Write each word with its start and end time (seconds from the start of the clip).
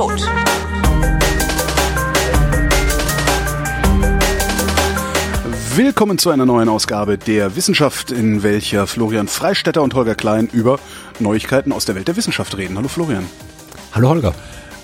tot. 0.00 0.30
Willkommen 5.76 6.16
zu 6.16 6.30
einer 6.30 6.46
neuen 6.46 6.70
Ausgabe 6.70 7.18
der 7.18 7.54
Wissenschaft, 7.54 8.10
in 8.10 8.42
welcher 8.42 8.86
Florian 8.86 9.28
Freistetter 9.28 9.82
und 9.82 9.92
Holger 9.92 10.14
Klein 10.14 10.48
über 10.50 10.78
Neuigkeiten 11.18 11.72
aus 11.72 11.84
der 11.84 11.96
Welt 11.96 12.08
der 12.08 12.16
Wissenschaft 12.16 12.56
reden. 12.56 12.78
Hallo 12.78 12.88
Florian. 12.88 13.26
Hallo 13.92 14.08
Holger. 14.08 14.34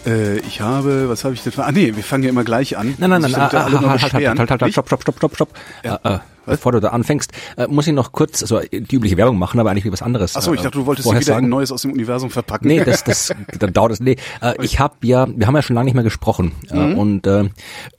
Äh, 0.05 0.39
ich 0.41 0.61
habe, 0.61 1.09
was 1.09 1.25
habe 1.25 1.33
ich 1.33 1.43
denn? 1.43 1.53
Ah 1.57 1.73
nee, 1.73 1.97
wir 1.97 2.05
fangen 2.05 2.25
ja 2.25 2.29
immer 2.29 2.45
gleich 2.45 2.77
an. 2.77 2.95
Nein, 2.99 3.09
nein, 3.09 3.23
nein, 3.23 3.31
Sich 3.31 3.39
ah, 3.39 3.47
alle 3.49 3.79
ah, 3.79 3.81
nur 3.81 3.91
halt, 3.91 4.03
halt, 4.03 4.13
halt, 4.13 4.51
halt, 4.51 4.63
halt, 4.63 4.73
stopp, 4.73 4.87
stopp, 4.87 5.03
stopp, 5.03 5.17
stopp, 5.17 5.35
stopp. 5.35 5.49
Ja. 5.83 5.99
Äh, 6.05 6.19
äh, 6.47 6.53
bevor 6.53 6.73
du 6.73 6.81
da 6.81 6.89
anfängst, 6.89 7.33
äh, 7.57 7.67
muss 7.67 7.87
ich 7.87 7.93
noch 7.93 8.13
kurz, 8.13 8.43
also 8.43 8.61
die 8.61 8.97
übliche 8.97 9.17
Werbung 9.17 9.39
machen, 9.39 9.61
aber 9.61 9.71
eigentlich 9.71 9.85
wie 9.85 9.93
was 9.93 10.03
anderes. 10.03 10.37
Achso, 10.37 10.53
ich 10.55 10.61
äh, 10.61 10.65
dachte, 10.65 10.79
du 10.79 10.87
wolltest 10.87 11.07
wieder 11.09 11.17
ein 11.19 11.23
sagen. 11.23 11.49
neues 11.49 11.73
aus 11.73 11.83
dem 11.83 11.93
Universum 11.93 12.31
verpacken. 12.31 12.69
Nee, 12.69 12.85
das, 12.85 13.05
das, 13.05 13.33
dann 13.59 13.73
dauert 13.73 13.93
es. 13.93 14.01
Nee, 14.01 14.17
äh, 14.41 14.55
ich 14.63 14.79
habe 14.81 14.95
ja, 15.03 15.27
wir 15.35 15.47
haben 15.47 15.55
ja 15.55 15.63
schon 15.63 15.75
lange 15.75 15.87
nicht 15.87 15.95
mehr 15.95 16.05
gesprochen 16.05 16.53
äh, 16.71 16.77
Mhm. 16.77 16.99
und 16.99 17.27
äh, 17.27 17.45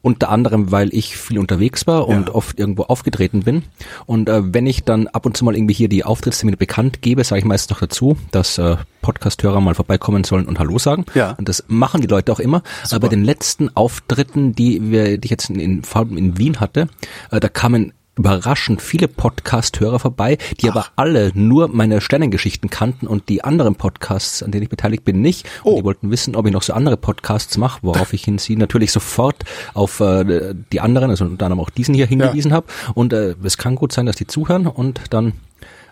unter 0.02 0.30
anderem, 0.30 0.72
weil 0.72 0.94
ich 0.94 1.18
viel 1.18 1.40
unterwegs 1.40 1.88
war 1.88 2.08
und 2.08 2.28
Ja. 2.28 2.36
oft 2.36 2.58
irgendwo 2.60 2.84
aufgetreten 2.84 3.44
bin 3.44 3.64
und 4.06 4.30
äh, 4.30 4.42
wenn 4.54 4.66
ich 4.66 4.84
dann 4.84 5.08
ab 5.08 5.26
und 5.26 5.36
zu 5.38 5.46
mal 5.46 5.56
irgendwie 5.56 5.74
hier 5.74 5.90
die 5.90 6.04
Auftrittstermine 6.04 6.58
bekannt 6.58 7.02
gebe, 7.02 7.24
sage 7.24 7.40
ich 7.40 7.46
meistens 7.46 7.70
noch 7.72 7.80
dazu, 7.80 8.18
dass 8.32 8.58
äh, 8.58 8.78
Podcast-Hörer 9.02 9.62
mal 9.62 9.76
vorbeikommen 9.76 10.24
sollen 10.24 10.46
und 10.48 10.60
Hallo 10.60 10.78
sagen. 10.80 11.06
Ja. 11.14 11.32
Und 11.38 11.48
das 11.48 11.64
machen 11.68 12.02
die 12.02 12.08
Leute 12.08 12.32
auch 12.32 12.40
immer. 12.40 12.62
Aber 12.92 13.00
bei 13.02 13.08
den 13.08 13.24
letzten 13.24 13.74
Auftritten, 13.76 14.54
die 14.54 14.92
wir, 14.92 15.18
die 15.18 15.26
ich 15.28 15.32
jetzt 15.32 15.50
in, 15.50 15.60
in, 15.60 15.84
vor 15.84 16.02
allem 16.02 16.18
in 16.18 16.38
Wien 16.38 16.60
hatte, 16.60 16.88
äh, 17.32 17.40
da 17.40 17.48
kamen 17.48 17.94
überraschend 18.18 18.82
viele 18.82 19.08
Podcast-Hörer 19.08 20.00
vorbei, 20.00 20.38
die 20.60 20.70
aber 20.70 20.88
alle 20.96 21.32
nur 21.36 21.68
meine 21.68 22.02
Sternengeschichten 22.02 22.70
kannten 22.70 23.08
und 23.08 23.30
die 23.30 23.44
anderen 23.44 23.76
Podcasts, 23.76 24.42
an 24.44 24.52
denen 24.52 24.64
ich 24.64 24.70
beteiligt 24.70 25.04
bin, 25.06 25.22
nicht. 25.22 25.48
Und 25.64 25.74
Oh. 25.74 25.78
die 25.78 25.84
wollten 25.84 26.12
wissen, 26.12 26.36
ob 26.36 26.46
ich 26.48 26.54
noch 26.54 26.64
so 26.64 26.74
andere 26.74 26.98
Podcasts 26.98 27.58
mache, 27.58 27.80
worauf 27.84 28.14
ich 28.14 28.24
hin 28.24 28.38
sie 28.38 28.56
natürlich 28.56 28.92
sofort 28.92 29.44
auf 29.74 30.00
äh, 30.00 30.54
die 30.72 30.82
anderen, 30.82 31.10
also 31.12 31.26
unter 31.26 31.46
anderem 31.46 31.60
auch 31.64 31.70
diesen 31.70 31.94
hier 31.94 32.08
hingewiesen 32.08 32.54
habe. 32.54 32.68
Und 32.96 33.14
äh, 33.14 33.36
es 33.44 33.58
kann 33.58 33.76
gut 33.76 33.92
sein, 33.92 34.06
dass 34.06 34.16
die 34.16 34.28
zuhören 34.28 34.68
und 34.68 35.02
dann 35.12 35.34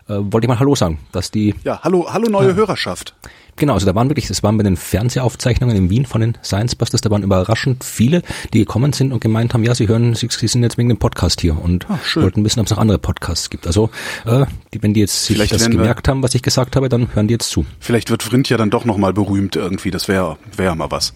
äh, 0.08 0.14
wollte 0.18 0.44
ich 0.46 0.48
mal 0.48 0.58
Hallo 0.58 0.74
sagen, 0.74 0.98
dass 1.12 1.30
die 1.30 1.54
Ja, 1.64 1.80
hallo, 1.82 2.06
hallo 2.12 2.28
neue 2.28 2.54
Hörerschaft. 2.54 3.14
Genau, 3.56 3.74
also 3.74 3.86
da 3.86 3.94
waren 3.94 4.08
wirklich, 4.10 4.28
das 4.28 4.42
waren 4.42 4.56
bei 4.56 4.62
den 4.62 4.76
Fernsehaufzeichnungen 4.76 5.76
in 5.76 5.90
Wien 5.90 6.06
von 6.06 6.20
den 6.20 6.36
Science 6.44 6.74
Busters, 6.74 7.00
da 7.00 7.10
waren 7.10 7.22
überraschend 7.22 7.84
viele, 7.84 8.22
die 8.52 8.60
gekommen 8.60 8.92
sind 8.92 9.12
und 9.12 9.20
gemeint 9.20 9.54
haben, 9.54 9.64
ja, 9.64 9.74
sie 9.74 9.88
hören, 9.88 10.14
sie, 10.14 10.28
sie 10.30 10.46
sind 10.46 10.62
jetzt 10.62 10.78
wegen 10.78 10.88
dem 10.88 10.98
Podcast 10.98 11.40
hier 11.40 11.60
und 11.60 11.86
schön. 12.04 12.22
wollten 12.24 12.44
wissen, 12.44 12.60
ob 12.60 12.66
es 12.66 12.70
noch 12.70 12.78
andere 12.78 12.98
Podcasts 12.98 13.50
gibt. 13.50 13.66
Also, 13.66 13.90
äh, 14.26 14.46
die, 14.74 14.82
wenn 14.82 14.94
die 14.94 15.00
jetzt 15.00 15.24
sich 15.24 15.36
Vielleicht 15.36 15.52
das 15.52 15.70
gemerkt 15.70 16.08
haben, 16.08 16.22
was 16.22 16.34
ich 16.34 16.42
gesagt 16.42 16.76
habe, 16.76 16.88
dann 16.88 17.14
hören 17.14 17.28
die 17.28 17.34
jetzt 17.34 17.50
zu. 17.50 17.64
Vielleicht 17.80 18.10
wird 18.10 18.22
Vrind 18.22 18.48
ja 18.48 18.56
dann 18.56 18.70
doch 18.70 18.84
nochmal 18.84 19.12
berühmt 19.12 19.56
irgendwie. 19.56 19.90
Das 19.90 20.08
wäre 20.08 20.36
wär 20.56 20.74
mal 20.74 20.90
was. 20.90 21.14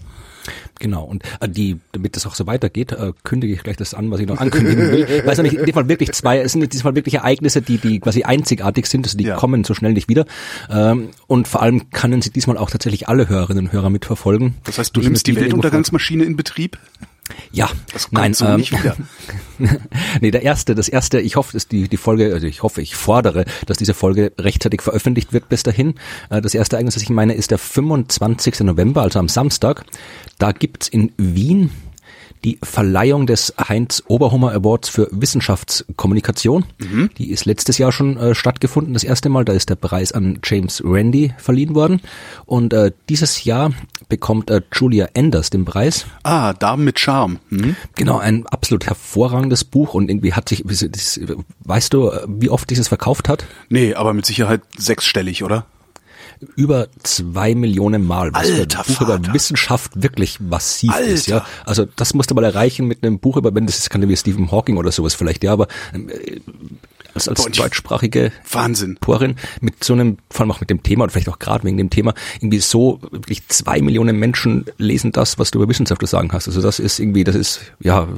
Genau. 0.78 1.04
Und 1.04 1.22
äh, 1.40 1.48
die, 1.48 1.78
damit 1.92 2.16
das 2.16 2.26
auch 2.26 2.34
so 2.34 2.46
weitergeht, 2.46 2.92
äh, 2.92 3.12
kündige 3.24 3.52
ich 3.54 3.62
gleich 3.62 3.76
das 3.76 3.94
an, 3.94 4.10
was 4.10 4.20
ich 4.20 4.26
noch 4.26 4.38
ankündigen 4.38 4.90
will. 4.90 5.06
Weil 5.24 5.32
es 5.32 5.38
nämlich 5.38 5.58
in 5.58 5.66
dem 5.66 5.74
Fall 5.74 5.88
wirklich 5.88 6.12
zwei, 6.12 6.38
es 6.40 6.52
sind 6.52 6.62
in 6.62 6.68
diesem 6.70 6.82
Fall 6.84 6.94
wirklich 6.94 7.14
Ereignisse, 7.14 7.62
die, 7.62 7.78
die 7.78 8.00
quasi 8.00 8.22
einzigartig 8.24 8.86
sind, 8.86 9.06
also 9.06 9.16
die 9.18 9.24
Ja. 9.24 9.36
kommen 9.36 9.64
so 9.64 9.74
schnell 9.74 9.92
nicht 9.92 10.08
wieder. 10.08 10.24
Ähm, 10.70 11.08
und 11.26 11.48
vor 11.48 11.62
allem 11.62 11.90
können 11.90 12.22
sie 12.22 12.30
diesmal 12.30 12.56
auch 12.56 12.70
tatsächlich 12.70 13.08
alle 13.08 13.28
Hörerinnen 13.28 13.66
und 13.66 13.72
Hörer 13.72 13.90
mitverfolgen. 13.90 14.54
Das 14.64 14.78
heißt, 14.78 14.96
du 14.96 15.00
nimmst 15.00 15.26
die 15.26 15.36
Weltuntergangsmaschine 15.36 16.24
in 16.24 16.36
Betrieb? 16.36 16.78
Ja, 17.52 17.68
Das 17.92 18.04
kommt 18.04 18.14
nein, 18.14 18.34
so 18.34 18.46
ähm, 18.46 18.56
nicht 18.56 18.72
wieder. 18.72 18.96
nee, 20.20 20.30
der 20.30 20.42
erste, 20.42 20.74
das 20.74 20.88
erste, 20.88 21.20
ich 21.20 21.36
hoffe, 21.36 21.52
dass 21.52 21.68
die, 21.68 21.88
die 21.88 21.96
Folge, 21.96 22.32
also 22.32 22.46
ich 22.46 22.62
hoffe, 22.62 22.82
ich 22.82 22.94
fordere, 22.96 23.44
dass 23.66 23.76
diese 23.76 23.94
Folge 23.94 24.32
rechtzeitig 24.38 24.82
veröffentlicht 24.82 25.32
wird 25.32 25.48
bis 25.48 25.62
dahin. 25.62 25.94
Äh, 26.30 26.40
Das 26.40 26.54
erste 26.54 26.76
Ereignis, 26.76 26.94
das 26.94 27.02
ich 27.02 27.10
meine, 27.10 27.34
ist 27.34 27.50
der 27.50 27.58
25. 27.58 28.60
November, 28.60 29.02
also 29.02 29.18
am 29.18 29.28
Samstag. 29.28 29.84
Da 30.38 30.52
gibt's 30.52 30.88
in 30.88 31.12
Wien 31.16 31.70
die 32.44 32.58
Verleihung 32.62 33.26
des 33.26 33.54
Heinz 33.58 34.02
Oberhummer 34.06 34.52
Awards 34.52 34.88
für 34.88 35.08
Wissenschaftskommunikation. 35.10 36.64
Mhm. 36.78 37.10
Die 37.18 37.30
ist 37.30 37.44
letztes 37.44 37.78
Jahr 37.78 37.92
schon 37.92 38.16
äh, 38.16 38.34
stattgefunden, 38.34 38.94
das 38.94 39.04
erste 39.04 39.28
Mal. 39.28 39.44
Da 39.44 39.52
ist 39.52 39.68
der 39.68 39.76
Preis 39.76 40.12
an 40.12 40.38
James 40.44 40.82
Randi 40.84 41.34
verliehen 41.38 41.74
worden. 41.74 42.00
Und 42.46 42.72
äh, 42.72 42.92
dieses 43.08 43.44
Jahr 43.44 43.72
bekommt 44.08 44.50
äh, 44.50 44.62
Julia 44.72 45.08
Enders 45.14 45.50
den 45.50 45.64
Preis. 45.64 46.06
Ah, 46.22 46.52
Damen 46.54 46.84
mit 46.84 46.98
Charme. 46.98 47.38
Hm? 47.50 47.76
Genau, 47.94 48.18
ein 48.18 48.46
absolut 48.46 48.86
hervorragendes 48.86 49.64
Buch 49.64 49.94
und 49.94 50.10
irgendwie 50.10 50.32
hat 50.32 50.48
sich, 50.48 50.64
weißt 50.66 51.92
du, 51.92 52.10
wie 52.26 52.50
oft 52.50 52.70
dieses 52.70 52.88
verkauft 52.88 53.28
hat? 53.28 53.44
Nee, 53.68 53.94
aber 53.94 54.14
mit 54.14 54.26
Sicherheit 54.26 54.62
sechsstellig, 54.76 55.42
oder? 55.44 55.66
Über 56.56 56.88
zwei 57.02 57.54
Millionen 57.54 58.06
Mal. 58.06 58.32
Was 58.32 58.48
für 58.48 58.60
Alter 58.60 58.78
ein 58.80 58.84
Buch 58.86 59.00
über 59.02 59.12
Vater. 59.18 59.34
Wissenschaft 59.34 60.02
wirklich 60.02 60.40
massiv 60.40 60.90
Alter. 60.90 61.06
ist, 61.06 61.26
ja. 61.26 61.44
Also 61.66 61.86
das 61.96 62.14
musste 62.14 62.34
mal 62.34 62.44
erreichen 62.44 62.86
mit 62.86 63.04
einem 63.04 63.18
Buch 63.18 63.36
über, 63.36 63.54
wenn 63.54 63.66
das 63.66 63.78
ist, 63.78 63.90
kann 63.90 64.06
wie 64.08 64.16
Stephen 64.16 64.50
Hawking 64.50 64.76
oder 64.76 64.90
sowas 64.90 65.14
vielleicht, 65.14 65.44
ja, 65.44 65.52
aber 65.52 65.68
äh, 65.92 66.40
als, 67.14 67.28
als 67.28 67.42
Boah, 67.42 67.50
deutschsprachige 67.50 68.32
Wahnsinn. 68.50 68.96
Autorin 68.96 69.36
mit 69.60 69.82
so 69.84 69.92
einem, 69.92 70.18
vor 70.30 70.42
allem 70.42 70.52
auch 70.52 70.60
mit 70.60 70.70
dem 70.70 70.82
Thema 70.82 71.04
und 71.04 71.10
vielleicht 71.10 71.28
auch 71.28 71.38
gerade 71.38 71.64
wegen 71.64 71.76
dem 71.76 71.90
Thema, 71.90 72.14
irgendwie 72.36 72.60
so 72.60 73.00
wirklich 73.10 73.46
zwei 73.48 73.80
Millionen 73.80 74.18
Menschen 74.18 74.66
lesen 74.78 75.12
das, 75.12 75.38
was 75.38 75.50
du 75.50 75.58
über 75.58 75.68
Wissenschaft 75.68 76.00
zu 76.00 76.06
sagen 76.06 76.32
hast. 76.32 76.48
Also 76.48 76.62
das 76.62 76.78
ist 76.78 76.98
irgendwie, 76.98 77.24
das 77.24 77.36
ist, 77.36 77.60
ja, 77.80 78.08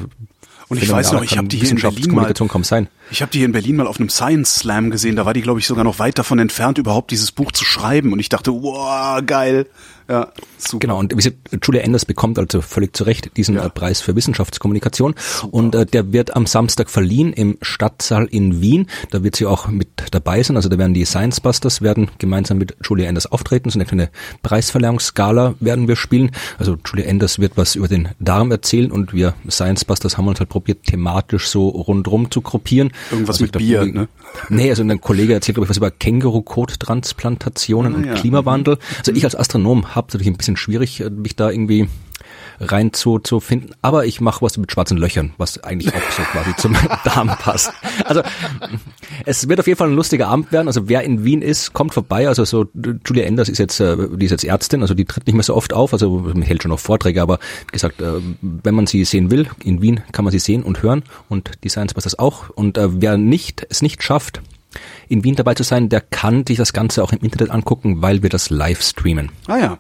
Und 0.69 0.83
ich 0.83 0.91
weiß 0.91 1.13
noch, 1.13 1.23
ich 1.23 1.37
habe 1.37 1.49
die 1.49 1.59
hier 1.59 1.71
in 1.71 1.77
Berlin 1.77 1.83
mal, 1.83 1.97
Wissenschaftskommunikation 1.97 2.49
kaum 2.49 2.65
sein. 2.65 2.89
Ich 3.13 3.23
habe 3.23 3.31
die 3.31 3.39
hier 3.39 3.47
in 3.47 3.53
Berlin 3.53 3.77
mal 3.77 3.87
auf 3.87 4.01
einem 4.01 4.09
Science 4.09 4.57
Slam 4.57 4.91
gesehen. 4.91 5.17
Da 5.17 5.27
war 5.27 5.35
die, 5.35 5.43
glaube 5.43 5.61
ich, 5.61 5.67
sogar 5.67 5.85
noch 5.85 5.99
weit 5.99 6.19
davon 6.19 6.39
entfernt, 6.39 6.79
überhaupt 6.79 7.11
dieses 7.11 7.31
Buch 7.31 7.53
zu 7.53 7.65
schreiben. 7.65 8.13
Und 8.13 8.19
ich 8.19 8.29
dachte, 8.29 8.53
wow, 8.53 9.21
geil. 9.25 9.67
Ja, 10.09 10.33
super. 10.59 10.81
Genau, 10.81 10.99
und 10.99 11.15
Julia 11.63 11.83
Enders 11.83 12.05
bekommt 12.05 12.39
also 12.39 12.61
völlig 12.61 12.95
zu 12.95 13.05
Recht 13.05 13.37
diesen 13.37 13.55
Ja. 13.55 13.67
äh, 13.67 13.71
Preis 13.71 14.01
für 14.01 14.17
Wissenschaftskommunikation 14.17 15.15
und 15.51 15.75
äh, 15.75 15.87
der 15.87 16.13
wird 16.13 16.35
am 16.35 16.47
Samstag 16.47 16.91
verliehen 16.91 17.33
im 17.33 17.57
Stadtsaal 17.63 18.27
in 18.27 18.61
Wien. 18.61 18.89
Da 19.11 19.23
wird 19.23 19.37
sie 19.37 19.47
auch 19.47 19.69
mit 19.69 19.89
dabei 20.11 20.43
sein, 20.43 20.57
also 20.57 20.69
da 20.69 20.77
werden 20.77 20.93
die 20.93 21.05
Science 21.05 21.41
Busters 21.41 21.83
werden 21.83 22.11
gemeinsam 22.19 22.59
mit 22.59 22.77
Julia 22.83 23.09
Enders 23.09 23.27
auftreten, 23.31 23.71
so 23.71 23.79
eine 23.79 23.87
kleine 23.87 24.11
Preisverleihungsgala 24.43 25.55
werden 25.61 25.87
wir 25.89 25.97
spielen. 25.97 26.31
Also 26.59 26.77
Julia 26.85 27.07
Enders 27.07 27.39
wird 27.39 27.53
was 27.57 27.77
über 27.77 27.89
den 27.89 28.09
Darm 28.19 28.51
erzählen 28.51 28.91
und 28.91 29.15
wir 29.15 29.35
Science 29.49 29.85
Busters 29.85 30.19
haben 30.19 30.27
uns 30.27 30.41
halt 30.41 30.49
probiert, 30.51 30.83
thematisch 30.85 31.49
so 31.49 31.69
rundrum 31.69 32.31
zu 32.31 32.43
gruppieren. 32.43 32.93
Irgendwas 33.11 33.37
Also 33.37 33.45
mit 33.45 33.59
Bier, 33.59 33.81
irgendwie- 33.83 33.99
ne? 34.01 34.09
Nee, 34.49 34.71
also 34.71 34.83
ein 34.83 35.01
Kollege 35.01 35.35
erzählt, 35.35 35.55
glaube 35.57 35.67
ich, 35.67 35.71
was 35.71 35.77
über 35.77 35.91
Känguru-Kot-Transplantationen 35.91 37.95
und 37.95 38.05
Ah, 38.05 38.09
ja. 38.09 38.15
Klimawandel. 38.15 38.79
Also 38.99 39.13
ich 39.13 39.25
als 39.25 39.37
Astronom 39.37 39.95
habe 39.95 40.07
natürlich 40.09 40.27
ein 40.29 40.37
bisschen 40.37 40.57
schwierig, 40.57 41.01
äh, 41.01 41.11
mich 41.11 41.37
da 41.37 41.51
irgendwie 41.51 41.89
rein 42.61 42.93
zu, 42.93 43.19
zu 43.19 43.41
finden, 43.41 43.71
aber 43.83 44.07
ich 44.07 44.21
mache 44.21 44.43
was 44.43 44.57
mit 44.57 44.71
schwarzen 44.73 44.97
Löchern, 44.97 45.33
was 45.39 45.63
eigentlich 45.65 45.95
auch 45.95 46.11
so 46.11 46.23
quasi 46.23 46.55
zum 46.57 46.77
Darm 47.05 47.29
passt. 47.29 47.73
Also 48.05 48.23
es 49.27 49.49
wird 49.49 49.61
auf 49.61 49.67
jeden 49.67 49.79
Fall 49.79 49.89
ein 49.89 49.97
lustiger 49.97 50.29
Abend 50.29 50.53
werden. 50.53 50.69
Also 50.69 50.89
wer 50.89 51.03
in 51.03 51.25
Wien 51.25 51.43
ist, 51.43 51.73
kommt 51.73 51.95
vorbei. 51.95 52.29
Also 52.29 52.45
so 52.45 52.67
Julia 53.07 53.25
Enders 53.25 53.49
ist 53.49 53.59
jetzt, 53.59 53.81
äh, 53.81 53.97
die 54.13 54.27
ist 54.27 54.33
jetzt 54.33 54.45
Ärztin, 54.45 54.83
also 54.83 54.95
die 54.95 55.05
tritt 55.05 55.27
nicht 55.27 55.35
mehr 55.35 55.43
so 55.43 55.55
oft 55.55 55.73
auf, 55.73 55.93
also 55.93 56.11
man 56.11 56.43
hält 56.43 56.63
schon 56.63 56.71
noch 56.71 56.81
Vorträge, 56.81 57.23
aber 57.23 57.39
wie 57.67 57.73
gesagt, 57.73 58.01
äh, 58.01 58.13
wenn 58.41 58.75
man 58.75 58.87
sie 58.87 59.05
sehen 59.05 59.31
will, 59.31 59.49
in 59.65 59.83
Wien 59.83 60.01
kann 60.13 60.25
man 60.25 60.33
sie 60.33 60.39
sehen 60.39 60.63
und 60.63 60.83
hören 60.83 61.03
und 61.29 61.53
die 61.65 61.69
Science 61.69 61.95
Busters 61.95 62.19
auch. 62.19 62.51
Und 62.51 62.79
äh, 62.79 63.01
wer 63.01 63.17
nicht 63.17 63.67
es 63.69 63.83
nicht 63.83 64.03
schafft, 64.03 64.43
in 65.09 65.25
Wien 65.25 65.37
dabei 65.37 65.55
zu 65.55 65.63
sein, 65.63 65.89
der 65.89 66.01
kann 66.01 66.47
sich 66.47 66.57
das 66.57 66.73
Ganze 66.73 67.03
auch 67.03 67.13
im 67.13 67.19
Internet 67.21 67.51
angucken, 67.51 68.03
weil 68.03 68.23
wir 68.23 68.31
das 68.31 68.51
live 68.51 68.83
streamen. 68.83 69.31
Ah 69.47 69.59
ja, 69.59 69.79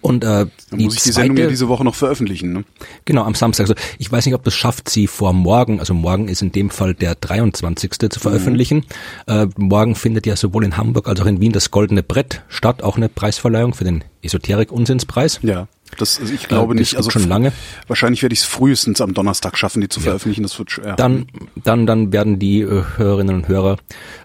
Und 0.00 0.24
äh, 0.24 0.26
dann 0.26 0.50
muss 0.70 0.96
ich 0.96 1.02
die 1.02 1.12
Sendung 1.12 1.36
ja 1.36 1.46
diese 1.46 1.68
Woche 1.68 1.84
noch 1.84 1.94
veröffentlichen. 1.94 2.52
Ne? 2.52 2.64
Genau, 3.04 3.24
am 3.24 3.34
Samstag. 3.34 3.64
Also 3.64 3.74
ich 3.98 4.10
weiß 4.10 4.26
nicht, 4.26 4.34
ob 4.34 4.44
das 4.44 4.54
schafft, 4.54 4.88
sie 4.88 5.06
vor 5.06 5.32
morgen, 5.32 5.80
also 5.80 5.94
morgen 5.94 6.28
ist 6.28 6.42
in 6.42 6.52
dem 6.52 6.70
Fall 6.70 6.94
der 6.94 7.14
23. 7.14 7.92
zu 8.10 8.20
veröffentlichen. 8.20 8.84
Äh, 9.26 9.46
morgen 9.56 9.94
findet 9.94 10.26
ja 10.26 10.36
sowohl 10.36 10.64
in 10.64 10.76
Hamburg 10.76 11.08
als 11.08 11.20
auch 11.20 11.26
in 11.26 11.40
Wien 11.40 11.52
das 11.52 11.70
Goldene 11.70 12.02
Brett 12.02 12.42
statt, 12.48 12.82
auch 12.82 12.96
eine 12.96 13.08
Preisverleihung 13.08 13.74
für 13.74 13.84
den 13.84 14.04
Esoterik-Unsinnspreis. 14.22 15.40
Ja, 15.42 15.68
das, 15.98 16.20
also 16.20 16.32
ich 16.32 16.48
glaube 16.48 16.74
Äh, 16.74 16.78
nicht. 16.78 16.96
Also 16.96 17.10
schon 17.10 17.28
lange. 17.28 17.52
Wahrscheinlich 17.86 18.22
werde 18.22 18.32
ich 18.32 18.40
es 18.40 18.46
frühestens 18.46 19.00
am 19.00 19.14
Donnerstag 19.14 19.56
schaffen, 19.58 19.80
die 19.80 19.88
zu 19.88 20.00
veröffentlichen. 20.00 20.42
Das 20.42 20.58
wird 20.58 20.70
schwer. 20.70 20.96
Dann, 20.96 21.26
dann, 21.64 21.86
dann 21.86 22.12
werden 22.12 22.38
die 22.38 22.60
äh, 22.60 22.82
Hörerinnen 22.96 23.34
und 23.36 23.48
Hörer 23.48 23.76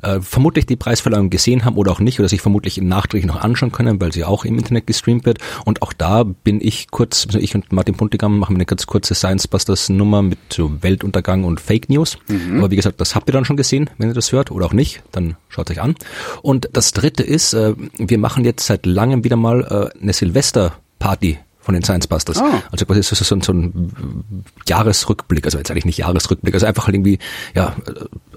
äh, 0.02 0.20
vermutlich 0.22 0.66
die 0.66 0.76
Preisverleihung 0.76 1.30
gesehen 1.30 1.66
haben 1.66 1.78
oder 1.78 1.92
auch 1.92 2.00
nicht 2.00 2.20
oder 2.20 2.30
sich 2.30 2.42
vermutlich 2.42 2.78
nachträglich 2.78 3.26
noch 3.28 3.42
anschauen 3.42 3.72
können, 3.72 4.00
weil 4.02 4.12
sie 4.12 4.24
auch 4.24 4.46
im 4.46 4.58
Internet 4.58 4.88
gestreamt 4.88 5.26
wird. 5.26 5.40
Und 5.66 5.82
auch 5.82 5.94
da 5.94 6.24
bin 6.24 6.60
ich 6.62 6.90
kurz, 6.92 7.26
also 7.28 7.40
ich 7.40 7.56
und 7.56 7.72
Martin 7.72 7.96
Puntigam 7.96 8.40
machen 8.40 8.56
eine 8.56 8.66
ganz 8.66 8.86
kurze 8.88 9.16
Science 9.16 9.48
Busters 9.48 9.90
Nummer 9.90 10.22
mit 10.22 10.40
so 10.50 10.82
Weltuntergang 10.84 11.44
und 11.44 11.60
Fake 11.60 11.90
News. 11.90 12.18
Aber 12.58 12.72
wie 12.72 12.76
gesagt, 12.76 13.02
das 13.02 13.16
habt 13.16 13.30
ihr 13.30 13.34
dann 13.34 13.46
schon 13.46 13.58
gesehen, 13.58 13.90
wenn 13.98 14.10
ihr 14.10 14.14
das 14.14 14.32
hört 14.32 14.52
oder 14.52 14.66
auch 14.68 14.74
nicht, 14.74 15.04
dann 15.12 15.36
schaut 15.50 15.70
euch 15.72 15.82
an. 15.82 15.96
Und 16.42 16.70
das 16.74 16.92
dritte 16.92 17.24
ist, 17.24 17.54
äh, 17.54 17.74
wir 17.98 18.18
machen 18.18 18.46
jetzt 18.46 18.66
seit 18.66 18.86
langem 18.86 19.24
wieder 19.24 19.36
mal 19.36 19.92
äh, 19.96 20.02
eine 20.02 20.14
Silvesterparty 20.14 21.38
von 21.66 21.74
den 21.74 21.84
Science 21.84 22.06
Busters. 22.06 22.38
Ah. 22.38 22.62
Also 22.72 22.86
quasi 22.86 23.02
so, 23.02 23.16
so, 23.16 23.40
so 23.42 23.52
ein 23.52 24.54
Jahresrückblick, 24.68 25.46
also 25.46 25.58
jetzt 25.58 25.72
eigentlich 25.72 25.86
nicht 25.86 25.98
Jahresrückblick, 25.98 26.54
also 26.54 26.68
einfach 26.68 26.86
halt 26.86 26.96
irgendwie, 26.96 27.18
ja, 27.56 27.76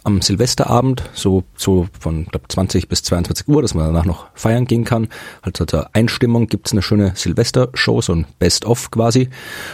am 0.03 0.23
Silvesterabend, 0.23 1.03
so, 1.13 1.45
so 1.55 1.89
von 2.01 2.25
glaub, 2.25 2.51
20 2.51 2.89
bis 2.89 3.03
22 3.03 3.47
Uhr, 3.47 3.61
dass 3.61 3.75
man 3.75 3.85
danach 3.85 4.07
noch 4.07 4.29
feiern 4.33 4.65
gehen 4.65 4.85
kann. 4.85 5.09
Halt 5.43 5.59
zur 5.59 5.95
Einstimmung 5.95 6.47
gibt's 6.47 6.73
eine 6.73 6.81
schöne 6.81 7.13
Silvestershow, 7.17 8.01
so 8.01 8.15
ein 8.15 8.27
Best-of 8.39 8.91
quasi. 8.91 9.29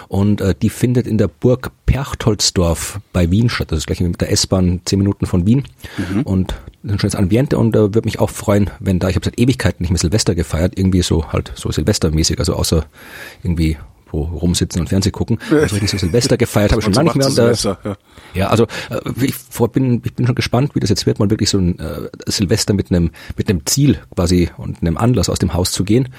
Und 0.08 0.40
äh, 0.40 0.56
die 0.60 0.70
findet 0.70 1.06
in 1.06 1.16
der 1.16 1.28
Burg 1.28 1.70
Perchtoldsdorf 1.86 2.98
bei 3.12 3.30
Wien 3.30 3.48
statt. 3.48 3.70
Das 3.70 3.78
ist 3.78 3.86
gleich 3.86 4.00
mit 4.00 4.20
der 4.20 4.32
S-Bahn 4.32 4.80
zehn 4.84 4.98
Minuten 4.98 5.26
von 5.26 5.46
Wien. 5.46 5.62
Mhm. 5.96 6.22
Und 6.22 6.54
ein 6.84 6.98
schönes 6.98 7.14
Ambiente 7.14 7.58
und 7.58 7.74
äh, 7.74 7.80
würde 7.80 8.02
mich 8.04 8.20
auch 8.20 8.30
freuen, 8.30 8.70
wenn 8.78 8.98
da, 8.98 9.08
ich 9.08 9.16
habe 9.16 9.24
seit 9.24 9.38
Ewigkeiten 9.38 9.82
nicht 9.82 9.90
mehr 9.90 9.98
Silvester 9.98 10.34
gefeiert, 10.34 10.78
irgendwie 10.78 11.02
so 11.02 11.32
halt 11.32 11.52
so 11.54 11.70
Silvestermäßig, 11.70 12.38
also 12.38 12.54
außer 12.54 12.84
irgendwie 13.42 13.76
wo 14.14 14.22
rumsitzen 14.22 14.80
und 14.80 14.88
Fernsehen 14.88 15.12
gucken. 15.12 15.38
Also 15.50 15.76
ich 15.76 15.90
so 15.90 15.98
Silvester 15.98 16.36
gefeiert 16.36 16.72
habe, 16.72 16.82
schon 16.82 16.92
lange 16.92 17.08
nicht 17.08 17.16
mehr. 17.16 17.26
Und, 17.26 17.32
Silvester, 17.32 17.78
ja. 17.84 17.96
ja, 18.34 18.46
also 18.48 18.64
äh, 18.90 19.00
ich 19.20 19.34
vor, 19.34 19.72
bin, 19.72 20.02
ich 20.04 20.14
bin 20.14 20.26
schon 20.26 20.36
gespannt, 20.36 20.74
wie 20.74 20.80
das 20.80 20.90
jetzt 20.90 21.04
wird, 21.06 21.18
mal 21.18 21.30
wirklich 21.30 21.50
so 21.50 21.58
ein 21.58 21.78
äh, 21.78 22.08
Silvester 22.26 22.74
mit 22.74 22.90
einem 22.90 23.10
mit 23.36 23.50
einem 23.50 23.66
Ziel 23.66 23.98
quasi 24.14 24.50
und 24.56 24.80
einem 24.80 24.96
Anlass 24.96 25.28
aus 25.28 25.40
dem 25.40 25.52
Haus 25.54 25.72
zu 25.72 25.84
gehen. 25.84 26.10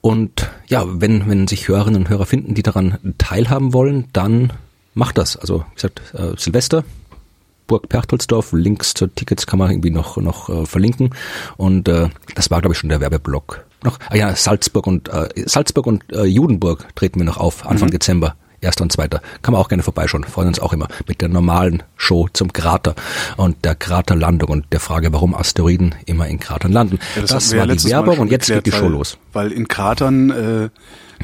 Und 0.00 0.50
ja, 0.68 0.84
wenn, 0.86 1.28
wenn 1.28 1.48
sich 1.48 1.68
Hörerinnen 1.68 2.02
und 2.02 2.08
Hörer 2.08 2.26
finden, 2.26 2.54
die 2.54 2.62
daran 2.62 2.98
teilhaben 3.18 3.72
wollen, 3.72 4.06
dann 4.12 4.52
macht 4.94 5.18
das. 5.18 5.36
Also 5.36 5.64
wie 5.70 5.74
gesagt, 5.74 6.00
äh, 6.14 6.32
Silvester, 6.36 6.84
Burg 7.66 7.88
Perchtoldsdorf. 7.88 8.52
Links 8.52 8.94
zu 8.94 9.06
Tickets 9.06 9.46
kann 9.46 9.58
man 9.58 9.70
irgendwie 9.70 9.90
noch 9.90 10.16
noch 10.16 10.48
äh, 10.48 10.66
verlinken. 10.66 11.10
Und 11.56 11.88
äh, 11.88 12.08
das 12.34 12.50
war 12.50 12.60
glaube 12.60 12.74
ich 12.74 12.78
schon 12.78 12.90
der 12.90 13.00
Werbeblock. 13.00 13.64
Noch 13.82 13.98
ah 14.08 14.16
ja 14.16 14.34
Salzburg 14.34 14.86
und 14.86 15.08
äh, 15.08 15.28
Salzburg 15.46 15.86
und 15.86 16.04
äh, 16.12 16.24
Judenburg 16.24 16.86
treten 16.94 17.20
wir 17.20 17.24
noch 17.24 17.36
auf 17.36 17.66
Anfang 17.66 17.88
mhm. 17.88 17.92
Dezember. 17.92 18.36
Erster 18.62 18.82
und 18.82 18.90
zweiter. 18.90 19.20
Kann 19.42 19.52
man 19.52 19.60
auch 19.60 19.68
gerne 19.68 19.82
vorbeischauen. 19.82 20.24
Freuen 20.24 20.48
uns 20.48 20.60
auch 20.60 20.72
immer 20.72 20.88
mit 21.06 21.20
der 21.20 21.28
normalen 21.28 21.82
Show 21.96 22.28
zum 22.32 22.52
Krater 22.54 22.94
und 23.36 23.64
der 23.66 23.74
Kraterlandung 23.74 24.48
und 24.48 24.72
der 24.72 24.80
Frage, 24.80 25.12
warum 25.12 25.34
Asteroiden 25.34 25.94
immer 26.06 26.26
in 26.26 26.40
Kratern 26.40 26.72
landen. 26.72 26.98
Ja, 27.14 27.22
das, 27.22 27.30
das 27.30 27.56
war 27.56 27.66
die 27.66 27.84
Werbung 27.84 28.18
und 28.18 28.30
jetzt 28.30 28.48
geht 28.48 28.64
die 28.64 28.72
Show 28.72 28.88
los. 28.88 29.18
Weil 29.34 29.52
in 29.52 29.68
Kratern 29.68 30.30
äh, 30.30 30.68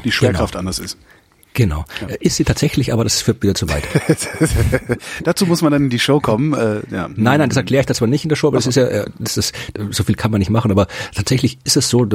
die 0.03 0.11
Schwerkraft 0.11 0.53
genau. 0.53 0.59
anders 0.59 0.77
ist. 0.79 0.97
Genau. 1.53 1.85
Ja. 2.01 2.07
Äh, 2.07 2.17
ist 2.19 2.37
sie 2.37 2.43
tatsächlich, 2.43 2.93
aber 2.93 3.03
das 3.03 3.21
führt 3.21 3.43
wieder 3.43 3.53
zu 3.53 3.69
weit. 3.69 3.83
Dazu 5.23 5.45
muss 5.45 5.61
man 5.61 5.71
dann 5.71 5.83
in 5.83 5.89
die 5.89 5.99
Show 5.99 6.19
kommen. 6.19 6.53
Äh, 6.53 6.81
ja. 6.91 7.09
Nein, 7.15 7.39
nein, 7.39 7.49
das 7.49 7.57
erkläre 7.57 7.81
ich 7.81 7.85
das 7.85 7.97
zwar 7.97 8.07
nicht 8.07 8.23
in 8.25 8.29
der 8.29 8.35
Show, 8.35 8.47
aber 8.47 8.57
das 8.57 8.67
ist 8.67 8.75
ja, 8.75 8.85
äh, 8.85 9.05
das 9.19 9.37
ist, 9.37 9.53
so 9.91 10.03
viel 10.03 10.15
kann 10.15 10.31
man 10.31 10.39
nicht 10.39 10.49
machen, 10.49 10.71
aber 10.71 10.87
tatsächlich 11.13 11.59
ist 11.63 11.77
es 11.77 11.89
so, 11.89 12.07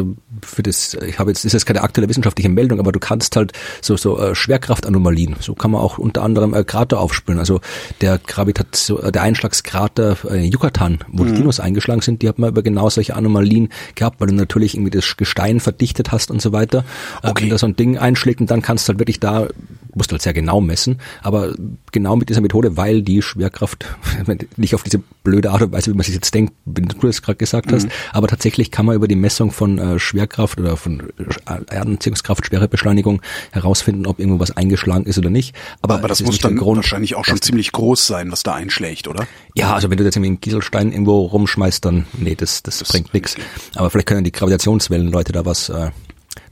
für 0.43 0.63
das, 0.63 0.95
ich 0.95 1.19
habe 1.19 1.31
jetzt, 1.31 1.45
ist 1.45 1.53
jetzt 1.53 1.67
keine 1.67 1.83
aktuelle 1.83 2.09
wissenschaftliche 2.09 2.49
Meldung, 2.49 2.81
aber 2.81 2.93
du 2.93 2.99
kannst 2.99 3.37
halt 3.37 3.53
so, 3.81 3.97
so 3.97 4.19
äh, 4.19 4.35
Schwerkraftanomalien, 4.35 5.37
so 5.41 5.55
kann 5.55 5.71
man 5.71 5.81
auch 5.81 5.99
unter 5.99 6.23
anderem 6.23 6.55
äh, 6.55 6.65
Krater 6.65 7.01
aufspüren. 7.01 7.39
Also 7.39 7.61
der 8.01 8.19
Gravitation, 8.19 9.03
äh, 9.03 9.13
der 9.13 9.23
Einschlagskrater 9.23 10.17
äh, 10.31 10.45
Yucatan, 10.45 10.99
wo 11.09 11.23
mhm. 11.23 11.29
die 11.29 11.35
Dinos 11.35 11.61
eingeschlagen 11.61 12.01
sind, 12.01 12.23
die 12.23 12.29
hat 12.29 12.39
man 12.39 12.51
über 12.51 12.63
genau 12.63 12.91
solche 12.91 13.15
Anomalien 13.15 13.69
gehabt, 13.95 14.21
weil 14.21 14.29
du 14.29 14.35
natürlich 14.35 14.75
irgendwie 14.75 14.91
das 14.91 15.17
Gestein 15.17 15.61
verdichtet 15.61 16.13
hast 16.13 16.31
und 16.31 16.43
so 16.43 16.53
weiter. 16.53 16.85
Äh, 17.23 17.29
okay. 17.29 17.45
Wenn 17.45 17.51
da 17.51 17.59
so 17.59 17.67
ein 17.67 17.77
Ding 17.77 17.99
einschlägt 17.99 18.41
und 18.41 18.51
dann 18.51 18.63
kannst 18.63 18.89
du 18.89 18.91
halt 18.91 18.99
wirklich 18.99 19.21
da 19.21 19.28
da 19.29 19.49
musst 19.95 20.11
du 20.11 20.15
halt 20.15 20.23
sehr 20.23 20.33
genau 20.33 20.61
messen, 20.61 21.01
aber 21.23 21.55
genau 21.93 22.17
mit 22.17 22.29
dieser 22.29 22.41
Methode, 22.41 22.77
weil 22.77 23.03
die 23.03 23.21
Schwerkraft 23.21 23.85
nicht 24.57 24.75
auf 24.75 24.83
diese 24.83 25.03
blöde 25.25 25.51
Art 25.51 25.63
und 25.63 25.73
Weise, 25.73 25.91
wie 25.91 25.97
man 25.97 26.05
sich 26.05 26.15
jetzt 26.15 26.33
denkt, 26.33 26.55
wenn 26.65 26.87
du 26.87 27.07
das 27.07 27.21
gerade 27.21 27.37
gesagt 27.37 27.73
hast, 27.73 27.87
mhm. 27.87 27.93
aber 28.13 28.29
tatsächlich 28.29 28.71
kann 28.71 28.87
man 28.87 28.95
über 28.95 29.09
die 29.09 29.17
Messung 29.17 29.51
von 29.51 29.79
äh, 29.79 29.99
Schwerkraft 29.99 30.61
oder 30.61 30.77
von 30.77 31.01
äh, 31.19 31.75
Erdanziehungskraft, 31.75 32.47
Schwerebeschleunigung 32.47 33.21
herausfinden, 33.51 34.07
ob 34.07 34.21
irgendwo 34.21 34.41
was 34.41 34.57
eingeschlagen 34.57 35.05
ist 35.05 35.19
oder 35.19 35.31
nicht. 35.31 35.55
Aber, 35.83 35.97
aber 35.97 36.09
das 36.09 36.23
muss 36.23 36.39
dann 36.39 36.57
Grund, 36.57 36.77
wahrscheinlich 36.77 37.17
auch 37.17 37.25
schon 37.25 37.43
ziemlich 37.43 37.73
groß 37.73 38.07
sein, 38.07 38.31
was 38.31 38.43
da 38.43 38.55
einschlägt, 38.55 39.09
oder? 39.09 39.27
Ja, 39.55 39.75
also 39.75 39.91
wenn 39.91 39.99
du 39.99 40.05
jetzt 40.05 40.17
irgendwie 40.17 40.29
einen 40.29 40.41
Kieselstein 40.41 40.93
irgendwo 40.93 41.23
rumschmeißt, 41.23 41.85
dann 41.85 42.07
nee, 42.17 42.37
das, 42.37 42.63
das, 42.63 42.79
das 42.79 42.89
bringt 42.89 43.13
nichts. 43.13 43.37
Aber 43.75 43.91
vielleicht 43.91 44.07
können 44.07 44.25
die 44.25 44.33
Gravitationswellen 44.33 45.11
Leute 45.11 45.33
da 45.33 45.45
was 45.45 45.69
äh, 45.69 45.91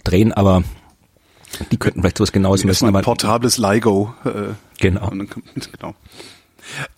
drehen, 0.03 0.33
aber 0.33 0.65
die 1.71 1.77
könnten 1.77 2.01
vielleicht 2.01 2.19
sowas 2.19 2.33
Genaues 2.33 2.65
messen. 2.65 2.95
Ein 2.95 3.03
portables 3.03 3.59
LIGO. 3.59 4.15
Äh, 4.25 4.31
genau. 4.79 5.11
genau. 5.11 5.95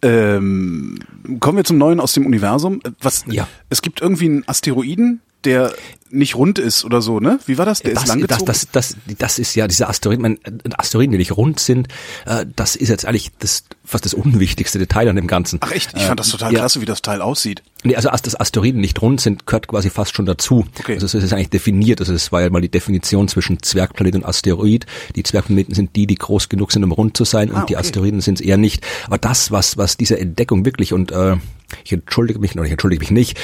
Ähm, 0.03 0.99
kommen 1.41 1.59
wir 1.59 1.65
zum 1.65 1.79
Neuen 1.79 2.01
aus 2.01 2.13
dem 2.13 2.27
Universum. 2.27 2.81
Was? 3.01 3.25
Ja. 3.27 3.49
Es 3.69 3.83
gibt 3.83 4.01
irgendwie 4.01 4.27
einen 4.27 4.49
Asteroiden, 4.49 5.21
der 5.49 5.73
nicht 6.11 6.37
rund 6.37 6.59
ist 6.59 6.85
oder 6.85 7.03
so, 7.03 7.21
ne? 7.21 7.39
Wie 7.47 7.59
war 7.59 7.67
das? 7.67 7.81
Der 7.81 7.95
das, 7.95 8.05
ist 8.05 8.09
langgezogen? 8.09 8.47
Das, 8.47 8.69
das, 8.71 8.97
das, 9.07 9.17
das 9.19 9.39
ist 9.39 9.55
ja 9.55 9.67
diese 9.67 9.89
Asteroiden, 9.89 10.23
mein, 10.23 10.39
Asteroiden, 10.77 11.13
die 11.13 11.19
nicht 11.19 11.37
rund 11.37 11.61
sind, 11.61 11.89
äh, 12.27 12.47
das 12.57 12.77
ist 12.77 12.89
jetzt 12.89 13.05
eigentlich 13.05 13.31
das 13.39 13.65
fast 13.85 14.05
das 14.05 14.15
unwichtigste 14.15 14.79
Detail 14.79 15.09
an 15.09 15.17
dem 15.17 15.27
Ganzen. 15.27 15.59
Ach 15.63 15.73
echt? 15.73 15.93
Ich 15.97 16.05
fand 16.05 16.21
das 16.21 16.29
total 16.29 16.53
äh, 16.53 16.57
klasse, 16.57 16.79
ja. 16.79 16.83
wie 16.83 16.87
das 16.87 17.03
Teil 17.03 17.21
aussieht. 17.21 17.63
Nee, 17.85 17.97
also 17.97 18.09
dass 18.09 18.39
Asteroiden 18.39 18.81
nicht 18.81 19.01
rund 19.01 19.21
sind, 19.21 19.47
gehört 19.47 19.69
quasi 19.69 19.91
fast 19.91 20.15
schon 20.15 20.27
dazu. 20.27 20.67
Okay. 20.79 20.95
Also 20.95 21.07
es 21.07 21.15
ist 21.15 21.33
eigentlich 21.33 21.51
definiert. 21.51 22.01
Also 22.01 22.13
es 22.13 22.33
war 22.33 22.43
ja 22.43 22.51
mal 22.51 22.61
die 22.61 22.71
Definition 22.71 23.29
zwischen 23.29 23.63
Zwergplanet 23.63 24.15
und 24.15 24.25
Asteroid. 24.25 24.87
Die 25.15 25.23
Zwergplaneten 25.23 25.75
sind 25.75 25.95
die, 25.97 26.07
die 26.07 26.17
groß 26.17 26.49
genug 26.49 26.73
sind, 26.73 26.85
um 26.85 26.93
rund 26.93 27.17
zu 27.17 27.25
sein, 27.25 27.53
ah, 27.53 27.61
und 27.61 27.71
die 27.71 27.77
Asteroiden 27.77 28.21
sind 28.21 28.41
es 28.41 28.47
eher 28.47 28.57
nicht. 28.57 28.85
Aber 29.07 29.19
das, 29.19 29.51
was, 29.51 29.77
was 29.77 29.97
diese 29.97 30.19
Entdeckung 30.19 30.65
wirklich 30.65 30.93
und 30.93 31.13
äh, 31.13 31.37
ich 31.85 31.93
entschuldige 31.93 32.39
mich, 32.39 32.55
oder 32.55 32.65
ich 32.65 32.73
entschuldige 32.73 33.01
mich 33.01 33.11
nicht, 33.11 33.39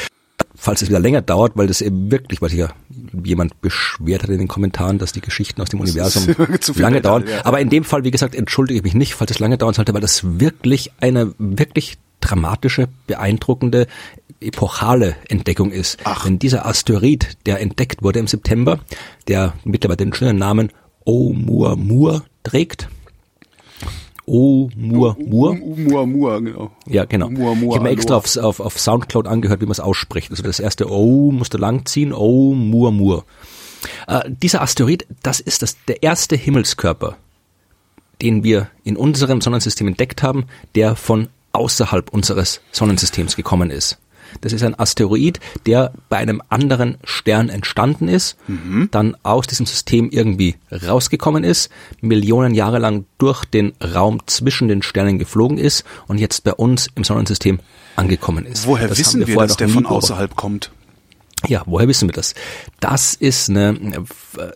falls 0.64 0.82
es 0.82 0.88
wieder 0.88 0.98
länger 0.98 1.22
dauert, 1.22 1.52
weil 1.56 1.66
das 1.66 1.80
eben 1.80 2.10
wirklich, 2.10 2.40
weil 2.40 2.48
sich 2.48 2.58
ja 2.58 2.70
jemand 3.22 3.60
beschwert 3.60 4.22
hat 4.22 4.30
in 4.30 4.38
den 4.38 4.48
Kommentaren, 4.48 4.98
dass 4.98 5.12
die 5.12 5.20
Geschichten 5.20 5.60
aus 5.60 5.68
dem 5.68 5.80
das 5.80 5.90
Universum 5.90 6.34
lange 6.76 7.02
dauern. 7.02 7.24
Ja. 7.28 7.44
Aber 7.44 7.60
in 7.60 7.68
dem 7.68 7.84
Fall, 7.84 8.04
wie 8.04 8.10
gesagt, 8.10 8.34
entschuldige 8.34 8.78
ich 8.78 8.84
mich 8.84 8.94
nicht, 8.94 9.14
falls 9.14 9.30
es 9.30 9.38
lange 9.38 9.58
dauern 9.58 9.74
sollte, 9.74 9.92
weil 9.92 10.00
das 10.00 10.40
wirklich 10.40 10.90
eine 11.00 11.34
wirklich 11.38 11.98
dramatische, 12.20 12.88
beeindruckende, 13.06 13.86
epochale 14.40 15.16
Entdeckung 15.28 15.70
ist. 15.70 15.98
Ach. 16.04 16.24
Denn 16.24 16.38
dieser 16.38 16.64
Asteroid, 16.64 17.36
der 17.44 17.60
entdeckt 17.60 18.02
wurde 18.02 18.18
im 18.18 18.26
September, 18.26 18.80
der 19.28 19.52
mittlerweile 19.64 19.98
den 19.98 20.14
schönen 20.14 20.38
Namen 20.38 20.70
Oumuamua 21.04 22.24
trägt, 22.42 22.88
Oumuamua. 24.26 25.50
Oumuamua, 25.50 26.40
genau. 26.40 26.70
Ja, 26.86 27.04
genau. 27.04 27.26
Oumuamua, 27.26 27.68
ich 27.68 27.74
habe 27.74 27.84
mir 27.84 27.90
extra 27.90 28.16
auf, 28.16 28.36
auf, 28.36 28.60
auf 28.60 28.78
Soundcloud 28.78 29.26
angehört, 29.26 29.60
wie 29.60 29.66
man 29.66 29.72
es 29.72 29.80
ausspricht. 29.80 30.30
Also 30.30 30.42
das 30.42 30.60
erste 30.60 30.90
O 30.90 31.30
musste 31.30 31.58
langziehen, 31.58 32.12
Oumuamua. 32.12 33.24
Äh, 34.06 34.30
dieser 34.30 34.62
Asteroid, 34.62 35.06
das 35.22 35.40
ist 35.40 35.62
das, 35.62 35.76
der 35.86 36.02
erste 36.02 36.36
Himmelskörper, 36.36 37.16
den 38.22 38.44
wir 38.44 38.68
in 38.82 38.96
unserem 38.96 39.40
Sonnensystem 39.40 39.88
entdeckt 39.88 40.22
haben, 40.22 40.46
der 40.74 40.96
von 40.96 41.28
außerhalb 41.52 42.12
unseres 42.12 42.60
Sonnensystems 42.72 43.36
gekommen 43.36 43.70
ist. 43.70 43.98
Das 44.40 44.52
ist 44.52 44.62
ein 44.62 44.78
Asteroid, 44.78 45.40
der 45.66 45.92
bei 46.08 46.18
einem 46.18 46.42
anderen 46.48 46.98
Stern 47.04 47.48
entstanden 47.48 48.08
ist, 48.08 48.36
mhm. 48.46 48.88
dann 48.90 49.16
aus 49.22 49.46
diesem 49.46 49.66
System 49.66 50.10
irgendwie 50.10 50.56
rausgekommen 50.70 51.44
ist, 51.44 51.70
Millionen 52.00 52.54
Jahre 52.54 52.78
lang 52.78 53.06
durch 53.18 53.44
den 53.44 53.72
Raum 53.82 54.20
zwischen 54.26 54.68
den 54.68 54.82
Sternen 54.82 55.18
geflogen 55.18 55.58
ist 55.58 55.84
und 56.06 56.18
jetzt 56.18 56.44
bei 56.44 56.52
uns 56.52 56.88
im 56.94 57.04
Sonnensystem 57.04 57.60
angekommen 57.96 58.46
ist. 58.46 58.66
Woher 58.66 58.88
das 58.88 58.98
wissen 58.98 59.20
wir, 59.20 59.28
wir 59.28 59.36
dass 59.36 59.56
der 59.56 59.68
von 59.68 59.86
außerhalb 59.86 60.34
kommt? 60.36 60.70
Ja, 61.46 61.62
woher 61.66 61.88
wissen 61.88 62.08
wir 62.08 62.14
das? 62.14 62.34
Das 62.80 63.14
ist 63.14 63.50
eine 63.50 64.04
äh, 64.38 64.50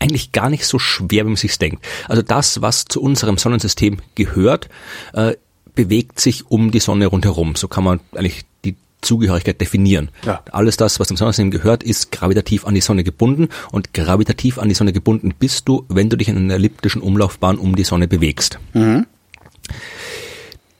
eigentlich 0.00 0.32
gar 0.32 0.48
nicht 0.48 0.66
so 0.66 0.78
schwer, 0.78 1.24
wie 1.24 1.30
man 1.30 1.36
sich 1.36 1.56
denkt. 1.58 1.84
Also 2.08 2.22
das, 2.22 2.62
was 2.62 2.86
zu 2.86 3.00
unserem 3.02 3.36
Sonnensystem 3.36 3.98
gehört, 4.14 4.68
äh, 5.12 5.34
bewegt 5.80 6.20
sich 6.20 6.50
um 6.50 6.70
die 6.70 6.78
Sonne 6.78 7.06
rundherum. 7.06 7.56
So 7.56 7.66
kann 7.66 7.84
man 7.84 8.00
eigentlich 8.14 8.44
die 8.66 8.76
Zugehörigkeit 9.00 9.58
definieren. 9.62 10.10
Ja. 10.26 10.42
Alles 10.52 10.76
das, 10.76 11.00
was 11.00 11.08
dem 11.08 11.16
Sonnensystem 11.16 11.50
gehört, 11.50 11.82
ist 11.82 12.12
gravitativ 12.12 12.66
an 12.66 12.74
die 12.74 12.82
Sonne 12.82 13.02
gebunden 13.02 13.48
und 13.72 13.94
gravitativ 13.94 14.58
an 14.58 14.68
die 14.68 14.74
Sonne 14.74 14.92
gebunden 14.92 15.32
bist 15.38 15.68
du, 15.68 15.86
wenn 15.88 16.10
du 16.10 16.18
dich 16.18 16.28
in 16.28 16.36
einer 16.36 16.54
elliptischen 16.54 17.00
Umlaufbahn 17.00 17.56
um 17.56 17.76
die 17.76 17.84
Sonne 17.84 18.08
bewegst. 18.08 18.58
Mhm. 18.74 19.06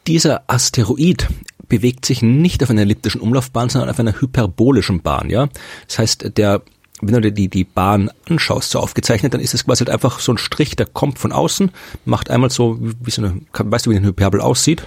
Dieser 0.06 0.42
Asteroid 0.48 1.28
bewegt 1.66 2.04
sich 2.04 2.20
nicht 2.20 2.62
auf 2.62 2.68
einer 2.68 2.82
elliptischen 2.82 3.22
Umlaufbahn, 3.22 3.70
sondern 3.70 3.88
auf 3.88 3.98
einer 3.98 4.20
hyperbolischen 4.20 5.00
Bahn, 5.00 5.30
ja. 5.30 5.48
Das 5.88 5.98
heißt, 5.98 6.36
der 6.36 6.60
wenn 7.00 7.14
du 7.14 7.20
dir 7.20 7.32
die, 7.32 7.48
die 7.48 7.64
Bahn 7.64 8.10
anschaust, 8.28 8.70
so 8.70 8.78
aufgezeichnet, 8.78 9.34
dann 9.34 9.40
ist 9.40 9.54
es 9.54 9.64
quasi 9.64 9.84
halt 9.84 9.90
einfach 9.90 10.20
so 10.20 10.32
ein 10.32 10.38
Strich, 10.38 10.76
der 10.76 10.86
kommt 10.86 11.18
von 11.18 11.32
außen, 11.32 11.70
macht 12.04 12.30
einmal 12.30 12.50
so, 12.50 12.78
wie 12.80 13.10
so 13.10 13.22
eine, 13.22 13.40
weißt 13.52 13.86
du, 13.86 13.90
wie 13.90 13.96
eine 13.96 14.06
Hyperbel 14.06 14.40
aussieht? 14.40 14.86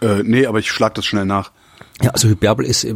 Äh, 0.00 0.22
nee, 0.22 0.46
aber 0.46 0.58
ich 0.58 0.70
schlag 0.70 0.94
das 0.94 1.06
schnell 1.06 1.24
nach. 1.24 1.50
Ja, 2.02 2.10
also 2.10 2.28
Hyperbel 2.28 2.66
ist, 2.66 2.84
äh, 2.84 2.94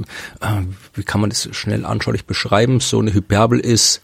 wie 0.94 1.04
kann 1.04 1.20
man 1.20 1.30
das 1.30 1.48
schnell 1.52 1.84
anschaulich 1.84 2.26
beschreiben? 2.26 2.80
So 2.80 2.98
eine 2.98 3.14
Hyperbel 3.14 3.60
ist, 3.60 4.02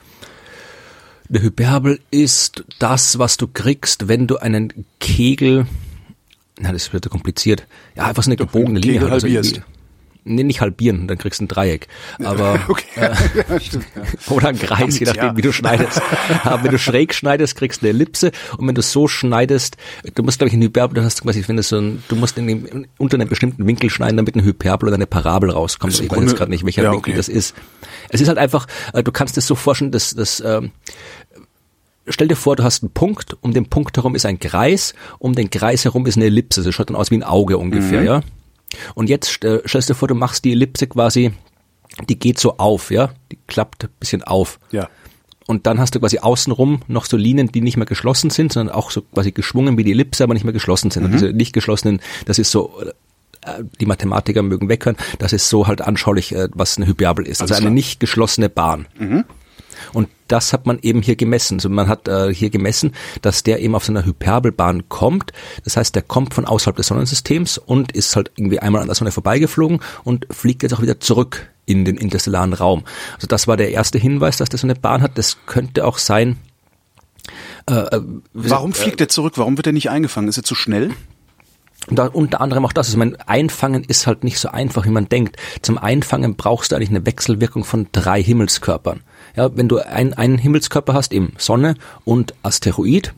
eine 1.28 1.42
Hyperbel 1.42 2.00
ist 2.11 2.64
das, 2.78 3.18
was 3.18 3.37
du 3.37 3.49
kriegst, 3.49 4.09
wenn 4.09 4.26
du 4.26 4.37
einen 4.38 4.87
Kegel, 5.00 5.66
na, 6.61 6.73
das 6.73 6.92
wird 6.92 7.09
kompliziert, 7.11 7.66
ja, 7.97 8.04
einfach 8.06 8.23
so 8.23 8.28
eine 8.28 8.37
gebogene 8.37 8.80
Linie 8.80 9.11
halbierst. 9.11 9.62
Nee, 10.25 10.43
nicht 10.43 10.61
halbieren, 10.61 11.07
dann 11.07 11.19
kriegst 11.19 11.40
du 11.40 11.45
ein 11.45 11.49
Dreieck. 11.49 11.88
Aber 12.23 12.59
Okay. 12.69 12.85
ja, 12.97 13.61
stimmt, 13.61 13.87
ja. 13.95 14.02
oder 14.35 14.49
ein 14.49 14.59
Kreis, 14.59 14.99
je 14.99 15.07
nachdem, 15.07 15.23
Ja. 15.25 15.37
wie 15.37 15.43
du 15.43 15.52
schneidest. 15.52 16.00
Aber 16.45 16.64
wenn 16.64 16.71
du 16.71 16.78
schräg 16.78 17.14
schneidest, 17.14 17.57
kriegst 17.57 17.83
du 17.83 17.87
eine 17.87 17.90
Ellipse 17.95 18.33
und 18.59 18.66
wenn 18.66 18.75
du 18.75 18.83
so 18.83 19.07
schneidest, 19.09 19.76
du 20.14 20.23
musst 20.23 20.38
glaube 20.38 20.49
ich 20.49 20.54
eine 20.54 20.64
Hyperbel, 20.64 20.95
du 20.95 21.04
hast 21.04 21.23
quasi, 21.23 21.43
wenn 21.47 21.57
du 21.57 21.62
so 21.62 21.76
ein, 21.78 22.02
du 22.09 22.16
musst 22.16 22.37
in 22.38 22.47
dem, 22.47 22.87
unter 22.99 23.16
einem 23.16 23.28
bestimmten 23.28 23.66
Winkel 23.66 23.90
schneiden, 23.90 24.16
damit 24.16 24.35
eine 24.35 24.45
Hyperbel 24.45 24.88
oder 24.88 24.97
eine 24.97 25.07
Parabel 25.07 25.50
rauskommt. 25.50 25.93
Ich 26.00 26.11
weiß 26.11 26.21
jetzt 26.21 26.37
gerade 26.37 26.50
nicht, 26.50 26.64
welcher 26.64 26.83
ja, 26.85 26.93
Winkel 26.93 27.11
okay. 27.12 27.16
das 27.19 27.28
ist. 27.28 27.54
Es 28.09 28.21
ist 28.21 28.28
halt 28.28 28.38
einfach, 28.38 28.66
äh, 28.93 29.02
du 29.02 29.12
kannst 29.12 29.37
es 29.38 29.47
so 29.47 29.54
vorstellen, 29.54 29.93
dass 29.93 30.14
das 30.14 30.40
ähm, 30.40 30.73
Stell 32.07 32.28
dir 32.28 32.37
vor, 32.37 32.54
du 32.54 32.62
hast 32.64 32.83
einen 32.83 32.93
Punkt, 32.93 33.35
um 33.40 33.54
den 33.54 33.71
Punkt 33.71 33.97
herum 33.97 34.14
ist 34.14 34.26
ein 34.26 34.38
Kreis, 34.38 34.93
um 35.19 35.35
den 35.35 35.49
Kreis 35.49 35.85
herum 35.85 36.04
ist 36.04 36.16
eine 36.16 36.26
Ellipse. 36.26 36.62
Das 36.62 36.75
schaut 36.75 36.90
dann 36.90 36.97
aus 36.97 37.11
wie 37.11 37.14
ein 37.16 37.23
Auge 37.23 37.57
ungefähr, 37.57 38.00
Mhm. 38.02 38.07
ja. 38.07 38.21
Und 38.95 39.09
jetzt 39.09 39.45
äh, 39.45 39.61
stellst 39.66 39.90
du 39.90 39.95
vor, 39.95 40.09
du 40.09 40.14
machst 40.14 40.45
die 40.45 40.52
Ellipse 40.52 40.87
quasi, 40.87 41.33
die 42.09 42.19
geht 42.19 42.38
so 42.38 42.57
auf, 42.59 42.90
ja, 42.90 43.11
die 43.31 43.38
klappt 43.47 43.85
ein 43.85 43.90
bisschen 44.00 44.23
auf. 44.23 44.59
Ja. 44.73 44.88
Und 45.47 45.66
dann 45.66 45.78
hast 45.78 45.95
du 45.95 46.00
quasi 46.00 46.19
außenrum 46.19 46.81
noch 46.88 47.04
so 47.04 47.16
Linien, 47.16 47.49
die 47.49 47.61
nicht 47.61 47.76
mehr 47.76 47.87
geschlossen 47.87 48.31
sind, 48.31 48.52
sondern 48.52 48.75
auch 48.75 48.90
so 48.90 49.02
quasi 49.02 49.33
geschwungen 49.33 49.76
wie 49.76 49.85
die 49.85 49.93
Ellipse, 49.93 50.25
aber 50.25 50.35
nicht 50.35 50.45
mehr 50.45 50.54
geschlossen 50.54 50.90
sind. 50.90 51.04
Und 51.04 51.12
diese 51.12 51.33
nicht 51.33 51.52
geschlossenen, 51.52 52.00
das 52.25 52.38
ist 52.38 52.50
so, 52.50 52.73
äh, 53.43 53.62
die 53.78 53.87
Mathematiker 53.87 54.43
mögen 54.43 54.69
weghören, 54.69 54.97
das 55.19 55.35
ist 55.35 55.49
so 55.50 55.66
halt 55.66 55.83
anschaulich, 55.83 56.35
äh, 56.35 56.49
was 56.54 56.78
eine 56.78 56.87
Hyperbel 56.87 57.26
ist. 57.26 57.43
Also 57.43 57.52
Alles 57.52 57.61
eine 57.61 57.66
klar. 57.66 57.75
nicht 57.75 58.00
geschlossene 58.00 58.49
Bahn. 58.49 58.87
Und 59.95 60.09
das 60.29 60.53
hat 60.53 60.67
man 60.67 60.79
eben 60.83 61.03
hier 61.03 61.17
gemessen. 61.17 61.57
Also 61.57 61.69
man 61.69 61.89
hat 61.89 62.09
äh, 62.09 62.35
hier 62.35 62.51
gemessen, 62.51 62.93
dass 63.23 63.43
der 63.43 63.61
eben 63.61 63.75
auf 63.75 63.85
so 63.85 63.93
einer 63.93 64.05
Hyperbelbahn 64.05 64.89
kommt. 64.89 65.33
Das 65.65 65.77
heißt, 65.77 65.95
der 65.95 66.03
kommt 66.03 66.35
von 66.35 66.45
außerhalb 66.45 66.77
des 66.77 66.89
Sonnensystems 66.89 67.59
und 67.59 67.93
ist 67.93 68.17
halt 68.17 68.33
irgendwie 68.37 68.59
einmal 68.59 68.83
an 68.83 68.89
der 68.89 68.97
Sonne 68.97 69.13
vorbeigeflogen 69.13 69.81
und 70.03 70.27
fliegt 70.31 70.63
jetzt 70.63 70.75
auch 70.75 70.83
wieder 70.83 71.01
zurück 71.01 71.49
in 71.67 71.85
den 71.85 71.97
interstellaren 71.97 72.53
Raum. 72.53 72.83
Also 73.15 73.27
das 73.27 73.47
war 73.47 73.57
der 73.57 73.71
erste 73.71 73.99
Hinweis, 73.99 74.37
dass 74.37 74.49
der 74.49 74.59
so 74.59 74.67
eine 74.67 74.75
Bahn 74.75 75.01
hat. 75.01 75.17
Das 75.17 75.39
könnte 75.47 75.87
auch 75.87 75.99
sein. 75.99 76.39
Äh, 77.71 77.75
äh, 77.75 78.01
Warum 78.33 78.73
fliegt 78.73 79.01
er 79.01 79.09
zurück? 79.09 79.35
Warum 79.37 79.57
wird 79.57 79.67
er 79.67 79.73
nicht 79.73 79.91
eingefangen? 79.91 80.29
Ist 80.29 80.37
er 80.37 80.43
zu 80.43 80.55
schnell? 80.55 80.91
Und 81.89 81.99
da, 81.99 82.07
unter 82.07 82.41
anderem 82.41 82.65
auch 82.65 82.73
das. 82.73 82.89
Also 82.89 82.99
mein 82.99 83.17
Einfangen 83.17 83.85
ist 83.85 84.07
halt 84.07 84.25
nicht 84.25 84.39
so 84.39 84.49
einfach, 84.49 84.87
wie 84.87 84.91
man 84.91 85.09
denkt. 85.09 85.37
Zum 85.63 85.79
Einfangen 85.79 86.37
brauchst 86.37 86.73
du 86.73 86.77
eigentlich 86.77 86.91
eine 86.91 87.05
Wechselwirkung 87.05 87.65
von 87.65 87.89
drei 87.93 88.23
Himmelskörpern. 88.23 89.01
Ja, 89.37 89.57
wenn 89.57 89.69
du 89.69 89.79
ein, 89.79 90.14
einen 90.14 90.38
Himmelskörper 90.38 90.95
hast, 90.95 91.12
eben 91.12 91.33
Sonne 91.38 91.75
und 92.05 92.35
Asteroid, 92.43 93.12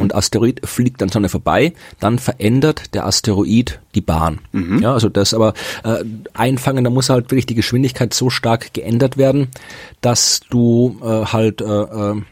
und 0.00 0.14
Asteroid 0.14 0.66
fliegt 0.66 1.02
an 1.02 1.08
Sonne 1.08 1.28
vorbei, 1.28 1.72
dann 2.00 2.18
verändert 2.18 2.94
der 2.94 3.06
Asteroid 3.06 3.80
die 3.94 4.00
Bahn. 4.00 4.40
Ja, 4.80 4.92
also 4.92 5.08
das 5.08 5.34
aber 5.34 5.54
äh, 5.84 6.04
einfangen, 6.34 6.84
da 6.84 6.90
muss 6.90 7.10
halt 7.10 7.30
wirklich 7.30 7.46
die 7.46 7.54
Geschwindigkeit 7.54 8.12
so 8.12 8.30
stark 8.30 8.74
geändert 8.74 9.16
werden, 9.16 9.48
dass 10.00 10.40
du 10.50 10.98
äh, 11.02 11.26
halt 11.26 11.60
äh, 11.60 11.64
äh, 11.64 12.22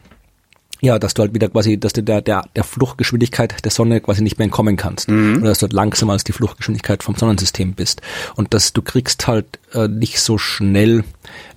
ja, 0.79 0.99
dass 0.99 1.15
du 1.15 1.23
halt 1.23 1.33
wieder 1.33 1.49
quasi, 1.49 1.79
dass 1.79 1.93
du 1.93 2.03
der, 2.03 2.21
der, 2.21 2.43
der 2.55 2.63
Fluchtgeschwindigkeit 2.63 3.65
der 3.65 3.71
Sonne 3.71 3.99
quasi 3.99 4.21
nicht 4.21 4.37
mehr 4.37 4.45
entkommen 4.45 4.77
kannst. 4.77 5.09
Oder 5.37 5.49
dass 5.49 5.57
du 5.57 5.63
halt 5.63 5.73
langsamer 5.73 6.13
als 6.13 6.23
die 6.23 6.33
Fluchtgeschwindigkeit 6.33 7.01
vom 7.01 7.15
Sonnensystem 7.15 7.73
bist. 7.73 8.01
Und 8.35 8.53
dass 8.53 8.73
du 8.73 8.83
kriegst 8.83 9.25
halt 9.25 9.57
äh, 9.73 9.87
nicht 9.87 10.19
so 10.19 10.37
schnell 10.37 11.03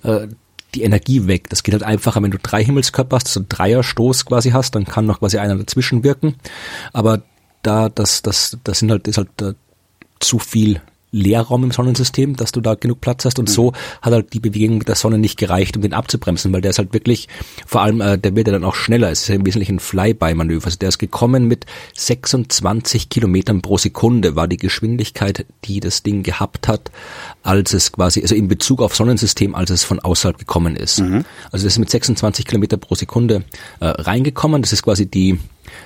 äh, 0.03 0.27
die 0.75 0.83
Energie 0.83 1.27
weg. 1.27 1.49
Das 1.49 1.63
geht 1.63 1.73
halt 1.73 1.83
einfacher, 1.83 2.21
wenn 2.21 2.31
du 2.31 2.37
drei 2.37 2.63
Himmelskörper 2.63 3.17
hast, 3.17 3.27
so 3.27 3.39
einen 3.39 3.49
Dreierstoß 3.49 4.25
quasi 4.25 4.51
hast, 4.51 4.75
dann 4.75 4.85
kann 4.85 5.05
noch 5.05 5.19
quasi 5.19 5.37
einer 5.37 5.55
dazwischen 5.55 6.03
wirken. 6.03 6.35
Aber 6.93 7.21
da, 7.61 7.89
das, 7.89 8.21
das, 8.21 8.57
das 8.63 8.79
sind 8.79 8.91
halt, 8.91 9.07
ist 9.07 9.17
halt 9.17 9.41
äh, 9.41 9.53
zu 10.19 10.39
viel 10.39 10.81
Leerraum 11.11 11.65
im 11.65 11.71
Sonnensystem, 11.71 12.35
dass 12.35 12.51
du 12.51 12.61
da 12.61 12.75
genug 12.75 13.01
Platz 13.01 13.25
hast. 13.25 13.37
Und 13.37 13.49
so 13.49 13.73
hat 14.01 14.13
halt 14.13 14.33
die 14.33 14.39
Bewegung 14.39 14.77
mit 14.77 14.87
der 14.87 14.95
Sonne 14.95 15.17
nicht 15.17 15.37
gereicht, 15.37 15.75
um 15.75 15.81
den 15.81 15.93
abzubremsen, 15.93 16.53
weil 16.53 16.61
der 16.61 16.71
ist 16.71 16.77
halt 16.77 16.93
wirklich, 16.93 17.27
vor 17.65 17.81
allem, 17.81 17.99
äh, 18.01 18.17
der 18.17 18.35
wird 18.35 18.47
ja 18.47 18.53
dann 18.53 18.63
auch 18.63 18.75
schneller, 18.75 19.11
es 19.11 19.23
ist 19.23 19.27
ja 19.27 19.35
im 19.35 19.45
Wesentlichen 19.45 19.75
ein 19.75 19.79
Flyby-Manöver, 19.79 20.65
also 20.65 20.77
der 20.77 20.89
ist 20.89 20.99
gekommen 20.99 21.47
mit 21.47 21.65
26 21.95 23.09
Kilometern 23.09 23.61
pro 23.61 23.77
Sekunde 23.77 24.35
war 24.35 24.47
die 24.47 24.57
Geschwindigkeit, 24.57 25.45
die 25.65 25.79
das 25.79 26.03
Ding 26.03 26.23
gehabt 26.23 26.67
hat, 26.67 26.91
als 27.43 27.73
es 27.73 27.91
quasi, 27.91 28.21
also 28.21 28.35
in 28.35 28.47
Bezug 28.47 28.81
auf 28.81 28.95
Sonnensystem, 28.95 29.53
als 29.55 29.69
es 29.69 29.83
von 29.83 29.99
außerhalb 29.99 30.37
gekommen 30.37 30.75
ist. 30.75 31.01
Also 31.51 31.65
das 31.65 31.73
ist 31.73 31.79
mit 31.79 31.89
26 31.89 32.45
Kilometer 32.45 32.77
pro 32.77 32.95
Sekunde 32.95 33.43
äh, 33.79 33.85
reingekommen, 33.85 34.61
das 34.61 34.71
ist 34.73 34.83
quasi 34.83 35.05
die 35.05 35.39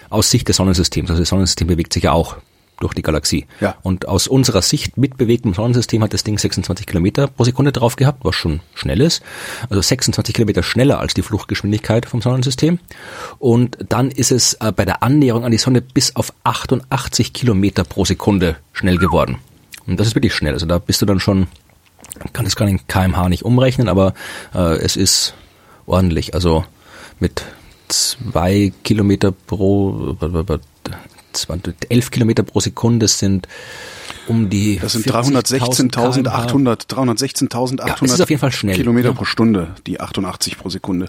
aus 0.09 0.29
Sicht 0.29 0.47
des 0.47 0.57
Sonnensystems, 0.57 1.09
also 1.09 1.21
das 1.21 1.29
Sonnensystem 1.29 1.67
bewegt 1.67 1.93
sich 1.93 2.03
ja 2.03 2.11
auch 2.11 2.37
durch 2.79 2.93
die 2.93 3.01
Galaxie. 3.01 3.45
Ja. 3.61 3.75
Und 3.81 4.07
aus 4.07 4.27
unserer 4.27 4.61
Sicht 4.61 4.97
mit 4.97 5.17
bewegtem 5.17 5.53
Sonnensystem 5.53 6.03
hat 6.03 6.13
das 6.13 6.23
Ding 6.23 6.37
26 6.37 6.85
Kilometer 6.85 7.27
pro 7.27 7.43
Sekunde 7.43 7.71
drauf 7.71 7.95
gehabt, 7.95 8.23
was 8.23 8.35
schon 8.35 8.61
schnell 8.73 9.01
ist. 9.01 9.21
Also 9.69 9.81
26 9.81 10.33
Kilometer 10.35 10.63
schneller 10.63 10.99
als 10.99 11.13
die 11.13 11.21
Fluchtgeschwindigkeit 11.21 12.05
vom 12.05 12.21
Sonnensystem. 12.21 12.79
Und 13.39 13.77
dann 13.89 14.11
ist 14.11 14.31
es 14.31 14.55
äh, 14.55 14.71
bei 14.71 14.85
der 14.85 15.03
Annäherung 15.03 15.45
an 15.45 15.51
die 15.51 15.57
Sonne 15.57 15.81
bis 15.81 16.15
auf 16.15 16.33
88 16.43 17.33
Kilometer 17.33 17.83
pro 17.83 18.05
Sekunde 18.05 18.57
schnell 18.73 18.97
geworden. 18.97 19.37
Und 19.87 19.99
das 19.99 20.07
ist 20.07 20.15
wirklich 20.15 20.33
schnell. 20.33 20.53
Also 20.53 20.65
da 20.65 20.79
bist 20.79 21.01
du 21.01 21.05
dann 21.05 21.19
schon, 21.19 21.47
kann 22.33 22.45
das 22.45 22.55
gar 22.55 22.67
in 22.67 22.85
kmh 22.87 23.29
nicht 23.29 23.43
umrechnen, 23.43 23.87
aber 23.87 24.13
äh, 24.53 24.77
es 24.77 24.95
ist 24.95 25.33
ordentlich. 25.85 26.33
Also 26.33 26.65
mit 27.19 27.43
zwei 27.87 28.73
Kilometer 28.83 29.31
pro, 29.31 30.15
20, 30.19 30.61
11 31.89 32.11
Kilometer 32.11 32.43
pro 32.43 32.59
Sekunde 32.59 33.07
sind 33.07 33.47
um 34.27 34.49
die 34.49 34.79
Das 34.79 34.93
sind 34.93 35.05
40.000 35.05 35.91
316.800 35.93 36.87
316.800 36.87 37.87
Ja, 37.87 37.95
es 38.01 38.11
ist 38.11 38.21
auf 38.21 38.29
jeden 38.29 38.39
Fall 38.39 38.51
schnell. 38.51 38.75
Kilometer 38.75 39.09
Ja. 39.09 39.13
pro 39.13 39.25
Stunde, 39.25 39.75
die 39.85 39.99
88 39.99 40.57
pro 40.57 40.69
Sekunde. 40.69 41.07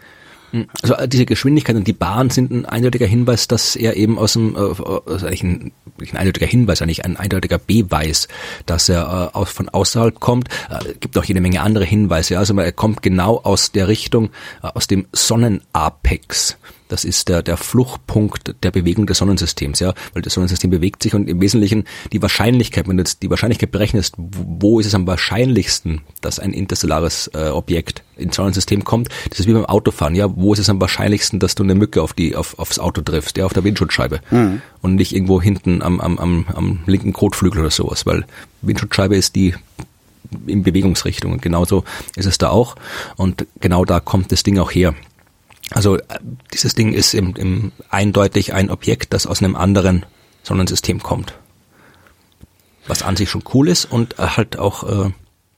Also 0.83 0.95
äh, 0.95 1.09
diese 1.09 1.27
Geschwindigkeit 1.27 1.77
und 1.77 1.87
die 1.87 1.93
Bahn 1.93 2.31
sind 2.31 2.51
ein 2.51 2.65
eindeutiger 2.67 3.07
Hinweis, 3.07 3.49
dass 3.49 3.77
er 3.77 3.97
eben 3.97 4.19
aus 4.19 4.35
dem, 4.35 4.55
äh, 4.55 4.59
also 4.59 5.27
eigentlich 5.27 5.43
ein, 5.43 5.73
ein 6.01 6.17
eindeutiger 6.17 6.47
Hinweis, 6.47 6.83
eigentlich 6.83 7.05
ein 7.05 7.17
eindeutiger 7.17 7.59
Beweis, 7.59 8.29
dass 8.65 8.89
er 8.89 9.31
äh, 9.35 9.37
aus, 9.37 9.51
von 9.51 9.69
außerhalb 9.69 10.19
kommt. 10.21 10.49
Äh, 10.71 10.95
gibt 11.01 11.19
auch 11.19 11.25
jede 11.25 11.41
Menge 11.41 11.61
andere 11.63 11.85
Hinweise. 11.85 12.39
Also 12.39 12.57
er 12.59 12.73
kommt 12.73 13.03
genau 13.03 13.39
aus 13.43 13.73
der 13.73 13.89
Richtung, 13.89 14.31
äh, 14.63 14.69
aus 14.69 14.87
dem 14.87 15.07
Sonnenapex. 15.13 16.57
Das 16.89 17.05
ist 17.05 17.29
der, 17.29 17.43
der 17.43 17.57
Fluchtpunkt 17.57 18.55
der 18.63 18.71
Bewegung 18.71 19.07
des 19.07 19.19
Sonnensystems, 19.19 19.81
ja, 19.81 19.95
weil 20.13 20.23
das 20.23 20.35
Sonnensystem 20.35 20.71
bewegt 20.71 21.03
sich 21.03 21.15
und 21.15 21.29
im 21.29 21.41
Wesentlichen 21.41 21.85
die 22.13 22.23
Wahrscheinlichkeit, 22.23 22.89
wenn 22.89 22.97
du 22.97 23.03
jetzt 23.03 23.23
die 23.23 23.31
Wahrscheinlichkeit 23.31 23.71
berechnest, 23.71 24.15
wo 24.17 24.79
ist 24.79 24.87
es 24.87 24.95
am 24.95 25.07
wahrscheinlichsten, 25.07 26.03
dass 26.21 26.39
ein 26.39 26.53
interstellares 26.53 27.29
äh, 27.35 27.49
Objekt 27.49 28.03
ins 28.17 28.37
Sonnensystem 28.37 28.85
kommt, 28.85 29.09
das 29.29 29.41
ist 29.41 29.47
wie 29.47 29.53
beim 29.53 29.67
Autofahren, 29.67 30.15
ja, 30.15 30.35
wo 30.35 30.53
ist 30.53 30.61
es 30.61 30.69
am 30.69 30.81
wahrscheinlichsten, 30.81 31.41
dass 31.41 31.55
du 31.55 31.65
eine 31.65 31.75
Mücke 31.75 32.03
auf 32.03 32.13
die, 32.13 32.37
auf, 32.37 32.59
aufs 32.59 32.79
Auto 32.79 33.01
triffst, 33.03 33.37
ja, 33.37 33.47
auf 33.47 33.53
der 33.53 33.65
Windschutzscheibe? 33.65 34.21
Und 34.81 34.95
nicht 34.95 35.15
irgendwo 35.15 35.43
hinten 35.43 35.83
am, 35.83 36.01
am, 36.01 36.19
am, 36.19 36.47
am 36.55 36.81
linken 36.87 37.13
Kotflügel 37.13 37.61
oder 37.61 37.71
sowas, 37.71 38.07
weil 38.07 38.25
Windschutzscheibe 38.63 39.17
ist 39.17 39.35
die 39.35 39.55
in 40.47 40.63
Bewegungsrichtung 40.63 41.33
und 41.33 41.43
genauso 41.43 41.85
ist 42.17 42.27
es 42.27 42.39
da 42.39 42.51
auch. 42.51 42.77
Und 43.17 43.47
genau 43.61 43.85
da 43.85 44.01
kommt 44.01 44.33
das 44.33 44.43
Ding 44.43 44.59
auch 44.59 44.71
her. 44.71 44.95
Also 45.71 45.97
äh, 45.97 46.03
dieses 46.53 46.75
Ding 46.75 46.93
ist 46.93 47.15
im, 47.15 47.35
im 47.37 47.73
eindeutig 47.91 48.53
ein 48.53 48.71
Objekt, 48.71 49.13
das 49.13 49.27
aus 49.27 49.43
einem 49.43 49.57
anderen 49.57 50.07
Sonnensystem 50.43 51.03
kommt. 51.03 51.35
Was 52.87 53.03
an 53.03 53.17
sich 53.17 53.31
schon 53.31 53.43
cool 53.53 53.69
ist 53.69 53.85
und 53.85 54.19
äh, 54.19 54.27
halt 54.29 54.59
auch 54.59 55.07
äh, 55.07 55.11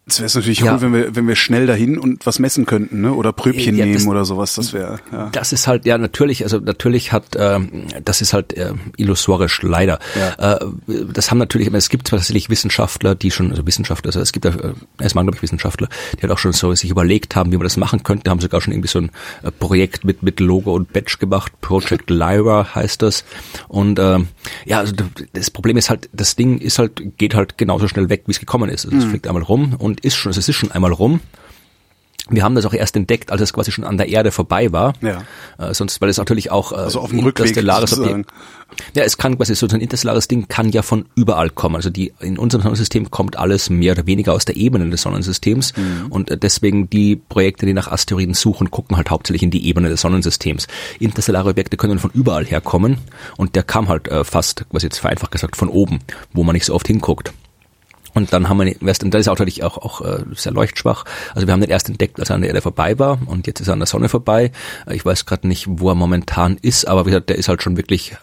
Es 0.08 0.20
wäre 0.20 0.30
natürlich 0.34 0.60
Ja. 0.60 0.74
cool, 0.74 0.80
wenn 0.80 0.92
wir, 0.94 1.16
wenn 1.16 1.28
wir 1.28 1.36
schnell 1.36 1.66
dahin 1.66 1.98
und 1.98 2.24
was 2.24 2.38
messen 2.38 2.64
könnten, 2.66 3.00
ne? 3.02 3.12
Oder 3.12 3.32
Pröbchen 3.32 3.76
Ja, 3.76 3.84
nehmen 3.84 4.08
oder 4.08 4.24
sowas. 4.24 4.54
Das 4.54 4.72
wäre, 4.72 4.98
ja. 5.12 5.28
Das 5.30 5.52
ist 5.52 5.66
halt, 5.66 5.84
ja, 5.84 5.98
natürlich, 5.98 6.42
also 6.44 6.58
natürlich 6.58 7.12
hat, 7.12 7.36
ähm, 7.38 7.84
das 8.04 8.20
ist 8.22 8.32
halt 8.32 8.54
äh, 8.54 8.72
illusorisch, 8.96 9.60
leider. 9.62 9.98
Ja. 10.38 10.54
Äh, 10.56 10.66
das 11.12 11.30
haben 11.30 11.38
natürlich, 11.38 11.72
es 11.72 11.88
gibt 11.90 12.08
tatsächlich 12.08 12.48
Wissenschaftler, 12.50 13.14
die 13.14 13.30
schon, 13.30 13.50
also 13.50 13.66
Wissenschaftler, 13.66 14.08
also 14.08 14.20
es 14.20 14.32
gibt, 14.32 14.46
äh, 14.46 14.52
es 14.98 15.14
waren, 15.14 15.26
glaube 15.26 15.36
ich, 15.36 15.42
Wissenschaftler, 15.42 15.88
die 16.16 16.22
halt 16.22 16.32
auch 16.32 16.38
schon 16.38 16.52
so 16.52 16.74
sich 16.74 16.90
überlegt 16.90 17.36
haben, 17.36 17.52
wie 17.52 17.56
man 17.56 17.64
das 17.64 17.76
machen 17.76 18.02
könnte, 18.02 18.30
haben 18.30 18.40
sogar 18.40 18.60
schon 18.60 18.72
irgendwie 18.72 18.88
so 18.88 19.00
ein 19.00 19.10
äh, 19.42 19.50
Projekt 19.50 20.04
mit, 20.04 20.22
mit 20.22 20.40
Logo 20.40 20.72
und 20.74 20.92
Badge 20.92 21.16
gemacht, 21.20 21.52
Project 21.60 22.08
Lyra 22.10 22.74
heißt 22.74 23.02
das. 23.02 23.24
Und 23.68 23.98
ähm, 23.98 24.28
ja, 24.64 24.78
also 24.78 24.94
das 25.34 25.50
Problem 25.50 25.76
ist 25.76 25.90
halt, 25.90 26.08
das 26.12 26.34
Ding 26.36 26.58
ist 26.58 26.78
halt, 26.78 27.18
geht 27.18 27.34
halt 27.34 27.58
genauso 27.58 27.88
schnell 27.88 28.08
weg, 28.08 28.22
wie 28.26 28.32
es 28.32 28.40
gekommen 28.40 28.70
ist. 28.70 28.86
Also 28.86 28.96
es 28.96 29.04
fliegt 29.04 29.26
einmal 29.26 29.42
rum 29.42 29.74
und 29.78 29.97
ist 29.98 30.16
schon, 30.16 30.30
also 30.30 30.38
es 30.40 30.48
ist 30.48 30.56
schon 30.56 30.72
einmal 30.72 30.92
rum. 30.92 31.20
Wir 32.30 32.42
haben 32.44 32.54
das 32.54 32.66
auch 32.66 32.74
erst 32.74 32.94
entdeckt, 32.94 33.32
als 33.32 33.40
es 33.40 33.54
quasi 33.54 33.72
schon 33.72 33.84
an 33.84 33.96
der 33.96 34.10
Erde 34.10 34.30
vorbei 34.32 34.70
war. 34.70 34.92
Ja. 35.00 35.22
Äh, 35.56 35.72
sonst, 35.72 35.98
weil 36.02 36.10
es 36.10 36.18
natürlich 36.18 36.50
auch 36.50 36.72
äh, 36.72 36.74
Also 36.74 37.00
auf 37.00 37.08
dem 37.08 37.20
Rückweg 37.20 37.46
interstellares. 37.46 37.98
Objekt. 37.98 38.30
Ja, 38.94 39.02
es 39.04 39.16
kann 39.16 39.38
quasi 39.38 39.54
so 39.54 39.66
ein 39.66 39.80
interstellares 39.80 40.28
Ding 40.28 40.46
kann 40.46 40.68
ja 40.68 40.82
von 40.82 41.06
überall 41.14 41.48
kommen. 41.48 41.76
Also 41.76 41.88
die 41.88 42.12
in 42.20 42.38
unserem 42.38 42.60
Sonnensystem 42.64 43.10
kommt 43.10 43.38
alles 43.38 43.70
mehr 43.70 43.92
oder 43.92 44.06
weniger 44.06 44.34
aus 44.34 44.44
der 44.44 44.56
Ebene 44.56 44.90
des 44.90 45.00
Sonnensystems 45.00 45.72
Mhm. 45.74 46.06
und 46.10 46.30
äh, 46.30 46.36
deswegen 46.36 46.90
die 46.90 47.16
Projekte, 47.16 47.64
die 47.64 47.72
nach 47.72 47.90
Asteroiden 47.90 48.34
suchen, 48.34 48.70
gucken 48.70 48.98
halt 48.98 49.08
hauptsächlich 49.08 49.42
in 49.42 49.50
die 49.50 49.66
Ebene 49.66 49.88
des 49.88 50.02
Sonnensystems. 50.02 50.66
Interstellare 51.00 51.48
Objekte 51.48 51.78
können 51.78 51.98
von 51.98 52.10
überall 52.12 52.44
herkommen 52.44 52.98
und 53.38 53.56
der 53.56 53.62
kam 53.62 53.88
halt 53.88 54.06
äh, 54.08 54.22
fast, 54.24 54.66
was 54.70 54.82
jetzt 54.82 54.98
vereinfacht 54.98 55.30
gesagt, 55.30 55.56
von 55.56 55.70
oben, 55.70 56.00
wo 56.34 56.42
man 56.44 56.52
nicht 56.52 56.66
so 56.66 56.74
oft 56.74 56.86
hinguckt. 56.88 57.32
Und 58.14 58.32
dann 58.32 58.48
haben 58.48 58.58
wir 58.58 58.82
erst, 58.82 59.04
und 59.04 59.12
das 59.12 59.22
ist 59.22 59.28
auch 59.28 59.38
natürlich 59.38 59.62
auch, 59.62 59.78
auch 59.78 60.00
äh, 60.00 60.24
sehr 60.34 60.52
leuchtschwach. 60.52 61.04
Also 61.34 61.46
wir 61.46 61.52
haben 61.52 61.60
den 61.60 61.70
erst 61.70 61.88
entdeckt, 61.88 62.18
als 62.18 62.30
er 62.30 62.36
an 62.36 62.42
der 62.42 62.50
Erde 62.50 62.62
vorbei 62.62 62.98
war 62.98 63.18
und 63.26 63.46
jetzt 63.46 63.60
ist 63.60 63.68
er 63.68 63.74
an 63.74 63.80
der 63.80 63.86
Sonne 63.86 64.08
vorbei. 64.08 64.52
Äh, 64.86 64.96
ich 64.96 65.04
weiß 65.04 65.26
gerade 65.26 65.46
nicht, 65.46 65.66
wo 65.68 65.90
er 65.90 65.94
momentan 65.94 66.58
ist, 66.60 66.86
aber 66.86 67.06
wie 67.06 67.10
gesagt, 67.10 67.28
der 67.28 67.36
ist 67.36 67.48
halt 67.48 67.62
schon 67.62 67.76
wirklich, 67.76 68.16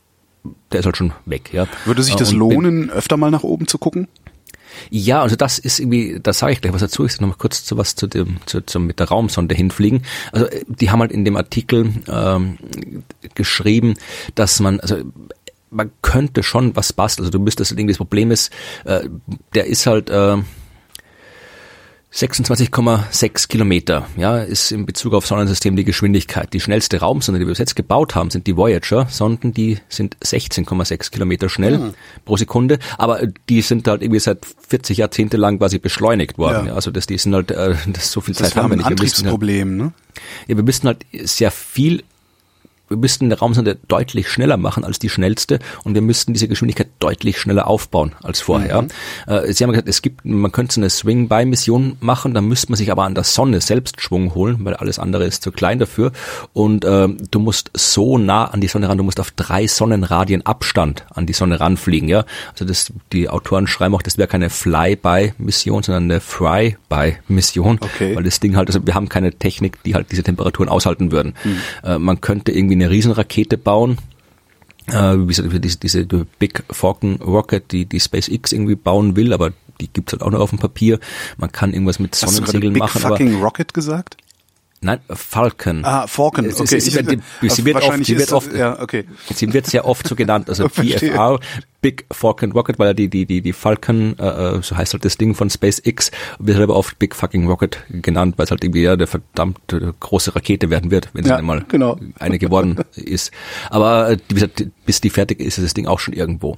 der 0.71 0.79
ist 0.79 0.85
halt 0.85 0.97
schon 0.97 1.13
weg. 1.25 1.51
Ja. 1.53 1.67
Würde 1.85 2.03
sich 2.03 2.15
das 2.15 2.31
Und 2.31 2.39
lohnen, 2.39 2.89
öfter 2.89 3.17
mal 3.17 3.31
nach 3.31 3.43
oben 3.43 3.67
zu 3.67 3.77
gucken? 3.77 4.07
Ja, 4.89 5.21
also 5.21 5.35
das 5.35 5.57
ist 5.57 5.79
irgendwie, 5.79 6.19
da 6.21 6.33
sage 6.33 6.53
ich 6.53 6.61
gleich 6.61 6.73
was 6.73 6.81
dazu. 6.81 7.05
Ich 7.05 7.13
sage 7.13 7.23
noch 7.23 7.29
mal 7.29 7.37
kurz 7.37 7.63
zu 7.63 7.77
was 7.77 7.95
zu 7.95 8.07
dem, 8.07 8.37
zu, 8.45 8.61
zu 8.61 8.79
mit 8.79 8.99
der 8.99 9.07
Raumsonde 9.07 9.55
hinfliegen. 9.55 10.03
Also 10.31 10.47
äh, 10.47 10.63
die 10.67 10.89
haben 10.89 10.99
halt 10.99 11.11
in 11.11 11.25
dem 11.25 11.37
Artikel 11.37 11.93
ähm, 12.07 12.57
geschrieben, 13.35 13.95
dass 14.35 14.59
man, 14.59 14.79
also 14.79 14.97
man 15.75 15.91
könnte 16.01 16.41
schon 16.41 16.75
was 16.75 16.93
basteln. 16.93 17.25
Also 17.25 17.37
du 17.37 17.43
müsstest 17.43 17.71
irgendwie 17.71 17.91
das 17.93 17.97
Problem 17.97 18.31
ist, 18.31 18.51
äh, 18.85 19.01
der 19.53 19.65
ist 19.67 19.85
halt 19.85 20.09
äh, 20.09 20.37
26,6 22.13 23.49
Kilometer, 23.49 24.07
ja, 24.15 24.37
ist 24.37 24.71
in 24.71 24.85
Bezug 24.85 25.13
auf 25.13 25.27
Sonnensystem 25.27 25.75
die 25.75 25.83
Geschwindigkeit. 25.83 26.53
Die 26.53 26.61
schnellste 26.61 27.01
Raumsonde, 27.01 27.39
die 27.39 27.45
wir 27.45 27.51
bis 27.51 27.57
jetzt 27.57 27.75
gebaut 27.75 28.15
haben, 28.15 28.29
sind 28.29 28.47
die 28.47 28.55
Voyager-Sonden, 28.55 29.53
die 29.53 29.79
sind 29.89 30.15
16,6 30.23 31.11
Kilometer 31.11 31.49
schnell 31.49 31.77
Mhm. 31.77 31.93
pro 32.23 32.37
Sekunde, 32.37 32.79
aber 32.97 33.19
die 33.49 33.61
sind 33.61 33.85
halt 33.89 34.01
irgendwie 34.01 34.21
seit 34.21 34.45
40 34.45 34.99
Jahrzehnte 34.99 35.35
lang 35.35 35.57
quasi 35.59 35.77
beschleunigt 35.77 36.37
worden. 36.37 36.67
Ja. 36.67 36.73
Also 36.75 36.89
das, 36.89 37.05
die 37.05 37.17
sind 37.17 37.33
halt, 37.35 37.51
äh, 37.51 37.75
das 37.91 38.09
so 38.11 38.21
viel 38.21 38.33
Das 38.33 38.51
Zeit 38.51 38.63
haben 38.63 38.69
wir 38.69 38.77
nicht. 38.77 38.87
Wir 38.87 38.91
müssten, 38.91 39.25
halt, 39.25 39.33
Antriebsproblem, 39.33 39.75
ne? 39.75 39.93
ja, 40.47 40.55
wir 40.55 40.63
müssten 40.63 40.87
halt 40.87 41.05
sehr 41.25 41.51
viel 41.51 42.03
wir 42.87 42.97
müssten 42.97 43.25
eine 43.25 43.39
Raumsonde 43.39 43.77
deutlich 43.87 44.29
schneller 44.29 44.57
machen 44.57 44.83
als 44.83 44.99
die 44.99 45.09
schnellste 45.09 45.59
und 45.83 45.95
wir 45.95 46.01
müssten 46.01 46.33
diese 46.33 46.47
Geschwindigkeit 46.47 46.87
deutlich 46.99 47.39
schneller 47.39 47.67
aufbauen 47.67 48.13
als 48.21 48.41
vorher. 48.41 48.83
Mhm. 48.83 48.87
Äh, 49.27 49.53
Sie 49.53 49.63
haben 49.63 49.71
gesagt, 49.71 49.89
es 49.89 50.01
gibt, 50.01 50.25
man 50.25 50.51
könnte 50.51 50.77
eine 50.77 50.89
Swing-by-Mission 50.89 51.97
machen, 51.99 52.33
da 52.33 52.41
müsste 52.41 52.71
man 52.71 52.77
sich 52.77 52.91
aber 52.91 53.03
an 53.03 53.15
der 53.15 53.23
Sonne 53.23 53.61
selbst 53.61 54.01
Schwung 54.01 54.35
holen, 54.35 54.57
weil 54.63 54.75
alles 54.75 54.99
andere 54.99 55.25
ist 55.25 55.43
zu 55.43 55.51
klein 55.51 55.79
dafür. 55.79 56.11
Und 56.53 56.85
äh, 56.85 57.07
du 57.07 57.39
musst 57.39 57.71
so 57.75 58.17
nah 58.17 58.45
an 58.45 58.61
die 58.61 58.67
Sonne 58.67 58.89
ran, 58.89 58.97
du 58.97 59.03
musst 59.03 59.19
auf 59.19 59.31
drei 59.31 59.67
Sonnenradien 59.67 60.45
Abstand 60.45 61.05
an 61.13 61.25
die 61.25 61.33
Sonne 61.33 61.59
ranfliegen. 61.59 62.09
Ja, 62.09 62.25
also 62.51 62.65
das, 62.65 62.93
die 63.11 63.29
Autoren 63.29 63.67
schreiben 63.67 63.95
auch, 63.95 64.01
das 64.01 64.17
wäre 64.17 64.27
keine 64.27 64.49
Fly-by-Mission, 64.49 65.83
sondern 65.83 66.03
eine 66.03 66.19
Fry-by-Mission, 66.21 67.79
Okay. 67.81 68.15
weil 68.15 68.23
das 68.23 68.39
Ding 68.39 68.55
halt, 68.55 68.69
also 68.69 68.85
wir 68.85 68.93
haben 68.93 69.09
keine 69.09 69.33
Technik, 69.33 69.81
die 69.83 69.95
halt 69.95 70.11
diese 70.11 70.23
Temperaturen 70.23 70.69
aushalten 70.69 71.11
würden. 71.11 71.33
Äh, 71.83 71.97
man 71.97 72.21
könnte 72.21 72.51
irgendwie 72.51 72.74
eine 72.75 72.89
Riesenrakete 72.89 73.57
bauen, 73.57 73.97
äh, 74.87 75.15
wie 75.17 75.27
gesagt, 75.27 75.49
diese, 75.63 75.77
diese 75.77 76.05
Big 76.39 76.63
Falcon 76.69 77.15
Rocket, 77.17 77.71
die 77.71 77.85
die 77.85 77.99
SpaceX 77.99 78.51
irgendwie 78.51 78.75
bauen 78.75 79.15
will, 79.15 79.33
aber 79.33 79.51
die 79.81 79.87
gibt's 79.87 80.13
halt 80.13 80.21
auch 80.21 80.31
noch 80.31 80.39
auf 80.39 80.51
dem 80.51 80.59
Papier. 80.59 80.99
Man 81.37 81.51
kann 81.51 81.73
irgendwas 81.73 81.99
mit 81.99 82.13
Hast 82.13 82.21
du 82.21 82.25
gerade 82.27 82.35
Sonnensegeln 82.37 82.73
Big 82.73 82.81
machen, 82.81 83.01
fucking 83.01 83.41
Rocket 83.41 83.73
gesagt? 83.73 84.17
Nein, 84.81 84.99
Falcon. 85.09 85.83
Ah, 85.83 86.05
es 86.05 86.17
okay. 86.19 86.45
ist- 86.47 86.87
Ich- 86.87 87.07
die- 87.41 87.49
sie 87.49 87.65
wird 87.65 87.81
oft, 87.83 88.05
sie 88.05 88.17
wird 88.17 88.31
oft, 88.33 88.51
das, 88.51 88.57
ja, 88.59 88.79
okay. 88.81 89.05
Sie 89.33 89.51
wird 89.53 89.65
sehr 89.67 89.85
oft 89.85 90.07
so 90.07 90.15
genannt, 90.15 90.49
also. 90.49 90.67
PFR, 90.69 91.39
Big 91.81 92.05
Falcon 92.11 92.51
Rocket, 92.51 92.79
weil 92.79 92.87
ja 92.87 92.93
die, 92.93 93.09
die, 93.09 93.27
die, 93.27 93.41
die 93.41 93.53
Falcon, 93.53 94.17
äh, 94.17 94.25
äh, 94.57 94.61
so 94.63 94.75
heißt 94.75 94.93
halt 94.93 95.05
das 95.05 95.17
Ding 95.17 95.35
von 95.35 95.51
SpaceX, 95.51 96.09
wird 96.39 96.57
halt 96.57 96.63
aber 96.63 96.75
oft 96.75 96.97
Big 96.97 97.13
Fucking 97.15 97.47
Rocket 97.47 97.77
genannt, 97.89 98.35
weil 98.37 98.45
es 98.45 98.51
halt 98.51 98.63
irgendwie 98.63 98.81
ja 98.81 98.93
eine 98.93 99.05
verdammte 99.05 99.93
große 99.99 100.35
Rakete 100.35 100.71
werden 100.71 100.89
wird, 100.89 101.09
wenn 101.13 101.23
es 101.25 101.29
Ja, 101.29 101.35
einmal 101.35 101.63
genau. 101.67 101.99
eine 102.17 102.39
geworden 102.39 102.79
ist. 102.95 103.31
Aber 103.69 104.09
äh, 104.09 104.17
wie 104.29 104.33
gesagt, 104.33 104.65
bis 104.87 104.99
die 105.01 105.11
fertig 105.11 105.39
ist, 105.39 105.59
ist 105.59 105.63
das 105.65 105.73
Ding 105.75 105.85
auch 105.85 105.99
schon 105.99 106.15
irgendwo. 106.15 106.57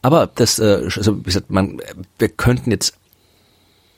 Aber 0.00 0.28
das, 0.32 0.60
äh, 0.60 0.88
also 0.94 1.18
wie 1.18 1.22
gesagt, 1.24 1.50
man, 1.50 1.80
wir 2.20 2.28
könnten 2.28 2.70
jetzt 2.70 2.94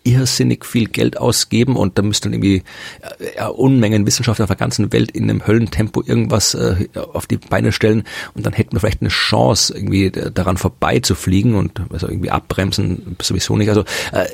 irrsinnig 0.02 0.64
viel 0.64 0.88
Geld 0.88 1.18
ausgeben 1.18 1.76
und 1.76 1.98
da 1.98 2.02
müssten 2.02 2.32
irgendwie 2.32 2.62
äh, 3.02 3.36
ja, 3.36 3.48
Unmengen 3.48 4.06
Wissenschaftler 4.06 4.44
auf 4.44 4.50
der 4.50 4.56
ganzen 4.56 4.92
Welt 4.92 5.10
in 5.10 5.24
einem 5.24 5.46
Höllentempo 5.46 6.02
irgendwas 6.04 6.54
äh, 6.54 6.88
auf 7.12 7.26
die 7.26 7.36
Beine 7.36 7.72
stellen 7.72 8.04
und 8.34 8.46
dann 8.46 8.52
hätten 8.52 8.72
wir 8.72 8.80
vielleicht 8.80 9.02
eine 9.02 9.10
Chance, 9.10 9.74
irgendwie 9.74 10.06
äh, 10.06 10.30
daran 10.30 10.56
vorbeizufliegen 10.56 11.54
und 11.54 11.82
also 11.90 12.08
irgendwie 12.08 12.30
abbremsen 12.30 13.16
sowieso 13.20 13.56
nicht. 13.56 13.68
Also 13.68 13.84
äh, 14.12 14.26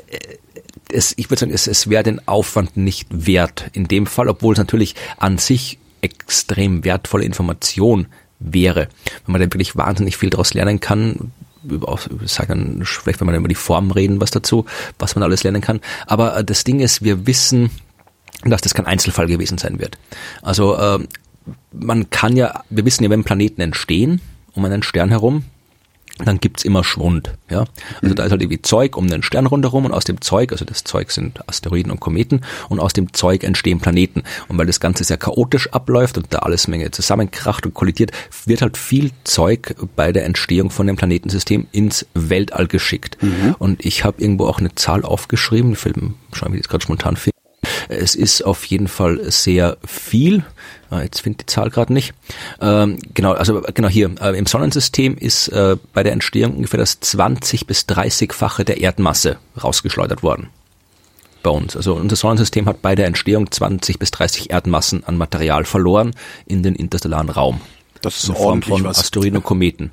es, 0.91 1.13
ich 1.17 1.29
würde 1.29 1.41
sagen, 1.41 1.53
es, 1.53 1.67
es 1.67 1.89
wäre 1.89 2.03
den 2.03 2.27
Aufwand 2.27 2.77
nicht 2.77 3.07
wert 3.09 3.69
in 3.73 3.87
dem 3.87 4.05
Fall, 4.05 4.29
obwohl 4.29 4.53
es 4.53 4.59
natürlich 4.59 4.95
an 5.17 5.37
sich 5.37 5.79
extrem 6.01 6.83
wertvolle 6.83 7.25
Information 7.25 8.07
wäre, 8.39 8.87
wenn 9.25 9.33
man 9.33 9.41
da 9.41 9.47
wirklich 9.47 9.75
wahnsinnig 9.75 10.15
viel 10.15 10.29
daraus 10.29 10.53
lernen 10.53 10.79
kann, 10.79 11.31
über, 11.69 11.89
auch, 11.89 11.99
sagen, 12.25 12.81
vielleicht 12.83 13.19
wenn 13.19 13.27
man 13.27 13.35
über 13.35 13.47
die 13.47 13.55
Form 13.55 13.91
reden, 13.91 14.21
was 14.21 14.31
dazu, 14.31 14.65
was 14.99 15.15
man 15.15 15.23
alles 15.23 15.43
lernen 15.43 15.61
kann. 15.61 15.81
Aber 16.05 16.37
äh, 16.37 16.43
das 16.43 16.63
Ding 16.63 16.79
ist, 16.79 17.03
wir 17.03 17.27
wissen, 17.27 17.69
dass 18.43 18.61
das 18.61 18.73
kein 18.73 18.85
Einzelfall 18.85 19.27
gewesen 19.27 19.57
sein 19.57 19.79
wird. 19.79 19.97
Also 20.41 20.75
äh, 20.75 20.99
man 21.71 22.09
kann 22.09 22.35
ja, 22.35 22.63
wir 22.69 22.85
wissen 22.85 23.03
ja, 23.03 23.09
wenn 23.09 23.23
Planeten 23.23 23.61
entstehen 23.61 24.21
um 24.53 24.65
einen 24.65 24.83
Stern 24.83 25.09
herum, 25.09 25.43
dann 26.25 26.39
gibt's 26.39 26.63
immer 26.63 26.83
Schwund. 26.83 27.33
Ja? 27.49 27.65
Also 28.01 28.15
da 28.15 28.23
ist 28.23 28.31
halt 28.31 28.41
irgendwie 28.41 28.61
Zeug 28.61 28.97
um 28.97 29.07
den 29.07 29.23
Stern 29.23 29.45
rundherum 29.45 29.85
und 29.85 29.91
aus 29.91 30.03
dem 30.03 30.21
Zeug, 30.21 30.51
also 30.51 30.65
das 30.65 30.83
Zeug 30.83 31.11
sind 31.11 31.47
Asteroiden 31.47 31.91
und 31.91 31.99
Kometen 31.99 32.41
und 32.69 32.79
aus 32.79 32.93
dem 32.93 33.13
Zeug 33.13 33.43
entstehen 33.43 33.79
Planeten. 33.79 34.23
Und 34.47 34.57
weil 34.57 34.65
das 34.65 34.79
Ganze 34.79 35.03
sehr 35.03 35.17
chaotisch 35.17 35.71
abläuft 35.73 36.17
und 36.17 36.27
da 36.31 36.39
alles 36.39 36.67
Menge 36.67 36.91
zusammenkracht 36.91 37.65
und 37.65 37.73
kollidiert, 37.73 38.11
wird 38.45 38.61
halt 38.61 38.77
viel 38.77 39.11
Zeug 39.23 39.75
bei 39.95 40.11
der 40.11 40.25
Entstehung 40.25 40.71
von 40.71 40.87
dem 40.87 40.95
Planetensystem 40.95 41.67
ins 41.71 42.05
Weltall 42.13 42.67
geschickt. 42.67 43.17
Und 43.59 43.85
ich 43.85 44.03
habe 44.03 44.21
irgendwo 44.21 44.47
auch 44.47 44.59
eine 44.59 44.73
Zahl 44.75 45.03
aufgeschrieben, 45.03 45.73
ich 45.73 45.85
will 45.85 45.93
schauen, 46.33 46.53
wie 46.53 46.57
ich 46.57 46.63
das 46.63 46.69
gerade 46.69 46.83
spontan 46.83 47.15
finde. 47.15 47.36
Es 47.89 48.15
ist 48.15 48.41
auf 48.43 48.65
jeden 48.65 48.87
Fall 48.87 49.31
sehr 49.31 49.77
viel. 49.85 50.43
Ah, 50.89 51.01
Jetzt 51.01 51.21
finde 51.21 51.37
ich 51.39 51.45
die 51.45 51.53
Zahl 51.53 51.69
gerade 51.69 51.93
nicht. 51.93 52.13
Ähm, 52.61 52.99
genau, 53.13 53.33
also 53.33 53.61
genau 53.73 53.87
hier 53.89 54.11
äh, 54.21 54.37
im 54.37 54.45
Sonnensystem 54.45 55.17
ist 55.17 55.49
äh, 55.49 55.75
bei 55.93 56.03
der 56.03 56.13
Entstehung 56.13 56.55
ungefähr 56.55 56.79
das 56.79 56.99
20 56.99 57.67
bis 57.67 57.81
30-fache 57.83 58.63
der 58.63 58.79
Erdmasse 58.81 59.37
rausgeschleudert 59.61 60.23
worden. 60.23 60.49
Bei 61.43 61.49
uns. 61.51 61.75
Also 61.75 61.95
unser 61.95 62.15
Sonnensystem 62.15 62.65
hat 62.65 62.81
bei 62.81 62.95
der 62.95 63.05
Entstehung 63.05 63.51
20 63.51 63.99
bis 63.99 64.11
30 64.11 64.49
Erdmassen 64.49 65.03
an 65.05 65.17
Material 65.17 65.65
verloren 65.65 66.11
in 66.45 66.63
den 66.63 66.75
interstellaren 66.75 67.29
Raum. 67.29 67.61
Das 68.01 68.17
ist 68.17 68.29
In 68.29 68.35
Form 68.35 68.45
ordentlich 68.47 68.69
von 68.69 68.83
was. 68.83 68.99
Asteroiden 68.99 69.37
und 69.37 69.43
Kometen. 69.43 69.91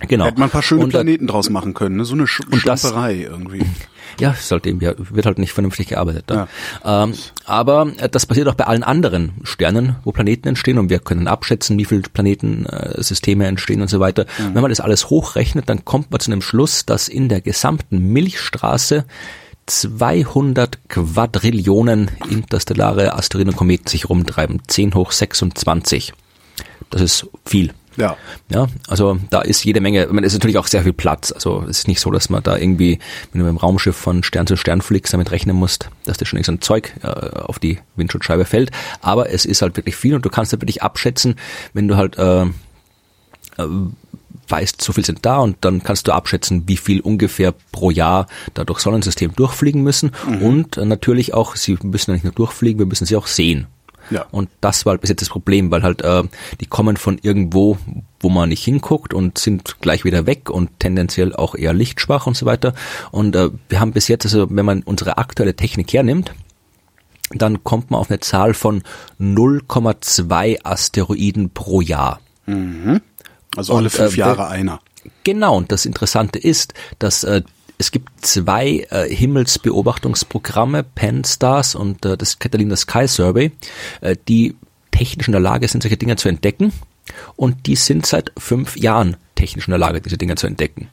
Genau. 0.00 0.26
Hätte 0.26 0.38
man 0.38 0.48
ein 0.48 0.52
paar 0.52 0.62
schöne 0.62 0.84
Und, 0.84 0.90
äh, 0.90 0.92
Planeten 0.92 1.26
draus 1.26 1.48
machen 1.50 1.74
können, 1.74 1.96
ne? 1.96 2.04
So 2.04 2.14
eine 2.14 2.26
Sch 2.26 2.42
Schlamperei 2.56 3.26
irgendwie. 3.28 3.64
Ja, 4.18 4.32
sollte 4.32 4.70
eben, 4.70 4.80
ja, 4.80 4.94
wird 4.96 5.26
halt 5.26 5.38
nicht 5.38 5.52
vernünftig 5.52 5.88
gearbeitet. 5.88 6.30
Ne? 6.30 6.48
Ähm, 6.84 7.12
aber 7.44 7.92
äh, 7.98 8.08
das 8.08 8.24
passiert 8.24 8.48
auch 8.48 8.54
bei 8.54 8.64
allen 8.64 8.82
anderen 8.82 9.32
Sternen, 9.42 9.96
wo 10.04 10.12
Planeten 10.12 10.48
entstehen 10.48 10.78
und 10.78 10.88
wir 10.88 11.00
können 11.00 11.28
abschätzen, 11.28 11.78
wie 11.78 11.84
viele 11.84 12.00
Planetensysteme 12.00 13.44
äh, 13.44 13.48
entstehen 13.48 13.82
und 13.82 13.88
so 13.88 14.00
weiter. 14.00 14.24
Wenn 14.38 14.62
man 14.62 14.70
das 14.70 14.80
alles 14.80 15.10
hochrechnet, 15.10 15.68
dann 15.68 15.84
kommt 15.84 16.10
man 16.12 16.20
zu 16.20 16.30
einem 16.30 16.40
Schluss, 16.40 16.86
dass 16.86 17.08
in 17.08 17.28
der 17.28 17.42
gesamten 17.42 18.12
Milchstraße 18.12 19.04
200 19.66 20.88
Quadrillionen 20.88 22.10
interstellare 22.30 23.14
Asteroiden 23.14 23.50
und 23.50 23.56
Kometen 23.56 23.88
sich 23.88 24.08
rumtreiben. 24.08 24.62
10 24.66 24.94
hoch 24.94 25.12
26. 25.12 26.14
Das 26.90 27.02
ist 27.02 27.26
viel. 27.44 27.72
Ja. 27.96 28.16
Ja, 28.50 28.66
also 28.88 29.18
da 29.30 29.40
ist 29.40 29.64
jede 29.64 29.80
Menge, 29.80 30.04
ich 30.04 30.12
meine, 30.12 30.26
es 30.26 30.32
ist 30.32 30.38
natürlich 30.38 30.58
auch 30.58 30.66
sehr 30.66 30.82
viel 30.82 30.92
Platz. 30.92 31.32
Also 31.32 31.62
es 31.62 31.78
ist 31.78 31.88
nicht 31.88 32.00
so, 32.00 32.10
dass 32.10 32.30
man 32.30 32.42
da 32.42 32.56
irgendwie, 32.56 32.98
wenn 33.32 33.40
du 33.40 33.46
mit 33.46 33.54
dem 33.54 33.56
Raumschiff 33.56 33.96
von 33.96 34.22
Stern 34.22 34.46
zu 34.46 34.56
Stern 34.56 34.82
fliegst, 34.82 35.12
damit 35.12 35.30
rechnen 35.30 35.56
musst, 35.56 35.88
dass 36.04 36.18
dir 36.18 36.26
schon 36.26 36.38
irgendein 36.38 36.60
Zeug 36.60 36.92
äh, 37.02 37.06
auf 37.06 37.58
die 37.58 37.78
Windschutzscheibe 37.96 38.44
fällt. 38.44 38.70
Aber 39.00 39.30
es 39.30 39.44
ist 39.44 39.62
halt 39.62 39.76
wirklich 39.76 39.96
viel 39.96 40.14
und 40.14 40.24
du 40.24 40.30
kannst 40.30 40.52
da 40.52 40.60
wirklich 40.60 40.82
abschätzen, 40.82 41.36
wenn 41.72 41.88
du 41.88 41.96
halt 41.96 42.18
äh, 42.18 42.42
äh, 42.42 42.48
weißt, 44.48 44.80
so 44.80 44.92
viel 44.92 45.04
sind 45.04 45.24
da 45.26 45.38
und 45.38 45.56
dann 45.62 45.82
kannst 45.82 46.06
du 46.06 46.12
abschätzen, 46.12 46.64
wie 46.66 46.76
viel 46.76 47.00
ungefähr 47.00 47.52
pro 47.72 47.90
Jahr 47.90 48.26
da 48.54 48.64
durch 48.64 48.80
Sonnensystem 48.80 49.34
durchfliegen 49.34 49.82
müssen 49.82 50.12
und 50.40 50.76
äh, 50.76 50.84
natürlich 50.84 51.34
auch, 51.34 51.56
sie 51.56 51.76
müssen 51.82 52.10
ja 52.10 52.14
nicht 52.14 52.24
nur 52.24 52.32
durchfliegen, 52.32 52.78
wir 52.78 52.86
müssen 52.86 53.06
sie 53.06 53.16
auch 53.16 53.26
sehen. 53.26 53.66
Ja. 54.10 54.26
Und 54.30 54.48
das 54.60 54.86
war 54.86 54.92
halt 54.92 55.00
bis 55.00 55.10
jetzt 55.10 55.22
das 55.22 55.28
Problem, 55.28 55.70
weil 55.70 55.82
halt 55.82 56.02
äh, 56.02 56.22
die 56.60 56.66
kommen 56.66 56.96
von 56.96 57.18
irgendwo, 57.20 57.78
wo 58.20 58.28
man 58.28 58.48
nicht 58.48 58.64
hinguckt 58.64 59.14
und 59.14 59.38
sind 59.38 59.80
gleich 59.80 60.04
wieder 60.04 60.26
weg 60.26 60.50
und 60.50 60.70
tendenziell 60.78 61.34
auch 61.34 61.54
eher 61.54 61.72
lichtschwach 61.72 62.26
und 62.26 62.36
so 62.36 62.46
weiter. 62.46 62.74
Und 63.10 63.36
äh, 63.36 63.50
wir 63.68 63.80
haben 63.80 63.92
bis 63.92 64.08
jetzt, 64.08 64.24
also 64.24 64.48
wenn 64.50 64.64
man 64.64 64.82
unsere 64.82 65.18
aktuelle 65.18 65.56
Technik 65.56 65.92
hernimmt, 65.92 66.32
dann 67.30 67.64
kommt 67.64 67.90
man 67.90 68.00
auf 68.00 68.10
eine 68.10 68.20
Zahl 68.20 68.54
von 68.54 68.82
0,2 69.20 70.64
Asteroiden 70.64 71.50
pro 71.50 71.80
Jahr. 71.80 72.20
Also 73.56 73.74
alle 73.74 73.84
Und, 73.84 73.90
fünf 73.90 74.16
äh, 74.16 74.20
Jahre 74.20 74.48
einer. 74.48 74.80
Genau, 75.24 75.56
und 75.56 75.72
das 75.72 75.86
Interessante 75.86 76.38
ist, 76.38 76.74
dass 76.98 77.24
äh, 77.24 77.42
es 77.78 77.90
gibt 77.90 78.24
zwei 78.24 78.86
äh, 78.90 79.08
Himmelsbeobachtungsprogramme, 79.08 80.82
PanSTARRS 80.82 81.74
und 81.74 82.04
äh, 82.04 82.16
das 82.16 82.38
Catalina 82.38 82.76
Sky 82.76 83.06
Survey, 83.06 83.52
äh, 84.00 84.16
die 84.28 84.56
technisch 84.90 85.28
in 85.28 85.32
der 85.32 85.40
Lage 85.40 85.68
sind, 85.68 85.82
solche 85.82 85.96
Dinge 85.96 86.16
zu 86.16 86.28
entdecken. 86.28 86.72
Und 87.36 87.66
die 87.66 87.76
sind 87.76 88.06
seit 88.06 88.32
fünf 88.38 88.76
Jahren 88.76 89.16
technisch 89.34 89.68
in 89.68 89.72
der 89.72 89.78
Lage, 89.78 90.00
diese 90.00 90.16
Dinge 90.16 90.36
zu 90.36 90.46
entdecken. 90.46 90.88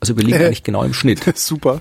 Also 0.00 0.16
wir 0.16 0.24
liegen 0.24 0.40
äh, 0.40 0.46
eigentlich 0.46 0.64
genau 0.64 0.82
im 0.82 0.92
Schnitt. 0.92 1.22
Super. 1.34 1.80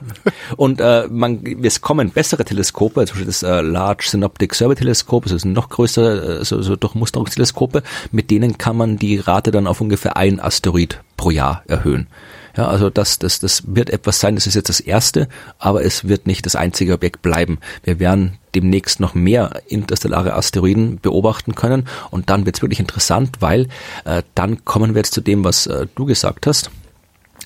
Und 0.55 0.79
äh, 0.79 1.07
man, 1.09 1.43
es 1.63 1.81
kommen 1.81 2.11
bessere 2.11 2.45
Teleskope, 2.45 3.05
zum 3.05 3.15
Beispiel 3.15 3.25
das 3.25 3.43
äh, 3.43 3.61
Large 3.61 4.05
Synoptic 4.07 4.55
Survey 4.55 4.75
Teleskop, 4.75 5.23
das 5.23 5.33
ist 5.33 5.45
ein 5.45 5.53
noch 5.53 5.69
größere 5.69 6.39
äh, 6.39 6.45
so, 6.45 6.61
so 6.61 6.75
Durchmusterungsteleskope, 6.75 7.83
mit 8.11 8.31
denen 8.31 8.57
kann 8.57 8.77
man 8.77 8.97
die 8.97 9.17
Rate 9.17 9.51
dann 9.51 9.67
auf 9.67 9.81
ungefähr 9.81 10.15
ein 10.15 10.39
Asteroid 10.39 11.01
pro 11.17 11.31
Jahr 11.31 11.63
erhöhen. 11.67 12.07
Ja, 12.55 12.67
also 12.67 12.89
das, 12.89 13.17
das, 13.17 13.39
das 13.39 13.63
wird 13.67 13.89
etwas 13.89 14.19
sein, 14.19 14.35
das 14.35 14.45
ist 14.45 14.53
jetzt 14.53 14.69
das 14.69 14.79
erste, 14.79 15.27
aber 15.57 15.83
es 15.83 16.07
wird 16.07 16.27
nicht 16.27 16.45
das 16.45 16.55
einzige 16.55 16.93
Objekt 16.93 17.21
bleiben. 17.23 17.59
Wir 17.83 17.99
werden 17.99 18.37
demnächst 18.53 18.99
noch 18.99 19.15
mehr 19.15 19.61
interstellare 19.67 20.33
Asteroiden 20.35 20.99
beobachten 20.99 21.55
können 21.55 21.87
und 22.11 22.29
dann 22.29 22.45
wird 22.45 22.57
es 22.57 22.61
wirklich 22.61 22.79
interessant, 22.79 23.37
weil 23.39 23.67
äh, 24.05 24.21
dann 24.35 24.63
kommen 24.65 24.93
wir 24.93 24.99
jetzt 24.99 25.15
zu 25.15 25.21
dem, 25.21 25.43
was 25.43 25.65
äh, 25.65 25.87
du 25.95 26.05
gesagt 26.05 26.45
hast 26.45 26.69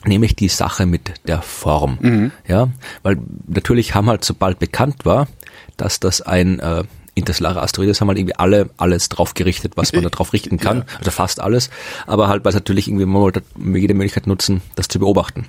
nämlich 0.05 0.35
die 0.35 0.47
Sache 0.47 0.85
mit 0.85 1.13
der 1.27 1.41
Form. 1.41 1.97
Mhm. 1.99 2.31
Ja, 2.47 2.69
weil 3.03 3.17
natürlich 3.47 3.95
haben 3.95 4.07
halt 4.07 4.23
sobald 4.23 4.59
bekannt 4.59 5.05
war, 5.05 5.27
dass 5.75 5.99
das 5.99 6.21
ein 6.21 6.59
äh, 6.59 6.83
interstellare 7.17 7.61
Asteroid 7.61 7.89
ist, 7.89 8.01
haben 8.01 8.07
halt 8.07 8.17
irgendwie 8.17 8.35
alle 8.35 8.69
alles 8.77 9.09
drauf 9.09 9.33
gerichtet, 9.33 9.73
was 9.75 9.93
man 9.93 10.03
da 10.03 10.09
drauf 10.09 10.33
richten 10.33 10.57
kann, 10.57 10.79
ja. 10.79 10.85
also 10.99 11.11
fast 11.11 11.39
alles, 11.39 11.69
aber 12.05 12.27
halt 12.27 12.45
weil 12.45 12.49
es 12.49 12.55
natürlich 12.55 12.87
irgendwie 12.87 13.05
man 13.05 13.21
wollte 13.21 13.43
jede 13.57 13.93
Möglichkeit 13.93 14.27
nutzen, 14.27 14.61
das 14.75 14.87
zu 14.87 14.99
beobachten. 14.99 15.45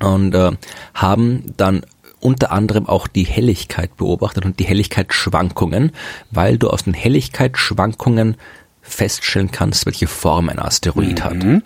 Und 0.00 0.34
äh, 0.34 0.52
haben 0.92 1.54
dann 1.56 1.82
unter 2.20 2.52
anderem 2.52 2.86
auch 2.86 3.06
die 3.06 3.24
Helligkeit 3.24 3.96
beobachtet 3.96 4.44
und 4.44 4.58
die 4.58 4.64
Helligkeitsschwankungen, 4.64 5.92
weil 6.30 6.58
du 6.58 6.68
aus 6.68 6.84
den 6.84 6.94
Helligkeitsschwankungen 6.94 8.36
feststellen 8.82 9.50
kannst, 9.50 9.86
welche 9.86 10.06
Form 10.06 10.48
ein 10.48 10.58
Asteroid 10.58 11.20
mhm. 11.20 11.24
hat. 11.24 11.62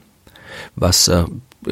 Was 0.77 1.09
äh, 1.09 1.25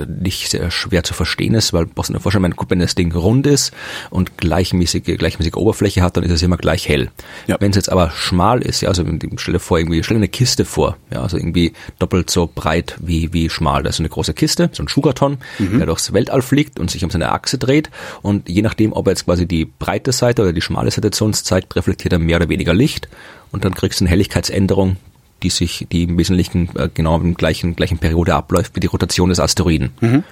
nicht 0.07 0.51
sehr 0.51 0.71
schwer 0.71 1.03
zu 1.03 1.15
verstehen 1.15 1.55
ist, 1.55 1.73
weil 1.73 1.87
brauchst 1.87 2.11
du 2.11 2.15
dir 2.15 2.21
vorstellen, 2.21 2.55
wenn 2.69 2.79
das 2.79 2.95
Ding 2.95 3.13
rund 3.13 3.47
ist 3.47 3.73
und 4.11 4.37
gleichmäßige, 4.37 5.17
gleichmäßige 5.17 5.55
Oberfläche 5.55 6.03
hat, 6.03 6.17
dann 6.17 6.25
ist 6.25 6.33
es 6.33 6.43
immer 6.43 6.57
gleich 6.57 6.89
hell. 6.89 7.11
Ja. 7.47 7.57
Wenn 7.61 7.71
es 7.71 7.77
jetzt 7.77 7.91
aber 7.91 8.11
schmal 8.11 8.63
ist, 8.63 8.83
ja, 8.83 8.89
also 8.89 9.05
stell 9.37 9.55
dir 9.55 9.61
vor, 9.61 9.79
irgendwie, 9.79 10.03
stell 10.03 10.17
dir 10.17 10.21
eine 10.21 10.29
Kiste 10.29 10.65
vor, 10.65 10.97
ja, 11.11 11.23
also 11.23 11.37
irgendwie 11.37 11.73
doppelt 11.99 12.31
so 12.31 12.51
breit 12.53 12.97
wie, 13.01 13.33
wie 13.33 13.49
schmal. 13.49 13.83
Da 13.83 13.91
ist 13.91 13.99
eine 13.99 14.09
große 14.09 14.35
Kiste, 14.35 14.71
so 14.73 14.83
ein 14.83 14.89
Schuhkarton, 14.89 15.39
mhm. 15.59 15.79
der 15.79 15.87
durchs 15.87 16.13
Weltall 16.13 16.43
fliegt 16.43 16.79
und 16.79 16.91
sich 16.91 17.05
um 17.05 17.11
seine 17.11 17.33
Achse 17.33 17.59
dreht 17.59 17.91
und 18.23 18.49
je 18.49 18.63
nachdem, 18.63 18.93
ob 18.93 19.07
er 19.07 19.13
jetzt 19.13 19.25
quasi 19.25 19.47
die 19.47 19.65
breite 19.65 20.13
Seite 20.13 20.43
oder 20.43 20.53
die 20.53 20.63
schmale 20.63 20.91
Seite 20.91 21.11
zu 21.11 21.25
uns 21.25 21.45
zeigt, 21.45 21.77
reflektiert 21.77 22.13
er 22.13 22.19
mehr 22.19 22.37
oder 22.37 22.49
weniger 22.49 22.75
Licht 22.75 23.09
und 23.53 23.65
dann 23.65 23.75
kriegst 23.75 24.01
du 24.01 24.05
eine 24.05 24.11
Helligkeitsänderung, 24.11 24.97
die 25.43 25.51
sich, 25.51 25.87
die 25.91 26.05
im 26.05 26.19
Wesentlichen 26.19 26.71
äh, 26.77 26.89
genau 26.93 27.17
im 27.17 27.35
gleichen, 27.35 27.77
gleichen 27.77 27.99
Periode 27.99 28.35
abläuft 28.35 28.77
wie 28.77 28.81
die 28.81 28.87
Rotation 28.87 29.29
des 29.29 29.41
Asteroiden. 29.41 29.91
Mhm. 30.01 30.25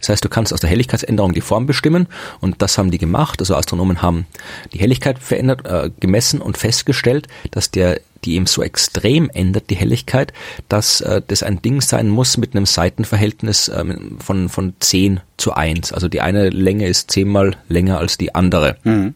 Das 0.00 0.08
heißt, 0.10 0.24
du 0.24 0.28
kannst 0.28 0.52
aus 0.52 0.60
der 0.60 0.70
Helligkeitsänderung 0.70 1.32
die 1.32 1.40
Form 1.40 1.66
bestimmen 1.66 2.08
und 2.40 2.60
das 2.60 2.78
haben 2.78 2.90
die 2.90 2.98
gemacht. 2.98 3.40
Also 3.40 3.54
Astronomen 3.54 4.02
haben 4.02 4.26
die 4.72 4.78
Helligkeit 4.78 5.18
verändert, 5.18 5.66
äh, 5.66 5.90
gemessen 5.98 6.40
und 6.40 6.58
festgestellt, 6.58 7.28
dass 7.50 7.70
der 7.70 8.00
die 8.24 8.34
eben 8.34 8.46
so 8.46 8.62
extrem 8.62 9.28
ändert, 9.30 9.70
die 9.70 9.76
Helligkeit, 9.76 10.32
dass 10.68 11.00
äh, 11.00 11.20
das 11.26 11.42
ein 11.42 11.60
Ding 11.60 11.80
sein 11.80 12.08
muss 12.08 12.36
mit 12.36 12.54
einem 12.54 12.66
Seitenverhältnis 12.66 13.68
äh, 13.68 13.84
von, 14.18 14.48
von 14.48 14.74
10 14.80 15.20
zu 15.36 15.54
1. 15.54 15.92
Also 15.92 16.08
die 16.08 16.20
eine 16.20 16.50
Länge 16.50 16.88
ist 16.88 17.10
zehnmal 17.10 17.56
länger 17.68 17.98
als 17.98 18.18
die 18.18 18.34
andere. 18.34 18.76
Mhm. 18.84 19.14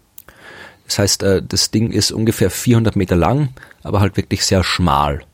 Das 0.87 0.99
heißt, 0.99 1.23
äh, 1.23 1.43
das 1.47 1.71
Ding 1.71 1.91
ist 1.91 2.13
ungefähr 2.13 2.51
400 2.51 2.97
Meter 2.97 3.17
lang, 3.17 3.51
aber 3.89 4.01
halt 4.01 4.17
wirklich 4.17 4.45
sehr 4.45 4.63
schmal. 4.63 5.25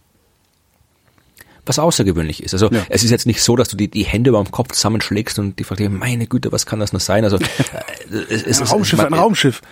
Was 1.67 1.79
außergewöhnlich 1.79 2.43
ist. 2.43 2.53
Also 2.53 2.71
ja. 2.71 2.83
es 2.91 3.05
ist 3.05 3.11
jetzt 3.11 3.27
nicht 3.27 3.43
so, 3.43 3.57
dass 3.57 3.69
du 3.69 3.77
die, 3.77 3.89
die 3.89 4.05
Hände 4.05 4.31
über 4.31 4.43
dem 4.43 4.51
Kopf 4.51 4.73
zusammenschlägst 4.73 5.39
und 5.39 5.59
die 5.59 5.65
fragst, 5.65 5.89
meine 5.89 6.27
Güte, 6.27 6.53
was 6.53 6.67
kann 6.67 6.79
das 6.79 6.93
noch 6.93 7.01
sein? 7.01 7.25
Also 7.25 7.37
äh, 8.11 8.17
es, 8.29 8.43
es 8.43 8.59
ein 8.59 8.65
ist 8.65 8.73
Raumschiff, 8.73 9.01
ein 9.01 9.15
Raumschiff. 9.15 9.63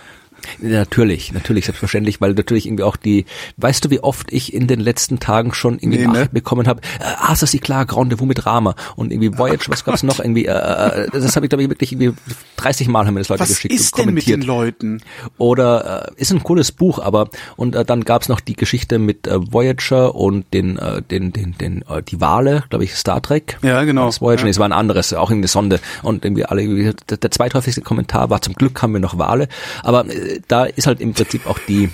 Natürlich, 0.59 1.31
natürlich, 1.33 1.65
selbstverständlich, 1.65 2.21
weil 2.21 2.33
natürlich 2.33 2.65
irgendwie 2.65 2.83
auch 2.83 2.95
die, 2.95 3.25
weißt 3.57 3.85
du, 3.85 3.89
wie 3.89 3.99
oft 3.99 4.31
ich 4.31 4.53
in 4.53 4.67
den 4.67 4.79
letzten 4.79 5.19
Tagen 5.19 5.53
schon 5.53 5.75
irgendwie 5.75 5.99
nee, 5.99 6.07
Nachricht 6.07 6.33
ne? 6.33 6.39
bekommen 6.39 6.67
habe, 6.67 6.81
äh, 6.99 7.03
ah, 7.17 7.33
ist 7.33 7.41
das 7.41 7.51
die 7.51 7.59
klar, 7.59 7.85
Rendezvous 7.95 8.27
mit 8.27 8.45
Rama 8.45 8.75
und 8.95 9.11
irgendwie 9.11 9.37
Voyage, 9.37 9.69
was 9.69 9.83
gab's 9.83 10.03
noch 10.03 10.19
irgendwie, 10.19 10.45
äh, 10.45 10.51
äh, 10.51 11.09
das 11.11 11.35
habe 11.35 11.45
ich 11.45 11.49
glaube 11.49 11.63
ich 11.63 11.69
wirklich 11.69 11.91
irgendwie 11.91 12.13
30 12.57 12.87
Mal 12.87 13.05
haben 13.05 13.13
mir 13.13 13.21
das 13.21 13.29
Leute 13.29 13.41
was 13.41 13.49
geschickt 13.49 13.73
ist 13.73 13.93
und 13.93 14.05
kommentiert. 14.05 14.27
Denn 14.27 14.39
mit 14.39 14.43
den 14.43 14.47
Leuten? 14.47 15.01
Oder 15.37 16.11
äh, 16.17 16.21
ist 16.21 16.31
ein 16.31 16.43
cooles 16.43 16.71
Buch, 16.71 16.99
aber 16.99 17.29
und 17.55 17.75
äh, 17.75 17.85
dann 17.85 18.03
gab's 18.03 18.29
noch 18.29 18.39
die 18.39 18.55
Geschichte 18.55 18.99
mit 18.99 19.27
äh, 19.27 19.39
Voyager 19.51 20.15
und 20.15 20.53
den, 20.53 20.77
äh, 20.77 21.01
den, 21.01 21.33
den, 21.33 21.57
den, 21.57 21.83
äh, 21.89 22.01
die 22.01 22.21
Wale, 22.21 22.63
glaube 22.69 22.83
ich, 22.85 22.95
Star 22.95 23.21
Trek. 23.21 23.57
Ja, 23.61 23.83
genau. 23.83 24.05
Das 24.05 24.21
Voyager, 24.21 24.43
ja. 24.43 24.49
es 24.49 24.59
war 24.59 24.65
ein 24.67 24.73
anderes, 24.73 25.13
auch 25.13 25.29
irgendwie 25.29 25.43
eine 25.43 25.47
Sonde 25.47 25.79
und 26.01 26.25
irgendwie 26.25 26.45
alle, 26.45 26.93
der, 27.09 27.17
der 27.17 27.31
zweithäufigste 27.31 27.81
Kommentar 27.81 28.29
war, 28.29 28.41
zum 28.41 28.53
Glück 28.53 28.81
haben 28.81 28.93
wir 28.93 28.99
noch 28.99 29.17
Wale, 29.17 29.47
aber 29.83 30.05
äh, 30.09 30.32
da 30.47 30.65
ist 30.65 30.87
halt 30.87 31.01
im 31.01 31.13
Prinzip 31.13 31.47
auch 31.47 31.59
die, 31.67 31.89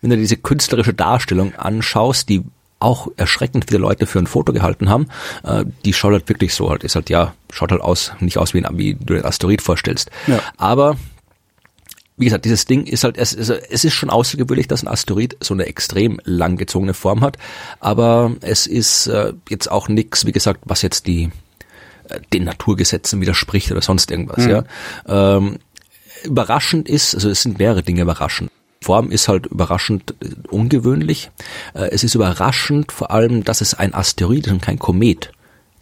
wenn 0.00 0.10
du 0.10 0.16
diese 0.16 0.36
künstlerische 0.36 0.94
Darstellung 0.94 1.54
anschaust, 1.54 2.28
die 2.28 2.42
auch 2.82 3.08
erschreckend 3.16 3.66
viele 3.68 3.78
Leute 3.78 4.06
für 4.06 4.18
ein 4.18 4.26
Foto 4.26 4.52
gehalten 4.52 4.90
haben, 4.90 5.06
äh, 5.44 5.64
die 5.84 5.92
schaut 5.92 6.12
halt 6.12 6.28
wirklich 6.28 6.54
so 6.54 6.68
halt, 6.68 6.84
ist 6.84 6.96
halt 6.96 7.10
ja, 7.10 7.34
schaut 7.52 7.70
halt 7.70 7.80
aus, 7.80 8.12
nicht 8.20 8.38
aus 8.38 8.54
wie, 8.54 8.64
ein, 8.64 8.78
wie 8.78 8.94
du 8.94 9.14
den 9.14 9.24
Asteroid 9.24 9.62
vorstellst. 9.62 10.10
Ja. 10.26 10.40
Aber 10.56 10.96
wie 12.16 12.26
gesagt, 12.26 12.44
dieses 12.44 12.66
Ding 12.66 12.86
ist 12.86 13.04
halt, 13.04 13.16
es, 13.16 13.32
es 13.32 13.84
ist 13.84 13.94
schon 13.94 14.10
außergewöhnlich, 14.10 14.68
dass 14.68 14.82
ein 14.82 14.88
Asteroid 14.88 15.36
so 15.40 15.54
eine 15.54 15.66
extrem 15.66 16.20
langgezogene 16.24 16.94
Form 16.94 17.20
hat, 17.20 17.38
aber 17.80 18.32
es 18.42 18.66
ist 18.66 19.06
äh, 19.06 19.32
jetzt 19.48 19.70
auch 19.70 19.88
nichts, 19.88 20.26
wie 20.26 20.32
gesagt, 20.32 20.60
was 20.64 20.82
jetzt 20.82 21.06
die 21.06 21.30
äh, 22.08 22.20
den 22.32 22.44
Naturgesetzen 22.44 23.20
widerspricht 23.20 23.72
oder 23.72 23.82
sonst 23.82 24.10
irgendwas, 24.10 24.44
mhm. 24.44 24.50
ja. 24.50 24.64
Ähm, 25.06 25.58
überraschend 26.24 26.88
ist, 26.88 27.14
also 27.14 27.30
es 27.30 27.42
sind 27.42 27.58
mehrere 27.58 27.82
Dinge 27.82 28.02
überraschend. 28.02 28.50
Form 28.80 29.10
ist 29.10 29.28
halt 29.28 29.46
überraschend 29.46 30.14
äh, 30.22 30.28
ungewöhnlich. 30.48 31.30
Äh, 31.74 31.90
es 31.90 32.04
ist 32.04 32.14
überraschend 32.14 32.92
vor 32.92 33.10
allem, 33.10 33.44
dass 33.44 33.60
es 33.60 33.74
ein 33.74 33.94
Asteroid 33.94 34.46
ist 34.46 34.52
und 34.52 34.62
kein 34.62 34.78
Komet. 34.78 35.32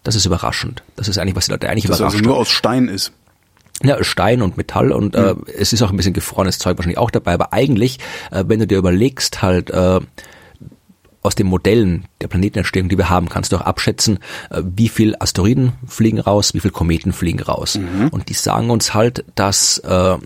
Das 0.02 0.14
ist 0.14 0.26
überraschend. 0.26 0.82
Das 0.96 1.08
ist 1.08 1.18
eigentlich, 1.18 1.36
was 1.36 1.46
die 1.46 1.52
Leute 1.52 1.68
eigentlich 1.68 1.86
dass 1.86 1.98
überrascht. 1.98 2.14
Dass 2.14 2.20
also 2.20 2.30
nur 2.30 2.38
aus 2.38 2.50
Stein 2.50 2.88
ist. 2.88 3.12
Ja, 3.82 4.02
Stein 4.04 4.42
und 4.42 4.58
Metall 4.58 4.92
und 4.92 5.14
mhm. 5.14 5.44
äh, 5.46 5.52
es 5.52 5.72
ist 5.72 5.82
auch 5.82 5.90
ein 5.90 5.96
bisschen 5.96 6.12
gefrorenes 6.12 6.58
Zeug 6.58 6.76
wahrscheinlich 6.76 6.98
auch 6.98 7.10
dabei, 7.10 7.32
aber 7.32 7.52
eigentlich, 7.54 7.98
äh, 8.30 8.44
wenn 8.46 8.60
du 8.60 8.66
dir 8.66 8.76
überlegst, 8.76 9.40
halt, 9.40 9.70
äh, 9.70 10.00
aus 11.22 11.34
den 11.34 11.46
Modellen 11.46 12.06
der 12.20 12.28
Planetenentstehung, 12.28 12.88
die 12.88 12.98
wir 12.98 13.10
haben, 13.10 13.28
kannst 13.28 13.52
du 13.52 13.56
auch 13.56 13.62
abschätzen, 13.62 14.18
äh, 14.50 14.62
wie 14.64 14.88
viel 14.88 15.16
Asteroiden 15.18 15.72
fliegen 15.86 16.20
raus, 16.20 16.54
wie 16.54 16.60
viel 16.60 16.70
Kometen 16.70 17.12
fliegen 17.12 17.40
raus. 17.40 17.78
Mhm. 17.78 18.08
Und 18.08 18.28
die 18.28 18.34
sagen 18.34 18.70
uns 18.70 18.94
halt, 18.94 19.24
dass 19.34 19.78
äh, 19.78 20.16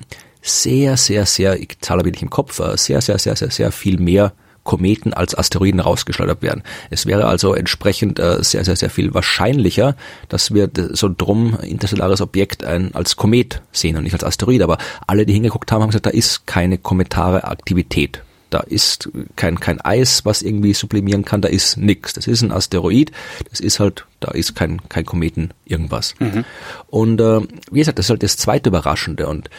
sehr, 0.43 0.97
sehr, 0.97 1.27
sehr, 1.27 1.59
ich 1.61 1.79
zahle 1.81 2.05
wenig 2.05 2.23
im 2.23 2.31
Kopf, 2.31 2.61
äh, 2.61 2.77
sehr, 2.77 3.01
sehr, 3.01 3.19
sehr, 3.19 3.37
sehr, 3.37 3.51
sehr 3.51 3.73
viel 3.73 3.99
mehr 3.99 4.33
Kometen 4.63 5.13
als 5.13 5.37
Asteroiden 5.37 5.81
rausgeschleudert 5.81 6.41
werden. 6.43 6.63
Es 6.91 7.05
wäre 7.05 7.27
also 7.27 7.55
entsprechend 7.55 8.19
äh, 8.19 8.43
sehr, 8.43 8.65
sehr, 8.65 8.77
sehr 8.77 8.89
viel 8.89 9.13
wahrscheinlicher, 9.13 9.95
dass 10.29 10.55
wir 10.55 10.71
so 10.93 11.11
drum 11.15 11.59
interstellares 11.61 12.23
Objekt 12.23 12.65
ein, 12.65 12.95
als 12.95 13.17
Komet 13.17 13.61
sehen 13.73 13.97
und 13.97 14.05
nicht 14.05 14.15
als 14.15 14.25
Asteroid. 14.25 14.63
Aber 14.63 14.79
alle, 15.07 15.27
die 15.27 15.35
hingeguckt 15.35 15.71
haben, 15.71 15.83
haben 15.83 15.91
gesagt, 15.91 16.07
da 16.07 16.11
ist 16.11 16.47
keine 16.47 16.79
kometare 16.79 17.45
Aktivität 17.45 18.23
da 18.55 18.61
ist 18.61 19.11
kein, 19.35 19.59
kein 19.59 19.81
Eis, 19.81 20.25
was 20.25 20.41
irgendwie 20.41 20.75
sublimieren 20.75 21.25
kann, 21.25 21.41
da 21.41 21.49
ist 21.49 21.77
nix. 21.77 22.13
Das 22.13 22.29
ist 22.29 22.41
ein 22.41 22.53
Asteroid, 22.53 23.11
das 23.51 23.59
ist 23.59 23.81
halt, 23.81 24.07
da 24.21 24.31
ist 24.31 24.55
kein, 24.55 24.81
kein 24.89 25.05
Kometen 25.05 25.53
irgendwas. 25.65 26.15
Mhm. 26.21 26.45
Und 26.87 27.21
äh, 27.21 27.41
wie 27.73 27.81
gesagt, 27.81 27.99
das 27.99 28.07
ist 28.07 28.11
halt 28.11 28.23
das 28.23 28.37
zweite 28.37 28.69
Überraschende. 28.69 29.27
Und 29.27 29.51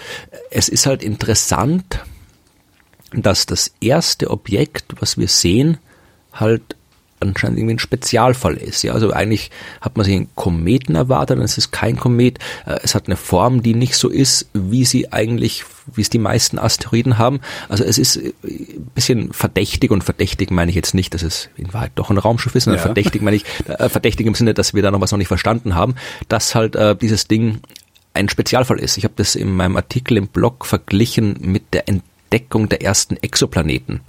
es 0.49 0.69
ist 0.69 0.85
halt 0.85 1.03
interessant, 1.03 1.99
dass 3.11 3.45
das 3.45 3.73
erste 3.81 4.31
Objekt, 4.31 4.95
was 5.01 5.17
wir 5.17 5.27
sehen, 5.27 5.77
halt 6.31 6.77
anscheinend 7.19 7.57
irgendwie 7.57 7.75
ein 7.75 7.79
Spezialfall 7.79 8.55
ist. 8.55 8.83
Ja, 8.83 8.93
also 8.93 9.11
eigentlich 9.11 9.51
hat 9.81 9.97
man 9.97 10.05
sich 10.05 10.15
einen 10.15 10.29
Kometen 10.35 10.95
erwartet, 10.95 11.39
es 11.39 11.57
ist 11.57 11.71
kein 11.71 11.97
Komet. 11.97 12.39
Äh, 12.65 12.79
es 12.83 12.95
hat 12.95 13.07
eine 13.07 13.15
Form, 13.15 13.63
die 13.63 13.73
nicht 13.73 13.95
so 13.95 14.09
ist, 14.09 14.49
wie 14.53 14.85
sie 14.85 15.11
eigentlich, 15.11 15.63
wie 15.93 16.01
es 16.01 16.09
die 16.09 16.19
meisten 16.19 16.59
Asteroiden 16.59 17.17
haben. 17.17 17.39
Also 17.69 17.83
es 17.83 17.97
ist 17.97 18.17
ein 18.17 18.33
äh, 18.43 18.79
bisschen 18.93 19.33
verdächtig 19.33 19.91
und 19.91 20.03
verdächtig 20.03 20.51
meine 20.51 20.69
ich 20.69 20.75
jetzt 20.75 20.93
nicht, 20.93 21.13
dass 21.13 21.23
es 21.23 21.49
in 21.55 21.73
Wahrheit 21.73 21.91
doch 21.95 22.09
ein 22.09 22.17
Raumschiff 22.17 22.55
ist, 22.55 22.65
sondern 22.65 22.79
ja. 22.79 22.85
verdächtig 22.85 23.21
meine 23.21 23.37
ich, 23.37 23.45
äh, 23.67 23.89
verdächtig 23.89 24.27
im 24.27 24.35
Sinne, 24.35 24.53
dass 24.53 24.73
wir 24.73 24.83
da 24.83 24.91
noch 24.91 25.01
was 25.01 25.11
noch 25.11 25.17
nicht 25.17 25.27
verstanden 25.27 25.75
haben, 25.75 25.95
dass 26.27 26.55
halt 26.55 26.75
äh, 26.75 26.95
dieses 26.95 27.27
Ding 27.27 27.59
ein 28.13 28.29
Spezialfall 28.29 28.79
ist. 28.79 28.97
Ich 28.97 29.03
habe 29.03 29.13
das 29.17 29.35
in 29.35 29.55
meinem 29.55 29.75
Artikel 29.75 30.17
im 30.17 30.27
Blog 30.27 30.65
verglichen 30.65 31.37
mit 31.39 31.73
der 31.73 31.87
Entdeckung 31.87 32.69
der 32.69 32.81
ersten 32.81 33.17
Exoplaneten. 33.17 34.01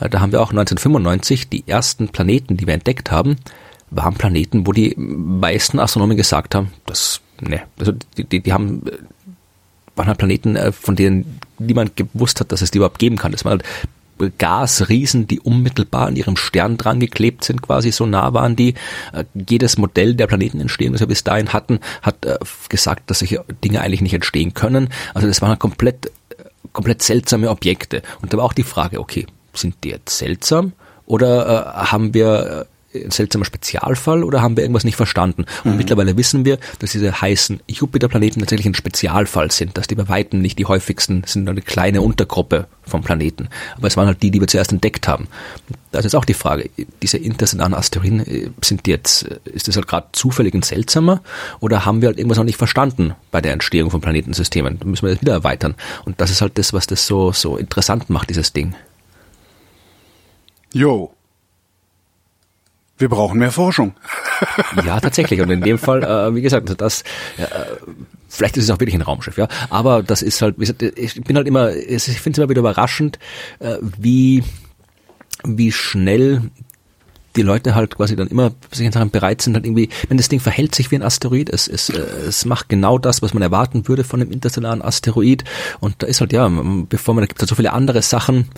Äh, 0.00 0.08
da 0.08 0.20
haben 0.20 0.32
wir 0.32 0.40
auch 0.40 0.50
1995 0.50 1.48
die 1.48 1.66
ersten 1.66 2.08
Planeten, 2.08 2.56
die 2.56 2.66
wir 2.66 2.74
entdeckt 2.74 3.10
haben, 3.10 3.36
waren 3.90 4.14
Planeten, 4.14 4.66
wo 4.66 4.72
die 4.72 4.94
meisten 4.96 5.78
Astronomen 5.78 6.16
gesagt 6.16 6.54
haben, 6.54 6.72
das, 6.86 7.20
ne, 7.40 7.62
also 7.78 7.92
die, 8.16 8.24
die, 8.24 8.40
die 8.40 8.52
haben, 8.52 8.82
waren 9.96 10.08
halt 10.08 10.18
Planeten, 10.18 10.56
äh, 10.56 10.72
von 10.72 10.96
denen 10.96 11.40
niemand 11.58 11.96
gewusst 11.96 12.40
hat, 12.40 12.52
dass 12.52 12.62
es 12.62 12.70
die 12.70 12.78
überhaupt 12.78 12.98
geben 12.98 13.16
kann. 13.16 13.32
Das 13.32 13.44
waren 13.44 13.60
halt 13.60 13.64
Gasriesen, 14.36 15.28
die 15.28 15.40
unmittelbar 15.40 16.08
an 16.08 16.16
ihrem 16.16 16.36
Stern 16.36 16.76
dran 16.76 16.98
geklebt 16.98 17.44
sind, 17.44 17.62
quasi 17.62 17.92
so 17.92 18.04
nah 18.04 18.32
waren 18.34 18.56
die. 18.56 18.74
Äh, 19.12 19.24
jedes 19.34 19.78
Modell 19.78 20.14
der 20.14 20.26
Planetenentstehung, 20.26 20.92
das 20.92 21.00
wir 21.00 21.06
bis 21.06 21.24
dahin 21.24 21.52
hatten, 21.52 21.80
hat 22.02 22.24
äh, 22.26 22.36
gesagt, 22.68 23.10
dass 23.10 23.20
solche 23.20 23.44
Dinge 23.64 23.80
eigentlich 23.80 24.02
nicht 24.02 24.14
entstehen 24.14 24.54
können. 24.54 24.88
Also 25.14 25.28
das 25.28 25.40
waren 25.40 25.58
komplett, 25.58 26.10
komplett 26.72 27.02
seltsame 27.02 27.48
Objekte. 27.48 28.02
Und 28.20 28.32
da 28.32 28.38
war 28.38 28.44
auch 28.44 28.52
die 28.52 28.64
Frage, 28.64 29.00
okay, 29.00 29.26
sind 29.58 29.76
die 29.84 29.90
jetzt 29.90 30.18
seltsam 30.18 30.72
oder 31.06 31.84
äh, 31.84 31.86
haben 31.86 32.14
wir 32.14 32.66
ein 32.94 33.10
seltsamer 33.10 33.44
Spezialfall 33.44 34.24
oder 34.24 34.40
haben 34.40 34.56
wir 34.56 34.64
irgendwas 34.64 34.84
nicht 34.84 34.96
verstanden? 34.96 35.44
Und 35.64 35.72
mhm. 35.72 35.76
mittlerweile 35.76 36.16
wissen 36.16 36.44
wir, 36.44 36.58
dass 36.78 36.92
diese 36.92 37.20
heißen 37.20 37.60
Jupiterplaneten 37.68 38.40
tatsächlich 38.40 38.66
ein 38.66 38.74
Spezialfall 38.74 39.50
sind, 39.50 39.76
dass 39.76 39.86
die 39.86 39.94
bei 39.94 40.08
Weitem 40.08 40.40
nicht 40.40 40.58
die 40.58 40.64
häufigsten 40.64 41.22
sind, 41.26 41.48
eine 41.48 41.60
kleine 41.60 42.00
Untergruppe 42.00 42.66
vom 42.82 43.02
Planeten. 43.02 43.48
Aber 43.76 43.88
es 43.88 43.96
waren 43.96 44.06
halt 44.06 44.22
die, 44.22 44.30
die 44.30 44.40
wir 44.40 44.48
zuerst 44.48 44.72
entdeckt 44.72 45.06
haben. 45.06 45.28
Da 45.92 45.98
ist 45.98 46.06
jetzt 46.06 46.16
auch 46.16 46.24
die 46.24 46.34
Frage, 46.34 46.70
diese 47.02 47.18
interstellaren 47.18 47.74
Asteroiden, 47.74 48.20
äh, 48.20 48.50
sind 48.62 48.86
die 48.86 48.90
jetzt, 48.90 49.24
äh, 49.24 49.38
ist 49.44 49.68
das 49.68 49.76
halt 49.76 49.86
gerade 49.86 50.08
zufällig 50.12 50.54
ein 50.54 50.62
seltsamer 50.62 51.20
oder 51.60 51.84
haben 51.84 52.00
wir 52.00 52.08
halt 52.08 52.18
irgendwas 52.18 52.38
noch 52.38 52.44
nicht 52.44 52.58
verstanden 52.58 53.14
bei 53.30 53.40
der 53.40 53.52
Entstehung 53.52 53.90
von 53.90 54.00
Planetensystemen? 54.00 54.78
Da 54.78 54.86
müssen 54.86 55.06
wir 55.06 55.12
das 55.12 55.20
wieder 55.20 55.32
erweitern. 55.32 55.74
Und 56.06 56.20
das 56.20 56.30
ist 56.30 56.40
halt 56.40 56.56
das, 56.56 56.72
was 56.72 56.86
das 56.86 57.06
so, 57.06 57.32
so 57.32 57.58
interessant 57.58 58.08
macht, 58.08 58.30
dieses 58.30 58.52
Ding. 58.54 58.74
Jo, 60.72 61.12
wir 62.98 63.08
brauchen 63.08 63.38
mehr 63.38 63.52
Forschung. 63.52 63.94
ja, 64.84 64.98
tatsächlich. 65.00 65.40
Und 65.40 65.50
in 65.50 65.60
dem 65.60 65.78
Fall, 65.78 66.02
äh, 66.02 66.34
wie 66.34 66.42
gesagt, 66.42 66.80
das, 66.80 67.02
äh, 67.36 67.46
vielleicht 68.28 68.56
ist 68.56 68.64
es 68.64 68.70
auch 68.70 68.80
wirklich 68.80 68.96
ein 68.96 69.02
Raumschiff, 69.02 69.38
ja. 69.38 69.48
Aber 69.70 70.02
das 70.02 70.22
ist 70.22 70.42
halt, 70.42 70.56
wie 70.56 70.62
gesagt, 70.62 70.82
ich 70.82 71.22
bin 71.22 71.36
halt 71.36 71.46
immer, 71.46 71.74
ich 71.74 72.02
finde 72.02 72.32
es 72.32 72.38
immer 72.38 72.48
wieder 72.48 72.60
überraschend, 72.60 73.18
äh, 73.60 73.76
wie, 73.80 74.42
wie 75.44 75.70
schnell 75.70 76.42
die 77.38 77.42
Leute 77.42 77.74
halt 77.74 77.96
quasi 77.96 78.16
dann 78.16 78.28
immer 78.28 78.52
sagen, 78.72 79.10
bereit 79.10 79.40
sind, 79.42 79.54
halt 79.54 79.64
irgendwie, 79.64 79.88
wenn 80.08 80.16
das 80.16 80.28
Ding 80.28 80.40
verhält 80.40 80.74
sich 80.74 80.90
wie 80.90 80.96
ein 80.96 81.02
Asteroid, 81.02 81.48
es, 81.48 81.68
es, 81.68 81.88
äh, 81.88 82.00
es 82.26 82.44
macht 82.44 82.68
genau 82.68 82.98
das, 82.98 83.22
was 83.22 83.32
man 83.32 83.42
erwarten 83.42 83.86
würde 83.88 84.04
von 84.04 84.20
einem 84.20 84.32
interstellaren 84.32 84.82
Asteroid. 84.82 85.44
Und 85.80 86.02
da 86.02 86.06
ist 86.06 86.20
halt, 86.20 86.32
ja, 86.32 86.50
bevor 86.88 87.14
man, 87.14 87.22
da 87.22 87.26
gibt 87.26 87.38
es 87.38 87.42
halt 87.42 87.48
so 87.48 87.54
viele 87.54 87.72
andere 87.72 88.02
Sachen, 88.02 88.48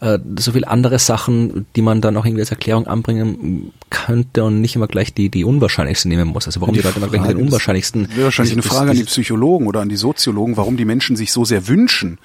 äh, 0.00 0.18
so 0.38 0.52
viele 0.52 0.68
andere 0.68 0.98
Sachen, 0.98 1.66
die 1.76 1.82
man 1.82 2.00
dann 2.00 2.16
auch 2.16 2.24
irgendwie 2.24 2.42
als 2.42 2.50
Erklärung 2.50 2.86
anbringen 2.86 3.72
könnte 3.90 4.44
und 4.44 4.60
nicht 4.60 4.76
immer 4.76 4.86
gleich 4.86 5.12
die, 5.12 5.28
die 5.28 5.44
unwahrscheinlichsten 5.44 6.08
nehmen 6.08 6.28
muss. 6.28 6.46
Also 6.46 6.60
warum 6.60 6.74
die, 6.74 6.80
die 6.80 6.86
Leute 6.86 6.98
immer 6.98 7.08
gleich 7.08 7.26
den 7.26 7.36
unwahrscheinlichsten. 7.36 8.08
Wäre 8.10 8.24
wahrscheinlich 8.24 8.54
eine 8.54 8.62
Frage 8.62 8.92
an 8.92 8.96
die 8.96 9.04
Psychologen 9.04 9.66
oder 9.66 9.80
an 9.80 9.88
die 9.88 9.96
Soziologen, 9.96 10.56
warum 10.56 10.76
die 10.76 10.84
Menschen 10.84 11.16
sich 11.16 11.32
so 11.32 11.44
sehr 11.44 11.66
wünschen, 11.66 12.18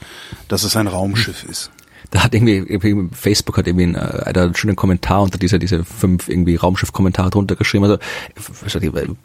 dass 0.47 0.63
es 0.63 0.75
ein 0.75 0.87
Raumschiff 0.87 1.43
ist 1.49 1.71
da 2.11 2.23
hat 2.23 2.33
irgendwie, 2.33 2.79
Facebook 3.11 3.57
hat 3.57 3.67
irgendwie 3.67 3.83
einen, 3.83 3.95
äh, 3.95 4.39
einen 4.39 4.55
schönen 4.55 4.75
Kommentar 4.75 5.21
unter 5.21 5.37
dieser 5.37 5.59
diese 5.59 5.83
fünf 5.83 6.29
irgendwie 6.29 6.55
Raumschiff-Kommentare 6.55 7.29
drunter 7.29 7.55
geschrieben. 7.55 7.85
Also 7.85 7.97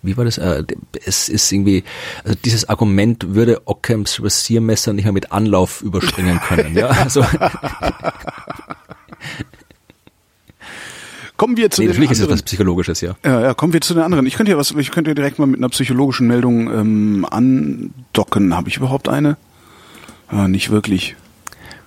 wie 0.03 0.17
war 0.17 0.25
das? 0.25 0.39
Äh, 0.39 0.65
es 1.05 1.29
ist 1.29 1.51
irgendwie, 1.53 1.85
also 2.25 2.37
dieses 2.45 2.69
Argument 2.69 3.35
würde 3.35 3.63
Ockhams 3.67 4.23
Rasiermesser 4.23 4.93
nicht 4.93 5.05
mehr 5.05 5.13
mit 5.13 5.33
Anlauf 5.33 5.83
überspringen 5.83 6.41
können. 6.49 6.77
ja, 6.77 6.89
also 6.89 7.25
Kommen 11.41 11.57
wir 11.57 11.71
zu 11.71 11.81
nee, 11.81 11.87
den 11.87 11.93
natürlich 11.93 12.11
anderen. 12.11 12.29
ist 12.29 12.35
es 12.35 12.41
was 12.41 12.43
Psychologisches, 12.43 13.01
ja. 13.01 13.17
ja. 13.25 13.41
Ja, 13.41 13.55
kommen 13.55 13.73
wir 13.73 13.81
zu 13.81 13.95
den 13.95 14.03
anderen. 14.03 14.27
Ich 14.27 14.35
könnte 14.35 14.53
ja 14.53 14.59
was, 14.59 14.73
ich 14.73 14.91
könnte 14.91 15.13
ja 15.13 15.15
direkt 15.15 15.39
mal 15.39 15.47
mit 15.47 15.59
einer 15.59 15.71
psychologischen 15.71 16.27
Meldung 16.27 16.71
ähm, 16.71 17.27
andocken. 17.31 18.55
Habe 18.55 18.69
ich 18.69 18.77
überhaupt 18.77 19.09
eine? 19.09 19.39
Ja, 20.31 20.49
nicht 20.49 20.69
wirklich. 20.71 21.17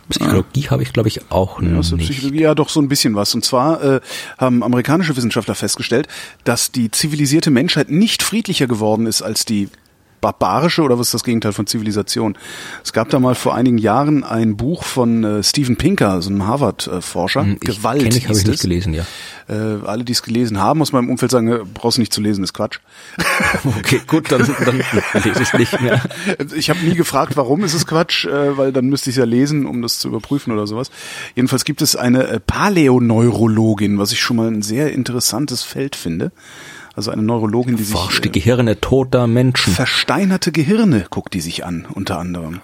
Psychologie 0.10 0.70
habe 0.70 0.84
ich, 0.84 0.94
glaube 0.94 1.08
ich, 1.08 1.32
auch 1.32 1.62
ja, 1.62 1.68
nicht. 1.68 1.98
Psychologie 1.98 2.42
ja 2.42 2.56
doch 2.56 2.70
so 2.70 2.82
ein 2.82 2.90
bisschen 2.90 3.16
was. 3.16 3.34
Und 3.36 3.46
zwar 3.46 3.84
äh, 3.84 4.02
haben 4.38 4.64
amerikanische 4.64 5.16
Wissenschaftler 5.16 5.56
festgestellt, 5.56 6.08
dass 6.44 6.72
die 6.72 6.92
zivilisierte 6.92 7.52
Menschheit 7.52 7.90
nicht 7.90 8.24
friedlicher 8.24 8.68
geworden 8.68 9.06
ist 9.06 9.22
als 9.22 9.46
die 9.46 9.70
barbarische 10.24 10.84
oder 10.84 10.98
was 10.98 11.08
ist 11.08 11.14
das 11.14 11.24
Gegenteil 11.26 11.52
von 11.52 11.68
Zivilisation? 11.68 12.38
Es 12.82 12.94
gab 12.94 13.10
da 13.10 13.20
mal 13.20 13.36
vor 13.36 13.54
einigen 13.54 13.78
Jahren 13.78 14.24
ein 14.24 14.56
Buch 14.56 14.84
von 14.84 15.24
äh, 15.24 15.44
Steven 15.44 15.76
Pinker, 15.76 16.22
so 16.22 16.30
einem 16.30 16.48
Harvard-Forscher. 16.48 17.42
Hm, 17.42 17.60
Gewalt. 17.60 18.04
Kenn 18.04 18.16
ich, 18.16 18.28
habe 18.30 18.38
ich 18.38 18.48
nicht 18.48 18.62
gelesen, 18.62 18.94
ja. 18.94 19.06
Äh, 19.50 19.86
alle, 19.86 20.06
die 20.06 20.14
es 20.14 20.24
gelesen 20.24 20.60
haben, 20.60 20.82
aus 20.82 20.94
meinem 20.94 21.10
Umfeld 21.10 21.32
sagen, 21.32 21.48
äh, 21.52 21.60
brauchst 21.74 21.98
du 21.98 22.02
nicht 22.02 22.14
zu 22.14 22.22
lesen, 22.22 22.44
ist 22.44 22.54
Quatsch. 22.54 22.80
okay, 23.80 24.02
gut, 24.08 24.32
dann, 24.32 24.48
dann 24.66 24.78
lese 25.24 25.42
ich 25.42 25.50
es 25.50 25.54
nicht 25.54 25.82
mehr. 25.82 26.02
Ich 26.56 26.70
habe 26.70 26.80
nie 26.80 26.96
gefragt, 26.96 27.36
warum 27.36 27.64
ist 27.64 27.74
es 27.74 27.86
Quatsch, 27.86 28.26
äh, 28.26 28.58
weil 28.58 28.72
dann 28.72 28.86
müsste 28.86 29.10
ich 29.10 29.18
es 29.18 29.20
ja 29.20 29.26
lesen, 29.26 29.66
um 29.66 29.82
das 29.82 30.00
zu 30.00 30.08
überprüfen 30.08 30.54
oder 30.54 30.68
sowas. 30.68 30.90
Jedenfalls 31.36 31.66
gibt 31.66 31.82
es 31.82 31.96
eine 31.98 32.28
äh, 32.28 32.40
Paläoneurologin, 32.40 34.00
was 34.00 34.14
ich 34.14 34.22
schon 34.22 34.38
mal 34.38 34.48
ein 34.48 34.62
sehr 34.62 34.94
interessantes 34.94 35.64
Feld 35.64 35.98
finde. 35.98 36.32
Also 36.96 37.12
eine 37.12 37.24
Neurologin, 37.24 37.78
die 37.78 37.84
Forscht 37.84 38.24
sich. 38.24 38.32
die 38.32 38.40
äh, 38.40 38.42
Gehirne 38.42 38.80
toter 38.80 39.28
Menschen. 39.28 39.74
Versteinerte 39.74 40.52
Gehirne 40.52 41.06
guckt 41.10 41.34
die 41.34 41.42
sich 41.42 41.66
an, 41.66 41.88
unter 41.92 42.20
anderem. 42.20 42.62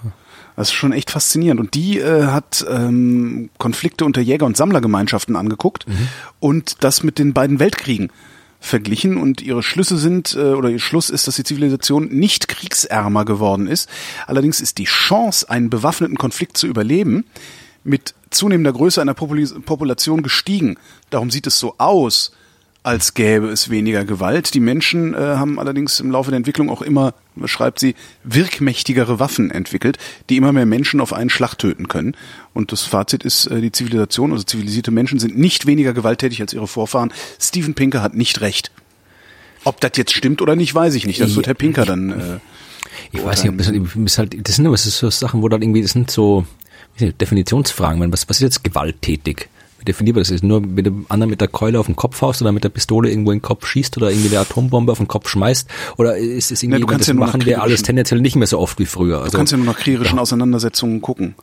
Das 0.56 0.68
ist 0.70 0.74
schon 0.74 0.92
echt 0.92 1.10
faszinierend. 1.10 1.60
Und 1.60 1.74
die 1.74 2.00
äh, 2.00 2.26
hat 2.26 2.66
ähm, 2.70 3.50
Konflikte 3.58 4.06
unter 4.06 4.22
Jäger- 4.22 4.46
und 4.46 4.58
Sammlergemeinschaften 4.58 5.36
angeguckt 5.36 5.88
mhm. 5.88 6.10
und 6.40 6.84
das 6.84 7.02
mit 7.02 7.18
den 7.18 7.34
beiden 7.34 7.60
Weltkriegen 7.60 8.12
verglichen 8.60 9.18
und 9.18 9.42
ihre 9.42 9.64
Schlüsse 9.64 9.98
sind 9.98 10.36
äh, 10.36 10.52
oder 10.54 10.70
ihr 10.70 10.80
Schluss 10.80 11.10
ist, 11.10 11.28
dass 11.28 11.38
die 11.38 11.44
Zivilisation 11.44 12.10
nicht 12.10 12.50
kriegsärmer 12.50 13.26
geworden 13.26 13.68
ist. 13.68 13.90
Allerdings 14.28 14.60
ist 14.60 14.78
die 14.78 14.86
Chance, 14.86 15.50
einen 15.50 15.70
bewaffneten 15.70 16.18
Konflikt 16.18 16.58
zu 16.58 16.68
überleben, 16.68 17.26
mit 17.84 18.14
zunehmender 18.30 18.74
Größe 18.74 19.02
einer 19.02 19.14
Population 19.14 20.22
gestiegen. 20.22 20.76
Darum 21.10 21.32
sieht 21.32 21.48
es 21.48 21.58
so 21.58 21.76
aus, 21.78 22.34
als 22.84 23.14
gäbe 23.14 23.50
es 23.50 23.70
weniger 23.70 24.06
Gewalt. 24.06 24.54
Die 24.54 24.60
Menschen 24.60 25.14
äh, 25.14 25.18
haben 25.18 25.60
allerdings 25.60 26.00
im 26.00 26.12
Laufe 26.12 26.32
der 26.32 26.38
Entwicklung 26.38 26.70
auch 26.70 26.82
immer, 26.82 27.14
schreibt 27.46 27.80
sie, 27.80 27.96
wirkmächtigere 28.24 29.20
Waffen 29.20 29.52
entwickelt, 29.52 29.98
die 30.30 30.38
immer 30.38 30.54
mehr 30.54 30.66
Menschen 30.66 31.02
auf 31.02 31.12
einen 31.12 31.30
Schlag 31.30 31.56
töten 31.56 31.88
können. 31.88 32.16
Und 32.54 32.72
das 32.72 32.84
Fazit 32.84 33.24
ist, 33.24 33.48
äh, 33.48 33.60
die 33.60 33.72
Zivilisation, 33.72 34.32
also 34.32 34.44
zivilisierte 34.44 34.92
Menschen 34.92 35.20
sind 35.20 35.38
nicht 35.38 35.66
weniger 35.66 35.94
gewalttätig 35.94 36.42
als 36.42 36.54
ihre 36.54 36.68
Vorfahren. 36.68 37.12
Steven 37.40 37.74
Pinker 37.74 38.02
hat 38.02 38.16
nicht 38.16 38.42
recht. 38.42 38.72
Ob 39.66 39.82
das 39.82 39.92
jetzt 39.96 40.14
stimmt 40.14 40.42
oder 40.42 40.56
nicht, 40.56 40.74
weiß 40.74 40.96
ich 40.96 41.06
nicht. 41.06 41.20
Das 41.20 41.36
wird 41.36 41.48
Herr 41.48 41.54
Pinker 41.54 41.86
dann. 41.86 42.12
Äh, 42.12 42.40
ich 43.12 43.24
weiß 43.24 43.44
nicht, 43.44 43.52
ob 43.52 43.58
das, 43.58 43.72
das, 43.96 44.18
halt, 44.18 44.48
das 44.48 44.56
sind 44.56 44.66
aber 44.66 44.78
so 44.78 45.10
Sachen, 45.10 45.42
wo 45.42 45.50
dann 45.50 45.62
irgendwie, 45.62 45.82
das 45.82 45.92
sind 45.92 46.10
so 46.10 46.46
Definitionsfragen. 47.00 48.12
Was, 48.12 48.30
was 48.30 48.38
ist 48.38 48.42
jetzt 48.42 48.64
gewalttätig? 48.64 49.50
Wie 49.80 49.86
definierbar 49.86 50.22
das 50.22 50.30
ist? 50.30 50.44
Nur 50.44 50.62
wenn 50.64 50.84
du 50.84 51.06
anderen 51.10 51.30
mit 51.30 51.42
der 51.42 51.48
Keule 51.48 51.80
auf 51.80 51.86
den 51.86 51.96
Kopf 51.96 52.22
haust 52.22 52.42
oder 52.42 52.52
mit 52.52 52.64
der 52.64 52.70
Pistole 52.70 53.10
irgendwo 53.10 53.32
in 53.32 53.38
den 53.38 53.42
Kopf 53.42 53.66
schießt 53.66 53.96
oder 53.98 54.12
irgendwie 54.12 54.30
eine 54.30 54.40
Atombombe 54.40 54.92
auf 54.92 54.98
den 54.98 55.08
Kopf 55.08 55.30
schmeißt? 55.30 55.70
Oder 55.98 56.18
ist 56.18 56.52
es 56.52 56.62
irgendwie, 56.62 56.82
ja, 56.82 56.98
das 56.98 57.08
ja 57.08 57.14
machen 57.14 57.46
wir 57.46 57.62
alles 57.62 57.82
tendenziell 57.82 58.20
nicht 58.20 58.36
mehr 58.36 58.48
so 58.48 58.60
oft 58.60 58.78
wie 58.80 58.86
früher? 58.86 59.20
Also, 59.20 59.32
du 59.32 59.38
kannst 59.38 59.52
ja 59.52 59.58
nur 59.58 59.68
nach 59.68 59.78
kriegerischen 59.78 60.18
ja. 60.18 60.22
Auseinandersetzungen 60.22 61.02
gucken. 61.02 61.36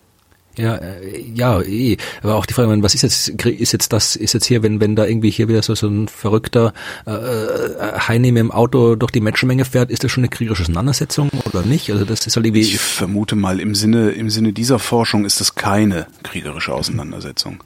Ja, 0.58 0.76
äh, 0.76 1.22
ja, 1.34 1.60
eh. 1.60 1.98
Aber 2.22 2.36
auch 2.36 2.46
die 2.46 2.54
Frage, 2.54 2.82
was 2.82 2.94
ist 2.94 3.02
jetzt, 3.02 3.28
ist 3.28 3.72
jetzt 3.72 3.92
das, 3.92 4.16
ist 4.16 4.32
jetzt 4.32 4.46
hier, 4.46 4.62
wenn, 4.62 4.80
wenn 4.80 4.96
da 4.96 5.04
irgendwie 5.04 5.30
hier 5.30 5.48
wieder 5.48 5.62
so, 5.62 5.74
so 5.74 5.88
ein 5.88 6.08
verrückter 6.08 6.72
äh, 7.06 7.10
äh 7.10 7.98
Heini 8.08 8.32
mit 8.32 8.40
dem 8.40 8.50
Auto 8.50 8.96
durch 8.96 9.12
die 9.12 9.20
Menschenmenge 9.20 9.64
fährt, 9.64 9.90
ist 9.90 10.04
das 10.04 10.10
schon 10.10 10.22
eine 10.22 10.30
kriegerische 10.30 10.62
Auseinandersetzung 10.62 11.30
oder 11.44 11.62
nicht? 11.62 11.90
Also 11.90 12.04
das 12.04 12.26
ist 12.26 12.36
halt 12.36 12.46
irgendwie. 12.46 12.62
Ich 12.62 12.78
vermute 12.78 13.36
mal, 13.36 13.60
im 13.60 13.74
Sinne, 13.74 14.10
im 14.10 14.30
Sinne 14.30 14.52
dieser 14.52 14.78
Forschung 14.78 15.24
ist 15.24 15.40
das 15.40 15.54
keine 15.54 16.06
kriegerische 16.22 16.72
Auseinandersetzung. 16.72 17.62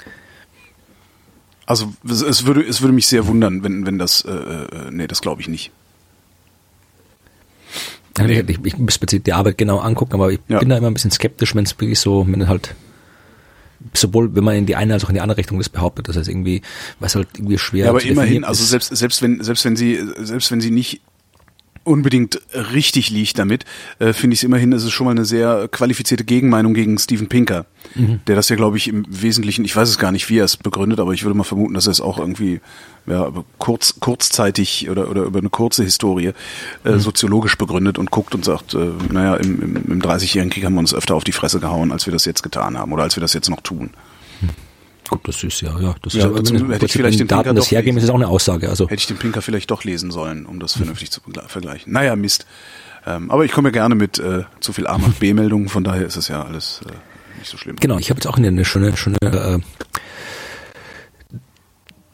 Also 1.71 1.95
es 2.05 2.47
würde, 2.47 2.63
es 2.63 2.83
würde 2.83 2.93
mich 2.93 3.07
sehr 3.07 3.29
wundern, 3.29 3.63
wenn, 3.63 3.87
wenn 3.87 3.97
das, 3.97 4.25
äh, 4.25 4.33
äh 4.33 4.91
nee, 4.91 5.07
das 5.07 5.21
glaube 5.21 5.41
ich 5.41 5.47
nicht. 5.47 5.71
Nee. 8.19 8.41
Ich, 8.41 8.59
ich 8.65 8.77
muss 8.77 9.01
mir 9.01 9.07
die 9.07 9.33
Arbeit 9.33 9.57
genau 9.57 9.79
angucken, 9.79 10.15
aber 10.15 10.33
ich 10.33 10.41
ja. 10.49 10.59
bin 10.59 10.69
da 10.69 10.77
immer 10.77 10.89
ein 10.89 10.95
bisschen 10.95 11.13
skeptisch, 11.13 11.55
wenn 11.55 11.63
es 11.63 11.79
wirklich 11.79 12.01
so, 12.01 12.27
wenn 12.29 12.49
halt 12.49 12.75
sowohl 13.95 14.35
wenn 14.35 14.43
man 14.43 14.57
in 14.57 14.67
die 14.67 14.75
eine 14.75 14.95
als 14.95 15.05
auch 15.05 15.11
in 15.11 15.15
die 15.15 15.21
andere 15.21 15.39
Richtung 15.39 15.59
das 15.59 15.69
behauptet, 15.69 16.09
das 16.09 16.17
heißt 16.17 16.29
irgendwie, 16.29 16.63
was 16.99 17.15
halt 17.15 17.29
irgendwie 17.37 17.57
schwer. 17.57 17.85
Ja, 17.85 17.91
aber 17.91 18.03
immerhin, 18.03 18.43
also 18.43 18.65
selbst 18.65 18.89
selbst 18.97 19.23
wenn 19.23 19.41
selbst 19.41 19.65
wenn 19.65 19.77
sie 19.77 20.05
selbst 20.19 20.51
wenn 20.51 20.61
sie 20.61 20.73
nicht 20.73 21.01
unbedingt 21.85 22.41
richtig 22.73 23.11
liegt 23.11 23.39
damit, 23.39 23.65
äh, 23.99 24.13
finde 24.13 24.35
ich 24.35 24.41
es 24.41 24.45
immerhin, 24.45 24.73
ist 24.73 24.85
es 24.85 24.93
schon 24.93 25.07
mal 25.07 25.13
eine 25.13 25.25
sehr 25.25 25.69
qualifizierte 25.69 26.25
Gegenmeinung 26.25 26.75
gegen 26.75 26.99
Steven 26.99 27.29
Pinker, 27.29 27.67
mhm. 27.95 28.21
der 28.27 28.37
das 28.37 28.49
ja, 28.49 28.57
glaube 28.57 28.77
ich, 28.77 28.89
im 28.89 29.07
Wesentlichen, 29.09 29.65
ich 29.65 29.75
weiß 29.75 29.89
es 29.89 29.99
gar 29.99 30.13
nicht, 30.13 30.29
wie 30.29 30.39
er 30.39 30.45
es 30.45 30.57
begründet, 30.57 31.01
aber 31.01 31.13
ich 31.13 31.25
würde 31.25 31.37
mal 31.37 31.45
vermuten, 31.45 31.75
dass 31.75 31.87
er 31.87 31.93
es 31.93 32.01
auch 32.01 32.19
irgendwie 32.19 32.61
ja, 33.07 33.33
kurz, 33.59 33.99
kurzzeitig 33.99 34.91
oder, 34.91 35.11
oder 35.11 35.23
über 35.23 35.39
eine 35.39 35.49
kurze 35.49 35.83
Historie 35.83 36.33
äh, 36.85 36.93
mhm. 36.93 37.01
soziologisch 37.01 37.57
begründet 37.57 37.99
und 37.99 38.11
guckt 38.11 38.35
und 38.35 38.45
sagt, 38.45 38.75
äh, 38.75 38.91
naja, 39.11 39.37
im, 39.37 39.63
im, 39.63 39.77
im 39.77 40.03
30-jährigen 40.03 40.51
Krieg 40.51 40.65
haben 40.65 40.75
wir 40.75 40.81
uns 40.81 40.95
öfter 40.95 41.15
auf 41.15 41.25
die 41.25 41.33
Fresse 41.33 41.61
gehauen, 41.61 41.93
als 41.93 42.07
wir 42.07 42.13
das 42.13 42.25
jetzt 42.27 42.43
getan 42.43 42.77
haben 42.77 42.93
oder 42.93 43.05
als 43.05 43.17
wir 43.17 43.23
das 43.23 43.33
jetzt 43.33 43.49
noch 43.49 43.63
tun. 43.63 43.91
Gut, 45.11 45.27
das 45.27 45.43
ist 45.43 45.61
ja, 45.61 45.77
ja, 45.81 45.97
das 46.03 46.15
ja, 46.15 46.29
ist 46.29 46.51
ja, 46.51 46.57
also, 46.57 46.73
hätte 46.73 46.87
ich 46.87 46.93
vielleicht 46.93 47.19
den 47.19 47.27
Daten 47.27 47.43
Pinker 47.43 47.55
das 47.55 47.71
hergeben, 47.73 47.99
ist 47.99 48.09
auch 48.09 48.15
eine 48.15 48.29
Aussage. 48.29 48.69
Also 48.69 48.85
hätte 48.85 49.01
ich 49.01 49.09
den 49.09 49.17
Pinker 49.17 49.43
vielleicht 49.43 49.69
doch 49.73 49.83
lesen 49.83 50.13
sollen, 50.13 50.47
um 50.47 50.61
das 50.61 50.75
vernünftig 50.75 51.11
zu 51.11 51.21
vergleichen. 51.49 51.93
Naja, 51.93 52.15
Mist. 52.15 52.47
Ähm, 53.07 53.29
aber 53.31 53.45
ich 53.45 53.51
komme 53.51 53.71
ja 53.71 53.73
gerne 53.73 53.97
mit 53.97 54.21
äh, 54.21 54.45
zu 54.61 54.73
viel 54.73 54.87
A 54.87 54.99
macht 54.99 55.19
B-Meldungen, 55.19 55.69
von 55.69 55.83
daher 55.83 56.07
ist 56.07 56.17
es 56.17 56.29
ja 56.29 56.45
alles. 56.45 56.83
Äh, 56.87 56.93
nicht 57.39 57.51
so 57.51 57.57
schlimm. 57.57 57.77
Genau, 57.77 57.99
ich 57.99 58.11
habe 58.11 58.19
jetzt 58.19 58.27
auch 58.27 58.37
eine, 58.37 58.49
eine 58.49 58.65
schöne, 58.65 58.97
schöne 58.97 59.17
äh, 59.23 59.59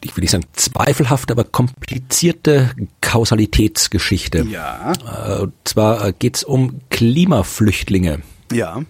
ich 0.01 0.15
will 0.15 0.21
nicht 0.21 0.31
sagen 0.31 0.45
zweifelhafte, 0.53 1.33
aber 1.33 1.43
komplizierte 1.43 2.71
Kausalitätsgeschichte. 3.01 4.47
Ja. 4.49 4.93
Äh, 4.93 5.41
und 5.41 5.53
zwar 5.65 6.13
geht's 6.13 6.43
um 6.43 6.79
Klimaflüchtlinge. 6.89 8.21
Ja. 8.51 8.81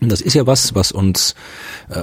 Und 0.00 0.08
das 0.10 0.22
ist 0.22 0.34
ja 0.34 0.46
was, 0.46 0.74
was 0.74 0.90
uns 0.90 1.36
äh, 1.88 2.02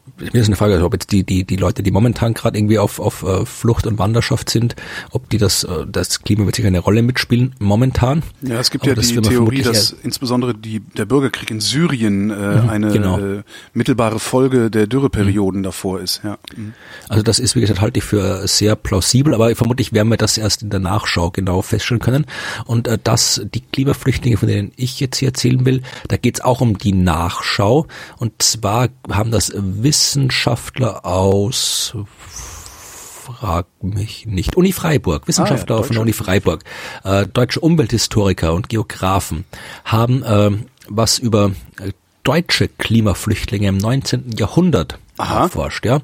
mir 0.21 0.41
ist 0.41 0.47
eine 0.47 0.55
Frage, 0.55 0.73
also 0.73 0.85
ob 0.85 0.93
jetzt 0.93 1.11
die, 1.11 1.23
die, 1.23 1.43
die 1.43 1.55
Leute, 1.55 1.83
die 1.83 1.91
momentan 1.91 2.33
gerade 2.33 2.57
irgendwie 2.57 2.79
auf, 2.79 2.99
auf 2.99 3.23
äh, 3.23 3.45
Flucht 3.45 3.87
und 3.87 3.99
Wanderschaft 3.99 4.49
sind, 4.49 4.75
ob 5.11 5.29
die 5.29 5.37
das, 5.37 5.63
äh, 5.63 5.85
das 5.87 6.21
Klima 6.21 6.45
wird 6.45 6.55
sicher 6.55 6.67
eine 6.67 6.79
Rolle 6.79 7.01
mitspielen 7.01 7.55
momentan. 7.59 8.23
Ja, 8.41 8.59
es 8.59 8.71
gibt 8.71 8.83
Aber 8.83 8.91
ja 8.91 8.95
das 8.95 9.07
die 9.07 9.21
Theorie, 9.21 9.61
dass 9.61 9.91
insbesondere 9.91 10.53
die, 10.53 10.79
der 10.79 11.05
Bürgerkrieg 11.05 11.51
in 11.51 11.59
Syrien 11.59 12.29
äh, 12.29 12.33
eine 12.69 12.91
genau. 12.91 13.19
äh, 13.19 13.43
mittelbare 13.73 14.19
Folge 14.19 14.69
der 14.69 14.87
Dürreperioden 14.87 15.63
davor 15.63 15.99
ist. 15.99 16.21
Ja. 16.23 16.37
Mhm. 16.55 16.73
Also 17.09 17.23
das 17.23 17.39
ist, 17.39 17.55
wie 17.55 17.61
gesagt, 17.61 17.81
halte 17.81 17.99
ich 17.99 18.05
für 18.05 18.47
sehr 18.47 18.75
plausibel, 18.75 19.33
aber 19.33 19.55
vermutlich 19.55 19.93
werden 19.93 20.09
wir 20.09 20.17
das 20.17 20.37
erst 20.37 20.61
in 20.61 20.69
der 20.69 20.79
Nachschau 20.79 21.31
genau 21.31 21.61
feststellen 21.61 22.01
können. 22.01 22.25
Und 22.65 22.87
äh, 22.87 22.97
dass 23.01 23.41
die 23.53 23.61
Klimaflüchtlinge, 23.61 24.37
von 24.37 24.47
denen 24.47 24.71
ich 24.75 24.99
jetzt 24.99 25.17
hier 25.17 25.29
erzählen 25.29 25.65
will, 25.65 25.81
da 26.07 26.17
geht 26.17 26.35
es 26.35 26.41
auch 26.41 26.61
um 26.61 26.77
die 26.77 26.93
Nachschau. 26.93 27.87
Und 28.17 28.41
zwar 28.41 28.89
haben 29.09 29.31
das 29.31 29.49
Wissenschaftler 30.11 31.05
aus 31.05 31.95
frag 33.23 33.67
mich 33.81 34.25
nicht. 34.25 34.57
Uni 34.57 34.73
Freiburg, 34.73 35.25
Wissenschaftler 35.29 35.77
Ah, 35.77 35.79
ja, 35.79 35.83
von 35.85 35.93
der 35.93 36.01
Uni 36.01 36.11
Freiburg, 36.11 36.63
äh, 37.05 37.25
deutsche 37.27 37.61
Umwelthistoriker 37.61 38.53
und 38.53 38.67
Geografen 38.67 39.45
haben 39.85 40.21
äh, 40.23 40.51
was 40.89 41.17
über 41.17 41.51
äh, 41.79 41.93
deutsche 42.23 42.67
Klimaflüchtlinge 42.67 43.69
im 43.69 43.77
19. 43.77 44.33
Jahrhundert 44.37 44.99
Aha. 45.17 45.43
erforscht, 45.43 45.85
ja. 45.85 46.01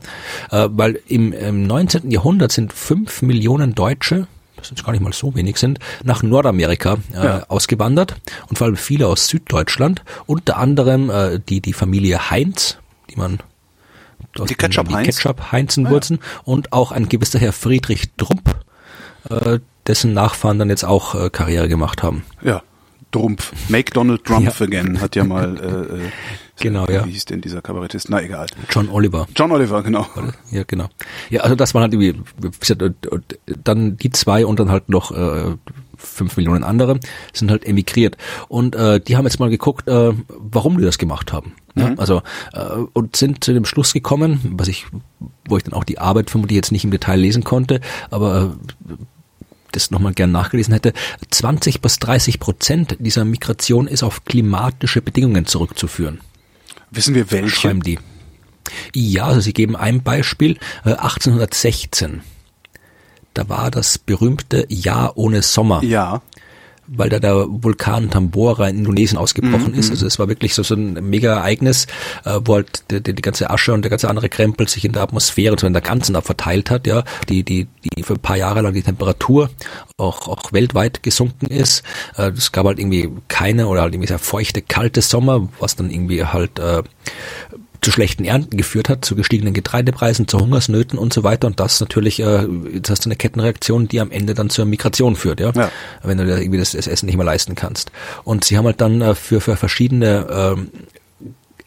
Äh, 0.51 0.69
weil 0.71 1.01
im, 1.07 1.33
im 1.33 1.67
19. 1.67 2.09
Jahrhundert 2.09 2.53
sind 2.53 2.71
fünf 2.71 3.21
Millionen 3.21 3.75
Deutsche 3.75 4.27
das 4.55 4.71
jetzt 4.71 4.83
gar 4.83 4.91
nicht 4.91 5.03
mal 5.03 5.13
so 5.13 5.35
wenig 5.35 5.57
sind, 5.57 5.79
nach 6.03 6.23
Nordamerika 6.23 6.97
äh, 7.13 7.23
Ja. 7.23 7.43
ausgewandert 7.47 8.15
und 8.49 8.57
vor 8.57 8.65
allem 8.65 8.75
viele 8.77 9.07
aus 9.07 9.27
Süddeutschland, 9.27 10.03
unter 10.25 10.57
anderem 10.57 11.09
äh, 11.11 11.39
die, 11.39 11.61
die 11.61 11.73
Familie 11.73 12.31
Heinz, 12.31 12.77
die 13.11 13.17
man 13.17 13.39
Die 14.37 14.45
den- 14.45 14.57
Ketchup 14.57 14.87
die 14.89 14.95
Heinz? 14.95 15.17
Ketchup 15.17 15.51
Heinzen 15.51 15.89
Wurzeln 15.89 16.19
und 16.43 16.73
auch 16.73 16.91
ein 16.91 17.09
gewisser 17.09 17.39
Herr 17.39 17.53
Friedrich 17.53 18.11
Trump, 18.17 18.55
äh, 19.29 19.59
dessen 19.87 20.13
Nachfahren 20.13 20.59
dann 20.59 20.69
jetzt 20.69 20.83
auch 20.85 21.15
äh, 21.15 21.29
Karriere 21.29 21.67
gemacht 21.67 22.03
haben. 22.03 22.23
ja. 22.41 22.61
Drumpf. 23.11 23.53
Make 23.69 23.93
Donald 23.93 24.25
Trump 24.25 24.45
Ja. 24.59 24.65
again 24.65 24.99
hat 24.99 25.15
ja 25.15 25.23
mal 25.23 25.57
äh, 25.57 25.95
äh, 26.07 26.09
Genau, 26.59 26.85
äh, 26.87 26.93
ja. 26.95 27.05
Wie 27.05 27.11
hieß 27.11 27.23
denn 27.23 27.39
dieser 27.39 27.61
Kabarettist? 27.61 28.09
Na 28.09 28.21
egal. 28.21 28.47
John 28.69 28.89
Oliver. 28.89 29.27
John 29.33 29.49
Oliver, 29.53 29.81
genau. 29.81 30.05
Ja, 30.51 30.63
genau. 30.67 30.89
Ja, 31.29 31.41
also 31.41 31.55
das 31.55 31.73
waren 31.73 31.83
halt 31.83 31.93
irgendwie, 31.93 32.21
und 33.09 33.39
dann 33.63 33.95
die 33.95 34.09
zwei 34.09 34.45
und 34.45 34.59
dann 34.59 34.69
halt 34.69 34.89
noch 34.89 35.11
äh, 35.11 35.55
fünf 35.97 36.37
Millionen 36.37 36.63
andere 36.63 36.99
sind 37.33 37.51
halt 37.51 37.65
emigriert. 37.65 38.17
Und 38.47 38.75
äh, 38.75 38.99
die 38.99 39.17
haben 39.17 39.25
jetzt 39.25 39.39
mal 39.39 39.49
geguckt, 39.49 39.87
äh, 39.87 40.13
warum 40.27 40.77
die 40.77 40.83
das 40.83 40.97
gemacht 40.97 41.33
haben. 41.33 41.53
Ja, 41.75 41.93
also 41.97 42.23
äh, 42.53 42.63
und 42.93 43.15
sind 43.15 43.43
zu 43.43 43.53
dem 43.53 43.65
Schluss 43.65 43.93
gekommen, 43.93 44.55
was 44.57 44.67
ich, 44.67 44.87
wo 45.47 45.57
ich 45.57 45.63
dann 45.63 45.73
auch 45.73 45.83
die 45.83 45.99
Arbeit 45.99 46.29
vermutlich 46.29 46.55
jetzt 46.55 46.71
nicht 46.71 46.83
im 46.83 46.91
Detail 46.91 47.19
lesen 47.19 47.43
konnte, 47.43 47.81
aber 48.09 48.55
äh, 48.89 48.93
das 49.71 49.91
nochmal 49.91 50.13
gern 50.13 50.31
nachgelesen 50.31 50.73
hätte, 50.73 50.93
20 51.29 51.81
bis 51.81 51.99
30 51.99 52.39
Prozent 52.39 52.97
dieser 52.99 53.25
Migration 53.25 53.87
ist 53.87 54.01
auf 54.01 54.25
klimatische 54.25 55.01
Bedingungen 55.01 55.45
zurückzuführen 55.45 56.19
Wissen 56.89 57.13
wir 57.15 57.31
welche? 57.31 57.49
schreiben 57.49 57.81
die. 57.81 57.99
Ja, 58.93 59.25
also 59.25 59.41
sie 59.41 59.53
geben 59.53 59.75
ein 59.75 60.03
Beispiel. 60.03 60.57
Äh, 60.83 60.91
1816. 60.93 62.21
Da 63.37 63.49
war 63.49 63.69
das 63.69 63.97
berühmte 63.99 64.65
Jahr 64.69 65.13
ohne 65.15 65.41
Sommer, 65.43 65.83
Ja. 65.83 66.21
weil 66.87 67.09
da 67.09 67.19
der 67.19 67.45
Vulkan 67.49 68.09
Tambora 68.09 68.69
in 68.69 68.77
Indonesien 68.79 69.17
ausgebrochen 69.17 69.73
ist. 69.73 69.91
Also 69.91 70.07
es 70.07 70.17
war 70.19 70.27
wirklich 70.29 70.55
so, 70.55 70.63
so 70.63 70.73
ein 70.73 70.93
Mega-Ereignis, 71.09 71.85
äh, 72.23 72.39
wo 72.45 72.55
halt 72.55 72.83
die, 72.89 73.03
die, 73.03 73.13
die 73.13 73.21
ganze 73.21 73.49
Asche 73.49 73.73
und 73.73 73.81
der 73.81 73.89
ganze 73.89 74.09
andere 74.09 74.29
Krempel 74.29 74.67
sich 74.69 74.85
in 74.85 74.93
der 74.93 75.01
Atmosphäre 75.03 75.51
und 75.51 75.59
so 75.59 75.67
in 75.67 75.73
der 75.73 75.81
ganzen 75.81 76.13
da 76.13 76.21
verteilt 76.21 76.71
hat, 76.71 76.87
ja, 76.87 77.03
die, 77.27 77.43
die, 77.43 77.67
die 77.83 78.03
für 78.03 78.13
ein 78.13 78.19
paar 78.19 78.37
Jahre 78.37 78.61
lang 78.61 78.73
die 78.73 78.81
Temperatur 78.83 79.49
auch, 79.97 80.27
auch 80.29 80.53
weltweit 80.53 81.03
gesunken 81.03 81.47
ist. 81.47 81.83
Äh, 82.17 82.31
es 82.31 82.51
gab 82.53 82.65
halt 82.65 82.79
irgendwie 82.79 83.09
keine 83.27 83.67
oder 83.67 83.81
halt 83.81 83.93
irgendwie 83.93 84.07
sehr 84.07 84.19
feuchte, 84.19 84.61
kalte 84.61 85.01
Sommer, 85.01 85.49
was 85.59 85.75
dann 85.75 85.91
irgendwie 85.91 86.23
halt 86.23 86.57
äh, 86.57 86.83
zu 87.81 87.91
schlechten 87.91 88.25
Ernten 88.25 88.57
geführt 88.57 88.89
hat, 88.89 89.05
zu 89.05 89.15
gestiegenen 89.15 89.53
Getreidepreisen, 89.53 90.27
zu 90.27 90.39
Hungersnöten 90.39 90.97
und 90.97 91.13
so 91.13 91.23
weiter. 91.23 91.47
Und 91.47 91.59
das 91.59 91.79
natürlich, 91.79 92.19
äh, 92.19 92.47
jetzt 92.73 92.89
hast 92.89 93.05
du 93.05 93.09
eine 93.09 93.15
Kettenreaktion, 93.15 93.87
die 93.87 93.99
am 93.99 94.11
Ende 94.11 94.33
dann 94.33 94.49
zur 94.49 94.65
Migration 94.65 95.15
führt, 95.15 95.39
ja. 95.39 95.51
Ja. 95.51 95.71
Wenn 96.03 96.17
du 96.17 96.25
dir 96.25 96.39
irgendwie 96.39 96.59
das, 96.59 96.71
das 96.71 96.87
Essen 96.87 97.05
nicht 97.05 97.17
mehr 97.17 97.25
leisten 97.25 97.55
kannst. 97.55 97.91
Und 98.23 98.43
sie 98.43 98.57
haben 98.57 98.65
halt 98.65 98.81
dann 98.81 99.01
äh, 99.01 99.15
für, 99.15 99.41
für 99.41 99.55
verschiedene 99.55 100.27
ähm, 100.29 100.69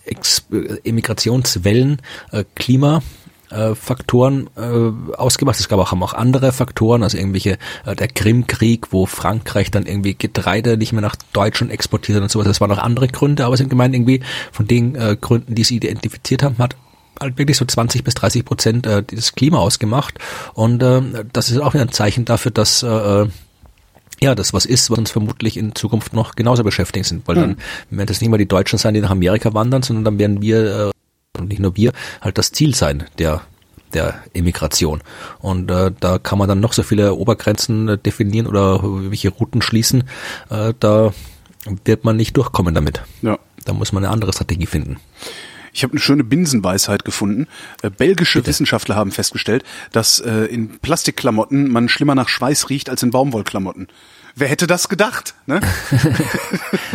Ex 0.05 0.44
äh, 0.53 0.88
Emigrationswellen 0.88 2.03
äh, 2.33 2.44
Klima 2.55 3.03
äh, 3.51 3.75
Faktoren 3.75 4.49
äh, 4.57 5.17
ausgemacht. 5.17 5.59
Es 5.59 5.69
gab 5.69 5.79
auch, 5.79 5.91
haben 5.91 6.03
auch 6.03 6.15
andere 6.15 6.53
Faktoren, 6.53 7.03
also 7.03 7.19
irgendwelche, 7.19 7.59
äh, 7.85 7.95
der 7.95 8.09
Krimkrieg, 8.09 8.93
wo 8.93 9.07
Frankreich 9.07 9.71
dann 9.71 9.87
irgendwie 9.87 10.15
Getreide 10.15 10.77
nicht 10.77 10.93
mehr 10.93 11.03
nach 11.03 11.17
Deutschland 11.33 11.73
exportiert 11.73 12.17
hat 12.17 12.23
und 12.23 12.31
sowas. 12.31 12.47
Das 12.47 12.61
waren 12.61 12.73
auch 12.73 12.79
andere 12.79 13.09
Gründe, 13.09 13.45
aber 13.45 13.55
es 13.55 13.59
sind 13.59 13.69
gemeint 13.69 13.95
irgendwie 13.95 14.21
von 14.53 14.67
den 14.67 14.95
äh, 14.95 15.17
Gründen, 15.21 15.55
die 15.55 15.65
sie 15.65 15.77
identifiziert 15.77 16.43
haben, 16.43 16.59
hat 16.59 16.77
halt 17.21 17.39
wirklich 17.39 17.57
so 17.57 17.65
20 17.65 18.03
bis 18.03 18.15
30 18.15 18.45
Prozent 18.45 18.87
äh, 18.87 19.03
dieses 19.03 19.35
Klima 19.35 19.59
ausgemacht. 19.59 20.19
Und 20.55 20.83
äh, 20.83 21.03
das 21.33 21.51
ist 21.51 21.59
auch 21.59 21.75
wieder 21.75 21.85
ein 21.85 21.93
Zeichen 21.93 22.25
dafür, 22.25 22.51
dass 22.51 22.83
äh, 22.83 23.27
ja, 24.23 24.35
das 24.35 24.53
was 24.53 24.67
ist, 24.67 24.91
was 24.91 24.99
uns 24.99 25.11
vermutlich 25.11 25.57
in 25.57 25.75
Zukunft 25.75 26.13
noch 26.13 26.35
genauso 26.37 26.63
beschäftigen 26.63 27.05
sind, 27.05 27.27
weil 27.27 27.37
dann 27.37 27.57
werden 27.89 28.07
das 28.07 28.21
nicht 28.21 28.31
mal 28.31 28.37
die 28.37 28.47
Deutschen 28.47 28.79
sein, 28.79 28.93
die 28.93 29.01
nach 29.01 29.11
Amerika 29.11 29.55
wandern, 29.55 29.83
sondern 29.83 30.05
dann 30.05 30.19
werden 30.19 30.43
wir, 30.43 30.89
äh, 30.89 30.91
und 31.40 31.48
nicht 31.48 31.61
nur 31.61 31.76
wir, 31.76 31.92
halt 32.20 32.38
das 32.38 32.53
Ziel 32.53 32.74
sein 32.74 33.05
der 33.18 33.42
der 33.92 34.22
Emigration. 34.35 35.03
Und 35.40 35.70
äh, 35.70 35.90
da 35.98 36.18
kann 36.18 36.38
man 36.38 36.48
dann 36.48 36.61
noch 36.61 36.72
so 36.72 36.83
viele 36.83 37.14
Obergrenzen 37.14 37.88
äh, 37.88 37.98
definieren 37.98 38.46
oder 38.46 38.81
welche 38.83 39.31
Routen 39.31 39.62
schließen, 39.62 40.05
äh, 40.48 40.74
da 40.79 41.12
wird 41.85 42.05
man 42.05 42.16
nicht 42.16 42.37
durchkommen 42.37 42.74
damit. 42.74 43.03
Ja. 43.22 43.38
Da 43.64 43.72
muss 43.72 43.92
man 43.92 44.05
eine 44.05 44.12
andere 44.12 44.33
Strategie 44.33 44.66
finden. 44.66 44.98
Ich 45.72 45.83
habe 45.83 45.92
eine 45.92 46.00
schöne 46.00 46.24
Binsenweisheit 46.24 47.05
gefunden. 47.05 47.46
Äh, 47.83 47.90
belgische 47.90 48.44
Wissenschaftler 48.46 48.96
haben 48.96 49.12
festgestellt, 49.12 49.64
dass 49.92 50.18
äh, 50.18 50.44
in 50.46 50.79
Plastikklamotten 50.79 51.70
man 51.70 51.88
schlimmer 51.88 52.14
nach 52.14 52.29
Schweiß 52.29 52.70
riecht 52.70 52.90
als 52.90 53.03
in 53.03 53.11
Baumwollklamotten. 53.11 53.88
Wer 54.35 54.48
hätte 54.48 54.66
das 54.66 54.88
gedacht? 54.88 55.35
Ne? 55.46 55.61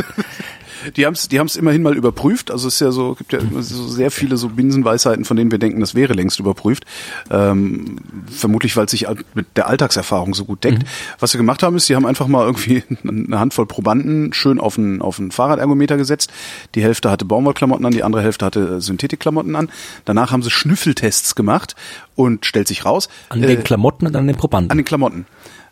die 0.95 1.05
haben 1.05 1.13
es 1.13 1.27
die 1.27 1.39
haben's 1.39 1.55
immerhin 1.55 1.81
mal 1.81 1.95
überprüft. 1.95 2.51
Also 2.51 2.67
es 2.67 2.75
ist 2.75 2.79
ja 2.79 2.91
so, 2.91 3.15
gibt 3.15 3.33
ja 3.33 3.39
so 3.59 3.87
sehr 3.87 4.11
viele 4.11 4.37
so 4.37 4.49
Binsenweisheiten, 4.49 5.25
von 5.25 5.37
denen 5.37 5.51
wir 5.51 5.57
denken, 5.57 5.79
das 5.79 5.95
wäre 5.95 6.13
längst 6.13 6.39
überprüft. 6.39 6.85
Ähm, 7.29 7.97
vermutlich, 8.27 8.75
weil 8.77 8.85
es 8.85 8.91
sich 8.91 9.07
mit 9.33 9.47
der 9.55 9.67
Alltagserfahrung 9.67 10.33
so 10.33 10.45
gut 10.45 10.63
deckt. 10.63 10.83
Was 11.19 11.31
sie 11.31 11.37
gemacht 11.37 11.63
haben, 11.63 11.75
ist, 11.75 11.85
sie 11.85 11.95
haben 11.95 12.05
einfach 12.05 12.27
mal 12.27 12.45
irgendwie 12.45 12.83
eine 13.07 13.39
Handvoll 13.39 13.65
Probanden 13.65 14.33
schön 14.33 14.59
auf 14.59 14.77
einen, 14.77 15.01
auf 15.01 15.19
einen 15.19 15.31
Fahrradergometer 15.31 15.97
gesetzt. 15.97 16.31
Die 16.75 16.83
Hälfte 16.83 17.09
hatte 17.09 17.25
Baumwollklamotten 17.25 17.85
an, 17.85 17.91
die 17.91 18.03
andere 18.03 18.21
Hälfte 18.21 18.45
hatte 18.45 18.77
äh, 18.77 18.81
Synthetikklamotten 18.81 19.55
an. 19.55 19.69
Danach 20.05 20.31
haben 20.31 20.43
sie 20.43 20.51
Schnüffeltests 20.51 21.35
gemacht 21.35 21.75
und 22.15 22.45
stellt 22.45 22.67
sich 22.67 22.85
raus. 22.85 23.09
An 23.29 23.43
äh, 23.43 23.47
den 23.47 23.63
Klamotten 23.63 24.07
und 24.07 24.15
an 24.15 24.27
den 24.27 24.35
Probanden. 24.35 24.71
an 24.71 24.77
den 24.77 24.85
Klamotten. 24.85 25.25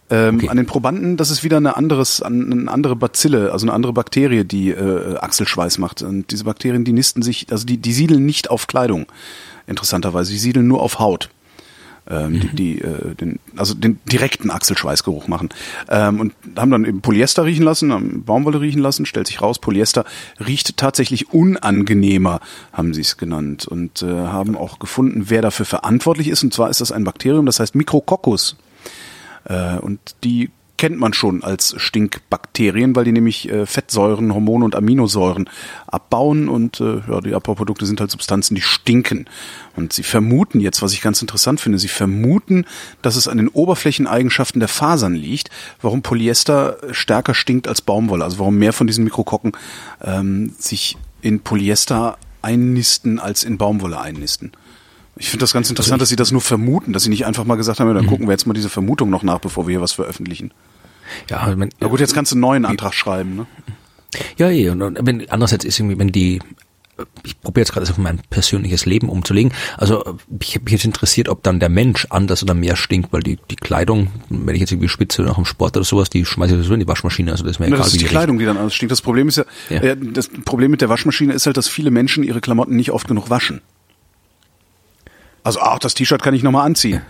Ähm, 0.09 0.35
Okay. 0.35 0.49
An 0.49 0.57
den 0.57 0.65
Probanden, 0.65 1.17
das 1.17 1.31
ist 1.31 1.43
wieder 1.43 1.57
eine 1.57 1.77
anderes, 1.77 2.21
an- 2.21 2.51
eine 2.51 2.71
andere 2.71 2.95
Bazille, 2.95 3.51
also 3.51 3.65
eine 3.65 3.73
andere 3.73 3.93
Bakterie, 3.93 4.43
die 4.43 4.69
äh, 4.71 5.15
Achselschweiß 5.17 5.77
macht. 5.77 6.01
Und 6.01 6.31
diese 6.31 6.43
Bakterien, 6.43 6.83
die 6.83 6.93
nisten 6.93 7.21
sich, 7.21 7.47
also 7.51 7.65
die, 7.65 7.77
die 7.77 7.93
siedeln 7.93 8.25
nicht 8.25 8.49
auf 8.49 8.67
Kleidung, 8.67 9.05
interessanterweise. 9.67 10.31
Die 10.31 10.39
siedeln 10.39 10.67
nur 10.67 10.81
auf 10.81 10.99
Haut. 10.99 11.29
Ähm, 12.05 12.41
die, 12.41 12.49
die 12.49 12.81
äh, 12.81 13.15
den, 13.15 13.39
also 13.55 13.73
den 13.73 13.97
direkten 14.11 14.51
Achselschweißgeruch 14.51 15.29
machen. 15.29 15.47
Ähm, 15.87 16.19
und 16.19 16.33
haben 16.57 16.69
dann 16.69 16.83
eben 16.83 16.99
Polyester 16.99 17.45
riechen 17.45 17.63
lassen, 17.63 17.93
haben 17.93 18.23
Baumwolle 18.25 18.59
riechen 18.59 18.81
lassen, 18.81 19.05
stellt 19.05 19.27
sich 19.27 19.41
raus, 19.41 19.57
Polyester 19.59 20.03
riecht 20.45 20.75
tatsächlich 20.75 21.31
unangenehmer, 21.33 22.41
haben 22.73 22.93
sie 22.93 22.99
es 22.99 23.15
genannt. 23.15 23.65
Und 23.69 24.01
äh, 24.01 24.07
haben 24.07 24.57
auch 24.57 24.79
gefunden, 24.79 25.27
wer 25.29 25.41
dafür 25.41 25.65
verantwortlich 25.65 26.27
ist. 26.27 26.43
Und 26.43 26.53
zwar 26.53 26.69
ist 26.69 26.81
das 26.81 26.91
ein 26.91 27.05
Bakterium, 27.05 27.45
das 27.45 27.61
heißt 27.61 27.73
Micrococcus. 27.73 28.57
Äh, 29.45 29.77
und 29.77 29.99
die 30.23 30.49
kennt 30.83 30.99
man 30.99 31.13
schon 31.13 31.45
als 31.45 31.75
Stinkbakterien, 31.77 32.93
weil 32.93 33.05
die 33.05 33.13
nämlich 33.13 33.49
äh, 33.49 33.65
Fettsäuren, 33.65 34.33
Hormone 34.33 34.65
und 34.65 34.75
Aminosäuren 34.75 35.49
abbauen 35.87 36.49
und 36.49 36.81
äh, 36.81 37.01
ja, 37.07 37.21
die 37.21 37.33
Abbauprodukte 37.33 37.85
sind 37.85 38.01
halt 38.01 38.11
Substanzen, 38.11 38.55
die 38.55 38.61
stinken. 38.61 39.27
Und 39.77 39.93
sie 39.93 40.03
vermuten 40.03 40.59
jetzt, 40.59 40.81
was 40.81 40.91
ich 40.91 41.01
ganz 41.01 41.21
interessant 41.21 41.61
finde, 41.61 41.79
sie 41.79 41.87
vermuten, 41.87 42.65
dass 43.01 43.15
es 43.15 43.29
an 43.29 43.37
den 43.37 43.47
Oberflächeneigenschaften 43.47 44.59
der 44.59 44.67
Fasern 44.67 45.13
liegt, 45.13 45.49
warum 45.81 46.01
Polyester 46.01 46.77
stärker 46.91 47.33
stinkt 47.33 47.69
als 47.69 47.81
Baumwolle, 47.81 48.25
also 48.25 48.39
warum 48.39 48.57
mehr 48.57 48.73
von 48.73 48.85
diesen 48.85 49.05
Mikrokokken 49.05 49.53
ähm, 50.03 50.53
sich 50.57 50.97
in 51.21 51.39
Polyester 51.39 52.17
einnisten 52.41 53.19
als 53.19 53.45
in 53.45 53.57
Baumwolle 53.57 54.01
einnisten. 54.01 54.51
Ich 55.15 55.29
finde 55.29 55.43
das 55.43 55.53
ganz 55.53 55.69
interessant, 55.69 56.01
dass 56.01 56.09
sie 56.09 56.15
das 56.15 56.31
nur 56.31 56.41
vermuten, 56.41 56.91
dass 56.93 57.03
sie 57.03 57.09
nicht 57.09 57.25
einfach 57.25 57.45
mal 57.45 57.55
gesagt 57.55 57.79
haben, 57.79 57.93
dann 57.93 58.07
gucken 58.07 58.27
wir 58.27 58.31
jetzt 58.31 58.47
mal 58.47 58.53
diese 58.53 58.69
Vermutung 58.69 59.09
noch 59.09 59.21
nach, 59.23 59.39
bevor 59.39 59.67
wir 59.67 59.71
hier 59.71 59.81
was 59.81 59.91
veröffentlichen. 59.91 60.51
Ja, 61.29 61.53
mein, 61.55 61.69
Na 61.79 61.87
gut, 61.87 61.99
jetzt 61.99 62.13
kannst 62.15 62.31
du 62.31 62.35
einen 62.35 62.41
neuen 62.41 62.65
Antrag 62.65 62.93
schreiben, 62.93 63.35
ne? 63.35 63.45
Ja, 64.37 64.49
eh. 64.49 64.69
Und, 64.69 64.81
und 64.81 64.97
wenn, 65.05 65.29
andererseits 65.29 65.65
ist 65.65 65.79
irgendwie, 65.79 65.99
wenn 65.99 66.11
die, 66.11 66.39
ich 67.23 67.39
probiere 67.41 67.61
jetzt 67.63 67.73
gerade 67.73 67.85
das 67.85 67.91
auf 67.91 67.97
mein 67.97 68.21
persönliches 68.29 68.85
Leben 68.85 69.09
umzulegen. 69.09 69.51
Also 69.77 70.17
ich 70.39 70.55
habe 70.55 70.63
mich 70.65 70.73
jetzt 70.73 70.85
interessiert, 70.85 71.29
ob 71.29 71.43
dann 71.43 71.59
der 71.59 71.69
Mensch 71.69 72.07
anders 72.09 72.41
oder 72.43 72.53
mehr 72.53 72.75
stinkt, 72.75 73.11
weil 73.11 73.21
die, 73.21 73.37
die 73.49 73.55
Kleidung, 73.55 74.09
wenn 74.29 74.53
ich 74.55 74.61
jetzt 74.61 74.71
irgendwie 74.71 74.89
spitze 74.89 75.23
nach 75.23 75.35
dem 75.35 75.45
Sport 75.45 75.75
oder 75.77 75.83
sowas, 75.85 76.09
die 76.09 76.25
schmeiße 76.25 76.53
ich 76.53 76.57
sowieso 76.57 76.73
in 76.75 76.79
die 76.79 76.87
Waschmaschine. 76.87 77.31
Also 77.31 77.43
das 77.43 77.53
ist 77.53 77.59
mir 77.59 77.65
Na, 77.65 77.75
egal, 77.75 77.79
das 77.79 77.87
ist 77.87 77.93
die 77.99 78.05
die 78.05 78.09
Kleidung, 78.09 78.39
die 78.39 78.45
dann 78.45 78.57
anders 78.57 78.73
stinkt. 78.75 78.91
Das 78.91 79.01
Problem 79.01 79.27
ist 79.27 79.37
ja, 79.37 79.45
Ja. 79.69 79.81
äh, 79.81 79.97
das 79.97 80.29
Problem 80.29 80.71
mit 80.71 80.81
der 80.81 80.89
Waschmaschine 80.89 81.33
ist 81.33 81.45
halt, 81.45 81.57
dass 81.57 81.67
viele 81.67 81.91
Menschen 81.91 82.23
ihre 82.23 82.41
Klamotten 82.41 82.75
nicht 82.75 82.91
oft 82.91 83.07
genug 83.07 83.29
waschen. 83.29 83.61
Also, 85.43 85.59
ach, 85.61 85.79
das 85.79 85.93
T-Shirt 85.93 86.21
kann 86.23 86.33
ich 86.33 86.43
nochmal 86.43 86.65
anziehen. 86.65 87.01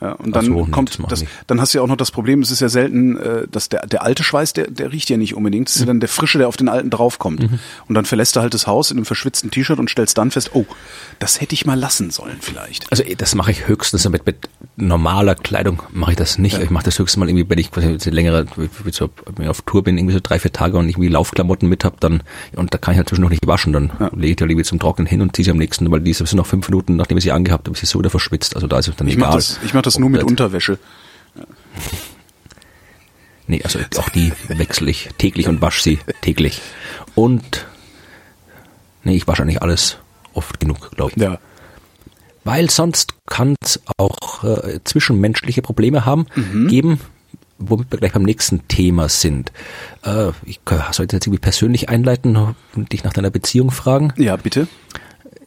Ja, 0.00 0.12
und 0.12 0.36
dann 0.36 0.44
so, 0.44 0.62
das 0.64 0.70
kommt 0.72 0.98
mach 0.98 1.08
das, 1.08 1.22
ich 1.22 1.28
dann 1.46 1.58
hast 1.58 1.72
du 1.72 1.78
ja 1.78 1.82
auch 1.84 1.88
noch 1.88 1.96
das 1.96 2.10
Problem, 2.10 2.42
es 2.42 2.50
ist 2.50 2.60
ja 2.60 2.68
selten, 2.68 3.16
äh, 3.16 3.48
dass 3.50 3.70
der, 3.70 3.86
der 3.86 4.02
alte 4.02 4.22
Schweiß, 4.22 4.52
der, 4.52 4.70
der 4.70 4.92
riecht 4.92 5.08
ja 5.08 5.16
nicht 5.16 5.34
unbedingt. 5.34 5.70
Es 5.70 5.76
ist 5.76 5.80
ja 5.80 5.86
dann 5.86 6.00
der 6.00 6.08
frische, 6.10 6.36
der 6.36 6.48
auf 6.48 6.58
den 6.58 6.68
alten 6.68 6.90
draufkommt. 6.90 7.40
Mhm. 7.40 7.58
Und 7.88 7.94
dann 7.94 8.04
verlässt 8.04 8.36
du 8.36 8.40
halt 8.40 8.52
das 8.52 8.66
Haus 8.66 8.90
in 8.90 8.98
einem 8.98 9.06
verschwitzten 9.06 9.50
T-Shirt 9.50 9.78
und 9.78 9.88
stellst 9.88 10.18
dann 10.18 10.30
fest, 10.30 10.50
oh, 10.52 10.66
das 11.18 11.40
hätte 11.40 11.54
ich 11.54 11.64
mal 11.64 11.78
lassen 11.78 12.10
sollen 12.10 12.36
vielleicht. 12.40 12.90
Also 12.90 13.04
das 13.16 13.34
mache 13.34 13.50
ich 13.50 13.68
höchstens 13.68 14.06
mit, 14.10 14.26
mit 14.26 14.50
normaler 14.76 15.34
Kleidung 15.34 15.82
mache 15.92 16.10
ich 16.10 16.16
das 16.18 16.36
nicht. 16.36 16.58
Ich 16.58 16.70
mache 16.70 16.84
das 16.84 16.98
höchstens 16.98 17.18
mal 17.18 17.28
irgendwie, 17.28 17.48
wenn 17.48 17.58
ich 17.58 17.70
quasi 17.70 18.10
längere, 18.10 18.44
so, 18.90 19.08
wenn 19.34 19.44
ich 19.44 19.48
auf 19.48 19.62
Tour 19.62 19.82
bin, 19.82 19.96
irgendwie 19.96 20.14
so 20.14 20.20
drei, 20.22 20.38
vier 20.38 20.52
Tage 20.52 20.76
und 20.76 20.88
ich 20.88 20.96
irgendwie 20.96 21.08
Laufklamotten 21.08 21.68
mit 21.68 21.84
hab, 21.84 22.00
dann 22.00 22.22
und 22.54 22.74
da 22.74 22.78
kann 22.78 22.92
ich 22.92 22.98
halt 22.98 23.08
zwischendurch 23.08 23.30
nicht 23.30 23.46
waschen, 23.46 23.72
dann 23.72 23.92
lege 24.14 24.30
ich 24.30 24.36
die 24.36 24.44
irgendwie 24.44 24.64
zum 24.64 24.78
Trocknen 24.78 25.06
hin 25.06 25.22
und 25.22 25.34
ziehe 25.34 25.44
sie 25.44 25.50
am 25.50 25.56
nächsten, 25.56 25.90
weil 25.90 26.00
die 26.00 26.10
ist 26.10 26.18
sowieso 26.18 26.36
noch 26.36 26.46
fünf 26.46 26.68
Minuten, 26.68 26.96
nachdem 26.96 27.16
ich 27.16 27.24
sie 27.24 27.32
angehabt 27.32 27.66
habe, 27.66 27.74
ist 27.74 27.80
sie 27.80 27.86
so 27.86 27.98
wieder 27.98 28.10
verschwitzt. 28.10 28.54
Also 28.54 28.66
da 28.66 28.78
ist 28.78 28.88
es 28.88 28.96
dann 28.96 29.08
Ich 29.08 29.14
egal. 29.14 29.28
mache 29.28 29.38
das, 29.38 29.58
ich 29.64 29.72
mach 29.72 29.85
das 29.86 29.98
nur 29.98 30.10
mit 30.10 30.22
Unterwäsche. 30.22 30.78
Nee, 33.48 33.62
also 33.62 33.78
auch 33.98 34.08
die 34.08 34.32
wechsle 34.48 34.90
ich 34.90 35.08
täglich 35.18 35.46
und 35.46 35.62
wasche 35.62 35.80
sie 35.82 35.98
täglich. 36.20 36.60
Und 37.14 37.64
nee, 39.04 39.14
ich 39.14 39.28
wasche 39.28 39.42
eigentlich 39.42 39.62
alles 39.62 39.98
oft 40.34 40.58
genug, 40.58 40.90
glaube 40.96 41.12
ich. 41.14 41.22
Ja. 41.22 41.38
Weil 42.42 42.70
sonst 42.70 43.14
kann 43.26 43.54
es 43.62 43.80
auch 43.98 44.42
äh, 44.44 44.80
zwischenmenschliche 44.84 45.62
Probleme 45.62 46.04
haben, 46.04 46.26
geben, 46.68 47.00
womit 47.58 47.90
wir 47.92 47.98
gleich 47.98 48.12
beim 48.12 48.22
nächsten 48.24 48.66
Thema 48.68 49.08
sind. 49.08 49.52
Äh, 50.04 50.30
ich 50.44 50.60
sollte 50.92 51.16
jetzt 51.16 51.26
irgendwie 51.26 51.40
persönlich 51.40 51.88
einleiten 51.88 52.54
und 52.74 52.92
dich 52.92 53.04
nach 53.04 53.12
deiner 53.12 53.30
Beziehung 53.30 53.70
fragen. 53.70 54.12
Ja, 54.16 54.36
bitte. 54.36 54.66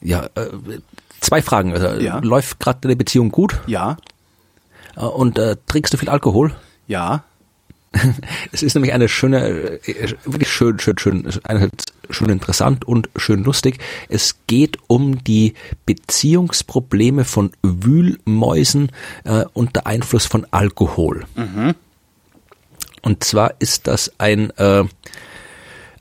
Ja, 0.02 0.26
äh, 0.36 0.48
zwei 1.20 1.42
Fragen. 1.42 1.74
Also, 1.74 2.02
Ja. 2.02 2.20
Läuft 2.20 2.60
gerade 2.60 2.80
deine 2.82 2.96
Beziehung 2.96 3.30
gut? 3.30 3.60
Ja. 3.68 3.98
Äh, 5.00 5.04
und 5.04 5.38
äh, 5.38 5.56
trinkst 5.68 5.94
du 5.94 5.98
viel 5.98 6.10
Alkohol? 6.10 6.54
Ja. 6.88 7.24
Es 8.52 8.62
ist 8.62 8.76
nämlich 8.76 8.94
eine 8.94 9.10
schöne, 9.10 9.80
äh, 9.88 10.14
wirklich 10.26 10.50
schön, 10.50 10.80
schön, 10.80 10.98
schön, 11.00 11.28
einerseits 11.44 11.86
schön 12.12 12.30
interessant 12.30 12.88
und 12.88 13.10
schön 13.16 13.44
lustig. 13.44 13.80
Es 14.10 14.36
geht 14.48 14.78
um 14.88 15.24
die 15.24 15.56
Beziehungsprobleme 15.86 17.26
von 17.26 17.52
Wühlmäusen 17.64 18.92
äh, 19.24 19.46
unter 19.54 19.88
Einfluss 19.88 20.26
von 20.28 20.46
Alkohol. 20.52 21.26
Und 23.02 23.24
zwar 23.24 23.54
ist 23.60 23.88
das 23.88 24.12
ein 24.18 24.52
äh, 24.58 24.84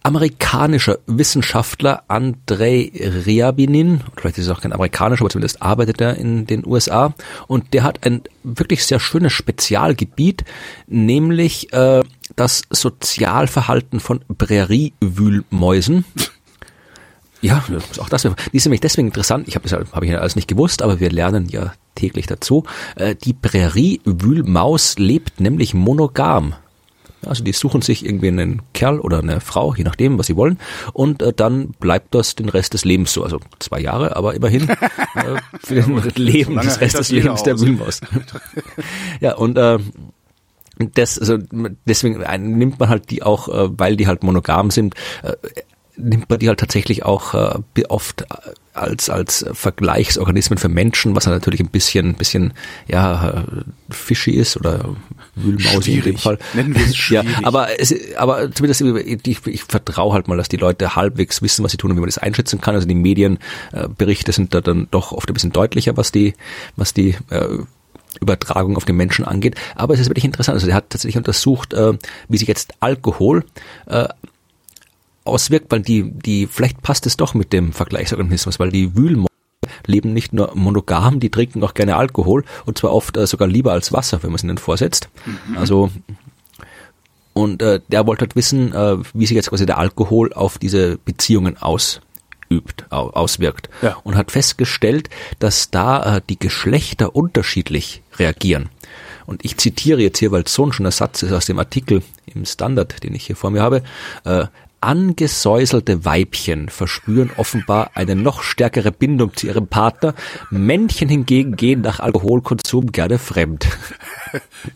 amerikanischer 0.02 0.98
Wissenschaftler, 1.06 2.02
Andrei 2.08 2.90
Ryabinin, 2.94 4.02
vielleicht 4.16 4.38
ist 4.38 4.46
es 4.46 4.50
auch 4.50 4.60
kein 4.60 4.72
amerikanischer, 4.72 5.22
aber 5.22 5.30
zumindest 5.30 5.62
arbeitet 5.62 6.00
er 6.00 6.16
in 6.16 6.46
den 6.46 6.66
USA, 6.66 7.14
und 7.46 7.74
der 7.74 7.82
hat 7.82 8.06
ein 8.06 8.22
wirklich 8.42 8.84
sehr 8.84 9.00
schönes 9.00 9.32
Spezialgebiet, 9.32 10.44
nämlich 10.86 11.72
äh, 11.72 12.02
das 12.36 12.62
Sozialverhalten 12.70 14.00
von 14.00 14.20
Präriewühlmäusen. 14.36 16.04
Ja, 17.40 17.64
auch 17.98 18.08
das. 18.08 18.22
Die 18.22 18.56
ist 18.56 18.64
nämlich 18.64 18.80
deswegen 18.80 19.08
interessant. 19.08 19.46
Ich 19.46 19.54
habe 19.54 19.68
habe 19.92 20.04
ich 20.04 20.10
ja 20.10 20.18
alles 20.18 20.34
nicht 20.34 20.48
gewusst, 20.48 20.82
aber 20.82 20.98
wir 20.98 21.10
lernen 21.10 21.48
ja 21.48 21.72
täglich 21.94 22.26
dazu. 22.26 22.64
Äh, 22.96 23.14
Die 23.14 23.32
Präriewühlmaus 23.32 24.98
lebt 24.98 25.40
nämlich 25.40 25.74
monogam. 25.74 26.54
Also 27.26 27.42
die 27.42 27.52
suchen 27.52 27.82
sich 27.82 28.04
irgendwie 28.04 28.28
einen 28.28 28.62
Kerl 28.74 29.00
oder 29.00 29.18
eine 29.18 29.40
Frau, 29.40 29.74
je 29.74 29.84
nachdem, 29.84 30.18
was 30.18 30.26
sie 30.26 30.36
wollen, 30.36 30.58
und 30.92 31.22
äh, 31.22 31.32
dann 31.32 31.70
bleibt 31.80 32.14
das 32.14 32.34
den 32.34 32.48
Rest 32.48 32.74
des 32.74 32.84
Lebens 32.84 33.12
so. 33.12 33.24
Also 33.24 33.40
zwei 33.58 33.80
Jahre, 33.80 34.16
aber 34.16 34.34
immerhin 34.34 34.68
äh, 34.68 34.76
für 35.60 35.74
den 35.74 35.98
Leben 36.16 36.54
lange 36.54 36.68
des 36.68 36.80
Rest 36.80 36.98
des 36.98 37.10
Lebens 37.10 37.42
der 37.42 37.54
aus. 37.54 37.60
Wühlmaus. 37.60 38.00
ja, 39.20 39.34
und 39.34 39.58
äh, 39.58 39.78
das, 40.94 41.18
also 41.18 41.38
deswegen 41.86 42.22
äh, 42.22 42.38
nimmt 42.38 42.78
man 42.78 42.88
halt 42.88 43.10
die 43.10 43.22
auch, 43.22 43.48
äh, 43.48 43.78
weil 43.78 43.96
die 43.96 44.06
halt 44.06 44.22
monogam 44.22 44.70
sind, 44.70 44.94
äh, 45.22 45.32
nimmt 45.98 46.30
man 46.30 46.38
die 46.38 46.48
halt 46.48 46.60
tatsächlich 46.60 47.04
auch 47.04 47.34
äh, 47.34 47.82
oft 47.88 48.22
äh, 48.22 48.26
als 48.72 49.10
als 49.10 49.44
Vergleichsorganismen 49.52 50.58
für 50.58 50.68
Menschen, 50.68 51.16
was 51.16 51.24
dann 51.24 51.34
natürlich 51.34 51.60
ein 51.60 51.68
bisschen 51.68 52.14
bisschen 52.14 52.54
ja 52.86 53.30
äh, 53.30 53.42
fishy 53.90 54.30
ist 54.30 54.56
oder 54.56 54.94
Wühlmaus 55.34 55.86
in 55.86 56.02
dem. 56.02 56.16
Fall. 56.16 56.38
Nennen 56.54 56.74
wir 56.74 56.82
es 56.82 56.88
Ja, 57.08 57.22
schwierig. 57.22 57.46
aber 57.46 57.80
es, 57.80 57.94
aber 58.16 58.50
zumindest 58.52 58.80
ich, 59.26 59.46
ich 59.46 59.64
vertraue 59.64 60.14
halt 60.14 60.28
mal, 60.28 60.36
dass 60.36 60.48
die 60.48 60.56
Leute 60.56 60.94
halbwegs 60.96 61.42
wissen, 61.42 61.64
was 61.64 61.72
sie 61.72 61.76
tun 61.78 61.90
und 61.90 61.96
wie 61.96 62.00
man 62.00 62.08
das 62.08 62.18
einschätzen 62.18 62.60
kann. 62.60 62.74
Also 62.74 62.86
die 62.86 62.94
Medienberichte 62.94 64.32
sind 64.32 64.54
da 64.54 64.60
dann 64.60 64.88
doch 64.90 65.12
oft 65.12 65.28
ein 65.28 65.34
bisschen 65.34 65.52
deutlicher, 65.52 65.96
was 65.96 66.12
die 66.12 66.34
was 66.76 66.94
die 66.94 67.16
äh, 67.30 67.58
Übertragung 68.20 68.76
auf 68.76 68.84
den 68.84 68.96
Menschen 68.96 69.24
angeht. 69.24 69.56
Aber 69.74 69.94
es 69.94 70.00
ist 70.00 70.08
wirklich 70.08 70.24
interessant. 70.24 70.54
Also 70.54 70.66
der 70.66 70.76
hat 70.76 70.90
tatsächlich 70.90 71.16
untersucht, 71.18 71.72
äh, 71.74 71.92
wie 72.28 72.38
sich 72.38 72.48
jetzt 72.48 72.74
Alkohol 72.80 73.44
äh, 73.86 74.08
auswirkt, 75.28 75.70
weil 75.70 75.80
die, 75.80 76.10
die, 76.10 76.46
vielleicht 76.46 76.82
passt 76.82 77.06
es 77.06 77.16
doch 77.16 77.34
mit 77.34 77.52
dem 77.52 77.72
Vergleichsorganismus, 77.72 78.58
weil 78.58 78.70
die 78.70 78.96
Wühlmäuse 78.96 79.28
leben 79.86 80.12
nicht 80.12 80.32
nur 80.32 80.54
monogam, 80.54 81.20
die 81.20 81.30
trinken 81.30 81.62
auch 81.64 81.74
gerne 81.74 81.96
Alkohol 81.96 82.44
und 82.66 82.78
zwar 82.78 82.92
oft 82.92 83.16
äh, 83.16 83.26
sogar 83.26 83.48
lieber 83.48 83.72
als 83.72 83.92
Wasser, 83.92 84.22
wenn 84.22 84.30
man 84.30 84.36
es 84.36 84.44
ihnen 84.44 84.58
vorsetzt. 84.58 85.08
Also 85.56 85.90
und 87.38 87.62
äh, 87.62 87.80
der 87.86 88.04
wollte 88.06 88.22
halt 88.22 88.34
wissen, 88.34 88.74
äh, 88.74 88.96
wie 89.14 89.26
sich 89.26 89.36
jetzt 89.36 89.50
quasi 89.50 89.64
der 89.64 89.78
Alkohol 89.78 90.32
auf 90.32 90.58
diese 90.58 90.98
Beziehungen 90.98 91.56
ausübt, 91.56 92.86
au, 92.90 93.10
auswirkt. 93.10 93.70
Ja. 93.80 93.96
Und 94.02 94.16
hat 94.16 94.32
festgestellt, 94.32 95.08
dass 95.38 95.70
da 95.70 96.16
äh, 96.16 96.20
die 96.28 96.38
Geschlechter 96.38 97.14
unterschiedlich 97.14 98.02
reagieren. 98.18 98.70
Und 99.24 99.44
ich 99.44 99.56
zitiere 99.56 100.02
jetzt 100.02 100.18
hier, 100.18 100.32
weil 100.32 100.42
es 100.42 100.54
so 100.54 100.66
ein 100.66 100.72
schöner 100.72 100.90
Satz 100.90 101.22
ist 101.22 101.30
aus 101.30 101.46
dem 101.46 101.60
Artikel 101.60 102.02
im 102.26 102.44
Standard, 102.44 103.04
den 103.04 103.14
ich 103.14 103.26
hier 103.26 103.36
vor 103.36 103.52
mir 103.52 103.62
habe. 103.62 103.82
Äh, 104.24 104.46
Angesäuselte 104.80 106.04
Weibchen 106.04 106.68
verspüren 106.68 107.30
offenbar 107.36 107.90
eine 107.94 108.14
noch 108.14 108.42
stärkere 108.42 108.92
Bindung 108.92 109.34
zu 109.34 109.46
ihrem 109.46 109.66
Partner. 109.66 110.14
Männchen 110.50 111.08
hingegen 111.08 111.56
gehen 111.56 111.80
nach 111.80 112.00
Alkoholkonsum 112.00 112.92
gerne 112.92 113.18
fremd. 113.18 113.66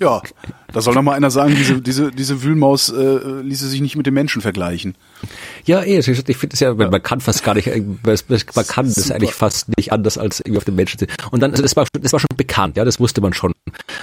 Ja, 0.01 0.23
da 0.73 0.81
soll 0.81 0.95
noch 0.95 1.03
mal 1.03 1.13
einer 1.13 1.31
sagen, 1.31 1.55
diese, 1.55 1.83
diese, 1.83 2.11
diese 2.11 2.43
Wühlmaus 2.43 2.89
äh, 2.89 3.19
ließe 3.43 3.69
sich 3.69 3.83
nicht 3.83 3.97
mit 3.97 4.07
dem 4.07 4.15
Menschen 4.15 4.41
vergleichen. 4.41 4.95
Ja, 5.67 5.83
eh, 5.83 5.99
ich 5.99 6.05
finde 6.39 6.55
es 6.55 6.61
ja, 6.61 6.73
man 6.73 7.03
kann 7.03 7.21
fast 7.21 7.45
gar 7.45 7.53
nicht, 7.55 7.67
äh, 7.67 7.83
man 7.83 8.67
kann 8.67 8.87
das 8.87 9.11
eigentlich 9.11 9.35
fast 9.35 9.69
nicht 9.77 9.93
anders 9.93 10.17
als 10.17 10.41
irgendwie 10.41 10.57
auf 10.57 10.65
den 10.65 10.75
Menschen 10.75 10.99
sehen. 11.01 11.11
Und 11.33 11.41
dann, 11.41 11.51
also 11.51 11.63
das 11.63 11.77
war, 11.77 11.85
schon- 11.85 12.01
das 12.03 12.15
war 12.15 12.21
schon 12.21 12.35
bekannt, 12.35 12.79
ja, 12.79 12.87
das 12.87 12.99
wusste 12.99 13.21
man 13.21 13.35
schon. 13.35 13.53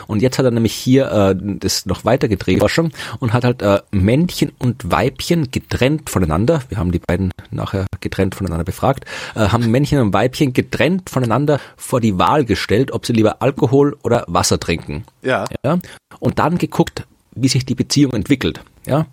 Und 0.05 0.21
jetzt 0.21 0.37
hat 0.37 0.45
er 0.45 0.51
nämlich 0.51 0.73
hier 0.75 1.11
äh, 1.11 1.35
das 1.59 1.87
noch 1.87 2.05
weiter 2.05 2.27
gedreht, 2.27 2.59
Forschung, 2.59 2.91
und 3.19 3.33
hat 3.33 3.43
halt 3.43 3.63
äh, 3.63 3.81
Männchen 3.89 4.51
und 4.59 4.91
Weibchen 4.91 5.49
getrennt 5.49 5.88
voneinander, 6.05 6.61
wir 6.69 6.77
haben 6.77 6.91
die 6.91 6.99
beiden 6.99 7.31
nachher 7.51 7.85
getrennt 7.99 8.35
voneinander 8.35 8.63
befragt, 8.63 9.05
äh, 9.35 9.47
haben 9.49 9.69
Männchen 9.71 9.99
und 9.99 10.13
Weibchen 10.13 10.53
getrennt 10.53 11.09
voneinander 11.09 11.59
vor 11.77 11.99
die 11.99 12.17
Wahl 12.17 12.45
gestellt, 12.45 12.91
ob 12.91 13.05
sie 13.05 13.13
lieber 13.13 13.41
Alkohol 13.41 13.97
oder 14.03 14.25
Wasser 14.27 14.59
trinken. 14.59 15.05
Ja. 15.21 15.45
Ja, 15.63 15.79
und 16.19 16.39
dann 16.39 16.57
geguckt, 16.57 17.05
wie 17.35 17.47
sich 17.47 17.65
die 17.65 17.75
Beziehung 17.75 18.13
entwickelt. 18.13 18.61
Ja, 18.85 19.07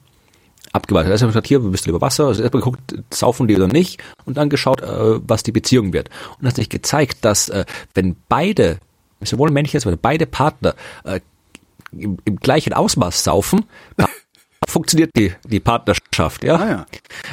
abgewartet. 0.73 1.11
Erst 1.11 1.23
mal 1.23 1.29
gesagt, 1.29 1.47
hier, 1.47 1.61
bist 1.61 1.87
du 1.87 1.91
lieber 1.91 2.01
Wasser? 2.01 2.27
Also 2.27 2.43
erstmal 2.43 2.63
geguckt, 2.63 2.95
saufen 3.13 3.49
die 3.49 3.57
oder 3.57 3.69
nicht 3.69 4.03
und 4.25 4.37
dann 4.37 4.49
geschaut, 4.49 4.83
äh, 4.83 5.21
was 5.27 5.43
die 5.43 5.53
Beziehung 5.53 5.93
wird. 5.93 6.11
Und 6.39 6.47
hat 6.47 6.57
sich 6.57 6.69
gezeigt, 6.69 7.25
dass 7.25 7.49
äh, 7.49 7.65
wenn 7.95 8.17
beide, 8.29 8.79
sowohl 9.23 9.51
Männchen 9.51 9.79
als 9.79 9.87
auch 9.87 9.97
beide 10.01 10.27
Partner 10.27 10.75
äh, 11.05 11.21
im, 11.93 12.19
im 12.25 12.37
gleichen 12.37 12.73
Ausmaß 12.73 13.25
saufen, 13.25 13.65
funktioniert 14.67 15.11
die, 15.17 15.33
die 15.45 15.61
Partnerschaft, 15.61 16.45
ja. 16.45 16.57
Ah, 16.57 16.69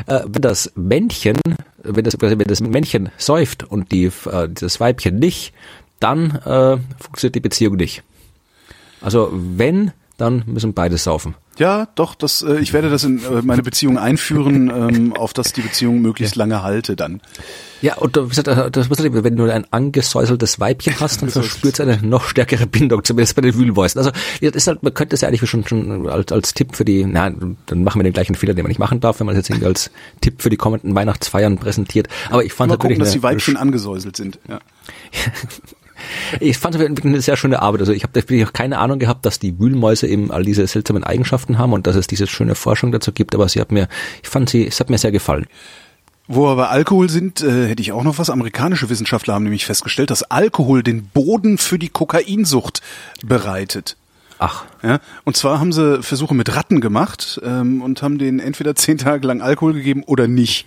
ja. 0.07 0.19
Äh, 0.19 0.23
wenn 0.27 0.41
das 0.41 0.71
Männchen, 0.75 1.37
wenn 1.83 2.03
das, 2.03 2.15
wenn 2.19 2.37
das 2.39 2.61
Männchen 2.61 3.09
säuft 3.17 3.63
und 3.63 3.91
die, 3.91 4.05
äh, 4.05 4.49
das 4.49 4.79
Weibchen 4.79 5.19
nicht, 5.19 5.53
dann 5.99 6.35
äh, 6.45 6.77
funktioniert 6.99 7.35
die 7.35 7.39
Beziehung 7.39 7.75
nicht. 7.75 8.03
Also 9.01 9.29
wenn 9.33 9.91
dann 10.17 10.43
müssen 10.45 10.73
beide 10.73 10.97
saufen. 10.97 11.35
Ja, 11.57 11.87
doch, 11.95 12.15
das, 12.15 12.41
äh, 12.41 12.59
ich 12.59 12.73
werde 12.73 12.89
das 12.89 13.03
in 13.03 13.19
äh, 13.19 13.41
meine 13.43 13.61
Beziehung 13.61 13.97
einführen, 13.97 14.69
ähm, 14.69 15.13
auf 15.13 15.33
dass 15.33 15.53
die 15.53 15.61
Beziehung 15.61 16.01
möglichst 16.01 16.35
lange 16.35 16.63
halte 16.63 16.95
dann. 16.95 17.21
Ja, 17.81 17.95
und 17.97 18.15
das, 18.15 18.41
das, 18.41 18.89
wenn 18.89 19.35
du 19.35 19.51
ein 19.51 19.65
angesäuseltes 19.69 20.59
Weibchen 20.59 20.99
hast, 20.99 21.21
dann 21.21 21.29
verspürt 21.29 21.75
es 21.75 21.79
eine 21.81 21.99
noch 22.01 22.25
stärkere 22.25 22.65
Bindung, 22.65 23.03
zumindest 23.03 23.35
bei 23.35 23.41
den 23.41 23.55
Wühlmäusen. 23.55 23.99
Also 23.99 24.11
ist 24.39 24.67
halt, 24.67 24.81
man 24.83 24.93
könnte 24.93 25.15
es 25.15 25.21
ja 25.21 25.27
eigentlich 25.27 25.47
schon, 25.47 25.67
schon 25.67 26.09
als, 26.09 26.31
als 26.31 26.53
Tipp 26.53 26.75
für 26.75 26.85
die, 26.85 27.05
na, 27.05 27.29
dann 27.65 27.83
machen 27.83 27.99
wir 27.99 28.03
den 28.03 28.13
gleichen 28.13 28.35
Fehler, 28.35 28.53
den 28.53 28.63
man 28.63 28.69
nicht 28.69 28.79
machen 28.79 28.99
darf, 28.99 29.19
wenn 29.19 29.27
man 29.27 29.35
das 29.35 29.41
jetzt 29.41 29.49
irgendwie 29.49 29.67
als 29.67 29.91
Tipp 30.21 30.41
für 30.41 30.49
die 30.49 30.57
kommenden 30.57 30.95
Weihnachtsfeiern 30.95 31.57
präsentiert. 31.57 32.07
Aber 32.29 32.43
ich 32.43 32.53
fand 32.53 32.69
Mal 32.69 32.77
gucken, 32.77 32.99
dass 32.99 33.11
die 33.11 33.21
Weibchen 33.21 33.57
angesäuselt 33.57 34.15
sind. 34.15 34.39
Ja. 34.47 34.59
ich 36.39 36.57
fand 36.57 36.75
es 36.75 36.81
eine 36.81 37.21
sehr 37.21 37.37
schöne 37.37 37.61
Arbeit. 37.61 37.81
Also 37.81 37.93
ich 37.93 38.03
habe 38.03 38.15
wirklich 38.15 38.45
auch 38.45 38.53
keine 38.53 38.79
Ahnung 38.79 38.99
gehabt, 38.99 39.25
dass 39.25 39.39
die 39.39 39.59
Wühlmäuse 39.59 40.07
eben 40.07 40.31
all 40.31 40.43
diese 40.43 40.65
seltsamen 40.67 41.03
Eigenschaften 41.03 41.57
haben 41.57 41.73
und 41.73 41.87
dass 41.87 41.95
es 41.95 42.07
diese 42.07 42.27
schöne 42.27 42.55
Forschung 42.55 42.91
dazu 42.91 43.11
gibt. 43.11 43.35
Aber 43.35 43.47
sie 43.49 43.61
hat 43.61 43.71
mir, 43.71 43.87
ich 44.21 44.29
fand 44.29 44.49
sie, 44.49 44.67
es 44.67 44.79
hat 44.79 44.89
mir 44.89 44.97
sehr 44.97 45.11
gefallen. 45.11 45.45
Wo 46.27 46.47
wir 46.47 46.55
bei 46.55 46.67
Alkohol 46.67 47.09
sind, 47.09 47.41
äh, 47.41 47.67
hätte 47.67 47.81
ich 47.81 47.91
auch 47.91 48.03
noch 48.03 48.17
was. 48.17 48.29
Amerikanische 48.29 48.89
Wissenschaftler 48.89 49.33
haben 49.33 49.43
nämlich 49.43 49.65
festgestellt, 49.65 50.09
dass 50.09 50.23
Alkohol 50.23 50.81
den 50.81 51.05
Boden 51.07 51.57
für 51.57 51.77
die 51.77 51.89
Kokainsucht 51.89 52.81
bereitet. 53.25 53.97
Ach. 54.39 54.65
Ja, 54.81 54.99
und 55.25 55.37
zwar 55.37 55.59
haben 55.59 55.73
sie 55.73 56.01
Versuche 56.01 56.33
mit 56.33 56.55
Ratten 56.55 56.81
gemacht 56.81 57.41
ähm, 57.43 57.81
und 57.81 58.01
haben 58.01 58.17
denen 58.17 58.39
entweder 58.39 58.75
zehn 58.75 58.97
Tage 58.97 59.27
lang 59.27 59.41
Alkohol 59.41 59.73
gegeben 59.73 60.03
oder 60.03 60.27
nicht. 60.27 60.65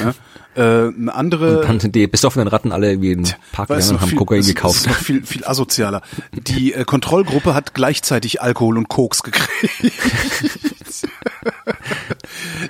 Ja, 0.00 0.14
äh, 0.58 0.88
eine 0.88 1.14
andere. 1.14 1.60
Und 1.60 1.82
dann 1.82 1.92
die 1.92 2.06
besoffenen 2.08 2.48
Ratten 2.48 2.72
alle 2.72 2.90
irgendwie 2.90 3.12
in 3.12 3.22
den 3.22 3.34
Park 3.52 3.68
gegangen 3.68 3.90
und 3.90 4.00
haben 4.00 4.08
viel, 4.08 4.18
Kokain 4.18 4.42
gekauft. 4.42 4.86
Ist 4.86 4.94
viel, 4.96 5.24
viel 5.24 5.44
asozialer. 5.44 6.02
Die 6.32 6.74
äh, 6.74 6.84
Kontrollgruppe 6.84 7.54
hat 7.54 7.74
gleichzeitig 7.74 8.42
Alkohol 8.42 8.76
und 8.76 8.88
Koks 8.88 9.22
gekriegt. 9.22 9.48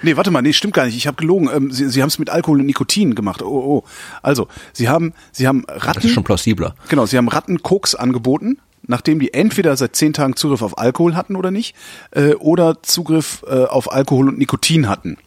nee, 0.02 0.16
warte 0.16 0.30
mal, 0.30 0.42
nee, 0.42 0.52
stimmt 0.52 0.74
gar 0.74 0.84
nicht. 0.84 0.96
Ich 0.96 1.06
habe 1.06 1.16
gelogen. 1.16 1.48
Ähm, 1.52 1.70
sie 1.70 1.88
sie 1.88 2.02
haben 2.02 2.08
es 2.08 2.18
mit 2.18 2.28
Alkohol 2.28 2.60
und 2.60 2.66
Nikotin 2.66 3.14
gemacht. 3.14 3.42
Oh, 3.42 3.46
oh. 3.46 3.84
Also, 4.22 4.48
sie 4.74 4.88
haben, 4.88 5.14
sie 5.32 5.48
haben 5.48 5.64
Ratten. 5.66 5.94
Das 5.94 6.04
ist 6.04 6.12
schon 6.12 6.24
plausibler. 6.24 6.74
Genau, 6.88 7.06
sie 7.06 7.16
haben 7.16 7.28
Ratten 7.28 7.62
Koks 7.62 7.94
angeboten 7.94 8.58
nachdem 8.90 9.18
die 9.18 9.34
entweder 9.34 9.76
seit 9.76 9.96
zehn 9.96 10.14
Tagen 10.14 10.34
Zugriff 10.34 10.62
auf 10.62 10.78
Alkohol 10.78 11.14
hatten 11.14 11.36
oder 11.36 11.50
nicht, 11.50 11.76
äh, 12.12 12.34
oder 12.34 12.82
Zugriff 12.82 13.44
äh, 13.46 13.64
auf 13.64 13.92
Alkohol 13.92 14.28
und 14.28 14.38
Nikotin 14.38 14.88
hatten. 14.88 15.18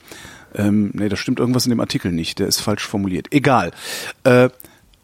Ähm, 0.56 0.91
nee, 0.93 1.10
da 1.10 1.16
stimmt 1.16 1.39
irgendwas 1.39 1.66
in 1.66 1.72
dem 1.72 1.80
Artikel 1.80 2.12
nicht. 2.12 2.39
Der 2.39 2.47
ist 2.47 2.60
falsch 2.60 2.88
formuliert. 2.88 3.28
Egal. 3.32 3.72
Äh, 4.24 4.49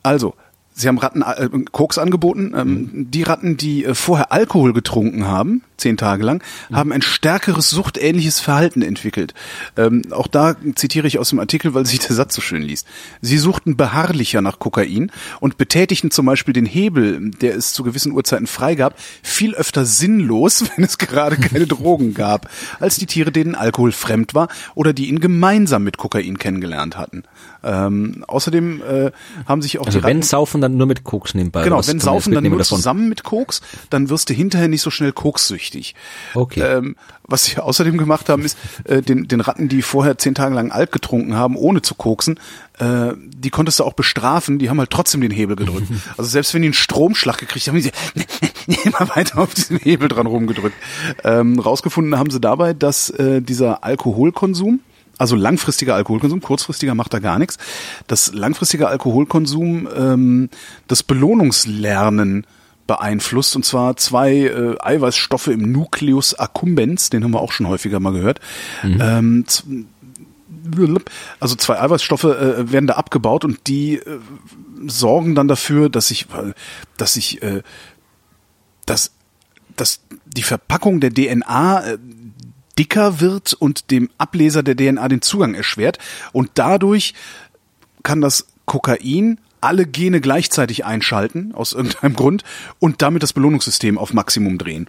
also, 0.04 0.36
Sie 0.74 0.88
haben 0.88 1.00
Ratten 1.00 1.24
äh, 1.24 1.50
Koks 1.72 1.98
angeboten. 1.98 2.54
Ähm, 2.56 2.70
mhm. 2.70 3.12
Die 3.12 3.24
Ratten, 3.24 3.58
die 3.58 3.84
äh, 3.84 3.96
vorher 3.96 4.32
Alkohol 4.32 4.74
getrunken 4.74 5.26
haben, 5.26 5.64
zehn 5.78 5.98
Tage 5.98 6.24
lang, 6.24 6.44
haben 6.72 6.92
ein 6.92 7.02
stärkeres 7.02 7.70
suchtähnliches 7.70 8.40
Verhalten 8.40 8.82
entwickelt. 8.82 9.34
Ähm, 9.78 10.04
auch 10.12 10.28
da 10.28 10.56
zitiere 10.76 11.08
ich 11.08 11.20
aus 11.20 11.30
dem 11.30 11.40
Artikel, 11.40 11.74
weil 11.74 11.86
sich 11.86 12.00
der 12.00 12.16
Satz 12.16 12.36
so 12.36 12.42
schön 12.42 12.62
liest. 12.62 12.88
Sie 13.22 13.38
suchten 13.38 13.78
beharrlicher 13.78 14.42
nach 14.42 14.60
Kokain 14.60 15.12
und 15.40 15.58
betätigten 15.58 16.12
zum 16.12 16.26
Beispiel 16.26 16.54
den 16.54 16.66
Hebel, 16.66 17.32
der 17.32 17.56
es 17.56 17.74
zu 17.74 17.84
gewissen 17.84 18.12
Uhrzeiten 18.12 18.48
freigab, 18.48 18.96
viel 19.22 19.56
öfter 19.56 19.86
sinnlos, 19.86 20.64
wenn 20.76 20.84
es 20.84 20.98
gerade 20.98 21.38
keine 21.38 21.68
Drogen 21.68 22.14
gab, 22.14 22.50
als 22.80 22.98
die 22.98 23.06
Tiere, 23.06 23.32
denen 23.32 23.56
Alkohol 23.56 23.92
fremd 23.92 24.34
war 24.34 24.48
oder 24.76 24.94
die 24.94 25.08
ihn 25.08 25.20
gemeinsam 25.20 25.84
mit 25.84 25.98
Kokain 25.98 26.38
kennengelernt 26.38 26.98
hatten. 26.98 27.24
Ähm, 27.64 28.24
außerdem 28.28 28.82
äh, 28.82 29.12
haben 29.46 29.62
sich 29.62 29.80
auch 29.80 29.86
also 29.86 30.04
wenn 30.04 30.22
Saufen 30.22 30.62
dann 30.62 30.78
nur 30.78 30.88
mit 30.88 31.04
Koks 31.04 31.34
nebenbei. 31.34 31.64
Genau, 31.64 31.86
wenn 31.86 32.00
Saufen 32.00 32.34
dann 32.34 32.44
nur 32.44 32.64
zusammen 32.64 33.10
mit 33.10 33.24
Koks, 33.24 33.62
dann 33.90 34.10
wirst 34.10 34.30
du 34.30 34.34
hinterher 34.34 34.68
nicht 34.68 34.82
so 34.82 34.90
schnell 34.90 35.12
kokssüchtig. 35.12 35.67
Okay. 36.34 36.62
Ähm, 36.62 36.96
was 37.24 37.46
sie 37.46 37.58
außerdem 37.62 37.98
gemacht 37.98 38.30
haben, 38.30 38.44
ist 38.44 38.58
äh, 38.86 39.02
den, 39.02 39.28
den 39.28 39.42
Ratten, 39.42 39.70
die 39.70 39.82
vorher 39.82 40.18
zehn 40.18 40.36
Tage 40.36 40.56
lang 40.56 40.72
Alk 40.72 40.92
getrunken 40.92 41.36
haben, 41.36 41.56
ohne 41.56 41.82
zu 41.82 41.96
koksen, 41.96 42.40
äh, 42.80 43.14
die 43.18 43.50
konntest 43.50 43.80
du 43.80 43.84
auch 43.84 43.94
bestrafen. 43.94 44.60
Die 44.60 44.70
haben 44.70 44.80
halt 44.80 44.90
trotzdem 44.90 45.22
den 45.22 45.32
Hebel 45.32 45.56
gedrückt. 45.56 45.88
Also 46.18 46.30
selbst 46.30 46.54
wenn 46.54 46.62
die 46.62 46.68
einen 46.68 46.74
Stromschlag 46.74 47.38
gekriegt 47.38 47.68
haben, 47.68 47.76
haben 47.76 47.82
sie 47.82 47.92
immer 48.84 49.10
weiter 49.16 49.40
auf 49.40 49.54
diesen 49.54 49.78
Hebel 49.78 50.08
dran 50.08 50.26
rumgedrückt. 50.26 50.76
Ähm, 51.24 51.60
rausgefunden 51.60 52.18
haben 52.18 52.30
sie 52.30 52.40
dabei, 52.40 52.74
dass 52.74 53.10
äh, 53.10 53.42
dieser 53.42 53.84
Alkoholkonsum 53.84 54.80
also 55.18 55.36
langfristiger 55.36 55.96
Alkoholkonsum, 55.96 56.42
kurzfristiger 56.42 56.96
macht 56.96 57.14
da 57.14 57.20
gar 57.20 57.40
nichts. 57.40 57.58
Das 58.08 58.34
langfristige 58.34 58.88
Alkoholkonsum 58.88 59.88
ähm, 59.96 60.50
das 60.88 61.04
Belohnungslernen 61.04 62.46
beeinflusst 62.88 63.56
und 63.56 63.66
zwar 63.66 63.98
zwei 63.98 64.34
äh, 64.34 64.76
Eiweißstoffe 64.80 65.48
im 65.48 65.72
Nucleus 65.72 66.34
accumbens, 66.34 67.10
den 67.10 67.24
haben 67.24 67.32
wir 67.32 67.42
auch 67.42 67.52
schon 67.52 67.68
häufiger 67.68 68.00
mal 68.00 68.14
gehört. 68.14 68.40
Mhm. 68.84 68.98
Ähm, 69.02 69.46
also 71.40 71.56
zwei 71.56 71.80
Eiweißstoffe 71.80 72.24
äh, 72.24 72.72
werden 72.72 72.88
da 72.88 72.96
abgebaut 72.96 73.46
und 73.46 73.68
die 73.68 73.96
äh, 73.96 74.20
sorgen 74.86 75.36
dann 75.36 75.48
dafür, 75.48 75.90
dass 75.90 76.08
sich, 76.08 76.28
dass 76.98 77.14
sich, 77.14 77.42
äh, 77.42 77.62
dass, 78.86 79.12
dass 79.76 80.02
die 80.26 80.44
Verpackung 80.44 81.00
der 81.00 81.14
DNA 81.14 81.82
äh, 81.82 81.98
dicker 82.78 83.20
wird 83.20 83.54
und 83.54 83.92
dem 83.92 84.10
Ableser 84.18 84.64
der 84.64 84.76
DNA 84.76 85.08
den 85.08 85.22
Zugang 85.22 85.56
erschwert. 85.56 85.98
Und 86.32 86.52
dadurch 86.56 87.14
kann 88.04 88.22
das 88.22 88.48
Kokain 88.66 89.40
alle 89.62 89.86
Gene 89.86 90.22
gleichzeitig 90.22 90.86
einschalten, 90.86 91.54
aus 91.54 91.74
irgendeinem 91.74 92.16
Grund, 92.16 92.44
und 92.80 93.02
damit 93.02 93.24
das 93.24 93.34
Belohnungssystem 93.34 93.98
auf 93.98 94.14
Maximum 94.14 94.58
drehen. 94.58 94.88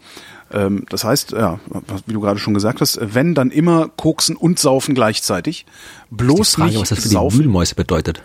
Ähm, 0.53 0.87
das 0.89 1.05
heißt, 1.05 1.33
ja, 1.33 1.61
wie 2.07 2.13
du 2.13 2.21
gerade 2.21 2.39
schon 2.39 2.55
gesagt 2.55 2.81
hast, 2.81 2.99
wenn 3.01 3.35
dann 3.35 3.51
immer 3.51 3.89
koksen 3.89 4.37
und 4.37 4.59
saufen 4.59 4.95
gleichzeitig. 4.95 5.67
Bloß 6.11 6.55
Frage, 6.55 6.71
nicht 6.71 6.81
was 6.81 6.89
das 6.91 7.03
für 7.03 7.09
die 7.09 7.15
Wühlmäuse 7.17 7.75
bedeutet. 7.75 8.23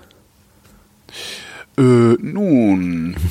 Äh, 1.78 1.82
nun. 1.82 3.16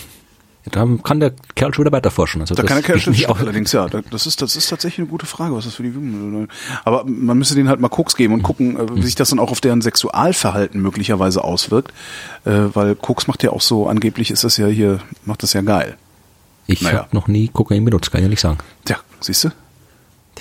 Da 0.71 0.87
kann 1.03 1.19
der 1.19 1.33
Kerl 1.57 1.75
schon 1.75 1.85
wieder 1.85 1.93
weiter 1.93 2.13
forschen. 2.13 2.41
Also 2.41 2.55
da 2.55 2.63
kann 2.63 2.77
der 2.77 2.85
Kerl 2.85 3.01
schon 3.01 3.15
auch 3.27 3.41
allerdings, 3.41 3.73
ja. 3.73 3.89
Das 3.89 4.27
ist, 4.27 4.43
das 4.43 4.55
ist 4.55 4.69
tatsächlich 4.69 5.01
eine 5.01 5.09
gute 5.09 5.27
Frage, 5.27 5.57
was 5.57 5.65
das 5.65 5.75
für 5.75 5.83
die 5.83 5.93
Aber 6.85 7.05
man 7.05 7.37
müsste 7.37 7.57
denen 7.57 7.69
halt 7.69 7.81
mal 7.81 7.89
Koks 7.89 8.15
geben 8.15 8.35
und 8.35 8.43
gucken, 8.43 8.77
äh, 8.77 8.97
wie 8.97 9.03
sich 9.03 9.17
das 9.17 9.31
dann 9.31 9.41
auch 9.41 9.51
auf 9.51 9.61
deren 9.61 9.83
Sexualverhalten 9.83 10.81
möglicherweise 10.81 11.43
auswirkt. 11.43 11.93
Äh, 12.45 12.51
weil 12.75 12.95
Koks 12.95 13.27
macht 13.27 13.43
ja 13.43 13.51
auch 13.51 13.61
so, 13.61 13.89
angeblich 13.89 14.31
ist 14.31 14.45
das 14.45 14.57
ja 14.57 14.69
hier, 14.69 15.01
macht 15.25 15.43
das 15.43 15.53
ja 15.53 15.63
geil. 15.63 15.97
Ich 16.67 16.83
naja. 16.83 17.01
habe 17.01 17.09
noch 17.13 17.27
nie 17.27 17.49
Kokain 17.49 17.85
benutzt, 17.85 18.13
kann 18.13 18.21
ich 18.21 18.25
ja 18.25 18.31
nicht 18.31 18.41
sagen. 18.41 18.59
Tja, 18.85 18.99
siehst 19.21 19.45
du? 19.45 19.51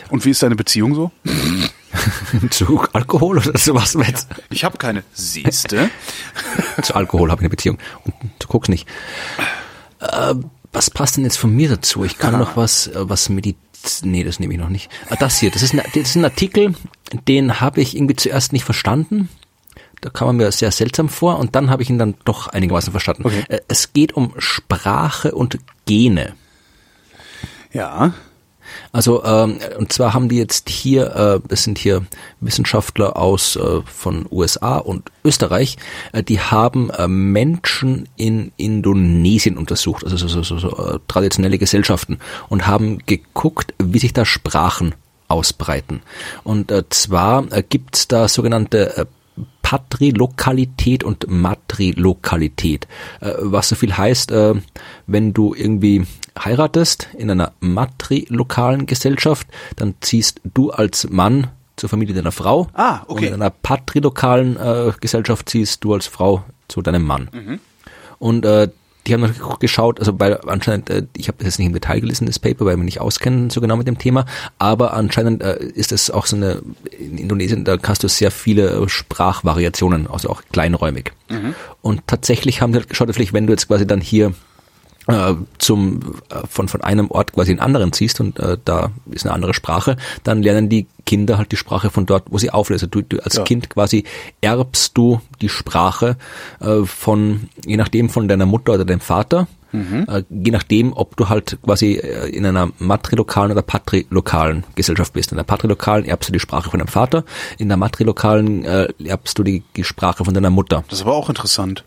Und 0.09 0.23
wie 0.23 0.29
ist 0.29 0.43
deine 0.43 0.55
Beziehung 0.55 0.93
so? 0.93 1.11
Zu 2.51 2.81
Alkohol 2.93 3.39
oder 3.39 3.57
sowas 3.57 3.97
jetzt? 4.07 4.29
Ich 4.49 4.63
habe 4.63 4.77
keine. 4.77 5.03
Siehste? 5.13 5.89
zu 6.81 6.95
Alkohol 6.95 7.31
habe 7.31 7.41
ich 7.41 7.43
eine 7.43 7.49
Beziehung. 7.49 7.77
Und 8.05 8.13
zu 8.39 8.47
Koks 8.47 8.69
nicht. 8.69 8.87
Äh, 10.01 10.35
was 10.73 10.89
passt 10.89 11.17
denn 11.17 11.23
jetzt 11.23 11.37
von 11.37 11.53
mir 11.53 11.69
dazu? 11.69 12.03
Ich 12.03 12.17
kann 12.17 12.37
noch 12.37 12.57
was, 12.57 12.87
äh, 12.87 13.09
was 13.09 13.29
Medizin. 13.29 14.11
Nee, 14.11 14.23
das 14.23 14.39
nehme 14.39 14.53
ich 14.53 14.59
noch 14.59 14.69
nicht. 14.69 14.89
Ah, 15.09 15.15
das 15.15 15.39
hier, 15.39 15.51
das 15.51 15.63
ist, 15.63 15.73
ein, 15.73 15.81
das 15.93 15.95
ist 15.95 16.15
ein 16.15 16.25
Artikel, 16.25 16.75
den 17.27 17.59
habe 17.59 17.81
ich 17.81 17.95
irgendwie 17.95 18.15
zuerst 18.15 18.53
nicht 18.53 18.63
verstanden. 18.63 19.29
Da 20.01 20.09
kam 20.09 20.29
er 20.29 20.33
mir 20.33 20.51
sehr 20.51 20.71
seltsam 20.71 21.09
vor 21.09 21.37
und 21.39 21.55
dann 21.55 21.69
habe 21.69 21.83
ich 21.83 21.89
ihn 21.89 21.99
dann 21.99 22.15
doch 22.25 22.47
einigermaßen 22.47 22.91
verstanden. 22.91 23.25
Okay. 23.25 23.43
Äh, 23.47 23.61
es 23.67 23.93
geht 23.93 24.13
um 24.13 24.33
Sprache 24.37 25.33
und 25.33 25.59
Gene. 25.85 26.33
Ja. 27.71 28.13
Also 28.91 29.23
ähm, 29.23 29.59
und 29.77 29.93
zwar 29.93 30.13
haben 30.13 30.29
die 30.29 30.37
jetzt 30.37 30.69
hier, 30.69 31.15
äh, 31.15 31.53
es 31.53 31.63
sind 31.63 31.77
hier 31.77 32.05
Wissenschaftler 32.39 33.17
aus 33.17 33.55
äh, 33.55 33.81
von 33.85 34.25
USA 34.31 34.77
und 34.77 35.11
Österreich, 35.23 35.77
äh, 36.11 36.23
die 36.23 36.39
haben 36.39 36.89
äh, 36.89 37.07
Menschen 37.07 38.09
in 38.15 38.51
Indonesien 38.57 39.57
untersucht, 39.57 40.03
also 40.03 40.17
so, 40.17 40.27
so, 40.27 40.43
so, 40.43 40.57
so 40.57 40.77
äh, 40.77 40.99
traditionelle 41.07 41.57
Gesellschaften 41.57 42.19
und 42.49 42.67
haben 42.67 42.99
geguckt, 43.05 43.73
wie 43.81 43.99
sich 43.99 44.13
da 44.13 44.25
Sprachen 44.25 44.95
ausbreiten. 45.27 46.01
Und 46.43 46.71
äh, 46.71 46.83
zwar 46.89 47.51
äh, 47.51 47.63
gibt 47.63 47.95
es 47.95 48.07
da 48.07 48.27
sogenannte 48.27 48.97
äh, 48.97 49.05
Patrilokalität 49.61 51.03
und 51.03 51.27
Matrilokalität, 51.29 52.87
äh, 53.21 53.31
was 53.39 53.69
so 53.69 53.75
viel 53.75 53.95
heißt, 53.95 54.31
äh, 54.31 54.55
wenn 55.07 55.33
du 55.33 55.53
irgendwie 55.53 56.05
heiratest 56.43 57.07
in 57.17 57.29
einer 57.29 57.53
matrilokalen 57.59 58.85
Gesellschaft, 58.85 59.47
dann 59.75 59.95
ziehst 60.01 60.41
du 60.43 60.71
als 60.71 61.09
Mann 61.09 61.47
zur 61.75 61.89
Familie 61.89 62.15
deiner 62.15 62.31
Frau. 62.31 62.67
Ah, 62.73 63.01
okay. 63.07 63.27
Und 63.27 63.27
in 63.27 63.33
einer 63.35 63.49
patrilokalen 63.49 64.57
äh, 64.57 64.91
Gesellschaft 64.99 65.49
ziehst 65.49 65.83
du 65.83 65.93
als 65.93 66.07
Frau 66.07 66.43
zu 66.67 66.81
deinem 66.81 67.03
Mann. 67.03 67.29
Mhm. 67.33 67.59
Und 68.19 68.45
äh, 68.45 68.69
die 69.07 69.13
haben 69.13 69.21
noch 69.21 69.59
geschaut, 69.59 69.99
also 69.99 70.19
weil 70.19 70.39
anscheinend, 70.45 70.89
äh, 70.89 71.03
ich 71.17 71.27
habe 71.27 71.39
das 71.39 71.47
jetzt 71.47 71.59
nicht 71.59 71.67
im 71.67 71.73
Detail 71.73 72.01
gelesen, 72.01 72.27
das 72.27 72.37
Paper, 72.37 72.65
weil 72.65 72.77
wir 72.77 72.83
nicht 72.83 73.01
auskennen 73.01 73.49
so 73.49 73.59
genau 73.61 73.75
mit 73.75 73.87
dem 73.87 73.97
Thema, 73.97 74.25
aber 74.59 74.93
anscheinend 74.93 75.41
äh, 75.41 75.57
ist 75.57 75.91
es 75.91 76.11
auch 76.11 76.27
so 76.27 76.35
eine, 76.35 76.61
in 76.99 77.17
Indonesien, 77.17 77.63
da 77.63 77.77
hast 77.83 78.03
du 78.03 78.07
sehr 78.07 78.29
viele 78.29 78.87
Sprachvariationen, 78.87 80.07
also 80.07 80.29
auch 80.29 80.43
kleinräumig. 80.51 81.13
Mhm. 81.29 81.55
Und 81.81 82.05
tatsächlich 82.05 82.61
haben 82.61 82.73
sie 82.73 82.79
halt 82.79 82.89
geschaut, 82.89 83.09
vielleicht 83.11 83.33
wenn 83.33 83.47
du 83.47 83.53
jetzt 83.53 83.67
quasi 83.67 83.87
dann 83.87 84.01
hier 84.01 84.33
äh, 85.11 85.35
zum 85.57 85.99
äh, 86.29 86.47
von 86.47 86.67
von 86.67 86.81
einem 86.81 87.09
Ort 87.11 87.33
quasi 87.33 87.51
in 87.51 87.59
einen 87.59 87.65
anderen 87.65 87.93
ziehst 87.93 88.19
und 88.19 88.39
äh, 88.39 88.57
da 88.63 88.91
ist 89.11 89.25
eine 89.25 89.33
andere 89.33 89.53
Sprache, 89.53 89.97
dann 90.23 90.41
lernen 90.41 90.69
die 90.69 90.87
Kinder 91.05 91.37
halt 91.37 91.51
die 91.51 91.57
Sprache 91.57 91.89
von 91.89 92.05
dort, 92.05 92.25
wo 92.29 92.37
sie 92.37 92.51
auflesen. 92.51 92.89
Du, 92.91 93.01
du 93.01 93.23
als 93.23 93.35
ja. 93.35 93.43
Kind 93.43 93.69
quasi 93.69 94.03
erbst 94.41 94.97
du 94.97 95.21
die 95.41 95.49
Sprache 95.49 96.17
äh, 96.59 96.83
von 96.85 97.49
je 97.65 97.77
nachdem 97.77 98.09
von 98.09 98.27
deiner 98.27 98.45
Mutter 98.45 98.73
oder 98.73 98.85
deinem 98.85 99.01
Vater. 99.01 99.47
Mhm. 99.71 100.05
Äh, 100.07 100.23
je 100.29 100.51
nachdem, 100.51 100.93
ob 100.93 101.15
du 101.15 101.29
halt 101.29 101.57
quasi 101.63 101.93
äh, 101.93 102.29
in 102.29 102.45
einer 102.45 102.69
matrilokalen 102.79 103.51
oder 103.51 103.61
patrilokalen 103.61 104.65
Gesellschaft 104.75 105.13
bist. 105.13 105.31
In 105.31 105.37
der 105.37 105.43
patrilokalen 105.43 106.05
erbst 106.05 106.29
du 106.29 106.33
die 106.33 106.39
Sprache 106.39 106.69
von 106.69 106.79
deinem 106.79 106.89
Vater, 106.89 107.23
in 107.57 107.69
der 107.69 107.77
matrilokalen 107.77 108.65
äh, 108.65 108.89
erbst 109.03 109.39
du 109.39 109.43
die, 109.43 109.63
die 109.75 109.83
Sprache 109.83 110.25
von 110.25 110.33
deiner 110.33 110.49
Mutter. 110.49 110.83
Das 110.89 110.99
ist 110.99 111.05
aber 111.05 111.15
auch 111.15 111.29
interessant. 111.29 111.85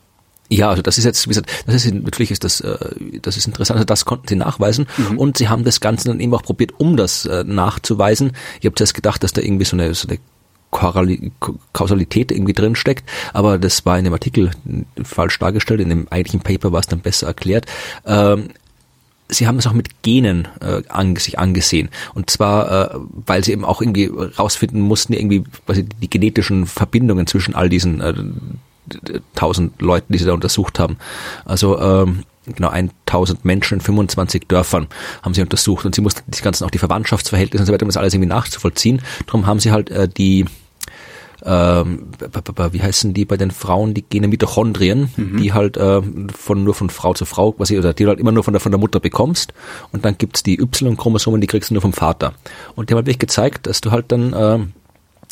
Ja, 0.54 0.70
also 0.70 0.82
das 0.82 0.98
ist 0.98 1.04
jetzt, 1.04 1.24
wie 1.24 1.30
gesagt, 1.30 1.50
das 1.66 1.84
ist 1.84 1.92
natürlich 1.92 2.30
ist 2.30 2.44
das, 2.44 2.60
äh, 2.60 2.76
das 3.20 3.36
ist 3.36 3.46
interessant. 3.46 3.76
Also 3.76 3.84
das 3.84 4.04
konnten 4.04 4.28
sie 4.28 4.36
nachweisen 4.36 4.86
mhm. 4.96 5.18
und 5.18 5.36
sie 5.36 5.48
haben 5.48 5.64
das 5.64 5.80
Ganze 5.80 6.08
dann 6.08 6.20
eben 6.20 6.32
auch 6.32 6.42
probiert, 6.42 6.74
um 6.78 6.96
das 6.96 7.26
äh, 7.26 7.42
nachzuweisen. 7.44 8.32
Ich 8.60 8.66
habe 8.66 8.76
zuerst 8.76 8.94
gedacht, 8.94 9.24
dass 9.24 9.32
da 9.32 9.40
irgendwie 9.42 9.64
so 9.64 9.76
eine, 9.76 9.92
so 9.94 10.06
eine 10.06 10.18
Kausalität 10.70 12.30
irgendwie 12.30 12.52
drin 12.52 12.76
steckt, 12.76 13.08
aber 13.32 13.58
das 13.58 13.84
war 13.84 13.98
in 13.98 14.04
dem 14.04 14.12
Artikel 14.12 14.52
falsch 15.02 15.38
dargestellt. 15.38 15.80
In 15.80 15.88
dem 15.88 16.08
eigentlichen 16.10 16.40
Paper 16.40 16.72
war 16.72 16.80
es 16.80 16.86
dann 16.86 17.00
besser 17.00 17.28
erklärt. 17.28 17.66
Ähm, 18.06 18.50
sie 19.28 19.46
haben 19.46 19.58
es 19.58 19.66
auch 19.66 19.72
mit 19.72 20.02
Genen 20.02 20.48
äh, 20.60 20.82
an, 20.88 21.16
sich 21.16 21.38
angesehen. 21.38 21.88
Und 22.14 22.30
zwar, 22.30 22.94
äh, 22.94 22.98
weil 23.26 23.42
sie 23.44 23.52
eben 23.52 23.64
auch 23.64 23.80
irgendwie 23.80 24.06
rausfinden 24.06 24.80
mussten, 24.80 25.14
irgendwie 25.14 25.44
quasi 25.66 25.84
die 25.84 26.10
genetischen 26.10 26.66
Verbindungen 26.66 27.26
zwischen 27.26 27.54
all 27.54 27.68
diesen 27.68 28.00
äh, 28.00 28.14
tausend 29.34 29.80
Leuten, 29.80 30.12
die 30.12 30.18
sie 30.18 30.24
da 30.26 30.32
untersucht 30.32 30.78
haben. 30.78 30.96
Also 31.44 31.78
ähm, 31.80 32.24
genau 32.46 32.70
1000 32.70 33.44
Menschen 33.44 33.78
in 33.78 33.80
25 33.80 34.46
Dörfern 34.46 34.88
haben 35.22 35.34
sie 35.34 35.42
untersucht 35.42 35.86
und 35.86 35.94
sie 35.94 36.00
mussten 36.00 36.30
die 36.30 36.42
ganzen 36.42 36.64
auch 36.64 36.70
die 36.70 36.78
Verwandtschaftsverhältnisse 36.78 37.62
und 37.62 37.66
so 37.66 37.72
weiter, 37.72 37.84
um 37.84 37.88
das 37.88 37.96
alles 37.96 38.14
irgendwie 38.14 38.28
nachzuvollziehen. 38.28 39.02
Darum 39.26 39.46
haben 39.46 39.60
sie 39.60 39.72
halt 39.72 39.90
äh, 39.90 40.08
die 40.08 40.46
ähm, 41.44 42.06
wie 42.70 42.82
heißen 42.82 43.12
die 43.12 43.24
bei 43.26 43.36
den 43.36 43.50
Frauen, 43.50 43.92
die 43.92 44.02
gene 44.02 44.28
Mitochondrien, 44.28 45.10
mhm. 45.16 45.36
die 45.36 45.52
halt 45.52 45.76
äh, 45.76 46.00
von 46.34 46.64
nur 46.64 46.74
von 46.74 46.88
Frau 46.88 47.12
zu 47.12 47.26
Frau 47.26 47.52
quasi 47.52 47.78
oder 47.78 47.92
die 47.92 48.04
du 48.04 48.08
halt 48.08 48.20
immer 48.20 48.32
nur 48.32 48.44
von 48.44 48.54
der 48.54 48.60
von 48.60 48.72
der 48.72 48.78
Mutter 48.78 49.00
bekommst 49.00 49.52
und 49.92 50.04
dann 50.04 50.16
gibt's 50.16 50.42
die 50.42 50.58
Y-Chromosomen, 50.58 51.40
die 51.40 51.46
kriegst 51.46 51.70
du 51.70 51.74
nur 51.74 51.82
vom 51.82 51.92
Vater. 51.92 52.32
Und 52.74 52.88
die 52.88 52.94
haben 52.94 52.98
halt 52.98 53.06
wirklich 53.06 53.18
gezeigt, 53.18 53.66
dass 53.66 53.80
du 53.80 53.90
halt 53.90 54.10
dann 54.10 54.32
äh, 54.32 54.58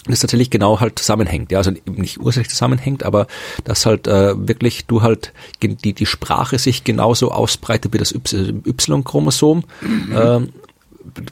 das 0.07 0.21
tatsächlich 0.21 0.51
genau 0.51 0.81
halt 0.81 0.99
zusammenhängt, 0.99 1.53
ja, 1.53 1.59
also 1.59 1.71
nicht 1.87 2.19
ursächlich 2.19 2.51
zusammenhängt, 2.51 3.05
aber 3.05 3.27
dass 3.65 3.87
halt 3.87 4.09
äh, 4.09 4.35
wirklich 4.37 4.87
du 4.87 5.03
halt 5.03 5.33
die 5.63 5.93
die 5.93 6.07
Sprache 6.07 6.59
sich 6.59 6.83
genauso 6.83 7.31
ausbreitet 7.31 7.93
wie 7.93 7.99
das 7.99 8.13
Y-Chromosom. 8.13 9.65
Mhm. 9.81 10.13
Ähm, 10.13 10.49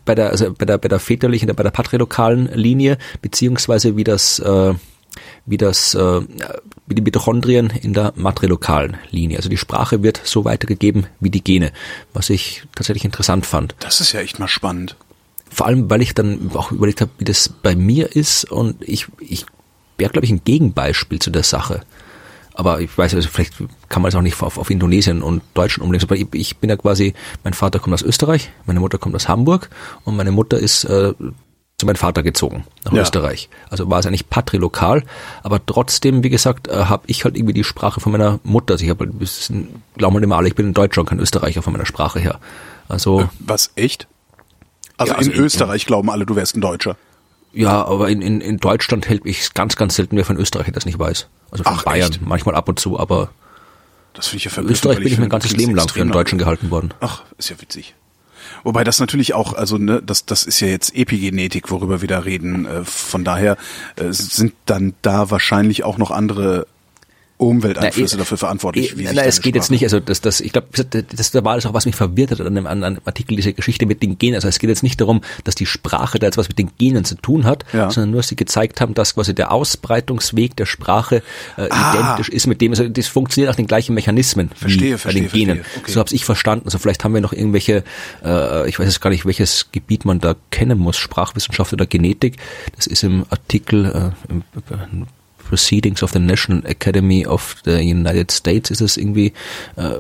bei 0.05 0.15
der 0.15 0.31
also 0.31 0.53
bei 0.53 0.67
der 0.67 0.79
bei 0.79 0.89
der 0.89 0.99
väterlichen 0.99 1.55
bei 1.55 1.63
der 1.63 1.71
patrilokalen 1.71 2.49
Linie 2.55 2.99
beziehungsweise 3.23 3.97
wie 3.97 4.05
das 4.05 4.39
äh, 4.41 4.75
wie 5.47 5.57
das 5.57 5.95
äh, 5.95 6.21
wie 6.87 6.95
die 6.95 7.03
Mitochondrien 7.03 7.71
in 7.71 7.93
der 7.93 8.13
matrilokalen 8.17 8.97
Linie. 9.11 9.39
Also 9.39 9.49
die 9.49 9.57
Sprache 9.57 10.03
wird 10.03 10.21
so 10.25 10.45
weitergegeben 10.45 11.07
wie 11.19 11.31
die 11.31 11.43
Gene, 11.43 11.73
was 12.13 12.31
ich 12.31 12.63
tatsächlich 12.75 13.05
interessant 13.05 13.47
fand. 13.47 13.75
Das 13.81 14.01
ist 14.01 14.13
ja 14.13 14.21
echt 14.21 14.39
mal 14.39 14.49
spannend. 14.49 14.97
Vor 15.51 15.67
allem, 15.67 15.91
weil 15.91 16.01
ich 16.01 16.15
dann 16.15 16.51
auch 16.55 16.73
überlegt 16.73 17.01
habe, 17.01 17.11
wie 17.19 17.25
das 17.25 17.49
bei 17.49 17.75
mir 17.75 18.15
ist 18.15 18.45
und 18.51 18.77
ich, 18.81 19.07
ich 19.19 19.47
wäre, 19.99 20.11
glaube 20.11 20.25
ich, 20.25 20.31
ein 20.31 20.43
Gegenbeispiel 20.45 21.19
zu 21.19 21.31
der 21.31 21.43
Sache. 21.43 21.83
Aber 22.55 22.81
ich 22.81 22.97
weiß, 22.97 23.15
also 23.15 23.29
vielleicht 23.29 23.55
kann 23.89 24.03
man 24.03 24.11
es 24.11 24.15
auch 24.15 24.23
nicht 24.23 24.41
auf, 24.43 24.59
auf 24.59 24.71
Indonesien 24.71 25.23
und 25.23 25.43
Deutschland 25.55 25.87
umlegen. 25.87 26.07
Aber 26.07 26.17
ich, 26.17 26.27
ich, 26.33 26.57
bin 26.59 26.69
ja 26.69 26.77
quasi, 26.77 27.15
mein 27.45 27.55
Vater 27.55 27.79
kommt 27.79 27.95
aus 27.95 28.03
Österreich, 28.03 28.51
meine 28.67 28.81
Mutter 28.81 28.99
kommt 28.99 29.15
aus 29.15 29.29
Hamburg 29.29 29.71
und 30.05 30.17
meine 30.17 30.33
Mutter 30.33 30.59
ist 30.59 30.85
äh, 30.85 31.15
zu 31.79 31.87
meinem 31.87 31.97
Vater 31.97 32.23
gezogen 32.23 32.65
nach 32.85 32.93
ja. 32.93 33.03
Österreich. 33.03 33.49
Also 33.71 33.89
war 33.89 34.01
es 34.01 34.07
eigentlich 34.07 34.29
patrilokal, 34.29 35.05
aber 35.43 35.65
trotzdem, 35.65 36.23
wie 36.23 36.29
gesagt, 36.29 36.69
äh, 36.69 36.85
habe 36.85 37.05
ich 37.07 37.25
halt 37.25 37.37
irgendwie 37.37 37.55
die 37.55 37.65
Sprache 37.65 38.01
von 38.01 38.13
meiner 38.13 38.41
Mutter. 38.45 38.75
Also 38.75 38.85
ich 38.85 38.91
habe, 38.91 39.07
halt, 39.07 39.63
glauben 39.97 40.17
wir 40.17 40.23
immer 40.23 40.37
alle, 40.37 40.49
ich 40.49 40.55
bin 40.55 40.69
ein 40.69 40.75
Deutscher 40.75 41.01
und 41.01 41.07
kein 41.07 41.21
Österreicher 41.21 41.63
von 41.63 41.73
meiner 41.73 41.87
Sprache 41.87 42.21
her. 42.21 42.41
Also 42.89 43.31
was 43.39 43.71
echt? 43.77 44.07
Also, 45.01 45.13
ja, 45.13 45.19
also 45.19 45.31
in, 45.31 45.37
in 45.39 45.45
Österreich 45.45 45.87
glauben 45.87 46.11
alle, 46.11 46.27
du 46.27 46.37
wärst 46.37 46.57
ein 46.57 46.61
Deutscher. 46.61 46.97
Ja, 47.53 47.85
aber 47.87 48.11
in, 48.11 48.21
in, 48.21 48.41
in 48.43 48.59
Deutschland 48.59 49.09
hält 49.09 49.23
ich 49.25 49.55
ganz, 49.55 49.77
ganz 49.77 49.97
selten, 49.97 50.17
wer 50.17 50.27
von 50.27 50.37
Österreich 50.37 50.71
das 50.73 50.85
nicht 50.85 50.99
weiß. 50.99 51.29
Also 51.51 51.65
von 51.65 51.73
Ach, 51.75 51.85
Bayern, 51.85 52.11
echt? 52.11 52.21
manchmal 52.21 52.55
ab 52.55 52.69
und 52.69 52.79
zu, 52.79 53.01
aber 53.01 53.31
das 54.13 54.29
finde 54.29 54.39
ich 54.39 54.45
ja 54.45 54.51
verblüffend. 54.51 54.77
Österreich 54.77 54.99
bin 54.99 55.13
ich 55.13 55.19
mein 55.19 55.31
ganzes 55.31 55.53
Leben 55.57 55.75
lang 55.75 55.89
für 55.89 56.03
einen 56.03 56.13
Deutschen 56.13 56.39
gehalten 56.39 56.71
worden. 56.71 56.93
Ach, 57.01 57.23
ist 57.39 57.49
ja 57.49 57.61
witzig. 57.61 57.95
Wobei 58.63 58.85
das 58.85 59.01
natürlich 59.01 59.33
auch, 59.33 59.55
also 59.55 59.79
ne, 59.79 60.03
das, 60.05 60.27
das 60.27 60.45
ist 60.45 60.61
ja 60.61 60.69
jetzt 60.69 60.95
Epigenetik, 60.95 61.71
worüber 61.71 62.03
wir 62.03 62.09
da 62.09 62.19
reden. 62.19 62.67
Äh, 62.67 62.85
von 62.85 63.25
daher 63.25 63.57
äh, 63.97 64.13
sind 64.13 64.53
dann 64.67 64.93
da 65.01 65.31
wahrscheinlich 65.31 65.83
auch 65.83 65.97
noch 65.97 66.11
andere 66.11 66.67
Umwelteinflüsse 67.41 68.17
na, 68.17 68.21
dafür 68.21 68.37
verantwortlich. 68.37 68.99
Wie 68.99 69.05
na, 69.05 69.23
es 69.23 69.41
geht 69.41 69.55
jetzt 69.55 69.71
nicht, 69.71 69.83
also 69.83 69.99
das, 69.99 70.21
das, 70.21 70.41
ich 70.41 70.53
glaube, 70.53 70.69
das, 70.73 71.31
das 71.31 71.45
war 71.45 71.55
das 71.55 71.67
auch, 71.67 71.73
was 71.73 71.87
mich 71.87 71.97
verwirrt 71.97 72.33
hat 72.33 72.41
an 72.41 72.55
dem, 72.55 72.67
an, 72.67 72.85
an 72.85 72.99
Artikel, 73.05 73.37
diese 73.37 73.55
Geschichte 73.55 73.87
mit 73.87 74.03
den 74.03 74.19
Genen. 74.19 74.35
Also 74.35 74.49
es 74.49 74.59
geht 74.59 74.69
jetzt 74.69 74.83
nicht 74.83 75.01
darum, 75.01 75.23
dass 75.45 75.55
die 75.55 75.67
Sprache 75.67 76.19
da 76.19 76.27
jetzt 76.27 76.37
was 76.37 76.49
mit 76.49 76.59
den 76.59 76.71
Genen 76.77 77.05
zu 77.05 77.15
tun 77.15 77.45
hat, 77.45 77.65
ja. 77.73 77.91
sondern 77.91 78.11
nur, 78.11 78.21
dass 78.21 78.29
sie 78.29 78.37
gezeigt 78.37 78.81
haben, 78.81 78.95
dass 78.95 79.15
quasi 79.15 79.35
der 79.35 79.53
Ausbreitungsweg 79.53 80.55
der 80.57 80.67
Sprache 80.67 81.23
äh, 81.57 81.69
ah. 81.71 81.93
identisch 81.93 82.29
ist 82.29 82.47
mit 82.47 82.61
dem, 82.61 82.73
also 82.73 82.87
das 82.89 83.07
funktioniert 83.07 83.51
nach 83.51 83.57
den 83.57 83.67
gleichen 83.67 83.95
Mechanismen 83.95 84.51
verstehe, 84.55 84.99
verstehe, 84.99 85.23
bei 85.23 85.29
den 85.29 85.33
Genen. 85.33 85.65
Okay. 85.79 85.91
So 85.91 86.01
habe 86.01 86.15
ich 86.15 86.25
verstanden. 86.25 86.67
Also 86.67 86.79
vielleicht 86.79 87.05
haben 87.05 87.15
wir 87.15 87.23
noch 87.23 87.33
irgendwelche, 87.33 87.85
äh, 88.23 88.69
ich 88.69 88.79
weiß 88.79 88.87
jetzt 88.87 89.01
gar 89.01 89.11
nicht, 89.11 89.25
welches 89.25 89.73
Gebiet 89.73 90.05
man 90.05 90.21
da 90.21 90.37
kennen 90.51 90.79
muss, 90.79 90.99
Sprachwissenschaft 90.99 91.73
oder 91.73 91.87
Genetik. 91.87 92.37
Das 92.77 92.87
ist 92.87 93.03
im 93.03 93.25
Artikel 93.31 93.87
äh, 93.87 94.33
im, 94.33 94.43
Proceedings 95.51 96.05
of 96.05 96.13
the 96.13 96.21
National 96.21 96.65
Academy 96.65 97.27
of 97.27 97.57
the 97.65 97.73
United 97.73 98.31
States 98.31 98.71
ist 98.71 98.81
es 98.81 98.97
irgendwie 98.97 99.33
äh, 99.75 99.95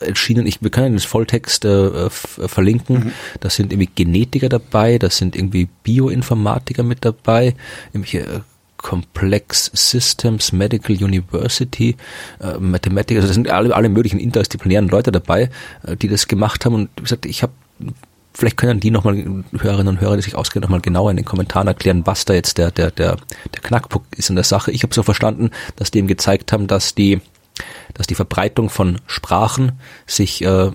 erschienen. 0.00 0.44
Ich, 0.44 0.60
wir 0.60 0.70
können 0.70 0.96
den 0.96 0.98
Volltext 0.98 1.64
äh, 1.64 2.10
verlinken. 2.10 2.96
Mhm. 2.96 3.12
Da 3.38 3.48
sind 3.48 3.72
irgendwie 3.72 3.90
Genetiker 3.94 4.48
dabei, 4.48 4.98
da 4.98 5.08
sind 5.08 5.36
irgendwie 5.36 5.68
Bioinformatiker 5.84 6.82
mit 6.82 7.04
dabei, 7.04 7.54
irgendwelche 7.92 8.26
äh, 8.26 8.40
Complex 8.78 9.70
Systems 9.72 10.50
Medical 10.50 10.96
University, 10.96 11.94
äh, 12.40 12.58
Mathematiker, 12.58 13.20
also 13.20 13.28
da 13.28 13.34
sind 13.34 13.48
alle, 13.48 13.76
alle 13.76 13.88
möglichen 13.88 14.18
interdisziplinären 14.18 14.88
Leute 14.88 15.12
dabei, 15.12 15.48
äh, 15.86 15.96
die 15.96 16.08
das 16.08 16.26
gemacht 16.26 16.64
haben. 16.64 16.74
Und 16.74 16.90
wie 16.96 17.02
gesagt, 17.02 17.24
ich 17.24 17.44
habe 17.44 17.52
vielleicht 18.34 18.56
können 18.56 18.80
die 18.80 18.90
nochmal, 18.90 19.44
Hörerinnen 19.58 19.96
und 19.96 20.00
Hörer, 20.00 20.16
die 20.16 20.22
sich 20.22 20.34
auskennen, 20.34 20.62
nochmal 20.62 20.80
genauer 20.80 21.10
in 21.10 21.16
den 21.16 21.24
Kommentaren 21.24 21.68
erklären, 21.68 22.02
was 22.06 22.24
da 22.24 22.34
jetzt 22.34 22.58
der, 22.58 22.70
der, 22.70 22.90
der, 22.90 23.16
der 23.54 23.62
Knackpunkt 23.62 24.14
ist 24.16 24.30
in 24.30 24.36
der 24.36 24.44
Sache. 24.44 24.70
Ich 24.70 24.82
habe 24.82 24.94
so 24.94 25.02
verstanden, 25.02 25.50
dass 25.76 25.90
die 25.90 25.98
eben 25.98 26.08
gezeigt 26.08 26.52
haben, 26.52 26.66
dass 26.66 26.94
die, 26.94 27.20
dass 27.94 28.06
die 28.06 28.14
Verbreitung 28.14 28.70
von 28.70 29.00
Sprachen 29.06 29.72
sich 30.06 30.42
äh, 30.44 30.70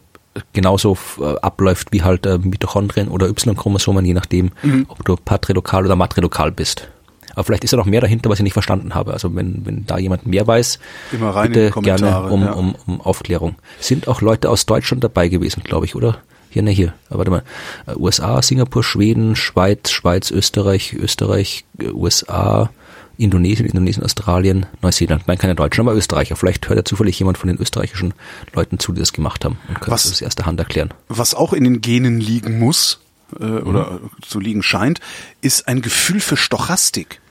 genauso 0.53 0.97
äh, 1.19 1.35
abläuft 1.41 1.91
wie 1.91 2.03
halt 2.03 2.25
äh, 2.25 2.37
Mitochondrien 2.37 3.07
oder 3.07 3.27
Y-Chromosomen, 3.27 4.05
je 4.05 4.13
nachdem, 4.13 4.51
mhm. 4.61 4.85
ob 4.87 5.03
du 5.03 5.15
patrilokal 5.15 5.85
oder 5.85 5.95
matrilokal 5.95 6.51
bist. 6.51 6.87
Aber 7.33 7.43
vielleicht 7.43 7.63
ist 7.63 7.73
da 7.73 7.77
noch 7.77 7.85
mehr 7.85 8.01
dahinter, 8.01 8.31
was 8.31 8.39
ich 8.39 8.43
nicht 8.43 8.53
verstanden 8.53 8.95
habe. 8.95 9.13
Also 9.13 9.35
wenn, 9.35 9.63
wenn 9.63 9.85
da 9.85 9.99
jemand 9.99 10.25
mehr 10.25 10.47
weiß, 10.47 10.79
bitte 11.11 11.71
gerne 11.81 12.31
um, 12.31 12.41
ja. 12.41 12.51
um, 12.53 12.75
um 12.87 12.99
Aufklärung. 12.99 13.55
Sind 13.79 14.07
auch 14.07 14.21
Leute 14.21 14.49
aus 14.49 14.65
Deutschland 14.65 15.03
dabei 15.03 15.27
gewesen, 15.27 15.61
glaube 15.63 15.85
ich, 15.85 15.95
oder? 15.95 16.17
Hier, 16.57 16.63
ne, 16.63 16.71
hier. 16.71 16.95
Warte 17.09 17.29
mal. 17.29 17.43
Äh, 17.85 17.93
USA, 17.97 18.41
Singapur, 18.41 18.83
Schweden, 18.83 19.35
Schweiz, 19.35 19.91
Schweiz, 19.91 20.31
Österreich, 20.31 20.93
Österreich, 20.93 21.65
äh, 21.77 21.89
USA, 21.89 22.71
Indonesien, 23.19 23.67
Indonesien, 23.67 24.03
Australien, 24.03 24.65
Neuseeland. 24.81 25.27
Nein, 25.27 25.37
keine 25.37 25.53
Deutschen, 25.53 25.81
aber 25.81 25.93
Österreicher. 25.95 26.35
Vielleicht 26.35 26.67
hört 26.67 26.77
ja 26.77 26.83
zufällig 26.83 27.19
jemand 27.19 27.37
von 27.37 27.47
den 27.47 27.59
österreichischen 27.59 28.15
Leuten 28.55 28.79
zu, 28.79 28.91
die 28.91 29.01
das 29.01 29.13
gemacht 29.13 29.45
haben 29.45 29.59
und 29.67 29.79
kann 29.81 29.91
was, 29.91 30.01
das 30.01 30.13
aus 30.13 30.21
erster 30.21 30.47
Hand 30.47 30.59
erklären. 30.59 30.95
Was 31.09 31.35
auch 31.35 31.53
in 31.53 31.63
den 31.63 31.79
Genen 31.81 32.19
liegen 32.19 32.57
muss, 32.57 33.01
äh, 33.39 33.45
mhm. 33.45 33.67
oder 33.67 33.99
zu 34.23 34.39
liegen 34.39 34.63
scheint, 34.63 34.99
ist 35.41 35.67
ein 35.67 35.83
Gefühl 35.83 36.19
für 36.19 36.37
Stochastik. 36.37 37.21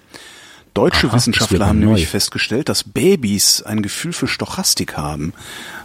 Deutsche 0.76 1.08
Aha, 1.08 1.16
Wissenschaftler 1.16 1.66
haben 1.66 1.78
neu. 1.78 1.86
nämlich 1.86 2.06
festgestellt, 2.06 2.68
dass 2.68 2.84
Babys 2.84 3.62
ein 3.62 3.80
Gefühl 3.80 4.12
für 4.12 4.26
Stochastik 4.26 4.96
haben. 4.98 5.32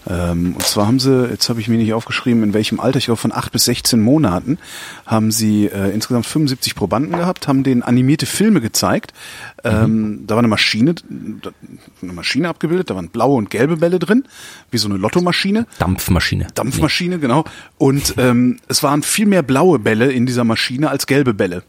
Ähm, 0.10 0.54
und 0.56 0.64
zwar 0.64 0.86
haben 0.86 1.00
sie, 1.00 1.30
jetzt 1.30 1.48
habe 1.48 1.62
ich 1.62 1.70
mir 1.70 1.78
nicht 1.78 1.94
aufgeschrieben, 1.94 2.44
in 2.44 2.54
welchem 2.54 2.80
Alter, 2.82 2.98
ich 2.98 3.06
glaube 3.06 3.22
von 3.22 3.32
acht 3.32 3.54
bis 3.54 3.66
16 3.66 4.02
Monaten, 4.02 4.58
haben 5.06 5.32
sie 5.32 5.68
äh, 5.68 5.92
insgesamt 5.92 6.26
75 6.26 6.76
Probanden 6.76 7.18
gehabt, 7.18 7.48
haben 7.48 7.64
denen 7.64 7.84
animierte 7.84 8.26
Filme 8.26 8.60
gezeigt. 8.60 9.14
Ähm, 9.64 9.84
mhm. 9.84 10.28
Da 10.28 10.36
war 10.36 10.40
eine 10.40 10.50
Maschine, 10.50 10.96
eine 12.02 12.14
Maschine 12.14 12.50
abgebildet, 12.50 12.90
da 12.90 12.96
waren 12.96 13.08
blaue 13.10 13.38
und 13.38 13.50
gelbe 13.50 13.78
Bälle 13.78 13.98
drin, 13.98 14.26
wie 14.72 14.78
so 14.78 14.90
eine 14.90 14.98
Lottomaschine. 14.98 15.68
Dampfmaschine. 15.80 16.48
Dampfmaschine, 16.54 17.16
nee. 17.16 17.22
genau. 17.22 17.46
Und 17.78 18.16
ähm, 18.18 18.60
es 18.68 18.84
waren 18.84 19.04
viel 19.04 19.26
mehr 19.26 19.44
blaue 19.44 19.80
Bälle 19.80 20.12
in 20.12 20.26
dieser 20.26 20.44
Maschine 20.44 20.90
als 20.90 21.08
gelbe 21.08 21.34
Bälle. 21.34 21.64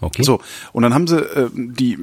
Okay. 0.00 0.22
So, 0.22 0.40
und 0.72 0.82
dann 0.82 0.94
haben 0.94 1.06
sie 1.06 1.18
äh, 1.18 1.48
die 1.52 1.98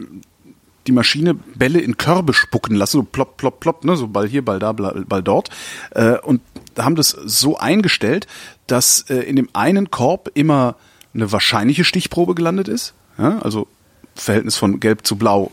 die 0.87 0.91
Maschine 0.91 1.33
Bälle 1.33 1.79
in 1.79 1.97
Körbe 1.97 2.33
spucken 2.33 2.75
lassen, 2.75 2.97
so 2.97 3.03
plopp, 3.03 3.37
plopp, 3.37 3.59
plopp, 3.59 3.85
ne, 3.85 3.95
so 3.95 4.07
Ball 4.07 4.27
hier, 4.27 4.43
Ball 4.43 4.59
da, 4.59 4.73
Ball 4.73 5.23
dort. 5.23 5.49
Äh, 5.91 6.17
und 6.19 6.41
haben 6.77 6.95
das 6.95 7.09
so 7.09 7.57
eingestellt, 7.57 8.27
dass 8.67 9.09
äh, 9.09 9.15
in 9.19 9.35
dem 9.35 9.49
einen 9.53 9.91
Korb 9.91 10.31
immer 10.33 10.75
eine 11.13 11.31
wahrscheinliche 11.31 11.83
Stichprobe 11.83 12.35
gelandet 12.35 12.67
ist. 12.67 12.93
Ja, 13.17 13.39
also 13.39 13.67
Verhältnis 14.15 14.57
von 14.57 14.79
Gelb 14.79 15.05
zu 15.05 15.15
Blau 15.15 15.51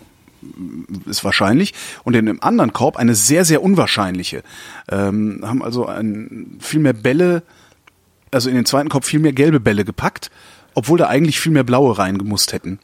ist 1.07 1.23
wahrscheinlich 1.23 1.75
und 2.05 2.17
in 2.17 2.27
dem 2.27 2.43
anderen 2.43 2.73
Korb 2.73 2.97
eine 2.97 3.15
sehr 3.15 3.45
sehr 3.45 3.63
unwahrscheinliche 3.63 4.43
ähm, 4.91 5.41
haben 5.45 5.63
also 5.63 5.85
ein, 5.87 6.57
viel 6.61 6.81
mehr 6.81 6.95
Bälle 6.95 7.43
also 8.31 8.49
in 8.49 8.55
den 8.55 8.65
zweiten 8.65 8.89
Korb 8.89 9.05
viel 9.05 9.21
mehr 9.21 9.35
gelbe 9.35 9.61
Bälle 9.61 9.85
gepackt 9.85 10.31
obwohl 10.73 10.99
da 10.99 11.09
eigentlich 11.09 11.41
viel 11.41 11.53
mehr 11.53 11.65
blaue 11.65 11.99
reingemusst 11.99 12.55
hätten 12.55 12.79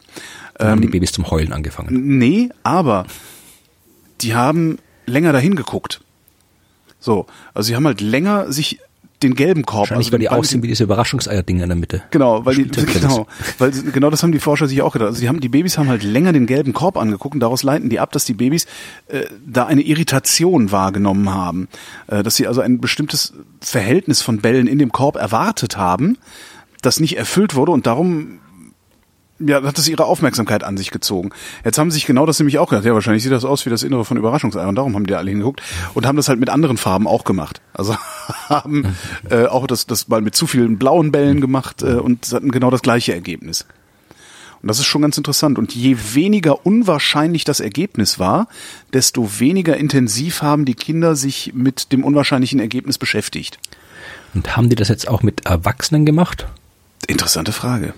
dann 0.57 0.71
haben 0.71 0.81
die 0.81 0.87
Babys 0.87 1.11
zum 1.11 1.29
Heulen 1.29 1.53
angefangen 1.53 2.17
nee 2.17 2.49
aber 2.63 3.05
die 4.21 4.35
haben 4.35 4.77
länger 5.05 5.33
dahin 5.33 5.55
geguckt 5.55 6.01
so 6.99 7.25
also 7.53 7.67
sie 7.67 7.75
haben 7.75 7.85
halt 7.85 8.01
länger 8.01 8.51
sich 8.51 8.79
den 9.23 9.33
gelben 9.33 9.65
Korb. 9.65 9.89
Wahrscheinlich, 9.89 10.07
also 10.07 10.13
weil 10.13 10.19
die 10.19 10.29
aussehen 10.29 10.63
wie 10.63 10.67
diese 10.67 10.83
Überraschungseier-Dinge 10.83 11.63
in 11.63 11.69
der 11.69 11.75
Mitte. 11.75 12.03
Genau, 12.11 12.45
weil 12.45 12.55
die, 12.55 12.67
genau, 12.93 13.27
weil 13.57 13.71
genau 13.71 14.09
das 14.09 14.21
haben 14.21 14.31
die 14.31 14.39
Forscher 14.39 14.67
sich 14.67 14.81
auch 14.81 14.93
gedacht. 14.93 15.07
Also 15.07 15.21
die 15.21 15.27
haben 15.27 15.39
die 15.39 15.49
Babys 15.49 15.77
haben 15.77 15.89
halt 15.89 16.03
länger 16.03 16.33
den 16.33 16.45
gelben 16.45 16.73
Korb 16.73 16.97
angeguckt 16.97 17.33
und 17.33 17.39
daraus 17.39 17.63
leiten 17.63 17.89
die 17.89 17.99
ab, 17.99 18.11
dass 18.11 18.25
die 18.25 18.33
Babys 18.33 18.67
äh, 19.07 19.23
da 19.45 19.65
eine 19.65 19.81
Irritation 19.81 20.71
wahrgenommen 20.71 21.33
haben, 21.33 21.67
äh, 22.07 22.21
dass 22.21 22.35
sie 22.35 22.47
also 22.47 22.61
ein 22.61 22.79
bestimmtes 22.79 23.33
Verhältnis 23.59 24.21
von 24.21 24.39
Bällen 24.39 24.67
in 24.67 24.77
dem 24.77 24.91
Korb 24.91 25.15
erwartet 25.15 25.77
haben, 25.77 26.17
das 26.81 26.99
nicht 26.99 27.17
erfüllt 27.17 27.55
wurde 27.55 27.71
und 27.71 27.87
darum 27.87 28.39
ja, 29.39 29.63
hat 29.63 29.77
es 29.77 29.87
ihre 29.87 30.05
Aufmerksamkeit 30.05 30.63
an 30.63 30.77
sich 30.77 30.91
gezogen. 30.91 31.29
Jetzt 31.63 31.77
haben 31.77 31.91
sie 31.91 31.95
sich 31.95 32.05
genau 32.05 32.25
das 32.25 32.39
nämlich 32.39 32.57
auch 32.59 32.69
gedacht. 32.69 32.85
Ja, 32.85 32.93
wahrscheinlich 32.93 33.23
sieht 33.23 33.31
das 33.31 33.45
aus 33.45 33.65
wie 33.65 33.69
das 33.69 33.83
Innere 33.83 34.05
von 34.05 34.17
Überraschungsei 34.17 34.65
und 34.65 34.75
darum 34.75 34.95
haben 34.95 35.05
die 35.05 35.13
alle 35.13 35.29
hingeguckt 35.29 35.61
und 35.93 36.05
haben 36.05 36.15
das 36.15 36.29
halt 36.29 36.39
mit 36.39 36.49
anderen 36.49 36.77
Farben 36.77 37.07
auch 37.07 37.23
gemacht. 37.23 37.61
Also 37.73 37.95
haben 38.49 38.95
äh, 39.29 39.45
auch 39.45 39.67
das, 39.67 39.85
das 39.85 40.07
mal 40.07 40.21
mit 40.21 40.35
zu 40.35 40.47
vielen 40.47 40.77
blauen 40.77 41.11
Bällen 41.11 41.41
gemacht 41.41 41.83
äh, 41.83 41.95
und 41.95 42.31
hatten 42.31 42.51
genau 42.51 42.71
das 42.71 42.81
gleiche 42.81 43.13
Ergebnis. 43.13 43.65
Und 44.61 44.69
das 44.69 44.79
ist 44.79 44.85
schon 44.85 45.03
ganz 45.03 45.17
interessant. 45.17 45.59
Und 45.59 45.75
je 45.75 45.97
weniger 46.13 46.65
unwahrscheinlich 46.65 47.43
das 47.43 47.59
Ergebnis 47.59 48.17
war, 48.17 48.47
desto 48.91 49.39
weniger 49.39 49.77
intensiv 49.77 50.41
haben 50.41 50.65
die 50.65 50.73
Kinder 50.73 51.15
sich 51.15 51.51
mit 51.53 51.91
dem 51.91 52.03
unwahrscheinlichen 52.03 52.59
Ergebnis 52.59 52.97
beschäftigt. 52.97 53.59
Und 54.33 54.57
haben 54.57 54.69
die 54.69 54.75
das 54.75 54.89
jetzt 54.89 55.07
auch 55.07 55.21
mit 55.21 55.45
Erwachsenen 55.45 56.05
gemacht? 56.05 56.47
Interessante 57.07 57.51
Frage. 57.51 57.93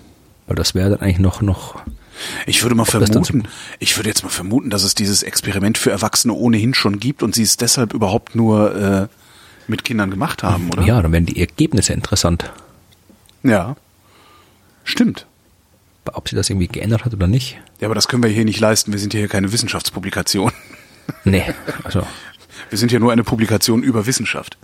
Weil 0.49 0.55
das 0.55 0.73
wäre 0.73 0.89
dann 0.89 1.01
eigentlich 1.01 1.19
noch, 1.19 1.43
noch. 1.43 1.79
Ich 2.47 2.63
würde 2.63 2.73
mal 2.73 2.83
vermuten, 2.83 3.47
ich 3.77 3.95
würde 3.97 4.09
jetzt 4.09 4.23
mal 4.23 4.29
vermuten, 4.29 4.71
dass 4.71 4.81
es 4.83 4.95
dieses 4.95 5.21
Experiment 5.21 5.77
für 5.77 5.91
Erwachsene 5.91 6.33
ohnehin 6.33 6.73
schon 6.73 6.99
gibt 6.99 7.21
und 7.21 7.35
sie 7.35 7.43
es 7.43 7.55
deshalb 7.55 7.93
überhaupt 7.93 8.33
nur 8.33 8.75
äh, 8.75 9.07
mit 9.67 9.83
Kindern 9.83 10.09
gemacht 10.09 10.41
haben, 10.41 10.71
oder? 10.71 10.81
Ja, 10.81 11.03
dann 11.03 11.11
wären 11.11 11.27
die 11.27 11.39
Ergebnisse 11.39 11.93
interessant. 11.93 12.51
Ja. 13.43 13.75
Stimmt. 14.83 15.27
Ob 16.11 16.27
sie 16.27 16.35
das 16.35 16.49
irgendwie 16.49 16.67
geändert 16.67 17.05
hat 17.05 17.13
oder 17.13 17.27
nicht. 17.27 17.59
Ja, 17.79 17.87
aber 17.87 17.93
das 17.95 18.07
können 18.07 18.23
wir 18.23 18.31
hier 18.31 18.43
nicht 18.43 18.59
leisten. 18.59 18.91
Wir 18.91 18.99
sind 18.99 19.13
hier 19.13 19.27
keine 19.27 19.53
Wissenschaftspublikation. 19.53 20.51
Nee, 21.25 21.43
also. 21.83 22.07
Wir 22.69 22.77
sind 22.79 22.89
hier 22.89 22.99
nur 22.99 23.11
eine 23.11 23.23
Publikation 23.23 23.83
über 23.83 24.07
Wissenschaft. 24.07 24.57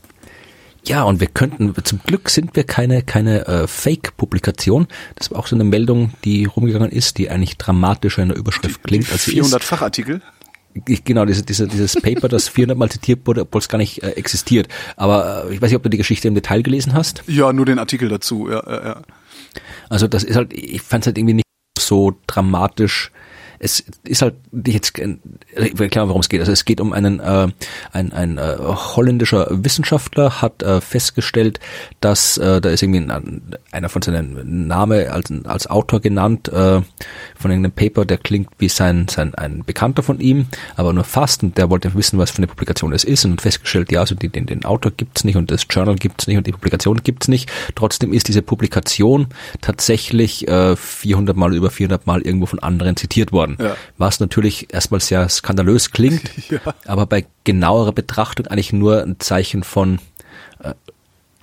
Ja, 0.87 1.03
und 1.03 1.19
wir 1.19 1.27
könnten, 1.27 1.73
zum 1.83 1.99
Glück 2.05 2.29
sind 2.29 2.55
wir 2.55 2.63
keine, 2.63 3.01
keine 3.01 3.47
äh, 3.47 3.67
Fake-Publikation. 3.67 4.87
Das 5.15 5.31
war 5.31 5.39
auch 5.39 5.47
so 5.47 5.55
eine 5.55 5.63
Meldung, 5.63 6.11
die 6.23 6.45
rumgegangen 6.45 6.91
ist, 6.91 7.17
die 7.17 7.29
eigentlich 7.29 7.57
dramatischer 7.57 8.21
in 8.21 8.29
der 8.29 8.37
Überschrift 8.37 8.79
die, 8.83 8.87
klingt 8.87 9.11
die 9.11 9.17
400 9.17 9.63
Fachartikel? 9.63 10.21
Ich, 10.87 11.03
genau, 11.03 11.25
diese, 11.25 11.43
diese, 11.43 11.67
dieses 11.67 11.95
Paper, 12.01 12.27
das 12.27 12.49
400 12.49 12.77
Mal 12.77 12.91
zitiert 12.91 13.25
wurde, 13.25 13.41
obwohl 13.41 13.59
es 13.59 13.69
gar 13.69 13.77
nicht 13.77 14.03
äh, 14.03 14.11
existiert. 14.11 14.67
Aber 14.97 15.45
äh, 15.49 15.53
ich 15.55 15.61
weiß 15.61 15.69
nicht, 15.69 15.77
ob 15.77 15.83
du 15.83 15.89
die 15.89 15.97
Geschichte 15.97 16.27
im 16.27 16.35
Detail 16.35 16.61
gelesen 16.61 16.93
hast. 16.93 17.23
Ja, 17.27 17.53
nur 17.53 17.65
den 17.65 17.79
Artikel 17.79 18.09
dazu, 18.09 18.49
ja, 18.49 18.61
ja, 18.67 18.85
ja. 18.85 19.01
Also 19.89 20.07
das 20.07 20.23
ist 20.23 20.35
halt, 20.35 20.53
ich 20.53 20.81
fand 20.81 21.03
es 21.03 21.07
halt 21.07 21.17
irgendwie 21.17 21.35
nicht 21.35 21.45
so 21.79 22.19
dramatisch 22.27 23.11
es 23.65 23.83
ist 24.03 24.21
halt 24.21 24.35
jetzt 24.65 24.97
ich 24.97 25.01
will 25.55 25.85
erklären, 25.85 26.07
worum 26.07 26.21
es 26.21 26.29
geht. 26.29 26.39
Also 26.39 26.51
es 26.51 26.65
geht 26.65 26.79
um 26.79 26.93
einen 26.93 27.19
äh, 27.19 27.47
ein, 27.91 28.13
ein 28.13 28.37
äh, 28.37 28.57
holländischer 28.59 29.47
Wissenschaftler 29.49 30.41
hat 30.41 30.61
äh, 30.61 30.81
festgestellt, 30.81 31.59
dass 31.99 32.37
äh, 32.37 32.61
da 32.61 32.69
ist 32.69 32.83
irgendwie 32.83 33.11
ein, 33.11 33.41
einer 33.71 33.89
von 33.89 34.01
seinen 34.01 34.67
Name 34.67 35.11
als 35.11 35.33
als 35.45 35.67
Autor 35.67 35.99
genannt 35.99 36.47
äh, 36.49 36.81
von 37.45 37.51
irgendeinem 37.51 37.71
Paper, 37.71 38.05
der 38.05 38.17
klingt 38.17 38.49
wie 38.57 38.69
sein 38.69 39.07
sein 39.07 39.33
ein 39.35 39.63
Bekannter 39.63 40.03
von 40.03 40.19
ihm, 40.19 40.47
aber 40.75 40.91
nur 40.91 41.03
fast 41.05 41.43
und 41.43 41.57
der 41.57 41.69
wollte 41.69 41.93
wissen, 41.93 42.19
was 42.19 42.31
für 42.31 42.39
eine 42.39 42.47
Publikation 42.47 42.91
es 42.91 43.03
ist 43.03 43.23
und 43.23 43.41
festgestellt, 43.41 43.91
ja, 43.91 44.01
also 44.01 44.15
die, 44.15 44.29
den, 44.29 44.45
den 44.45 44.65
Autor 44.65 44.91
gibt's 44.91 45.23
nicht 45.23 45.37
und 45.37 45.49
das 45.49 45.65
Journal 45.69 45.95
gibt's 45.95 46.27
nicht 46.27 46.37
und 46.37 46.45
die 46.47 46.51
Publikation 46.51 47.01
gibt's 47.03 47.27
nicht. 47.27 47.49
Trotzdem 47.75 48.11
ist 48.11 48.27
diese 48.27 48.41
Publikation 48.41 49.27
tatsächlich 49.61 50.47
äh, 50.47 50.75
400 50.75 51.37
mal 51.37 51.55
über 51.55 51.69
400 51.69 52.05
mal 52.05 52.21
irgendwo 52.21 52.47
von 52.47 52.59
anderen 52.59 52.97
zitiert 52.97 53.31
worden 53.31 53.45
worden. 53.45 53.57
Ja. 53.59 53.77
Was 53.97 54.19
natürlich 54.19 54.73
erstmal 54.73 54.99
sehr 54.99 55.29
skandalös 55.29 55.91
klingt, 55.91 56.23
ja. 56.49 56.59
aber 56.85 57.05
bei 57.05 57.25
genauerer 57.43 57.91
Betrachtung 57.91 58.47
eigentlich 58.47 58.73
nur 58.73 59.03
ein 59.03 59.19
Zeichen 59.19 59.63
von 59.63 59.99
äh, 60.63 60.73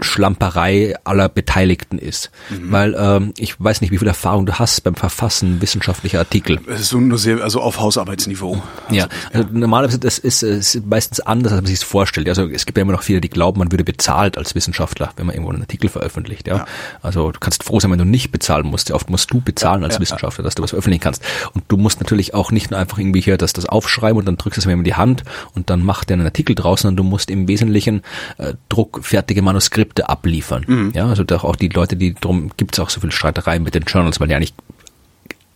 Schlamperei 0.03 0.95
aller 1.05 1.29
Beteiligten 1.29 1.99
ist. 1.99 2.31
Mhm. 2.51 2.73
Weil 2.73 2.97
ähm, 2.99 3.35
ich 3.37 3.59
weiß 3.59 3.81
nicht, 3.81 3.91
wie 3.91 3.99
viel 3.99 4.09
Erfahrung 4.09 4.47
du 4.47 4.59
hast 4.59 4.83
beim 4.83 4.95
Verfassen 4.95 5.61
wissenschaftlicher 5.61 6.19
Artikel. 6.19 6.61
Es 6.67 6.81
ist 6.81 6.93
nur 6.93 7.19
sehr, 7.19 7.43
also 7.43 7.61
auf 7.61 7.81
Hausarbeitsniveau. 7.81 8.63
Also, 8.87 8.95
ja, 8.95 9.09
also 9.33 9.49
ja. 9.49 9.59
normalerweise 9.59 9.99
das 9.99 10.19
ist, 10.19 10.43
ist 10.43 10.87
meistens 10.87 11.21
anders, 11.21 11.53
als 11.53 11.63
man 11.63 11.67
sich 11.67 11.77
es 11.77 11.83
vorstellt. 11.83 12.29
Also 12.29 12.47
es 12.49 12.67
gibt 12.67 12.79
ja 12.79 12.83
immer 12.83 12.93
noch 12.93 13.03
viele, 13.03 13.21
die 13.21 13.29
glauben, 13.29 13.59
man 13.59 13.73
würde 13.73 13.85
bezahlt 13.85 14.39
als 14.39 14.55
Wissenschaftler, 14.55 15.13
wenn 15.17 15.27
man 15.27 15.35
irgendwo 15.35 15.53
einen 15.53 15.63
Artikel 15.63 15.89
veröffentlicht. 15.89 16.47
Ja, 16.47 16.59
ja. 16.59 16.67
also 17.03 17.33
du 17.33 17.41
kannst 17.41 17.65
froh 17.65 17.81
sein, 17.81 17.91
wenn 17.91 17.99
du 17.99 18.05
nicht 18.05 18.31
bezahlen 18.31 18.67
musst. 18.67 18.89
Ja, 18.89 18.95
oft 18.95 19.11
musst 19.11 19.31
du 19.33 19.41
bezahlen 19.41 19.85
als 19.85 20.01
Wissenschaftler, 20.01 20.45
dass 20.45 20.55
du 20.55 20.63
was 20.63 20.71
veröffentlichen 20.71 21.03
kannst. 21.03 21.23
Und 21.55 21.65
du 21.69 21.77
musst 21.77 22.01
natürlich 22.01 22.35
auch 22.35 22.51
nicht 22.51 22.71
nur 22.71 22.81
einfach 22.81 22.99
irgendwie 22.99 23.21
hier 23.21 23.37
das, 23.37 23.53
das 23.53 23.67
aufschreiben 23.67 24.19
und 24.19 24.27
dann 24.27 24.37
drückst 24.37 24.57
du 24.57 24.61
es 24.61 24.67
mir 24.67 24.73
in 24.73 24.85
die 24.85 24.95
Hand 24.95 25.25
und 25.55 25.71
dann 25.71 25.83
macht 25.83 26.09
der 26.09 26.15
einen 26.15 26.27
Artikel 26.27 26.55
draußen, 26.55 26.83
sondern 26.89 27.05
du 27.05 27.11
musst 27.11 27.31
im 27.31 27.49
Wesentlichen 27.49 28.03
äh, 28.39 28.55
druckfertige 28.69 29.43
Manuskripte 29.43 29.92
Skripte 29.93 30.09
abliefern. 30.09 30.65
Mhm. 30.67 30.93
Ja, 30.95 31.07
also 31.07 31.25
auch 31.25 31.57
die 31.57 31.69
Leute, 31.69 31.97
die 31.97 32.15
drum 32.15 32.51
gibt 32.57 32.75
es 32.75 32.81
auch 32.81 32.91
so 32.91 33.01
viel 33.01 33.13
Streitereien 33.13 33.63
mit 33.63 33.75
den 33.75 33.85
Journals, 33.85 34.21
weil 34.21 34.29
die 34.29 34.35
eigentlich 34.35 34.55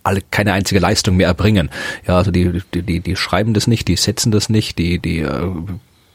alle 0.03 0.21
keine 0.31 0.53
einzige 0.53 0.79
Leistung 0.79 1.17
mehr 1.17 1.27
erbringen. 1.27 1.69
Ja, 2.07 2.17
also 2.17 2.31
die, 2.31 2.61
die, 2.73 2.81
die, 2.81 2.99
die 3.01 3.15
schreiben 3.15 3.53
das 3.53 3.67
nicht, 3.67 3.87
die 3.87 3.95
setzen 3.95 4.31
das 4.31 4.49
nicht, 4.49 4.77
die, 4.77 4.99
die 4.99 5.19
äh, 5.19 5.51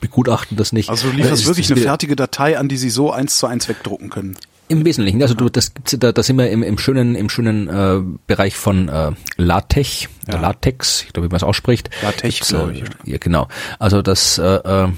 begutachten 0.01 0.57
das 0.57 0.73
nicht. 0.73 0.89
Also 0.89 1.11
du 1.11 1.17
lieferst 1.17 1.47
wirklich 1.47 1.71
eine 1.71 1.81
fertige 1.81 2.17
Datei 2.17 2.59
an, 2.59 2.69
die 2.69 2.77
sie 2.77 2.91
so 2.91 3.13
eins 3.13 3.37
zu 3.37 3.47
eins 3.47 3.69
wegdrucken 3.69 4.09
können. 4.09 4.37
Im 4.69 4.85
Wesentlichen, 4.87 5.21
also 5.21 5.35
du, 5.35 5.51
das 5.51 5.75
gibt's, 5.75 5.95
da, 5.99 6.13
da 6.13 6.23
sind 6.23 6.39
wir 6.39 6.49
im, 6.49 6.63
im 6.63 6.79
schönen, 6.79 7.15
im 7.15 7.29
schönen 7.29 7.69
äh, 7.69 8.01
Bereich 8.27 8.57
von 8.57 8.89
äh, 8.89 9.11
LaTeX, 9.37 10.09
ja. 10.29 10.41
Latex, 10.41 11.03
ich 11.07 11.13
glaube, 11.13 11.29
wie 11.29 11.31
man 11.31 11.37
es 11.37 11.43
ausspricht. 11.43 11.91
LaTeX, 12.03 12.49
glaube 12.49 12.73
ich. 12.73 12.85
Ja, 13.05 13.19
genau. 13.19 13.49
Also 13.79 14.01
das 14.01 14.39
äh, 14.39 14.45
äh 14.45 14.89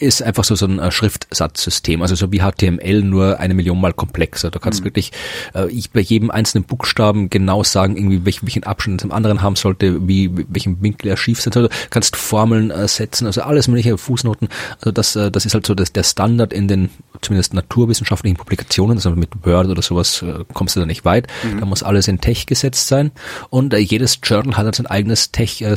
ist 0.00 0.22
einfach 0.22 0.44
so 0.44 0.54
so 0.54 0.66
ein 0.66 0.78
äh, 0.78 0.90
Schriftsatzsystem, 0.90 2.02
also 2.02 2.14
so 2.14 2.32
wie 2.32 2.40
HTML 2.40 3.02
nur 3.02 3.38
eine 3.38 3.54
Million 3.54 3.80
mal 3.80 3.92
komplexer. 3.92 4.50
Du 4.50 4.58
kannst 4.58 4.80
mhm. 4.80 4.84
wirklich 4.86 5.12
äh, 5.54 5.68
ich 5.70 5.90
bei 5.90 6.00
jedem 6.00 6.30
einzelnen 6.30 6.64
Buchstaben 6.64 7.30
genau 7.30 7.62
sagen, 7.62 7.96
irgendwie 7.96 8.24
welchen, 8.24 8.46
welchen 8.46 8.64
Abstand 8.64 9.00
zum 9.00 9.12
anderen 9.12 9.42
haben 9.42 9.56
sollte, 9.56 10.08
wie 10.08 10.30
welchen 10.48 10.82
Winkel 10.82 11.08
er 11.08 11.16
schief 11.16 11.40
sein 11.40 11.52
sollte. 11.52 11.68
Du 11.68 11.90
kannst 11.90 12.16
Formeln 12.16 12.70
äh, 12.70 12.88
setzen, 12.88 13.26
also 13.26 13.42
alles 13.42 13.68
mögliche 13.68 13.98
Fußnoten. 13.98 14.48
Also 14.78 14.90
das 14.90 15.16
äh, 15.16 15.30
das 15.30 15.44
ist 15.44 15.54
halt 15.54 15.66
so 15.66 15.74
das, 15.74 15.92
der 15.92 16.02
Standard 16.02 16.52
in 16.52 16.66
den 16.66 16.90
zumindest 17.20 17.52
naturwissenschaftlichen 17.52 18.36
Publikationen, 18.36 18.96
also 18.96 19.10
mit 19.10 19.30
Word 19.44 19.68
oder 19.68 19.82
sowas 19.82 20.22
äh, 20.22 20.44
kommst 20.54 20.76
du 20.76 20.80
da 20.80 20.86
nicht 20.86 21.04
weit. 21.04 21.26
Mhm. 21.42 21.60
Da 21.60 21.66
muss 21.66 21.82
alles 21.82 22.08
in 22.08 22.20
Tech 22.20 22.46
gesetzt 22.46 22.88
sein 22.88 23.10
und 23.50 23.74
äh, 23.74 23.78
jedes 23.78 24.18
Journal 24.22 24.56
hat 24.56 24.64
halt 24.64 24.76
sein 24.76 24.86
eigenes 24.86 25.30
Tech 25.30 25.60
äh. 25.62 25.76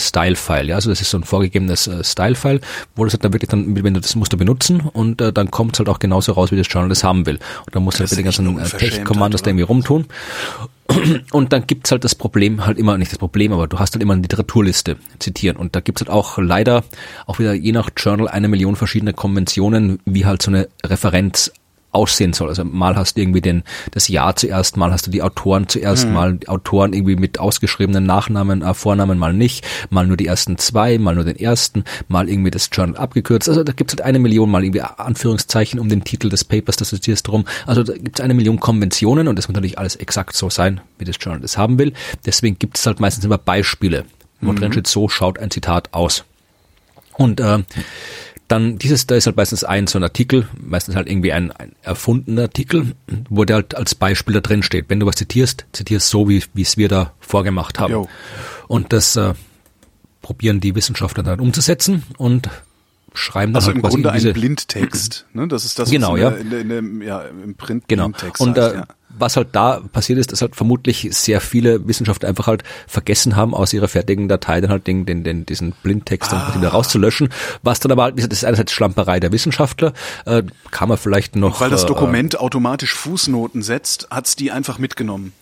Ja, 0.63 0.75
also 0.75 0.89
das 0.89 1.01
ist 1.01 1.09
so 1.09 1.17
ein 1.17 1.23
vorgegebenes 1.23 1.87
äh, 1.87 2.03
Style 2.03 2.35
File, 2.35 2.61
wo 2.95 3.03
das 3.03 3.13
halt 3.13 3.25
dann 3.25 3.33
wirklich 3.33 3.49
dann 3.49 3.83
wenn 3.83 3.93
du 3.93 3.99
das 3.99 4.12
musst 4.15 4.33
du 4.33 4.37
benutzen 4.37 4.81
und 4.81 5.21
äh, 5.21 5.33
dann 5.33 5.51
kommt 5.51 5.75
es 5.75 5.79
halt 5.79 5.89
auch 5.89 5.99
genauso 5.99 6.33
raus, 6.33 6.51
wie 6.51 6.57
das 6.57 6.67
Journal 6.69 6.89
das 6.89 7.03
haben 7.03 7.25
will. 7.25 7.39
Und 7.65 7.75
dann 7.75 7.83
musst 7.83 7.99
du 7.99 8.03
halt 8.03 8.17
den 8.17 8.23
ganzen 8.23 8.59
äh, 8.59 8.63
Tech-Commandos 8.63 9.41
da 9.41 9.49
irgendwie 9.49 9.63
rumtun. 9.63 10.05
Und 11.31 11.53
dann 11.53 11.65
gibt's 11.65 11.91
halt 11.91 12.03
das 12.03 12.13
Problem, 12.13 12.65
halt 12.65 12.77
immer, 12.77 12.97
nicht 12.97 13.11
das 13.11 13.17
Problem, 13.17 13.53
aber 13.53 13.67
du 13.67 13.79
hast 13.79 13.93
halt 13.95 14.03
immer 14.03 14.13
eine 14.13 14.21
Literaturliste 14.21 14.97
zitieren. 15.19 15.57
Und 15.57 15.75
da 15.75 15.79
gibt's 15.79 16.01
halt 16.01 16.09
auch 16.09 16.37
leider 16.37 16.83
auch 17.25 17.39
wieder 17.39 17.53
je 17.53 17.71
nach 17.71 17.89
Journal 17.95 18.27
eine 18.27 18.49
Million 18.49 18.75
verschiedene 18.75 19.13
Konventionen, 19.13 19.99
wie 20.05 20.25
halt 20.25 20.41
so 20.41 20.51
eine 20.51 20.67
Referenz 20.85 21.51
aussehen 21.93 22.33
soll. 22.33 22.49
Also 22.49 22.63
mal 22.63 22.95
hast 22.95 23.17
du 23.17 23.21
irgendwie 23.21 23.41
den, 23.41 23.63
das 23.91 24.07
Jahr 24.07 24.35
zuerst, 24.35 24.77
mal 24.77 24.91
hast 24.91 25.07
du 25.07 25.11
die 25.11 25.21
Autoren 25.21 25.67
zuerst, 25.67 26.07
mhm. 26.07 26.13
mal 26.13 26.39
Autoren 26.47 26.93
irgendwie 26.93 27.15
mit 27.15 27.39
ausgeschriebenen 27.39 28.05
Nachnamen, 28.05 28.61
äh, 28.61 28.73
Vornamen, 28.73 29.17
mal 29.17 29.33
nicht, 29.33 29.65
mal 29.89 30.05
nur 30.05 30.17
die 30.17 30.27
ersten 30.27 30.57
zwei, 30.57 30.97
mal 30.97 31.15
nur 31.15 31.23
den 31.23 31.37
ersten, 31.37 31.83
mal 32.07 32.29
irgendwie 32.29 32.51
das 32.51 32.69
Journal 32.71 32.97
abgekürzt. 32.97 33.47
Also 33.47 33.63
da 33.63 33.71
gibt 33.71 33.91
es 33.91 33.97
halt 33.97 34.05
eine 34.05 34.19
Million 34.19 34.49
mal 34.49 34.63
irgendwie 34.63 34.81
Anführungszeichen 34.81 35.79
um 35.79 35.89
den 35.89 36.03
Titel 36.03 36.29
des 36.29 36.43
Papers, 36.43 36.77
das 36.77 36.93
ist 36.93 37.07
jetzt 37.07 37.23
drum. 37.23 37.45
Also 37.65 37.83
da 37.83 37.93
gibt 37.93 38.19
es 38.19 38.23
eine 38.23 38.33
Million 38.33 38.59
Konventionen 38.59 39.27
und 39.27 39.37
das 39.37 39.47
muss 39.47 39.55
natürlich 39.55 39.77
alles 39.77 39.95
exakt 39.95 40.35
so 40.35 40.49
sein, 40.49 40.81
wie 40.97 41.05
das 41.05 41.17
Journal 41.19 41.41
das 41.41 41.57
haben 41.57 41.77
will. 41.79 41.93
Deswegen 42.25 42.57
gibt 42.59 42.77
es 42.77 42.85
halt 42.85 42.99
meistens 42.99 43.25
immer 43.25 43.37
Beispiele 43.37 44.05
wo 44.45 44.51
mhm. 44.51 44.57
drin 44.57 44.71
steht, 44.71 44.87
so 44.87 45.09
schaut 45.09 45.39
ein 45.39 45.51
Zitat 45.51 45.93
aus. 45.93 46.23
Und 47.13 47.39
äh, 47.39 47.59
dann 48.47 48.77
dieses, 48.77 49.07
da 49.07 49.15
ist 49.15 49.25
halt 49.25 49.37
meistens 49.37 49.63
ein 49.63 49.87
so 49.87 49.97
ein 49.97 50.03
Artikel, 50.03 50.47
meistens 50.59 50.95
halt 50.95 51.07
irgendwie 51.07 51.31
ein, 51.31 51.51
ein 51.51 51.73
erfundener 51.81 52.43
Artikel, 52.43 52.93
wo 53.29 53.45
der 53.45 53.57
halt 53.57 53.75
als 53.75 53.95
Beispiel 53.95 54.33
da 54.33 54.41
drin 54.41 54.63
steht. 54.63 54.85
Wenn 54.89 54.99
du 54.99 55.05
was 55.05 55.15
zitierst, 55.15 55.65
zitierst 55.71 56.09
so, 56.09 56.29
wie 56.29 56.43
wie 56.53 56.61
es 56.61 56.77
wir 56.77 56.89
da 56.89 57.13
vorgemacht 57.19 57.79
haben. 57.79 57.93
Jo. 57.93 58.09
Und 58.67 58.93
das 58.93 59.15
äh, 59.15 59.33
probieren 60.21 60.59
die 60.59 60.75
Wissenschaftler 60.75 61.23
dann 61.23 61.39
umzusetzen 61.39 62.03
und 62.17 62.49
schreiben 63.13 63.53
dann 63.53 63.57
also 63.57 63.67
halt 63.67 63.77
im 63.77 63.81
Grunde 63.81 64.11
ein 64.11 64.33
Blindtext. 64.33 65.25
Ne? 65.33 65.47
Das 65.47 65.65
ist 65.65 65.79
das, 65.79 65.89
genau, 65.89 66.17
ja. 66.17 66.29
In, 66.29 66.51
in, 66.51 66.71
in, 66.71 67.01
ja 67.01 67.21
im 67.21 67.55
Print 67.55 67.87
genau. 67.87 68.09
Blindtext 68.09 68.41
und 68.41 68.57
heißt, 68.57 68.73
äh, 68.73 68.77
ja 68.77 68.87
was 69.17 69.37
halt 69.37 69.49
da 69.53 69.81
passiert 69.91 70.19
ist, 70.19 70.31
dass 70.31 70.41
halt 70.41 70.55
vermutlich 70.55 71.07
sehr 71.11 71.41
viele 71.41 71.87
Wissenschaftler 71.87 72.29
einfach 72.29 72.47
halt 72.47 72.63
vergessen 72.87 73.35
haben, 73.35 73.53
aus 73.53 73.73
ihrer 73.73 73.87
fertigen 73.87 74.27
Datei 74.27 74.61
dann 74.61 74.71
halt 74.71 74.87
den, 74.87 75.05
den, 75.05 75.23
den 75.23 75.45
diesen 75.45 75.73
Blindtext 75.83 76.33
ah. 76.33 76.51
dann 76.51 76.61
wieder 76.61 76.71
rauszulöschen. 76.71 77.29
Was 77.61 77.79
dann 77.79 77.91
aber 77.91 78.03
halt, 78.03 78.17
das 78.17 78.25
ist 78.25 78.45
einerseits 78.45 78.71
Schlamperei 78.71 79.19
der 79.19 79.31
Wissenschaftler, 79.31 79.93
äh, 80.25 80.43
kann 80.71 80.89
man 80.89 80.97
vielleicht 80.97 81.35
noch. 81.35 81.55
Und 81.55 81.61
weil 81.61 81.69
das 81.69 81.83
äh, 81.83 81.87
Dokument 81.87 82.35
äh, 82.35 82.37
automatisch 82.37 82.93
Fußnoten 82.93 83.61
setzt, 83.61 84.07
hat's 84.09 84.35
die 84.35 84.51
einfach 84.51 84.79
mitgenommen. 84.79 85.33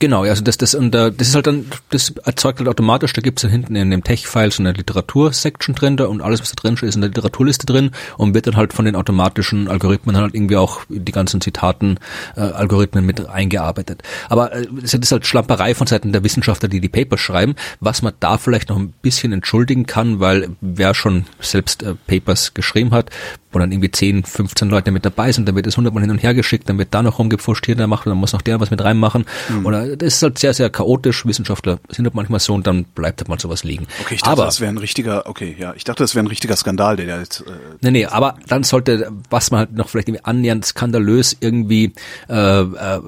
Genau, 0.00 0.22
also 0.22 0.44
das, 0.44 0.56
das, 0.56 0.76
und 0.76 0.94
äh, 0.94 1.10
das 1.10 1.28
ist 1.28 1.34
halt 1.34 1.48
dann, 1.48 1.66
das 1.90 2.10
erzeugt 2.24 2.60
halt 2.60 2.68
automatisch, 2.68 3.12
da 3.14 3.20
gibt's 3.20 3.42
dann 3.42 3.50
hinten 3.50 3.74
in 3.74 3.90
dem 3.90 4.04
Tech-File 4.04 4.52
so 4.52 4.62
eine 4.62 4.72
Literatur-Section 4.72 5.74
drin 5.74 5.96
da 5.96 6.06
und 6.06 6.20
alles, 6.20 6.40
was 6.40 6.52
da 6.52 6.54
drin 6.54 6.76
steht, 6.76 6.90
ist 6.90 6.94
in 6.94 7.00
der 7.00 7.10
Literaturliste 7.10 7.66
drin 7.66 7.90
und 8.16 8.32
wird 8.32 8.46
dann 8.46 8.56
halt 8.56 8.72
von 8.72 8.84
den 8.84 8.94
automatischen 8.94 9.66
Algorithmen 9.66 10.16
halt 10.16 10.36
irgendwie 10.36 10.56
auch 10.56 10.82
die 10.88 11.10
ganzen 11.10 11.40
Zitaten, 11.40 11.98
äh, 12.36 12.42
Algorithmen 12.42 13.06
mit 13.06 13.28
eingearbeitet. 13.28 14.02
Aber 14.28 14.52
äh, 14.52 14.68
das 14.80 14.94
ist 14.94 15.10
halt 15.10 15.26
Schlamperei 15.26 15.74
von 15.74 15.88
Seiten 15.88 16.12
der 16.12 16.22
Wissenschaftler, 16.22 16.68
die 16.68 16.80
die 16.80 16.88
Papers 16.88 17.20
schreiben, 17.20 17.56
was 17.80 18.00
man 18.02 18.12
da 18.20 18.38
vielleicht 18.38 18.68
noch 18.68 18.78
ein 18.78 18.94
bisschen 19.02 19.32
entschuldigen 19.32 19.86
kann, 19.86 20.20
weil 20.20 20.50
wer 20.60 20.94
schon 20.94 21.26
selbst 21.40 21.82
äh, 21.82 21.96
Papers 22.06 22.54
geschrieben 22.54 22.92
hat, 22.92 23.10
wo 23.52 23.58
dann 23.58 23.72
irgendwie 23.72 23.90
10, 23.90 24.24
15 24.24 24.68
Leute 24.68 24.90
mit 24.90 25.04
dabei 25.04 25.32
sind, 25.32 25.48
dann 25.48 25.56
wird 25.56 25.66
es 25.66 25.76
hundertmal 25.76 26.02
hin 26.02 26.10
und 26.10 26.18
her 26.18 26.34
geschickt, 26.34 26.68
dann 26.68 26.78
wird 26.78 26.92
da 26.92 27.02
noch 27.02 27.18
rumgepfuscht, 27.18 27.66
hier, 27.66 27.76
dann 27.76 27.88
macht, 27.88 28.06
dann 28.06 28.16
muss 28.16 28.32
noch 28.32 28.42
der 28.42 28.60
was 28.60 28.70
mit 28.70 28.82
reinmachen. 28.82 29.24
Mhm. 29.48 29.66
Oder 29.66 29.96
das 29.96 30.16
ist 30.16 30.22
halt 30.22 30.38
sehr, 30.38 30.54
sehr 30.54 30.70
chaotisch. 30.70 31.26
Wissenschaftler 31.26 31.78
sind 31.88 32.04
halt 32.04 32.14
manchmal 32.14 32.40
so 32.40 32.54
und 32.54 32.66
dann 32.66 32.84
bleibt 32.84 33.20
halt 33.20 33.28
mal 33.28 33.38
sowas 33.38 33.64
liegen. 33.64 33.86
Okay, 34.00 34.14
ich 34.16 34.20
dachte, 34.20 34.32
aber, 34.32 34.44
das 34.44 34.60
wäre 34.60 34.70
ein 34.70 34.78
richtiger, 34.78 35.26
okay, 35.26 35.56
ja, 35.58 35.74
ich 35.74 35.84
dachte, 35.84 36.02
das 36.02 36.14
wäre 36.14 36.24
ein 36.24 36.28
richtiger 36.28 36.56
Skandal, 36.56 36.96
der 36.96 37.06
da 37.06 37.18
jetzt. 37.20 37.40
Äh, 37.40 37.44
nee, 37.80 37.90
nee, 37.90 38.06
aber 38.06 38.36
dann 38.48 38.64
sollte, 38.64 39.10
was 39.30 39.50
man 39.50 39.60
halt 39.60 39.72
noch 39.72 39.88
vielleicht 39.88 40.08
irgendwie 40.08 40.24
annähernd 40.24 40.64
skandalös 40.64 41.36
irgendwie 41.40 41.92
äh, 42.28 42.60
äh, 42.60 43.00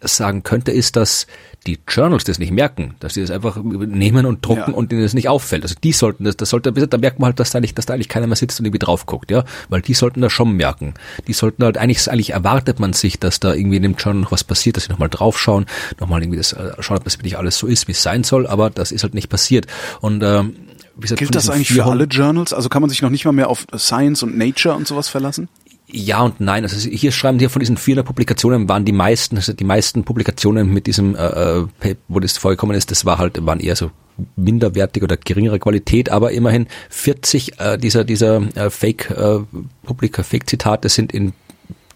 sagen 0.00 0.42
könnte, 0.42 0.70
ist, 0.70 0.96
dass 0.96 1.26
die 1.66 1.78
Journals 1.88 2.24
das 2.24 2.38
nicht 2.38 2.52
merken, 2.52 2.94
dass 3.00 3.14
sie 3.14 3.20
das 3.20 3.30
einfach 3.30 3.56
nehmen 3.62 4.26
und 4.26 4.44
drucken 4.44 4.70
ja. 4.70 4.74
und 4.76 4.92
denen 4.92 5.02
das 5.02 5.12
nicht 5.12 5.28
auffällt. 5.28 5.64
Also 5.64 5.74
die 5.82 5.92
sollten 5.92 6.24
das, 6.24 6.36
das 6.36 6.50
sollte, 6.50 6.72
da 6.72 6.98
merkt 6.98 7.18
man 7.18 7.26
halt, 7.26 7.40
dass 7.40 7.50
da 7.50 7.60
nicht, 7.60 7.76
dass 7.76 7.86
da 7.86 7.94
eigentlich 7.94 8.08
keiner 8.08 8.26
mehr 8.26 8.36
sitzt 8.36 8.60
und 8.60 8.66
irgendwie 8.66 8.78
drauf 8.78 9.06
guckt, 9.06 9.30
ja, 9.30 9.44
weil 9.68 9.82
die 9.82 9.94
sollten 9.94 10.20
das 10.20 10.32
schon 10.32 10.52
merken. 10.52 10.94
Die 11.26 11.32
sollten 11.32 11.64
halt 11.64 11.78
eigentlich, 11.78 12.08
eigentlich 12.10 12.30
erwartet 12.30 12.78
man 12.78 12.92
sich, 12.92 13.18
dass 13.18 13.40
da 13.40 13.54
irgendwie 13.54 13.76
in 13.76 13.82
dem 13.82 13.96
Journal 13.96 14.22
noch 14.22 14.32
was 14.32 14.44
passiert, 14.44 14.76
dass 14.76 14.84
sie 14.84 14.90
nochmal 14.90 15.08
draufschauen, 15.08 15.66
nochmal 15.98 16.22
irgendwie 16.22 16.38
das 16.38 16.52
äh, 16.52 16.72
schauen, 16.80 16.98
ob 16.98 17.04
das 17.04 17.18
wirklich 17.18 17.36
alles 17.36 17.58
so 17.58 17.66
ist, 17.66 17.88
wie 17.88 17.92
es 17.92 18.02
sein 18.02 18.22
soll, 18.24 18.46
aber 18.46 18.70
das 18.70 18.92
ist 18.92 19.02
halt 19.02 19.14
nicht 19.14 19.28
passiert. 19.28 19.66
Und 20.00 20.22
ähm, 20.22 20.54
wie 20.98 21.02
gesagt, 21.02 21.18
Gilt 21.20 21.34
das 21.34 21.48
eigentlich 21.48 21.72
für 21.72 21.84
alle 21.84 22.04
Journals? 22.04 22.52
Also 22.52 22.68
kann 22.68 22.82
man 22.82 22.90
sich 22.90 23.02
noch 23.02 23.10
nicht 23.10 23.24
mal 23.24 23.32
mehr 23.32 23.48
auf 23.48 23.66
Science 23.76 24.22
und 24.22 24.36
Nature 24.36 24.74
und 24.74 24.86
sowas 24.88 25.08
verlassen? 25.08 25.48
Ja 25.90 26.20
und 26.20 26.40
nein. 26.40 26.64
Also 26.64 26.76
hier 26.88 27.12
schreiben 27.12 27.38
die 27.38 27.48
von 27.48 27.60
diesen 27.60 27.78
400 27.78 28.06
Publikationen 28.06 28.68
waren 28.68 28.84
die 28.84 28.92
meisten, 28.92 29.36
also 29.36 29.52
die 29.54 29.64
meisten 29.64 30.04
Publikationen 30.04 30.72
mit 30.72 30.86
diesem, 30.86 31.16
äh, 31.16 31.60
äh 31.82 31.96
wo 32.08 32.20
das 32.20 32.36
vorgekommen 32.36 32.76
ist, 32.76 32.90
das 32.90 33.06
war 33.06 33.18
halt, 33.18 33.44
waren 33.46 33.60
eher 33.60 33.74
so 33.74 33.90
minderwertig 34.36 35.02
oder 35.02 35.16
geringere 35.16 35.58
Qualität, 35.58 36.10
aber 36.10 36.32
immerhin 36.32 36.66
40 36.90 37.60
äh, 37.60 37.78
dieser 37.78 38.04
dieser 38.04 38.42
äh, 38.56 38.68
Fake 38.68 39.10
äh, 39.10 39.40
Publika 39.84 40.22
Fake 40.22 40.48
Zitate 40.48 40.88
sind 40.88 41.12
in 41.12 41.32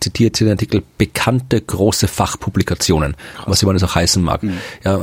zitiert 0.01 0.41
in 0.41 0.47
den 0.49 0.53
Artikel 0.53 0.83
bekannte 0.99 1.61
große 1.61 2.09
Fachpublikationen, 2.09 3.17
Krass. 3.35 3.45
was 3.47 3.63
immer 3.63 3.73
das 3.73 3.85
auch 3.85 3.95
heißen 3.95 4.23
mag. 4.23 4.43
Mhm. 4.43 4.59
Ja, 4.85 5.03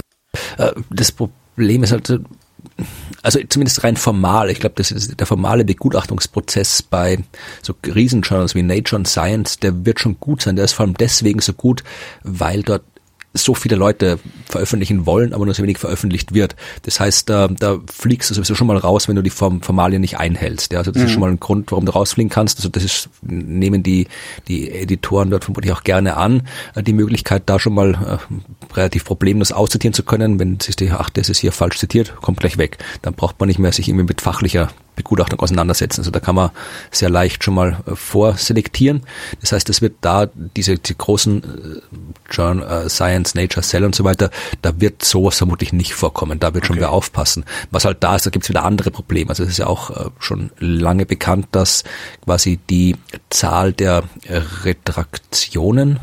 äh, 0.58 0.74
das 0.90 1.12
Problem 1.12 1.84
ist 1.84 1.92
halt 1.92 2.20
also 3.22 3.40
zumindest 3.48 3.84
rein 3.84 3.98
formal, 3.98 4.50
ich 4.50 4.60
glaube, 4.60 4.76
das 4.76 4.92
ist 4.92 5.20
der 5.20 5.28
formale 5.28 5.66
Begutachtungsprozess 5.66 6.82
bei 6.82 7.20
so 7.62 7.74
Riesenjournals 7.86 8.56
wie 8.56 8.64
Nature 8.64 8.98
und 9.00 9.08
Science, 9.08 9.60
der 9.60 9.86
wird 9.86 10.00
schon 10.00 10.20
gut 10.20 10.42
sein. 10.42 10.56
Der 10.56 10.66
ist 10.66 10.74
vor 10.74 10.86
allem 10.86 10.96
deswegen 10.96 11.40
so 11.40 11.54
gut, 11.54 11.84
weil 12.24 12.64
dort 12.64 12.84
so 13.34 13.54
viele 13.54 13.76
Leute 13.76 14.20
veröffentlichen 14.46 15.06
wollen, 15.06 15.34
aber 15.34 15.46
nur 15.46 15.54
so 15.54 15.62
wenig 15.62 15.78
veröffentlicht 15.78 16.34
wird. 16.34 16.56
Das 16.84 17.00
heißt, 17.00 17.30
da, 17.30 17.48
da 17.48 17.78
fliegst 17.92 18.30
du 18.30 18.34
sowieso 18.34 18.56
schon 18.56 18.68
mal 18.68 18.78
raus, 18.78 19.08
wenn 19.08 19.16
du 19.16 19.22
die 19.22 19.30
Form, 19.30 19.62
Formalien 19.62 20.02
nicht 20.02 20.18
einhältst. 20.18 20.74
Ja, 20.74 20.80
also 20.80 20.92
das 20.92 21.02
mhm. 21.02 21.06
ist 21.06 21.12
schon 21.14 21.22
mal 21.22 21.30
ein 21.30 21.40
Grund, 21.40 21.72
warum 21.72 21.86
du 21.86 21.92
rausfliegen 21.92 22.30
kannst. 22.30 22.58
Also 22.58 22.70
das 22.70 22.84
ist, 22.84 23.10
nehmen 23.22 23.84
die, 23.84 24.08
die 24.48 24.72
Editoren 24.72 25.30
dort 25.30 25.44
vermutlich 25.44 25.72
auch 25.74 25.84
gerne 25.84 26.18
an, 26.18 26.48
äh, 26.76 26.82
die 26.82 26.94
Möglichkeit, 26.94 27.44
da 27.46 27.60
schon 27.60 27.76
mal 27.76 27.94
äh, 27.94 28.74
relativ 28.76 29.06
problemlos 29.06 29.52
auszitieren 29.52 29.94
zu 29.94 30.04
können. 30.04 30.40
Wenn 30.40 30.60
sich 30.60 30.76
die, 30.76 30.90
ach, 30.92 31.10
das 31.12 31.30
ist 31.30 31.40
hier 31.40 31.52
falsch 31.52 31.78
zitiert, 31.78 32.16
kommt 32.22 32.40
gleich 32.40 32.58
weg. 32.58 32.80
Dann 33.04 33.14
braucht 33.14 33.40
man 33.40 33.48
nicht 33.48 33.60
mehr 33.60 33.72
sich 33.72 33.88
irgendwie 33.90 34.08
mit 34.08 34.22
fachlicher 34.22 34.70
Begutachtung 35.04 35.40
auseinandersetzen. 35.40 36.02
Also 36.02 36.12
da 36.12 36.20
kann 36.20 36.36
man 36.36 36.52
sehr 36.92 37.10
leicht 37.10 37.44
schon 37.44 37.54
mal 37.54 37.80
äh, 37.86 37.96
vorselektieren. 37.96 39.04
Das 39.42 39.52
heißt, 39.52 39.70
es 39.70 39.82
wird 39.82 39.96
da 40.02 40.28
diese 40.56 40.78
die 40.78 40.98
großen 40.98 41.44
äh, 41.44 42.34
Journal, 42.34 42.86
äh, 42.86 42.90
Science, 42.90 43.36
Nature, 43.36 43.66
Cell 43.66 43.86
und 43.86 43.96
so 43.96 44.04
weiter, 44.04 44.30
da 44.62 44.80
wird 44.80 45.04
sowas 45.04 45.38
vermutlich 45.38 45.74
nicht 45.74 45.94
vorkommen. 45.94 46.40
Da 46.40 46.54
wird 46.54 46.66
schon 46.66 46.76
okay. 46.76 46.82
wer 46.82 46.92
aufpassen. 46.92 47.46
Was 47.72 47.86
halt 47.86 48.04
da 48.04 48.16
ist, 48.16 48.26
da 48.26 48.30
gibt 48.30 48.46
es 48.46 48.50
wieder 48.50 48.66
andere 48.66 48.92
Probleme. 48.92 49.30
Also 49.30 49.44
es 49.44 49.50
ist 49.50 49.58
ja 49.58 49.68
auch 49.68 50.12
schon 50.20 50.52
lange 50.60 51.06
bekannt, 51.06 51.48
dass 51.52 51.84
quasi 52.26 52.60
die 52.70 52.96
Zahl 53.30 53.74
der 53.74 54.04
Retraktionen, 54.64 56.00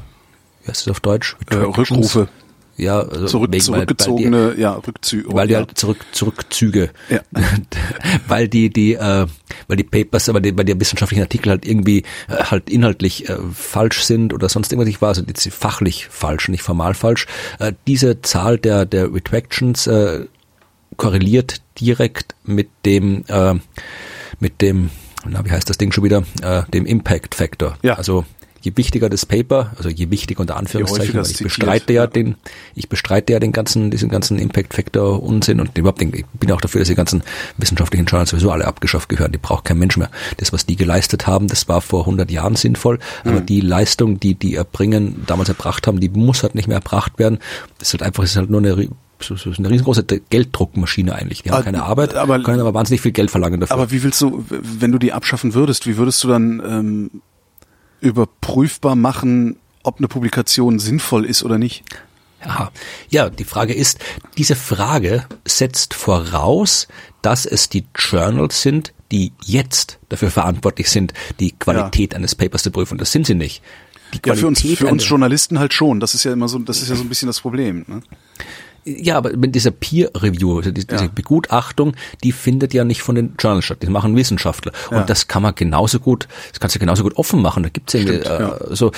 wie 0.62 0.68
heißt 0.68 0.86
das 0.86 0.90
auf 0.90 1.00
Deutsch? 1.00 1.36
Äh, 1.50 1.56
Rückrufe 1.56 2.28
ja, 2.76 3.00
also 3.00 3.26
Zurück, 3.26 3.52
wegen, 3.52 3.62
zurückgezogene, 3.62 4.54
die, 4.54 4.60
ja, 4.60 4.72
Rückzüge. 4.72 5.32
Weil 5.32 5.48
die 5.48 5.56
halt 5.56 5.76
zurück, 5.78 5.98
Zurückzüge, 6.12 6.90
ja. 7.08 7.20
weil 8.28 8.48
die, 8.48 8.70
die, 8.70 8.94
äh, 8.94 9.26
weil 9.66 9.76
die 9.76 9.84
Papers, 9.84 10.28
aber 10.28 10.40
die, 10.40 10.52
bei 10.52 10.64
der 10.64 10.78
wissenschaftlichen 10.78 11.22
Artikel 11.22 11.50
halt 11.50 11.66
irgendwie 11.66 12.04
äh, 12.28 12.44
halt 12.44 12.68
inhaltlich 12.68 13.28
äh, 13.28 13.36
falsch 13.52 14.02
sind 14.02 14.34
oder 14.34 14.48
sonst 14.48 14.72
irgendwas 14.72 14.88
nicht 14.88 15.00
war, 15.00 15.08
also 15.10 15.22
die 15.22 15.50
fachlich 15.50 16.08
falsch, 16.08 16.48
nicht 16.48 16.62
formal 16.62 16.94
falsch. 16.94 17.26
Äh, 17.58 17.72
diese 17.86 18.20
Zahl 18.22 18.58
der, 18.58 18.84
der 18.84 19.12
Retractions 19.12 19.86
äh, 19.86 20.26
korreliert 20.96 21.62
direkt 21.80 22.34
mit 22.44 22.68
dem, 22.84 23.24
äh, 23.28 23.54
mit 24.40 24.60
dem, 24.60 24.90
na, 25.26 25.44
wie 25.44 25.50
heißt 25.50 25.68
das 25.68 25.78
Ding 25.78 25.92
schon 25.92 26.04
wieder, 26.04 26.24
äh, 26.42 26.62
dem 26.72 26.86
Impact 26.86 27.34
Factor. 27.34 27.78
Ja. 27.82 27.94
Also 27.94 28.24
je 28.66 28.72
wichtiger 28.76 29.08
das 29.08 29.24
Paper, 29.24 29.72
also 29.76 29.88
je 29.88 30.10
wichtiger 30.10 30.40
unter 30.40 30.56
Anführungszeichen, 30.56 31.14
weil 31.14 31.30
ich 31.30 31.38
bestreite 31.38 31.92
ja, 31.92 32.02
ja 32.02 32.06
den, 32.08 32.34
ich 32.74 32.88
bestreite 32.88 33.32
ja 33.32 33.38
den 33.38 33.52
ganzen, 33.52 33.92
diesen 33.92 34.08
ganzen 34.08 34.40
Impact 34.40 34.74
Factor 34.74 35.22
Unsinn 35.22 35.60
und 35.60 35.78
überhaupt 35.78 36.00
den, 36.00 36.12
ich 36.12 36.26
bin 36.34 36.50
auch 36.50 36.60
dafür, 36.60 36.80
dass 36.80 36.88
die 36.88 36.96
ganzen 36.96 37.22
wissenschaftlichen 37.58 38.06
Journals 38.06 38.30
sowieso 38.30 38.50
alle 38.50 38.66
abgeschafft 38.66 39.08
gehören. 39.08 39.30
Die 39.30 39.38
braucht 39.38 39.66
kein 39.66 39.78
Mensch 39.78 39.96
mehr. 39.96 40.10
Das, 40.38 40.52
was 40.52 40.66
die 40.66 40.74
geleistet 40.74 41.28
haben, 41.28 41.46
das 41.46 41.68
war 41.68 41.80
vor 41.80 42.00
100 42.00 42.28
Jahren 42.32 42.56
sinnvoll, 42.56 42.98
mhm. 43.22 43.30
aber 43.30 43.40
die 43.40 43.60
Leistung, 43.60 44.18
die 44.18 44.34
die 44.34 44.56
erbringen, 44.56 45.22
damals 45.28 45.48
erbracht 45.48 45.86
haben, 45.86 46.00
die 46.00 46.08
muss 46.08 46.42
halt 46.42 46.56
nicht 46.56 46.66
mehr 46.66 46.78
erbracht 46.78 47.20
werden. 47.20 47.38
Das 47.78 47.88
ist 47.88 47.94
halt 47.94 48.02
einfach, 48.02 48.24
das 48.24 48.32
ist 48.32 48.36
halt 48.36 48.50
nur 48.50 48.60
eine 48.60 48.88
so, 49.22 49.34
so 49.36 49.50
eine 49.50 49.70
riesengroße 49.70 50.04
Gelddruckmaschine 50.04 51.14
eigentlich. 51.14 51.42
Die 51.42 51.50
haben 51.50 51.60
ah, 51.60 51.62
keine 51.62 51.84
Arbeit, 51.84 52.14
aber, 52.14 52.42
können 52.42 52.60
aber 52.60 52.74
wahnsinnig 52.74 53.00
viel 53.00 53.12
Geld 53.12 53.30
verlangen 53.30 53.60
dafür. 53.60 53.74
Aber 53.74 53.90
wie 53.90 54.02
willst 54.02 54.20
du, 54.20 54.44
wenn 54.50 54.92
du 54.92 54.98
die 54.98 55.14
abschaffen 55.14 55.54
würdest, 55.54 55.86
wie 55.86 55.96
würdest 55.96 56.22
du 56.22 56.28
dann 56.28 56.62
ähm, 56.66 57.22
überprüfbar 58.00 58.96
machen, 58.96 59.56
ob 59.82 59.98
eine 59.98 60.08
Publikation 60.08 60.78
sinnvoll 60.78 61.24
ist 61.24 61.42
oder 61.42 61.58
nicht? 61.58 61.84
Ja, 62.44 62.70
ja, 63.08 63.30
die 63.30 63.44
Frage 63.44 63.74
ist, 63.74 63.98
diese 64.36 64.56
Frage 64.56 65.26
setzt 65.46 65.94
voraus, 65.94 66.86
dass 67.22 67.46
es 67.46 67.68
die 67.68 67.84
Journals 67.96 68.62
sind, 68.62 68.92
die 69.10 69.32
jetzt 69.44 69.98
dafür 70.08 70.30
verantwortlich 70.30 70.90
sind, 70.90 71.12
die 71.40 71.52
Qualität 71.52 72.12
ja. 72.12 72.18
eines 72.18 72.34
Papers 72.34 72.62
zu 72.62 72.70
prüfen. 72.70 72.98
Das 72.98 73.12
sind 73.12 73.26
sie 73.26 73.34
nicht. 73.34 73.62
ja, 74.24 74.34
für 74.34 74.46
uns, 74.46 74.60
für 74.60 74.86
uns 74.86 75.08
Journalisten 75.08 75.58
halt 75.58 75.72
schon. 75.72 75.98
Das 75.98 76.14
ist 76.14 76.24
ja 76.24 76.32
immer 76.32 76.48
so, 76.48 76.58
das 76.58 76.82
ist 76.82 76.88
ja 76.88 76.96
so 76.96 77.02
ein 77.02 77.08
bisschen 77.08 77.26
das 77.26 77.40
Problem. 77.40 77.84
Ne? 77.88 78.02
Ja, 78.86 79.16
aber 79.16 79.36
mit 79.36 79.54
dieser 79.54 79.72
Peer 79.72 80.10
Review, 80.14 80.58
also 80.58 80.70
diese 80.70 80.86
ja. 80.88 81.08
Begutachtung, 81.12 81.94
die 82.22 82.30
findet 82.30 82.72
ja 82.72 82.84
nicht 82.84 83.02
von 83.02 83.16
den 83.16 83.34
Journals 83.38 83.64
statt, 83.64 83.78
die 83.82 83.88
machen 83.88 84.14
Wissenschaftler. 84.14 84.72
Ja. 84.90 85.00
Und 85.00 85.10
das 85.10 85.26
kann 85.26 85.42
man 85.42 85.54
genauso 85.54 85.98
gut, 85.98 86.28
das 86.50 86.60
kannst 86.60 86.76
du 86.76 86.78
genauso 86.78 87.02
gut 87.02 87.16
offen 87.16 87.42
machen. 87.42 87.64
Da 87.64 87.68
gibt's 87.68 87.92
ja, 87.94 88.00
Stimmt, 88.00 88.26
äh, 88.26 88.40
ja. 88.40 88.58
so 88.70 88.92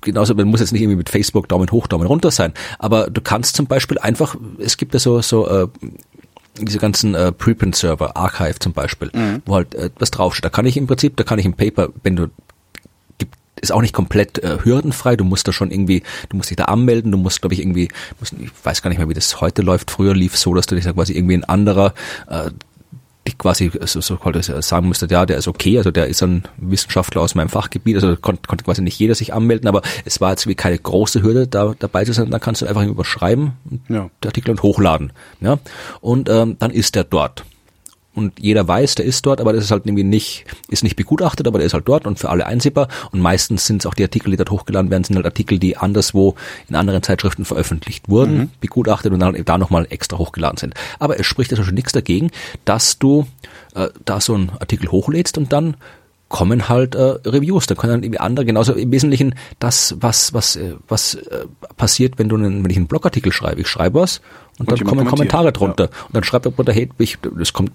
genauso, 0.00 0.34
man 0.34 0.48
muss 0.48 0.60
jetzt 0.60 0.72
nicht 0.72 0.80
irgendwie 0.80 0.96
mit 0.96 1.10
Facebook 1.10 1.48
Daumen 1.48 1.70
hoch, 1.70 1.86
Daumen 1.86 2.06
runter 2.06 2.30
sein, 2.30 2.54
aber 2.78 3.10
du 3.10 3.20
kannst 3.20 3.56
zum 3.56 3.66
Beispiel 3.66 3.98
einfach, 3.98 4.36
es 4.58 4.78
gibt 4.78 4.94
ja 4.94 5.00
so 5.00 5.20
so 5.20 5.46
äh, 5.48 5.68
diese 6.58 6.78
ganzen 6.78 7.14
äh, 7.14 7.32
Preprint-Server, 7.32 8.16
Archive 8.16 8.58
zum 8.58 8.72
Beispiel, 8.72 9.10
mhm. 9.12 9.42
wo 9.44 9.56
halt 9.56 9.74
äh, 9.74 9.90
was 9.98 10.10
draufsteht. 10.10 10.44
Da 10.44 10.48
kann 10.48 10.66
ich 10.66 10.76
im 10.76 10.86
Prinzip, 10.86 11.16
da 11.16 11.24
kann 11.24 11.38
ich 11.38 11.44
im 11.44 11.54
Paper, 11.54 11.90
wenn 12.02 12.16
du 12.16 12.28
ist 13.60 13.72
auch 13.72 13.82
nicht 13.82 13.94
komplett 13.94 14.38
äh, 14.38 14.58
hürdenfrei. 14.62 15.16
Du 15.16 15.24
musst 15.24 15.48
da 15.48 15.52
schon 15.52 15.70
irgendwie, 15.70 16.02
du 16.28 16.36
musst 16.36 16.50
dich 16.50 16.56
da 16.56 16.64
anmelden, 16.64 17.12
du 17.12 17.18
musst, 17.18 17.40
glaube 17.40 17.54
ich, 17.54 17.60
irgendwie, 17.60 17.88
musst, 18.20 18.34
ich 18.38 18.50
weiß 18.62 18.82
gar 18.82 18.90
nicht 18.90 18.98
mehr, 18.98 19.08
wie 19.08 19.14
das 19.14 19.40
heute 19.40 19.62
läuft. 19.62 19.90
Früher 19.90 20.14
lief 20.14 20.36
so, 20.36 20.54
dass 20.54 20.66
du 20.66 20.74
dich 20.74 20.84
da 20.84 20.92
quasi 20.92 21.14
irgendwie 21.14 21.36
ein 21.36 21.44
anderer 21.44 21.94
äh, 22.28 22.50
die 23.26 23.32
quasi 23.32 23.70
so, 23.84 24.00
so 24.00 24.18
sagen 24.60 24.88
müsste, 24.88 25.06
ja, 25.10 25.26
der 25.26 25.38
ist 25.38 25.48
okay, 25.48 25.78
also 25.78 25.90
der 25.90 26.06
ist 26.06 26.22
ein 26.22 26.44
Wissenschaftler 26.58 27.22
aus 27.22 27.34
meinem 27.34 27.48
Fachgebiet, 27.48 27.96
also 27.96 28.16
konnte, 28.16 28.42
konnte 28.46 28.64
quasi 28.64 28.82
nicht 28.82 28.98
jeder 28.98 29.14
sich 29.14 29.34
anmelden, 29.34 29.68
aber 29.68 29.82
es 30.04 30.20
war 30.20 30.30
jetzt 30.30 30.46
wie 30.46 30.54
keine 30.54 30.78
große 30.78 31.22
Hürde, 31.22 31.46
da 31.46 31.74
dabei 31.78 32.04
zu 32.04 32.12
sein, 32.12 32.30
da 32.30 32.38
kannst 32.38 32.62
du 32.62 32.66
einfach 32.66 32.84
überschreiben, 32.84 33.52
ja. 33.88 34.10
den 34.22 34.28
Artikel 34.28 34.50
und 34.50 34.62
hochladen, 34.62 35.12
ja, 35.40 35.58
und 36.00 36.28
ähm, 36.28 36.56
dann 36.58 36.70
ist 36.70 36.94
der 36.94 37.04
dort 37.04 37.44
und 38.16 38.40
jeder 38.40 38.66
weiß, 38.66 38.94
der 38.94 39.04
ist 39.04 39.26
dort, 39.26 39.42
aber 39.42 39.52
das 39.52 39.64
ist 39.64 39.70
halt 39.70 39.84
irgendwie 39.84 40.02
nicht, 40.02 40.46
ist 40.68 40.82
nicht 40.82 40.96
begutachtet, 40.96 41.46
aber 41.46 41.58
der 41.58 41.66
ist 41.66 41.74
halt 41.74 41.86
dort 41.86 42.06
und 42.06 42.18
für 42.18 42.30
alle 42.30 42.46
einsehbar. 42.46 42.88
Und 43.12 43.20
meistens 43.20 43.66
sind 43.66 43.82
es 43.82 43.86
auch 43.86 43.92
die 43.92 44.04
Artikel, 44.04 44.30
die 44.30 44.38
dort 44.38 44.50
hochgeladen 44.50 44.90
werden, 44.90 45.04
sind 45.04 45.16
halt 45.16 45.26
Artikel, 45.26 45.58
die 45.58 45.76
anderswo 45.76 46.34
in 46.66 46.76
anderen 46.76 47.02
Zeitschriften 47.02 47.44
veröffentlicht 47.44 48.08
wurden, 48.08 48.38
mhm. 48.38 48.50
begutachtet 48.60 49.12
und 49.12 49.20
dann 49.20 49.36
da 49.44 49.58
nochmal 49.58 49.86
extra 49.90 50.16
hochgeladen 50.16 50.56
sind. 50.56 50.74
Aber 50.98 51.20
es 51.20 51.26
spricht 51.26 51.52
ja 51.52 51.62
schon 51.62 51.74
nichts 51.74 51.92
dagegen, 51.92 52.30
dass 52.64 52.98
du 52.98 53.26
äh, 53.74 53.88
da 54.06 54.20
so 54.20 54.34
einen 54.34 54.50
Artikel 54.60 54.90
hochlädst 54.90 55.36
und 55.36 55.52
dann 55.52 55.76
kommen 56.28 56.68
halt 56.68 56.94
äh, 56.94 57.18
Reviews. 57.24 57.66
Da 57.66 57.74
können 57.74 57.92
dann 57.92 58.02
irgendwie 58.02 58.20
andere 58.20 58.46
genauso 58.46 58.72
im 58.72 58.90
Wesentlichen 58.90 59.34
das, 59.58 59.94
was 60.00 60.32
was 60.32 60.56
äh, 60.56 60.74
was 60.88 61.14
äh, 61.14 61.44
passiert, 61.76 62.18
wenn 62.18 62.28
du 62.28 62.36
einen, 62.36 62.64
wenn 62.64 62.70
ich 62.70 62.76
einen 62.76 62.88
Blogartikel 62.88 63.32
schreibe. 63.32 63.60
Ich 63.60 63.68
schreibe 63.68 64.00
was 64.00 64.20
und, 64.58 64.68
und 64.68 64.80
dann 64.80 64.86
kommen 64.86 65.06
Kommentare 65.06 65.52
drunter 65.52 65.84
ja. 65.84 66.06
und 66.06 66.16
dann 66.16 66.24
schreibt 66.24 66.46
jemand, 66.46 66.68
hey, 66.70 66.88
ich, 66.98 67.18
das 67.38 67.52
kommt 67.52 67.72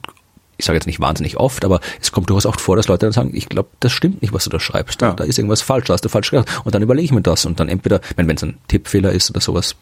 ich 0.57 0.65
sage 0.65 0.77
jetzt 0.77 0.85
nicht 0.85 0.99
wahnsinnig 0.99 1.37
oft, 1.37 1.65
aber 1.65 1.79
es 1.99 2.11
kommt 2.11 2.29
durchaus 2.29 2.45
oft 2.45 2.61
vor, 2.61 2.75
dass 2.75 2.87
Leute 2.87 3.05
dann 3.05 3.13
sagen, 3.13 3.31
ich 3.33 3.49
glaube, 3.49 3.69
das 3.79 3.91
stimmt 3.91 4.21
nicht, 4.21 4.33
was 4.33 4.43
du 4.43 4.49
da 4.49 4.59
schreibst. 4.59 5.01
Ja. 5.01 5.13
Da 5.13 5.23
ist 5.23 5.39
irgendwas 5.39 5.61
falsch, 5.61 5.85
da 5.85 5.93
hast 5.93 6.05
du 6.05 6.09
falsch 6.09 6.29
gesagt. 6.29 6.49
Und 6.63 6.75
dann 6.75 6.81
überlege 6.81 7.05
ich 7.05 7.11
mir 7.11 7.21
das 7.21 7.45
und 7.45 7.59
dann 7.59 7.69
entweder, 7.69 8.01
wenn 8.15 8.29
es 8.29 8.43
ein 8.43 8.57
Tippfehler 8.67 9.11
ist 9.11 9.29
oder 9.31 9.41
sowas, 9.41 9.75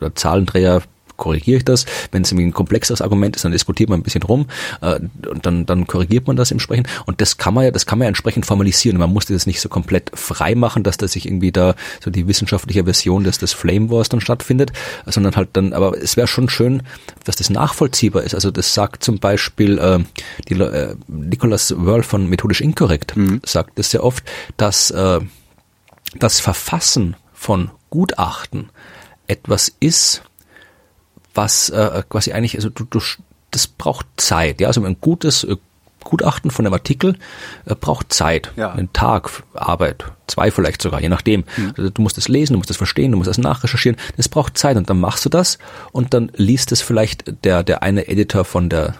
oder 0.00 0.14
Zahlendreher, 0.14 0.82
korrigiere 1.22 1.58
ich 1.58 1.64
das. 1.64 1.86
Wenn 2.10 2.22
es 2.22 2.32
ein 2.32 2.52
komplexes 2.52 3.00
Argument 3.00 3.36
ist, 3.36 3.44
dann 3.44 3.52
diskutiert 3.52 3.88
man 3.88 4.00
ein 4.00 4.02
bisschen 4.02 4.24
rum 4.24 4.46
äh, 4.80 4.98
und 5.28 5.46
dann, 5.46 5.66
dann 5.66 5.86
korrigiert 5.86 6.26
man 6.26 6.34
das 6.34 6.50
entsprechend. 6.50 6.88
Und 7.06 7.20
das 7.20 7.36
kann 7.36 7.54
man 7.54 7.64
ja, 7.64 7.70
das 7.70 7.86
kann 7.86 7.98
man 7.98 8.06
ja 8.06 8.08
entsprechend 8.08 8.44
formalisieren. 8.44 8.98
Man 8.98 9.12
muss 9.12 9.26
das 9.26 9.46
nicht 9.46 9.60
so 9.60 9.68
komplett 9.68 10.10
frei 10.14 10.56
machen, 10.56 10.82
dass 10.82 10.96
da 10.96 11.06
sich 11.06 11.26
irgendwie 11.26 11.52
da 11.52 11.76
so 12.02 12.10
die 12.10 12.26
wissenschaftliche 12.26 12.82
Version 12.82 13.22
des, 13.22 13.38
des 13.38 13.52
Flame 13.52 13.88
Wars 13.88 14.08
dann 14.08 14.20
stattfindet, 14.20 14.72
sondern 15.06 15.36
halt 15.36 15.50
dann, 15.52 15.72
aber 15.72 15.96
es 15.96 16.16
wäre 16.16 16.26
schon 16.26 16.48
schön, 16.48 16.82
dass 17.24 17.36
das 17.36 17.50
nachvollziehbar 17.50 18.24
ist. 18.24 18.34
Also 18.34 18.50
das 18.50 18.74
sagt 18.74 19.04
zum 19.04 19.20
Beispiel 19.20 19.78
äh, 19.78 20.00
die, 20.48 20.54
äh, 20.54 20.96
Nicholas 21.06 21.72
Wörl 21.76 22.02
von 22.02 22.28
Methodisch 22.28 22.60
Inkorrekt, 22.60 23.16
mhm. 23.16 23.40
sagt 23.46 23.78
das 23.78 23.92
sehr 23.92 24.02
oft, 24.02 24.24
dass 24.56 24.90
äh, 24.90 25.20
das 26.18 26.40
Verfassen 26.40 27.14
von 27.32 27.70
Gutachten 27.90 28.70
etwas 29.28 29.72
ist, 29.80 30.22
was 31.34 31.70
äh, 31.70 32.02
quasi 32.08 32.32
eigentlich, 32.32 32.56
also 32.56 32.70
du, 32.70 32.84
du, 32.84 33.00
das 33.50 33.66
braucht 33.66 34.06
Zeit. 34.16 34.60
Ja, 34.60 34.68
also 34.68 34.84
ein 34.84 34.96
gutes 35.00 35.44
äh, 35.44 35.56
Gutachten 36.04 36.50
von 36.50 36.66
einem 36.66 36.72
Artikel 36.72 37.16
äh, 37.64 37.74
braucht 37.74 38.12
Zeit, 38.12 38.52
ja. 38.56 38.72
einen 38.72 38.92
Tag 38.92 39.30
Arbeit, 39.54 40.04
zwei 40.26 40.50
vielleicht 40.50 40.82
sogar, 40.82 41.00
je 41.00 41.08
nachdem. 41.08 41.44
Mhm. 41.56 41.74
Also 41.76 41.90
du 41.90 42.02
musst 42.02 42.18
es 42.18 42.28
lesen, 42.28 42.54
du 42.54 42.58
musst 42.58 42.70
es 42.70 42.76
verstehen, 42.76 43.12
du 43.12 43.18
musst 43.18 43.30
es 43.30 43.38
nachrecherchieren. 43.38 43.98
Das 44.16 44.28
braucht 44.28 44.58
Zeit 44.58 44.76
und 44.76 44.90
dann 44.90 45.00
machst 45.00 45.24
du 45.24 45.28
das 45.28 45.58
und 45.92 46.14
dann 46.14 46.30
liest 46.34 46.72
es 46.72 46.82
vielleicht 46.82 47.44
der 47.44 47.62
der 47.62 47.82
eine 47.82 48.08
Editor 48.08 48.44
von 48.44 48.68
der 48.68 48.94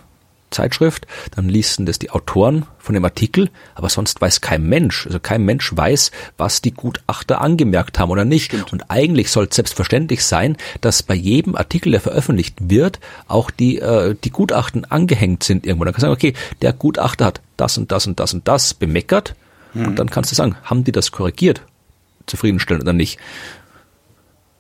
Zeitschrift, 0.53 1.07
dann 1.35 1.49
ließen 1.49 1.87
das 1.87 1.99
die 1.99 2.11
Autoren 2.11 2.67
von 2.79 2.95
dem 2.95 3.05
Artikel, 3.05 3.51
aber 3.75 3.89
sonst 3.89 4.21
weiß 4.21 4.41
kein 4.41 4.65
Mensch, 4.65 5.07
also 5.07 5.21
kein 5.21 5.43
Mensch 5.43 5.75
weiß, 5.75 6.11
was 6.37 6.63
die 6.63 6.73
Gutachter 6.73 7.41
angemerkt 7.41 7.99
haben 7.99 8.11
oder 8.11 8.25
nicht. 8.25 8.47
Stimmt. 8.47 8.73
Und 8.73 8.91
eigentlich 8.91 9.31
soll 9.31 9.47
es 9.49 9.57
selbstverständlich 9.57 10.25
sein, 10.25 10.57
dass 10.81 11.03
bei 11.03 11.15
jedem 11.15 11.57
Artikel, 11.57 11.93
der 11.93 12.01
veröffentlicht 12.01 12.57
wird, 12.61 13.01
auch 13.29 13.51
die, 13.51 13.79
äh, 13.79 14.15
die 14.23 14.31
Gutachten 14.31 14.85
angehängt 14.85 15.43
sind 15.43 15.67
irgendwo. 15.67 15.85
Dann 15.85 15.95
kannst 15.95 16.05
du 16.05 16.07
sagen, 16.07 16.15
okay, 16.15 16.35
der 16.61 16.73
Gutachter 16.73 17.27
hat 17.27 17.41
das 17.57 17.79
und 17.79 17.93
das 17.93 18.07
und 18.07 18.21
das 18.21 18.35
und 18.35 18.49
das 18.49 18.75
bemeckert 18.75 19.35
hm. 19.73 19.87
und 19.87 19.99
dann 19.99 20.11
kannst 20.11 20.31
du 20.31 20.35
sagen, 20.35 20.57
haben 20.65 20.85
die 20.85 20.93
das 20.93 21.13
korrigiert? 21.13 21.63
Zufriedenstellend 22.27 22.85
oder 22.85 22.93
nicht? 22.93 23.19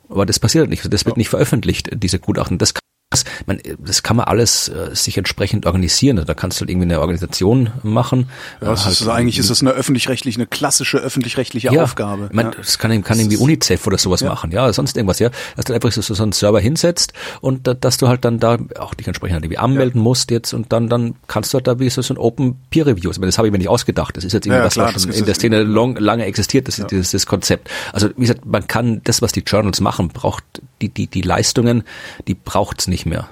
Aber 0.08 0.26
das 0.26 0.38
passiert 0.38 0.68
nicht. 0.68 0.92
Das 0.92 1.06
wird 1.06 1.16
nicht 1.16 1.30
veröffentlicht, 1.30 1.90
diese 1.94 2.18
Gutachten. 2.18 2.58
Das 2.58 2.74
das, 3.12 3.24
man, 3.46 3.60
das 3.78 4.02
kann 4.02 4.16
man 4.16 4.26
alles 4.26 4.68
äh, 4.68 4.94
sich 4.94 5.16
entsprechend 5.18 5.66
organisieren. 5.66 6.22
Da 6.26 6.34
kannst 6.34 6.58
du 6.58 6.62
halt 6.62 6.70
irgendwie 6.70 6.86
eine 6.86 7.00
Organisation 7.00 7.70
machen. 7.82 8.28
Ja, 8.60 8.68
halt 8.68 8.92
ist 8.92 9.08
eigentlich 9.08 9.38
ist 9.38 9.50
das 9.50 9.60
eine 9.60 9.70
öffentlich-rechtliche, 9.70 10.38
eine 10.38 10.46
klassische 10.46 10.98
öffentlich-rechtliche 10.98 11.72
ja, 11.72 11.82
Aufgabe. 11.82 12.28
Man, 12.32 12.46
ja. 12.46 12.52
Das 12.56 12.78
kann, 12.78 13.02
kann 13.02 13.18
irgendwie 13.18 13.36
UNICEF 13.36 13.86
oder 13.86 13.98
sowas 13.98 14.20
ja. 14.20 14.28
machen, 14.28 14.50
ja, 14.50 14.72
sonst 14.72 14.96
irgendwas, 14.96 15.18
ja. 15.18 15.30
Dass 15.56 15.66
du 15.66 15.74
einfach 15.74 15.92
so, 15.92 16.00
so 16.02 16.22
einen 16.22 16.32
Server 16.32 16.60
hinsetzt 16.60 17.12
und 17.40 17.66
da, 17.66 17.74
dass 17.74 17.98
du 17.98 18.08
halt 18.08 18.24
dann 18.24 18.38
da 18.38 18.58
auch 18.78 18.94
dich 18.94 19.06
entsprechend 19.06 19.34
halt 19.34 19.44
irgendwie 19.44 19.58
anmelden 19.58 20.00
musst 20.00 20.30
jetzt 20.30 20.52
und 20.52 20.72
dann, 20.72 20.88
dann 20.88 21.14
kannst 21.26 21.52
du 21.52 21.56
halt 21.56 21.66
da 21.66 21.78
wie 21.78 21.90
so, 21.90 22.02
so 22.02 22.14
ein 22.14 22.18
Open 22.18 22.56
Peer 22.70 22.86
Review. 22.86 23.10
Also 23.10 23.20
das 23.20 23.38
habe 23.38 23.48
ich 23.48 23.52
mir 23.52 23.58
nicht 23.58 23.68
ausgedacht. 23.68 24.16
Das 24.16 24.24
ist 24.24 24.32
jetzt 24.32 24.46
irgendwie 24.46 24.64
was, 24.64 24.74
klar, 24.74 24.94
was 24.94 25.02
schon 25.02 25.12
in 25.12 25.24
der 25.24 25.34
Szene 25.34 25.62
long, 25.62 25.96
lange 25.96 26.24
existiert, 26.24 26.68
das 26.68 26.78
ist 26.78 26.90
dieses 26.90 27.10
das 27.10 27.26
Konzept. 27.26 27.68
Also 27.92 28.08
wie 28.16 28.22
gesagt, 28.22 28.46
man 28.46 28.66
kann 28.66 29.00
das, 29.04 29.22
was 29.22 29.32
die 29.32 29.40
Journals 29.40 29.80
machen, 29.80 30.08
braucht 30.08 30.44
die, 30.80 30.88
die, 30.88 31.06
die 31.06 31.22
Leistungen, 31.22 31.84
die 32.26 32.34
braucht's 32.34 32.88
nicht 32.88 33.01
mehr. 33.06 33.28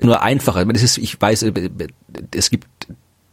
Nur 0.00 0.22
einfacher. 0.22 0.64
Das 0.64 0.82
ist, 0.82 0.98
ich 0.98 1.20
weiß, 1.20 1.44
es 2.32 2.50
gibt 2.50 2.66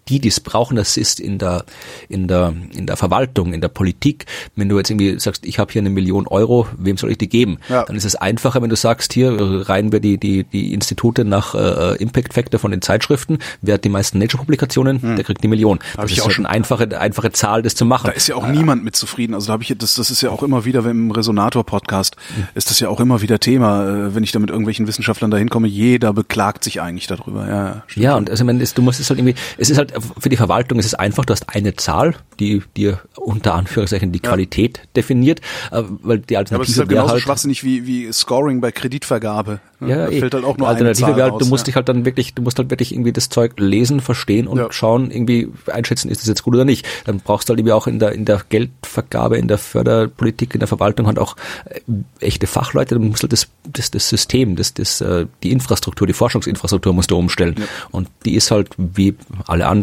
die, 0.09 0.19
die 0.19 0.27
es 0.27 0.39
brauchen, 0.39 0.75
das 0.75 0.97
ist 0.97 1.19
in 1.19 1.37
der, 1.37 1.65
in 2.09 2.27
der, 2.27 2.53
in 2.73 2.87
der 2.87 2.97
Verwaltung, 2.97 3.53
in 3.53 3.61
der 3.61 3.67
Politik. 3.67 4.25
Wenn 4.55 4.69
du 4.69 4.77
jetzt 4.77 4.89
irgendwie 4.89 5.19
sagst, 5.19 5.45
ich 5.45 5.59
habe 5.59 5.71
hier 5.71 5.81
eine 5.81 5.89
Million 5.89 6.27
Euro, 6.27 6.67
wem 6.77 6.97
soll 6.97 7.11
ich 7.11 7.17
die 7.17 7.29
geben? 7.29 7.59
Ja. 7.69 7.83
Dann 7.83 7.95
ist 7.95 8.05
es 8.05 8.15
einfacher, 8.15 8.61
wenn 8.61 8.69
du 8.69 8.75
sagst, 8.75 9.13
hier 9.13 9.35
reihen 9.39 9.91
wir 9.91 9.99
die, 9.99 10.17
die, 10.17 10.43
die 10.43 10.73
Institute 10.73 11.23
nach 11.23 11.55
äh, 11.55 11.95
Impact 11.97 12.33
Factor 12.33 12.59
von 12.59 12.71
den 12.71 12.81
Zeitschriften. 12.81 13.39
Wer 13.61 13.75
hat 13.75 13.83
die 13.83 13.89
meisten 13.89 14.19
Nature-Publikationen, 14.19 15.01
hm. 15.01 15.15
der 15.15 15.25
kriegt 15.25 15.43
die 15.43 15.47
Million. 15.47 15.79
Hab 15.95 16.03
das 16.03 16.11
ist 16.11 16.21
auch 16.21 16.31
schon 16.31 16.45
eine 16.45 16.55
einfache, 16.55 16.99
einfache 16.99 17.31
Zahl, 17.31 17.61
das 17.61 17.75
zu 17.75 17.85
machen. 17.85 18.07
Da 18.07 18.11
ist 18.11 18.27
ja 18.27 18.35
auch 18.35 18.47
äh, 18.47 18.51
niemand 18.51 18.83
mit 18.83 18.95
zufrieden. 18.95 19.33
Also 19.33 19.47
da 19.47 19.53
habe 19.53 19.63
ich, 19.63 19.73
das, 19.77 19.95
das 19.95 20.11
ist 20.11 20.21
ja 20.21 20.29
auch 20.29 20.43
immer 20.43 20.65
wieder, 20.65 20.83
wenn 20.83 20.91
im 20.91 21.11
Resonator-Podcast 21.11 22.15
hm. 22.35 22.47
ist 22.55 22.69
das 22.69 22.79
ja 22.79 22.89
auch 22.89 22.99
immer 22.99 23.21
wieder 23.21 23.39
Thema, 23.39 23.87
äh, 23.87 24.15
wenn 24.15 24.23
ich 24.23 24.31
da 24.31 24.39
mit 24.39 24.49
irgendwelchen 24.49 24.87
Wissenschaftlern 24.87 25.31
dahin 25.31 25.49
komme, 25.49 25.67
jeder 25.67 26.13
beklagt 26.13 26.63
sich 26.63 26.81
eigentlich 26.81 27.07
darüber. 27.07 27.47
Ja, 27.47 27.83
ja 27.95 28.15
und 28.15 28.29
also, 28.29 28.43
ich 28.43 28.45
meine, 28.45 28.63
du 28.63 28.81
musst 28.81 28.99
es 28.99 29.09
halt 29.09 29.19
irgendwie, 29.19 29.35
es 29.57 29.69
ist 29.69 29.77
halt 29.77 29.90
für 30.19 30.29
die 30.29 30.37
Verwaltung 30.37 30.79
ist 30.79 30.85
es 30.85 30.93
einfach, 30.93 31.25
du 31.25 31.33
hast 31.33 31.49
eine 31.49 31.75
Zahl, 31.75 32.15
die 32.39 32.61
dir 32.75 32.99
unter 33.15 33.53
Anführungszeichen 33.55 34.11
die 34.11 34.21
ja. 34.23 34.29
Qualität 34.29 34.81
definiert, 34.95 35.41
äh, 35.71 35.83
weil 36.01 36.19
die 36.19 36.37
Alternative 36.37 36.51
ja, 36.51 36.55
aber 36.55 36.63
es 36.63 36.69
ist 36.69 36.79
halt 36.79 36.89
genauso 36.89 37.13
halt, 37.13 37.21
schwachsinnig 37.21 37.63
wie, 37.63 37.85
wie 37.85 38.11
Scoring 38.11 38.61
bei 38.61 38.71
Kreditvergabe. 38.71 39.59
Ja, 39.79 40.05
da 40.05 40.11
fällt 40.11 40.33
halt 40.35 40.43
auch 40.43 40.57
nur 40.57 40.67
Alternative 40.67 41.07
eine 41.07 41.15
Zahl 41.15 41.31
halt, 41.31 41.41
du 41.41 41.45
musst 41.47 41.63
ja. 41.63 41.65
dich 41.65 41.75
halt 41.75 41.89
dann 41.89 42.05
wirklich, 42.05 42.35
du 42.35 42.43
musst 42.43 42.59
halt 42.59 42.69
wirklich 42.69 42.93
irgendwie 42.93 43.11
das 43.11 43.29
Zeug 43.29 43.53
lesen, 43.59 43.99
verstehen 43.99 44.47
und 44.47 44.59
ja. 44.59 44.71
schauen, 44.71 45.09
irgendwie 45.09 45.49
einschätzen, 45.71 46.09
ist 46.09 46.21
das 46.21 46.27
jetzt 46.27 46.43
gut 46.43 46.53
oder 46.53 46.65
nicht. 46.65 46.85
Dann 47.05 47.19
brauchst 47.19 47.49
du 47.49 47.51
halt 47.51 47.59
irgendwie 47.59 47.73
auch 47.73 47.87
in 47.87 47.97
der, 47.97 48.11
in 48.11 48.25
der 48.25 48.41
Geldvergabe, 48.47 49.37
in 49.37 49.47
der 49.47 49.57
Förderpolitik, 49.57 50.53
in 50.53 50.59
der 50.59 50.67
Verwaltung 50.67 51.07
halt 51.07 51.17
auch 51.17 51.35
äh, 51.65 51.79
echte 52.19 52.45
Fachleute, 52.45 52.95
du 52.95 53.01
musst 53.01 53.23
halt 53.23 53.33
das, 53.33 53.47
das, 53.67 53.89
das 53.89 54.07
System, 54.07 54.55
das, 54.55 54.75
das, 54.75 55.01
äh, 55.01 55.25
die 55.41 55.51
Infrastruktur, 55.51 56.05
die 56.05 56.13
Forschungsinfrastruktur 56.13 56.93
musst 56.93 57.09
du 57.09 57.17
umstellen. 57.17 57.55
Und 57.89 58.07
die 58.25 58.35
ist 58.35 58.51
halt 58.51 58.69
wie 58.77 59.15
alle 59.47 59.67
anderen 59.67 59.80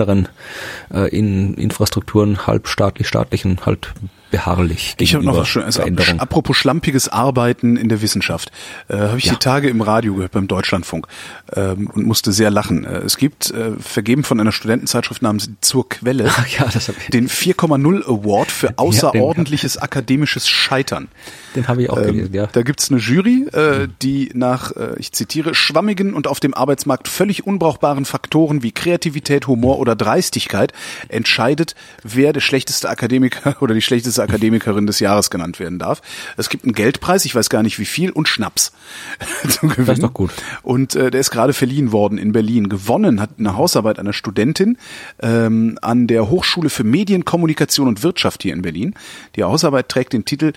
äh, 0.93 1.09
in 1.09 1.55
Infrastrukturen 1.55 2.47
halbstaatlich, 2.47 3.09
staatlichen 3.09 3.61
halt 3.67 3.93
beharrlich. 4.31 4.95
Ich 4.99 5.15
habe 5.15 5.25
noch 5.25 5.37
was 5.37 5.49
Schönes. 5.49 5.79
Apropos 5.79 6.57
schlampiges 6.57 7.09
Arbeiten 7.09 7.77
in 7.77 7.89
der 7.89 8.03
Wissenschaft, 8.03 8.51
äh, 8.89 8.97
habe 8.97 9.19
ich 9.19 9.27
ja. 9.27 9.33
die 9.33 9.39
Tage 9.39 9.69
im 9.69 9.81
Radio 9.81 10.15
gehört 10.15 10.33
beim 10.33 10.49
Deutschlandfunk 10.49 11.07
ähm, 11.55 11.91
und 11.93 12.07
musste 12.07 12.33
sehr 12.33 12.51
lachen. 12.51 12.85
Äh, 12.85 12.99
es 12.99 13.17
gibt 13.17 13.51
äh, 13.51 13.73
vergeben 13.79 14.25
von 14.25 14.41
einer 14.41 14.53
Studentenzeitschrift 14.53 15.23
namens 15.23 15.51
Zur 15.61 15.89
Quelle 15.89 16.27
Ach, 16.29 16.47
ja, 16.59 16.69
das 16.73 16.89
ich. 16.89 17.11
den 17.11 17.29
4,0 17.29 18.05
Award 18.05 18.51
für 18.51 18.75
außerordentliches 18.79 19.77
ja, 19.77 19.83
akademisches 19.83 20.49
Scheitern. 20.49 21.09
Den 21.55 21.69
habe 21.69 21.83
ich 21.83 21.91
auch 21.91 21.99
ähm, 21.99 22.07
gelesen, 22.07 22.35
ja. 22.35 22.47
Da 22.47 22.63
gibt's 22.63 22.91
eine 22.91 23.01
Jury, 23.01 23.47
äh, 23.53 23.87
mhm. 23.87 23.95
die 24.03 24.31
nach, 24.35 24.73
äh, 24.73 24.95
ich 24.99 25.13
zitiere, 25.13 25.55
schwammigen 25.55 26.15
und 26.15 26.27
auf 26.27 26.41
dem 26.41 26.55
Arbeitsmarkt 26.55 27.09
völlig 27.09 27.47
unbrauchbaren 27.47 28.05
Faktoren 28.05 28.63
wie 28.63 28.73
Kreativität, 28.73 29.47
Humor 29.47 29.79
oder 29.79 29.97
Dreistigkeit 29.97 30.73
entscheidet, 31.09 31.75
wer 32.03 32.33
der 32.33 32.41
schlechteste 32.41 32.89
Akademiker 32.89 33.57
oder 33.63 33.75
die 33.75 33.83
schlechteste 33.83 34.18
Akademikerin 34.19 34.87
des 34.87 35.01
Jahres 35.01 35.31
genannt 35.31 35.61
werden 35.61 35.79
darf. 35.79 36.03
Es 36.37 36.49
gibt 36.49 36.65
einen 36.65 36.73
Geldpreis, 36.73 37.25
ich 37.25 37.35
weiß 37.35 37.51
gar 37.51 37.63
nicht 37.63 37.79
wie 37.79 37.85
viel, 37.85 38.11
und 38.11 38.29
Schnaps 38.29 38.73
zum 39.49 39.69
Gewinnen. 39.69 39.87
Das 39.87 39.99
ist 39.99 40.03
doch 40.03 40.15
gut. 40.15 40.31
Und 40.63 40.95
äh, 40.95 41.11
der 41.11 41.21
ist 41.21 41.31
gerade 41.31 41.53
verliehen 41.53 41.93
worden 41.93 42.19
in 42.19 42.33
Berlin. 42.33 42.69
Gewonnen 42.69 43.21
hat 43.21 43.31
eine 43.39 43.57
Hausarbeit 43.57 43.99
einer 43.99 44.13
Studentin 44.13 44.79
ähm, 45.21 45.79
an 45.83 46.07
der 46.07 46.31
Hochschule 46.31 46.71
für 46.71 46.85
Medien, 46.85 47.25
Kommunikation 47.25 47.89
und 47.89 48.03
Wirtschaft 48.03 48.43
hier 48.43 48.53
in 48.53 48.63
Berlin. 48.63 48.95
Die 49.37 49.45
Hausarbeit 49.45 49.89
trägt 49.89 50.13
den 50.13 50.25
Titel 50.25 50.53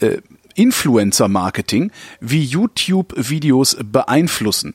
äh, 0.00 0.18
Influencer-Marketing, 0.54 1.90
wie 2.20 2.44
YouTube-Videos 2.44 3.78
beeinflussen. 3.82 4.74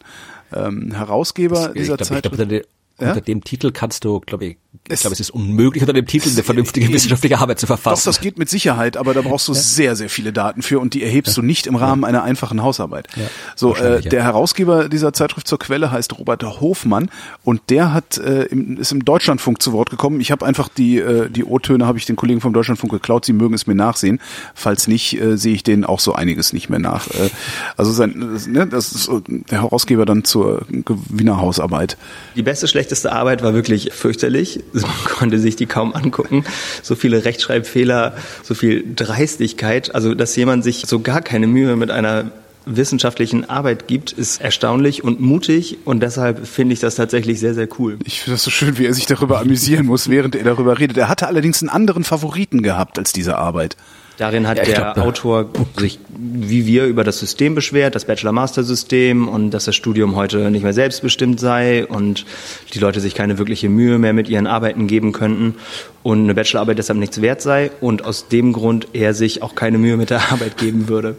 Ähm, 0.54 0.92
Herausgeber 0.92 1.56
das, 1.56 1.74
dieser 1.74 1.98
glaub, 1.98 2.08
Zeit. 2.08 2.24
Glaub, 2.24 2.40
unter, 2.40 2.54
ja? 2.54 2.62
unter 3.00 3.22
dem 3.22 3.44
Titel 3.44 3.72
kannst 3.72 4.06
du, 4.06 4.20
glaube 4.20 4.46
ich, 4.46 4.58
ich 4.90 5.02
glaube, 5.02 5.14
es 5.14 5.20
ist 5.20 5.30
unmöglich, 5.30 5.84
unter 5.84 5.94
dem 5.94 6.06
Titel 6.06 6.30
eine 6.30 6.44
vernünftige 6.44 6.92
wissenschaftliche 6.92 7.38
Arbeit 7.40 7.60
zu 7.60 7.68
verfassen. 7.68 8.02
Doch, 8.02 8.06
das 8.06 8.22
geht 8.22 8.38
mit 8.38 8.50
Sicherheit, 8.50 8.98
aber 8.98 9.14
da 9.14 9.22
brauchst 9.22 9.48
du 9.48 9.54
ja. 9.54 9.60
sehr, 9.60 9.96
sehr 9.96 10.10
viele 10.10 10.34
Daten 10.34 10.62
für 10.62 10.80
und 10.80 10.94
die 10.94 11.04
erhebst 11.04 11.36
ja. 11.36 11.42
du 11.42 11.48
nicht 11.48 11.68
im 11.68 11.76
Rahmen 11.76 12.04
ja. 12.04 12.10
einer 12.10 12.24
einfachen 12.24 12.64
Hausarbeit. 12.64 13.08
So, 13.56 13.76
äh, 13.76 14.02
der 14.02 14.24
Herausgeber 14.24 14.90
dieser 14.90 15.14
Zeitschrift 15.14 15.48
zur 15.48 15.60
Quelle 15.60 15.92
heißt 15.92 16.18
Robert 16.18 16.44
Hofmann 16.44 17.10
und 17.44 17.62
der 17.70 17.94
hat 17.94 18.18
äh, 18.18 18.44
im, 18.44 18.78
ist 18.78 18.92
im 18.92 19.04
Deutschlandfunk 19.06 19.62
zu 19.62 19.74
Wort 19.74 19.90
gekommen. 19.90 20.20
Ich 20.22 20.32
habe 20.32 20.46
einfach 20.46 20.70
die 20.70 20.98
äh, 20.98 21.30
die 21.30 21.44
O-Töne 21.44 21.86
habe 21.86 21.98
ich 21.98 22.06
den 22.06 22.16
Kollegen 22.16 22.42
vom 22.42 22.54
Deutschlandfunk 22.54 22.92
geklaut. 22.92 23.26
Sie 23.26 23.34
mögen 23.34 23.54
es 23.54 23.68
mir 23.68 23.76
nachsehen. 23.76 24.20
Falls 24.54 24.88
nicht, 24.88 25.20
äh, 25.20 25.38
sehe 25.38 25.54
ich 25.54 25.64
denen 25.64 25.84
auch 25.84 26.00
so 26.00 26.14
einiges 26.14 26.54
nicht 26.54 26.70
mehr 26.70 26.80
nach. 26.80 27.08
Äh, 27.08 27.30
also 27.76 27.92
sein, 27.92 28.40
ne, 28.48 28.68
das 28.68 28.92
ist 28.92 29.10
der 29.28 29.62
Herausgeber 29.62 30.06
dann 30.06 30.24
zur 30.24 30.66
Wiener 30.70 31.40
Hausarbeit. 31.40 31.98
Die 32.36 32.44
beste 32.44 32.68
schlechteste 32.68 33.12
Arbeit 33.12 33.44
war 33.44 33.54
wirklich 33.54 33.92
fürchterlich. 33.94 34.60
Man 34.74 34.92
konnte 35.06 35.40
sich 35.40 35.56
die 35.56 35.66
kaum 35.66 35.94
angucken. 35.94 36.44
So 36.82 36.96
viele 36.96 37.26
Rechtschreibfehler, 37.26 38.16
so 38.44 38.54
viel 38.54 38.84
Dreistigkeit. 38.96 39.94
Also, 39.94 40.14
dass 40.14 40.36
jemand 40.36 40.64
sich 40.64 40.84
so 40.86 41.00
gar 41.00 41.22
keine 41.22 41.48
Mühe 41.48 41.76
mit 41.76 41.92
einer 41.92 42.32
wissenschaftlichen 42.68 43.50
Arbeit 43.50 43.88
gibt, 43.88 44.12
ist 44.12 44.42
erstaunlich 44.42 45.04
und 45.04 45.20
mutig 45.20 45.78
und 45.86 46.02
deshalb 46.02 46.46
finde 46.46 46.74
ich 46.74 46.80
das 46.80 46.96
tatsächlich 46.96 47.40
sehr, 47.40 47.54
sehr 47.54 47.68
cool. 47.80 47.98
Ich 48.04 48.22
finde 48.22 48.36
das 48.36 48.44
so 48.44 48.52
schön, 48.52 48.78
wie 48.78 48.86
er 48.86 48.94
sich 48.94 49.06
darüber 49.06 49.40
amüsieren 49.40 49.86
muss, 49.86 50.10
während 50.10 50.36
er 50.36 50.44
darüber 50.44 50.78
redet. 50.78 50.98
Er 50.98 51.08
hatte 51.08 51.28
allerdings 51.28 51.62
einen 51.62 51.70
anderen 51.70 52.04
Favoriten 52.04 52.62
gehabt 52.62 53.00
als 53.00 53.14
diese 53.14 53.38
Arbeit. 53.38 53.78
Darin 54.18 54.48
hat 54.48 54.58
ja, 54.58 54.64
der 54.64 54.94
glaub, 54.94 54.98
Autor 54.98 55.50
sich 55.78 56.00
wie 56.10 56.66
wir 56.66 56.86
über 56.86 57.04
das 57.04 57.20
System 57.20 57.54
beschwert, 57.54 57.94
das 57.94 58.06
Bachelor-Master-System 58.06 59.28
und 59.28 59.52
dass 59.52 59.66
das 59.66 59.76
Studium 59.76 60.16
heute 60.16 60.50
nicht 60.50 60.64
mehr 60.64 60.74
selbstbestimmt 60.74 61.40
sei 61.40 61.86
und 61.86 62.26
die 62.74 62.80
Leute 62.80 63.00
sich 63.00 63.14
keine 63.14 63.38
wirkliche 63.38 63.70
Mühe 63.70 64.00
mehr 64.00 64.14
mit 64.14 64.28
ihren 64.28 64.48
Arbeiten 64.48 64.88
geben 64.88 65.12
könnten 65.12 65.56
und 66.02 66.24
eine 66.24 66.34
Bachelorarbeit 66.34 66.80
deshalb 66.80 66.98
nichts 66.98 67.22
wert 67.22 67.42
sei 67.42 67.70
und 67.80 68.06
aus 68.06 68.28
dem 68.28 68.54
Grund 68.54 68.88
er 68.94 69.14
sich 69.14 69.44
auch 69.44 69.54
keine 69.54 69.78
Mühe 69.78 69.98
mit 69.98 70.10
der 70.10 70.32
Arbeit 70.32 70.58
geben 70.58 70.88
würde. 70.88 71.16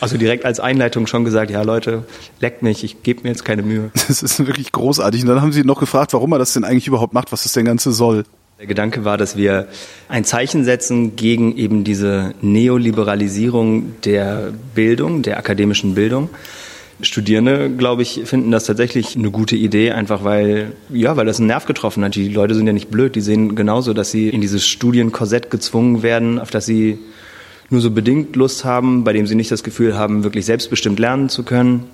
Also 0.00 0.18
direkt 0.18 0.44
als 0.44 0.60
Einleitung 0.60 1.06
schon 1.06 1.24
gesagt, 1.24 1.50
ja 1.50 1.62
Leute, 1.62 2.04
leckt 2.40 2.62
mich, 2.62 2.82
ich 2.82 3.02
gebe 3.02 3.22
mir 3.22 3.28
jetzt 3.28 3.44
keine 3.44 3.62
Mühe. 3.62 3.90
Das 3.94 4.22
ist 4.22 4.44
wirklich 4.44 4.72
großartig. 4.72 5.22
Und 5.22 5.28
dann 5.28 5.40
haben 5.40 5.52
sie 5.52 5.62
noch 5.62 5.80
gefragt, 5.80 6.12
warum 6.12 6.32
er 6.32 6.38
das 6.38 6.52
denn 6.52 6.64
eigentlich 6.64 6.88
überhaupt 6.88 7.14
macht, 7.14 7.32
was 7.32 7.44
das 7.44 7.52
denn 7.52 7.64
Ganze 7.64 7.92
soll. 7.92 8.24
Der 8.60 8.66
Gedanke 8.66 9.04
war, 9.04 9.18
dass 9.18 9.36
wir 9.36 9.66
ein 10.08 10.24
Zeichen 10.24 10.64
setzen 10.64 11.16
gegen 11.16 11.56
eben 11.56 11.82
diese 11.82 12.34
Neoliberalisierung 12.40 14.00
der 14.04 14.52
Bildung, 14.76 15.22
der 15.22 15.38
akademischen 15.38 15.96
Bildung. 15.96 16.30
Studierende, 17.00 17.68
glaube 17.68 18.02
ich, 18.02 18.22
finden 18.26 18.52
das 18.52 18.64
tatsächlich 18.64 19.16
eine 19.16 19.32
gute 19.32 19.56
Idee, 19.56 19.90
einfach 19.90 20.22
weil, 20.22 20.70
ja, 20.88 21.16
weil 21.16 21.26
das 21.26 21.38
einen 21.38 21.48
Nerv 21.48 21.66
getroffen 21.66 22.04
hat. 22.04 22.14
Die 22.14 22.28
Leute 22.28 22.54
sind 22.54 22.68
ja 22.68 22.72
nicht 22.72 22.92
blöd, 22.92 23.16
die 23.16 23.22
sehen 23.22 23.56
genauso, 23.56 23.92
dass 23.92 24.12
sie 24.12 24.28
in 24.28 24.40
dieses 24.40 24.64
Studienkorsett 24.64 25.50
gezwungen 25.50 26.04
werden, 26.04 26.38
auf 26.38 26.52
das 26.52 26.64
sie 26.64 27.00
nur 27.70 27.80
so 27.80 27.90
bedingt 27.90 28.36
Lust 28.36 28.64
haben, 28.64 29.02
bei 29.02 29.12
dem 29.12 29.26
sie 29.26 29.34
nicht 29.34 29.50
das 29.50 29.64
Gefühl 29.64 29.98
haben, 29.98 30.22
wirklich 30.22 30.46
selbstbestimmt 30.46 31.00
lernen 31.00 31.28
zu 31.28 31.42
können. 31.42 31.86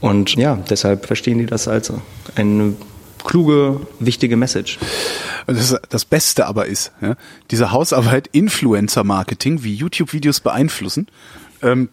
Und 0.00 0.34
ja, 0.36 0.58
deshalb 0.70 1.04
verstehen 1.04 1.36
die 1.36 1.46
das 1.46 1.68
als 1.68 1.92
eine 2.34 2.72
kluge, 3.24 3.80
wichtige 3.98 4.36
Message. 4.36 4.78
Das, 5.46 5.76
das 5.88 6.04
Beste 6.04 6.46
aber 6.46 6.66
ist, 6.66 6.92
ja, 7.00 7.16
diese 7.50 7.72
Hausarbeit 7.72 8.28
Influencer-Marketing, 8.32 9.64
wie 9.64 9.74
YouTube-Videos 9.74 10.40
beeinflussen, 10.40 11.08
ähm, 11.62 11.88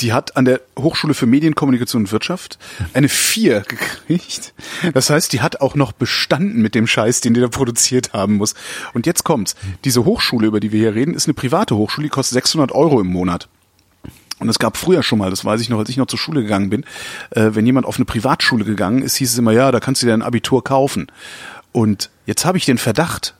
die 0.00 0.12
hat 0.12 0.36
an 0.36 0.44
der 0.44 0.60
Hochschule 0.78 1.14
für 1.14 1.26
Medien, 1.26 1.54
Kommunikation 1.54 2.02
und 2.02 2.12
Wirtschaft 2.12 2.58
eine 2.92 3.08
vier 3.08 3.60
gekriegt. 3.60 4.52
Das 4.94 5.10
heißt, 5.10 5.32
die 5.32 5.40
hat 5.40 5.60
auch 5.60 5.74
noch 5.74 5.92
bestanden 5.92 6.60
mit 6.60 6.74
dem 6.74 6.86
Scheiß, 6.86 7.20
den 7.20 7.34
die 7.34 7.40
da 7.40 7.48
produziert 7.48 8.12
haben 8.12 8.34
muss. 8.34 8.54
Und 8.94 9.06
jetzt 9.06 9.22
kommt's. 9.24 9.54
Diese 9.84 10.04
Hochschule, 10.04 10.48
über 10.48 10.60
die 10.60 10.72
wir 10.72 10.80
hier 10.80 10.94
reden, 10.94 11.14
ist 11.14 11.26
eine 11.26 11.34
private 11.34 11.76
Hochschule, 11.76 12.06
die 12.06 12.10
kostet 12.10 12.34
600 12.34 12.72
Euro 12.72 13.00
im 13.00 13.06
Monat. 13.06 13.48
Und 14.42 14.48
es 14.48 14.58
gab 14.58 14.76
früher 14.76 15.02
schon 15.02 15.18
mal, 15.18 15.30
das 15.30 15.44
weiß 15.44 15.60
ich 15.60 15.68
noch, 15.68 15.78
als 15.78 15.88
ich 15.88 15.96
noch 15.96 16.06
zur 16.06 16.18
Schule 16.18 16.42
gegangen 16.42 16.68
bin, 16.68 16.84
äh, 17.30 17.50
wenn 17.52 17.64
jemand 17.64 17.86
auf 17.86 17.96
eine 17.96 18.04
Privatschule 18.04 18.64
gegangen 18.64 19.02
ist, 19.02 19.16
hieß 19.16 19.32
es 19.32 19.38
immer, 19.38 19.52
ja, 19.52 19.72
da 19.72 19.80
kannst 19.80 20.02
du 20.02 20.06
dir 20.06 20.14
ein 20.14 20.22
Abitur 20.22 20.62
kaufen. 20.64 21.06
Und 21.72 22.10
jetzt 22.26 22.44
habe 22.44 22.58
ich 22.58 22.66
den 22.66 22.78
Verdacht, 22.78 23.34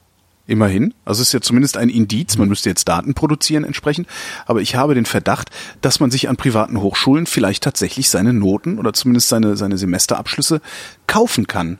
immerhin, 0.47 0.93
also 1.05 1.23
es 1.23 1.29
ist 1.29 1.33
ja 1.33 1.41
zumindest 1.41 1.77
ein 1.77 1.89
Indiz, 1.89 2.37
man 2.37 2.49
müsste 2.49 2.69
jetzt 2.69 2.89
Daten 2.89 3.15
produzieren 3.15 3.65
entsprechend, 3.65 4.09
aber 4.47 4.61
ich 4.61 4.75
habe 4.75 4.95
den 4.95 5.07
Verdacht, 5.07 5.51
dass 5.81 6.01
man 6.01 6.11
sich 6.11 6.29
an 6.29 6.37
privaten 6.37 6.81
Hochschulen 6.81 7.27
vielleicht 7.27 7.63
tatsächlich 7.63 8.09
seine 8.11 8.33
Noten 8.33 8.79
oder 8.79 8.93
zumindest 8.93 9.29
seine, 9.29 9.57
seine 9.57 9.79
Semesterabschlüsse 9.79 10.61
kaufen 11.07 11.47
kann. 11.47 11.79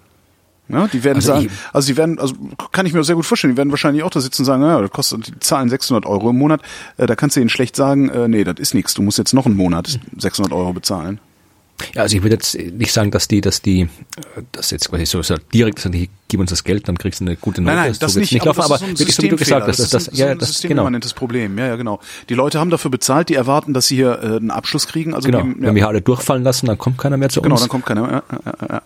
Ja, 0.69 0.87
die 0.87 1.05
werden 1.05 1.17
also 1.17 1.35
sagen, 1.35 1.51
also 1.73 1.87
die 1.89 1.97
werden, 1.97 2.19
also 2.19 2.35
kann 2.71 2.87
ich 2.87 2.93
mir 2.93 3.03
sehr 3.05 3.17
gut 3.17 3.27
vorstellen, 3.27 3.55
die 3.55 3.59
werden 3.59 3.71
wahrscheinlich 3.71 4.05
auch 4.05 4.11
da 4.11 4.21
sitzen 4.21 4.43
und 4.43 4.47
sagen, 4.47 4.63
ja, 4.63 4.81
das 4.81 4.91
kostet, 4.91 5.27
die 5.27 5.41
zahlen 5.41 5.69
600 5.69 6.07
Euro 6.07 6.31
im 6.31 6.39
Monat, 6.39 6.63
äh, 6.97 7.07
da 7.07 7.17
kannst 7.17 7.37
du 7.37 7.41
ihnen 7.41 7.51
schlecht 7.51 7.77
sagen, 7.77 8.09
äh, 8.09 8.29
nee, 8.29 8.45
das 8.45 8.55
ist 8.59 8.75
nichts, 8.75 8.95
du 8.95 9.03
musst 9.03 9.19
jetzt 9.19 9.35
noch 9.35 9.47
einen 9.47 9.57
Monat 9.57 9.99
600 10.17 10.53
Euro 10.53 10.73
bezahlen. 10.73 11.21
Ja, 11.95 12.03
also 12.03 12.17
ich 12.17 12.23
würde 12.23 12.37
jetzt 12.37 12.55
nicht 12.55 12.93
sagen, 12.93 13.11
dass 13.11 13.29
die, 13.29 13.41
dass 13.41 13.61
die, 13.61 13.89
das 14.53 14.71
jetzt 14.71 14.89
quasi 14.89 15.07
so, 15.07 15.23
so 15.23 15.37
direkt 15.53 15.81
sagen, 15.81 15.93
die 15.93 16.11
gib 16.29 16.41
uns 16.41 16.51
das 16.51 16.65
Geld, 16.65 16.89
dann 16.89 16.97
kriegst 16.97 17.21
du 17.21 17.25
eine 17.25 17.37
gute 17.37 17.61
Note. 17.61 17.75
Nein, 17.75 17.85
nein, 17.91 17.97
das, 17.99 18.13
so 18.15 18.21
nicht, 18.21 18.33
nicht 18.33 18.45
laufen, 18.45 18.61
aber, 18.61 18.79
so 18.79 18.87
wirklich 18.87 19.15
so 19.15 19.23
wie 19.23 19.29
du 19.29 19.37
gesagt 19.37 19.67
hast, 19.67 19.79
das, 19.79 19.91
das, 19.91 20.05
das, 20.05 20.19
ja, 20.19 20.35
das 20.35 20.35
ist 20.35 20.43
ein 20.43 20.53
systemimmanentes 20.53 21.11
genau. 21.11 21.19
Problem. 21.19 21.59
Ja, 21.59 21.67
ja, 21.67 21.77
genau. 21.77 22.01
Die 22.29 22.35
Leute 22.35 22.61
haben 22.61 22.71
dafür 22.71 22.91
bezahlt, 22.91 23.29
die 23.29 23.35
erwarten, 23.35 23.75
dass 23.75 23.89
sie 23.89 23.97
hier 23.97 24.21
äh, 24.23 24.37
einen 24.37 24.51
Abschluss 24.51 24.87
kriegen. 24.87 25.15
Also 25.15 25.27
genau. 25.27 25.43
Die, 25.43 25.49
ja. 25.49 25.55
Wenn 25.59 25.75
wir 25.75 25.89
alle 25.89 26.03
durchfallen 26.03 26.45
lassen, 26.45 26.67
dann 26.67 26.79
kommt 26.79 26.99
keiner 26.99 27.17
mehr 27.17 27.29
zu 27.29 27.43
genau, 27.43 27.57
uns. 27.57 27.63
Genau, 27.63 27.73
dann 27.73 27.85
kommt 27.85 27.87
keiner. 27.87 28.23
Ja, 28.31 28.41
ja, 28.45 28.75
ja. 28.77 28.83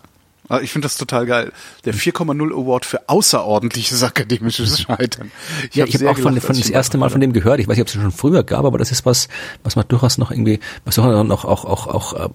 Ah, 0.49 0.59
ich 0.61 0.71
finde 0.71 0.85
das 0.85 0.97
total 0.97 1.25
geil. 1.25 1.51
Der 1.83 1.93
4,0 1.93 2.53
Award 2.53 2.85
für 2.85 3.09
außerordentliches 3.09 4.01
akademisches 4.03 4.81
Scheitern. 4.81 5.31
Ich 5.69 5.75
ja, 5.75 5.83
hab 5.83 5.89
ich 5.89 5.95
habe 5.95 6.09
auch 6.09 6.15
gelacht, 6.15 6.21
von, 6.21 6.41
von 6.41 6.57
das 6.57 6.69
erste 6.69 6.97
Mal 6.97 7.09
von 7.09 7.21
dem 7.21 7.33
gehört. 7.33 7.59
Ich 7.59 7.67
weiß 7.67 7.75
nicht, 7.75 7.81
ob 7.81 7.87
es 7.87 7.93
schon 7.93 8.11
früher 8.11 8.43
gab, 8.43 8.63
aber 8.63 8.77
das 8.77 8.91
ist 8.91 9.05
was, 9.05 9.27
was 9.63 9.75
man 9.75 9.85
durchaus 9.87 10.17
noch 10.17 10.31
irgendwie, 10.31 10.59
was 10.85 10.97
auch 10.99 11.23
noch 11.23 11.45
auch 11.45 11.65
auch 11.65 11.87
auch 11.87 12.13
äh, 12.13 12.29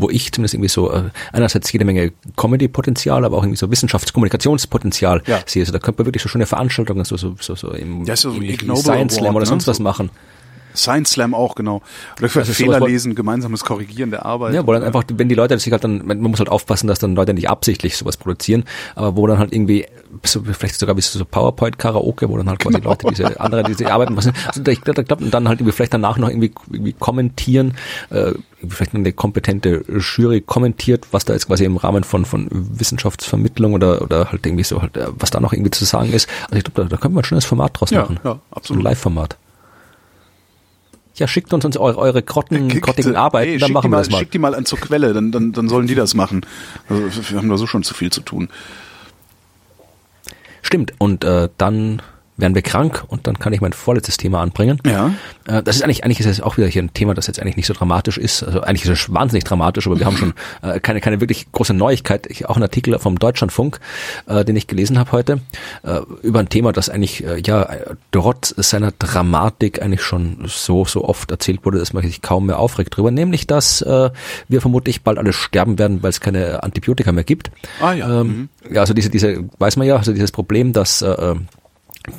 wo 0.00 0.10
ich 0.10 0.30
zumindest 0.32 0.54
irgendwie 0.54 0.68
so 0.68 0.92
äh, 0.92 1.10
einerseits 1.32 1.72
jede 1.72 1.84
Menge 1.84 2.12
Comedy-Potenzial, 2.36 3.24
aber 3.24 3.36
auch 3.36 3.42
irgendwie 3.42 3.58
so 3.58 3.70
Wissenschaftskommunikationspotenzial 3.70 5.22
ja. 5.26 5.40
sehe. 5.44 5.62
Also 5.62 5.72
da 5.72 5.78
könnte 5.78 6.02
man 6.02 6.06
wirklich 6.06 6.22
so 6.22 6.28
schöne 6.28 6.46
Veranstaltungen, 6.46 7.04
so 7.04 7.16
so 7.16 7.34
so, 7.40 7.54
so 7.54 7.70
im, 7.72 8.04
ja, 8.04 8.14
so 8.14 8.30
im 8.30 8.76
Science 8.76 9.14
Slam 9.16 9.34
oder 9.34 9.44
ne? 9.44 9.48
sonst 9.48 9.66
was 9.66 9.80
machen. 9.80 10.10
Science 10.74 11.10
Slam 11.10 11.34
auch, 11.34 11.54
genau. 11.54 11.82
Oder 12.18 12.28
für 12.28 12.40
also 12.40 12.52
Fehler 12.52 12.80
lesen, 12.80 13.14
gemeinsames 13.14 13.64
Korrigieren 13.64 14.10
der 14.10 14.24
Arbeit. 14.24 14.54
Ja, 14.54 14.66
wo 14.66 14.72
dann 14.72 14.84
einfach, 14.84 15.04
wenn 15.12 15.28
die 15.28 15.34
Leute 15.34 15.58
sich 15.58 15.72
halt 15.72 15.84
dann, 15.84 16.06
man 16.06 16.20
muss 16.20 16.38
halt 16.38 16.48
aufpassen, 16.48 16.86
dass 16.86 16.98
dann 16.98 17.14
Leute 17.14 17.34
nicht 17.34 17.48
absichtlich 17.48 17.96
sowas 17.96 18.16
produzieren, 18.16 18.64
aber 18.94 19.16
wo 19.16 19.26
dann 19.26 19.38
halt 19.38 19.52
irgendwie, 19.52 19.86
so, 20.24 20.42
vielleicht 20.42 20.78
sogar 20.78 20.96
wie 20.96 21.00
so 21.00 21.24
PowerPoint-Karaoke, 21.24 22.28
wo 22.28 22.36
dann 22.36 22.48
halt 22.48 22.60
quasi 22.60 22.78
genau. 22.78 22.90
Leute 22.90 23.06
diese 23.08 23.40
andere, 23.40 23.62
diese 23.64 23.90
arbeiten, 23.90 24.16
was, 24.16 24.26
also 24.26 24.62
ich 24.66 24.80
glaube, 24.80 25.04
dann 25.04 25.48
halt 25.48 25.60
irgendwie 25.60 25.72
vielleicht 25.72 25.94
danach 25.94 26.18
noch 26.18 26.28
irgendwie, 26.28 26.52
irgendwie 26.70 26.92
kommentieren, 26.92 27.74
äh, 28.10 28.32
vielleicht 28.66 28.94
eine 28.94 29.12
kompetente 29.12 29.84
Jury 29.88 30.40
kommentiert, 30.40 31.06
was 31.12 31.24
da 31.24 31.32
jetzt 31.32 31.46
quasi 31.46 31.64
im 31.64 31.76
Rahmen 31.76 32.04
von, 32.04 32.24
von 32.24 32.48
Wissenschaftsvermittlung 32.50 33.74
oder, 33.74 34.02
oder 34.02 34.30
halt 34.32 34.44
irgendwie 34.46 34.64
so 34.64 34.82
halt, 34.82 34.96
äh, 34.96 35.06
was 35.10 35.30
da 35.30 35.40
noch 35.40 35.52
irgendwie 35.52 35.70
zu 35.70 35.84
sagen 35.84 36.12
ist. 36.12 36.28
Also 36.44 36.56
ich 36.56 36.64
glaube, 36.64 36.82
da, 36.82 36.88
da 36.88 36.96
können 36.96 37.14
wir 37.14 37.20
ein 37.20 37.24
schönes 37.24 37.44
Format 37.44 37.78
draus 37.78 37.90
machen. 37.90 38.18
Ja, 38.24 38.38
absolut. 38.50 38.82
ein 38.82 38.84
Live-Format 38.84 39.36
ja, 41.18 41.28
schickt 41.28 41.52
uns, 41.52 41.64
uns 41.64 41.76
eure, 41.76 41.98
eure 41.98 42.22
grotten, 42.22 42.70
äh, 42.70 42.80
grottigen 42.80 43.16
Arbeiten, 43.16 43.50
hey, 43.50 43.58
dann 43.58 43.72
machen 43.72 43.90
wir 43.90 43.96
mal, 43.96 43.98
das 43.98 44.10
mal. 44.10 44.18
Schickt 44.18 44.34
die 44.34 44.38
mal 44.38 44.54
an 44.54 44.64
zur 44.64 44.78
Quelle, 44.78 45.12
dann, 45.12 45.32
dann, 45.32 45.52
dann 45.52 45.68
sollen 45.68 45.86
die 45.86 45.94
das 45.94 46.14
machen. 46.14 46.44
Also, 46.88 47.30
wir 47.30 47.38
haben 47.38 47.48
da 47.48 47.56
so 47.56 47.66
schon 47.66 47.82
zu 47.82 47.94
viel 47.94 48.10
zu 48.10 48.20
tun. 48.20 48.48
Stimmt, 50.62 50.92
und 50.98 51.24
äh, 51.24 51.48
dann 51.56 52.02
werden 52.38 52.54
wir 52.54 52.62
krank 52.62 53.04
und 53.08 53.26
dann 53.26 53.38
kann 53.38 53.52
ich 53.52 53.60
mein 53.60 53.72
vorletztes 53.72 54.16
Thema 54.16 54.40
anbringen. 54.40 54.80
Ja. 54.86 55.12
Äh, 55.46 55.62
das 55.62 55.76
ist 55.76 55.82
eigentlich, 55.82 56.04
eigentlich 56.04 56.20
ist 56.20 56.26
es 56.26 56.40
auch 56.40 56.56
wieder 56.56 56.68
hier 56.68 56.82
ein 56.82 56.94
Thema, 56.94 57.12
das 57.12 57.26
jetzt 57.26 57.40
eigentlich 57.40 57.56
nicht 57.56 57.66
so 57.66 57.74
dramatisch 57.74 58.16
ist. 58.16 58.42
Also 58.42 58.62
eigentlich 58.62 58.84
ist 58.84 58.90
es 58.90 59.12
wahnsinnig 59.12 59.44
dramatisch, 59.44 59.86
aber 59.86 59.98
wir 59.98 60.06
haben 60.06 60.16
schon 60.16 60.34
äh, 60.62 60.80
keine, 60.80 61.00
keine 61.00 61.20
wirklich 61.20 61.50
große 61.52 61.74
Neuigkeit. 61.74 62.26
Ich, 62.30 62.48
auch 62.48 62.56
ein 62.56 62.62
Artikel 62.62 62.98
vom 62.98 63.18
Deutschlandfunk, 63.18 63.80
äh, 64.26 64.44
den 64.44 64.56
ich 64.56 64.68
gelesen 64.68 64.98
habe 64.98 65.12
heute, 65.12 65.40
äh, 65.82 65.98
über 66.22 66.38
ein 66.38 66.48
Thema, 66.48 66.72
das 66.72 66.88
eigentlich, 66.88 67.24
äh, 67.24 67.42
ja, 67.44 67.68
trotz 68.12 68.54
seiner 68.56 68.92
Dramatik 68.92 69.82
eigentlich 69.82 70.02
schon 70.02 70.44
so, 70.46 70.84
so 70.84 71.04
oft 71.04 71.30
erzählt 71.30 71.64
wurde, 71.64 71.78
dass 71.78 71.92
man 71.92 72.04
sich 72.04 72.22
kaum 72.22 72.46
mehr 72.46 72.60
aufregt 72.60 72.96
drüber, 72.96 73.10
nämlich, 73.10 73.48
dass 73.48 73.82
äh, 73.82 74.10
wir 74.46 74.60
vermutlich 74.60 75.02
bald 75.02 75.18
alle 75.18 75.32
sterben 75.32 75.78
werden, 75.78 76.02
weil 76.02 76.10
es 76.10 76.20
keine 76.20 76.62
Antibiotika 76.62 77.10
mehr 77.10 77.24
gibt. 77.24 77.50
Ah 77.80 77.92
ja. 77.92 78.20
Ähm, 78.20 78.26
mhm. 78.26 78.74
Ja, 78.74 78.82
also 78.82 78.94
diese, 78.94 79.10
diese, 79.10 79.44
weiß 79.58 79.76
man 79.76 79.86
ja, 79.86 79.96
also 79.96 80.12
dieses 80.12 80.30
Problem, 80.30 80.72
dass 80.72 81.02
äh, 81.02 81.34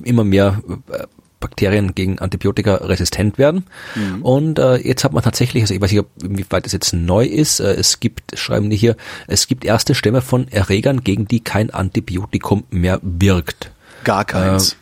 immer 0.03 0.23
mehr 0.23 0.61
äh, 0.91 1.03
Bakterien 1.39 1.95
gegen 1.95 2.19
Antibiotika 2.19 2.75
resistent 2.75 3.37
werden. 3.37 3.65
Mhm. 3.95 4.21
Und 4.21 4.59
äh, 4.59 4.75
jetzt 4.77 5.03
hat 5.03 5.13
man 5.13 5.23
tatsächlich, 5.23 5.63
also 5.63 5.73
ich 5.73 5.81
weiß 5.81 5.91
nicht, 5.91 6.05
wie 6.21 6.45
weit 6.49 6.65
es 6.65 6.73
jetzt 6.73 6.93
neu 6.93 7.25
ist, 7.25 7.59
äh, 7.59 7.73
es 7.73 7.99
gibt, 7.99 8.37
schreiben 8.37 8.69
die 8.69 8.75
hier, 8.75 8.95
es 9.27 9.47
gibt 9.47 9.65
erste 9.65 9.95
Stämme 9.95 10.21
von 10.21 10.47
Erregern, 10.49 11.03
gegen 11.03 11.27
die 11.27 11.39
kein 11.39 11.69
Antibiotikum 11.69 12.65
mehr 12.69 12.99
wirkt. 13.01 13.71
Gar 14.03 14.25
keins. 14.25 14.73
Äh, 14.73 14.75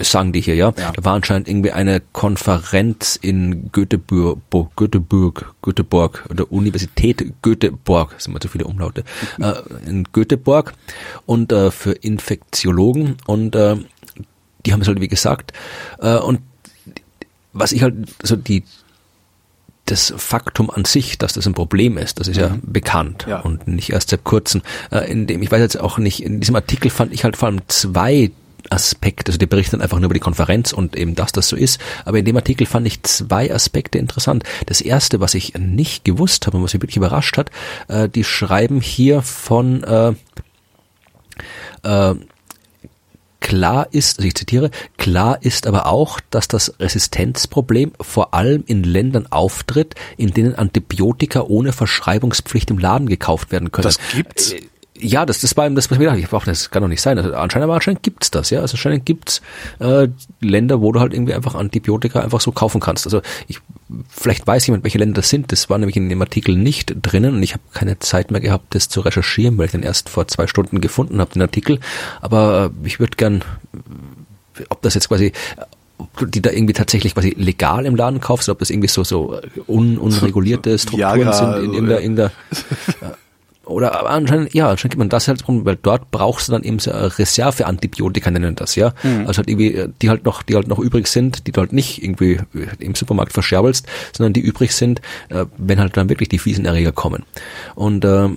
sagen 0.00 0.32
die 0.32 0.40
hier, 0.40 0.56
ja. 0.56 0.72
ja. 0.76 0.92
Da 0.92 1.04
war 1.04 1.14
anscheinend 1.14 1.48
irgendwie 1.48 1.70
eine 1.70 2.02
Konferenz 2.12 3.16
in 3.20 3.70
Göteborg, 3.70 4.40
Göteborg, 4.76 5.54
Göteborg, 5.62 6.24
oder 6.30 6.50
Universität 6.50 7.24
Göteborg, 7.42 8.14
sind 8.18 8.32
mal 8.32 8.40
zu 8.40 8.48
viele 8.48 8.64
Umlaute, 8.64 9.04
äh, 9.40 9.54
in 9.86 10.04
Göteborg 10.12 10.74
und 11.26 11.52
äh, 11.52 11.70
für 11.70 11.92
Infektiologen 11.92 13.16
und 13.26 13.54
äh, 13.54 13.76
die 14.64 14.72
haben 14.72 14.80
es 14.80 14.88
halt 14.88 15.00
wie 15.00 15.08
gesagt 15.08 15.52
äh, 16.00 16.16
und 16.16 16.40
was 17.54 17.72
ich 17.72 17.82
halt, 17.82 17.94
so 18.22 18.36
die, 18.36 18.64
das 19.86 20.12
Faktum 20.16 20.70
an 20.70 20.84
sich, 20.84 21.18
dass 21.18 21.34
das 21.34 21.46
ein 21.46 21.54
Problem 21.54 21.96
ist, 21.96 22.20
das 22.20 22.28
ist 22.28 22.36
ja 22.36 22.50
mhm. 22.50 22.60
bekannt 22.64 23.26
ja. 23.28 23.40
und 23.40 23.68
nicht 23.68 23.90
erst 23.90 24.10
seit 24.10 24.24
kurzem. 24.24 24.62
Äh, 24.90 25.10
in 25.10 25.26
dem, 25.26 25.42
ich 25.42 25.50
weiß 25.50 25.60
jetzt 25.60 25.80
auch 25.80 25.98
nicht, 25.98 26.22
in 26.22 26.40
diesem 26.40 26.56
Artikel 26.56 26.90
fand 26.90 27.12
ich 27.12 27.24
halt 27.24 27.36
vor 27.36 27.48
allem 27.48 27.60
zwei 27.68 28.30
Aspekte, 28.70 29.30
also 29.30 29.38
die 29.38 29.46
berichten 29.46 29.82
einfach 29.82 29.98
nur 29.98 30.06
über 30.06 30.14
die 30.14 30.20
Konferenz 30.20 30.72
und 30.72 30.96
eben, 30.96 31.14
dass 31.14 31.32
das 31.32 31.48
so 31.48 31.56
ist. 31.56 31.78
Aber 32.06 32.18
in 32.18 32.24
dem 32.24 32.36
Artikel 32.36 32.66
fand 32.66 32.86
ich 32.86 33.02
zwei 33.02 33.52
Aspekte 33.54 33.98
interessant. 33.98 34.42
Das 34.66 34.80
erste, 34.80 35.20
was 35.20 35.34
ich 35.34 35.54
nicht 35.58 36.04
gewusst 36.04 36.46
habe 36.46 36.56
und 36.56 36.64
was 36.64 36.72
mich 36.72 36.82
wirklich 36.82 36.96
überrascht 36.96 37.36
hat, 37.36 37.50
äh, 37.88 38.08
die 38.08 38.24
schreiben 38.24 38.80
hier 38.80 39.20
von 39.20 39.84
äh, 39.84 40.14
äh, 41.82 42.14
Klar 43.44 43.88
ist, 43.90 44.18
also 44.18 44.26
ich 44.26 44.34
zitiere, 44.34 44.70
klar 44.96 45.36
ist 45.42 45.66
aber 45.66 45.84
auch, 45.84 46.18
dass 46.30 46.48
das 46.48 46.72
Resistenzproblem 46.80 47.92
vor 48.00 48.32
allem 48.32 48.64
in 48.66 48.84
Ländern 48.84 49.26
auftritt, 49.30 49.94
in 50.16 50.32
denen 50.32 50.54
Antibiotika 50.54 51.42
ohne 51.42 51.74
Verschreibungspflicht 51.74 52.70
im 52.70 52.78
Laden 52.78 53.06
gekauft 53.06 53.52
werden 53.52 53.70
können. 53.70 53.82
Das 53.82 53.98
gibt's? 54.14 54.54
Äh, 54.96 55.06
ja, 55.06 55.26
das, 55.26 55.40
das 55.40 55.56
war 55.56 55.66
eben 55.66 55.74
das, 55.74 55.90
was 55.90 55.98
mir 55.98 56.10
gedacht 56.10 56.32
habe. 56.32 56.44
Das 56.46 56.70
kann 56.70 56.82
doch 56.82 56.88
nicht 56.88 57.00
sein. 57.00 57.18
Also 57.18 57.34
anscheinend, 57.34 57.64
aber 57.64 57.74
anscheinend 57.74 58.02
gibt's 58.02 58.30
das, 58.30 58.50
ja. 58.50 58.60
Also 58.60 58.74
anscheinend 58.74 59.06
gibt's 59.06 59.42
äh, 59.80 60.08
Länder, 60.40 60.80
wo 60.80 60.92
du 60.92 61.00
halt 61.00 61.12
irgendwie 61.12 61.34
einfach 61.34 61.54
Antibiotika 61.54 62.20
einfach 62.20 62.40
so 62.40 62.52
kaufen 62.52 62.80
kannst. 62.80 63.06
Also 63.06 63.20
ich, 63.48 63.58
vielleicht 64.08 64.46
weiß 64.46 64.66
jemand, 64.66 64.84
welche 64.84 64.98
Länder 64.98 65.16
das 65.16 65.30
sind. 65.30 65.52
Das 65.52 65.68
war 65.70 65.78
nämlich 65.78 65.96
in 65.96 66.08
dem 66.08 66.20
Artikel 66.20 66.56
nicht 66.56 66.94
drinnen 67.02 67.34
und 67.36 67.42
ich 67.42 67.52
habe 67.52 67.62
keine 67.72 67.98
Zeit 67.98 68.30
mehr 68.30 68.40
gehabt, 68.40 68.74
das 68.74 68.88
zu 68.88 69.00
recherchieren, 69.00 69.58
weil 69.58 69.66
ich 69.66 69.72
den 69.72 69.82
erst 69.82 70.08
vor 70.08 70.28
zwei 70.28 70.46
Stunden 70.46 70.80
gefunden 70.80 71.20
habe, 71.20 71.32
den 71.32 71.42
Artikel. 71.42 71.80
Aber 72.20 72.70
äh, 72.84 72.86
ich 72.86 73.00
würde 73.00 73.16
gern, 73.16 73.42
ob 74.68 74.82
das 74.82 74.94
jetzt 74.94 75.08
quasi 75.08 75.32
die 76.20 76.42
da 76.42 76.50
irgendwie 76.50 76.72
tatsächlich 76.72 77.14
quasi 77.14 77.34
legal 77.38 77.86
im 77.86 77.94
Laden 77.94 78.20
kaufst, 78.20 78.48
ob 78.48 78.58
das 78.58 78.70
irgendwie 78.70 78.88
so 78.88 79.04
so 79.04 79.40
un, 79.66 79.96
unregulierte 79.96 80.78
Strukturen 80.78 81.18
Viagra, 81.18 81.32
sind 81.32 81.64
in 81.64 81.72
irgendeiner, 81.72 82.00
irgendeiner 82.00 82.32
oder 83.66 84.08
anscheinend, 84.08 84.54
ja, 84.54 84.68
anscheinend 84.68 84.92
gibt 84.92 84.98
man 84.98 85.08
das 85.08 85.28
halt 85.28 85.42
Problem, 85.42 85.64
weil 85.64 85.78
dort 85.80 86.10
brauchst 86.10 86.48
du 86.48 86.52
dann 86.52 86.62
eben 86.62 86.78
Reserveantibiotika 86.78 88.30
nennen 88.30 88.56
das, 88.56 88.74
ja. 88.74 88.92
Mhm. 89.02 89.26
Also 89.26 89.38
halt 89.38 89.48
irgendwie, 89.48 89.88
die 90.02 90.10
halt 90.10 90.24
noch, 90.24 90.42
die 90.42 90.54
halt 90.54 90.68
noch 90.68 90.78
übrig 90.78 91.06
sind, 91.06 91.46
die 91.46 91.52
du 91.52 91.60
halt 91.60 91.72
nicht 91.72 92.02
irgendwie 92.02 92.40
im 92.78 92.94
Supermarkt 92.94 93.32
verscherbelst, 93.32 93.86
sondern 94.16 94.32
die 94.32 94.40
übrig 94.40 94.72
sind, 94.72 95.00
äh, 95.28 95.46
wenn 95.56 95.80
halt 95.80 95.96
dann 95.96 96.08
wirklich 96.08 96.28
die 96.28 96.38
fiesen 96.38 96.64
Erreger 96.64 96.92
kommen. 96.92 97.24
Und 97.74 98.04
äh, 98.04 98.28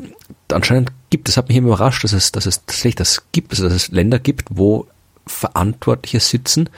anscheinend 0.51 0.91
gibt 1.09 1.29
es, 1.29 1.37
hat 1.37 1.47
mich 1.47 1.57
eben 1.57 1.67
überrascht, 1.67 2.03
dass 2.03 2.13
es, 2.13 2.31
dass 2.31 2.45
es 2.45 2.65
tatsächlich 2.65 2.95
das 2.95 3.23
gibt, 3.31 3.51
also 3.51 3.63
dass 3.63 3.73
es 3.73 3.87
Länder 3.89 4.19
gibt, 4.19 4.47
wo 4.49 4.87
Verantwortliche 5.25 6.19
sitzen, 6.19 6.69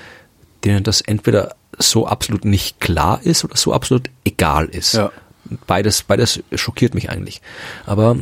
denen 0.64 0.84
das 0.84 1.02
entweder 1.02 1.56
so 1.78 2.08
absolut 2.08 2.46
nicht 2.46 2.80
klar 2.80 3.22
ist 3.24 3.46
oder 3.46 3.56
so 3.56 3.74
absolut 3.74 4.10
egal 4.26 4.66
ist. 4.66 4.94
Ja 4.94 5.12
beides, 5.68 6.04
beides 6.04 6.44
schockiert 6.54 6.94
mich 6.94 7.10
eigentlich. 7.10 7.42
Aber 7.86 8.16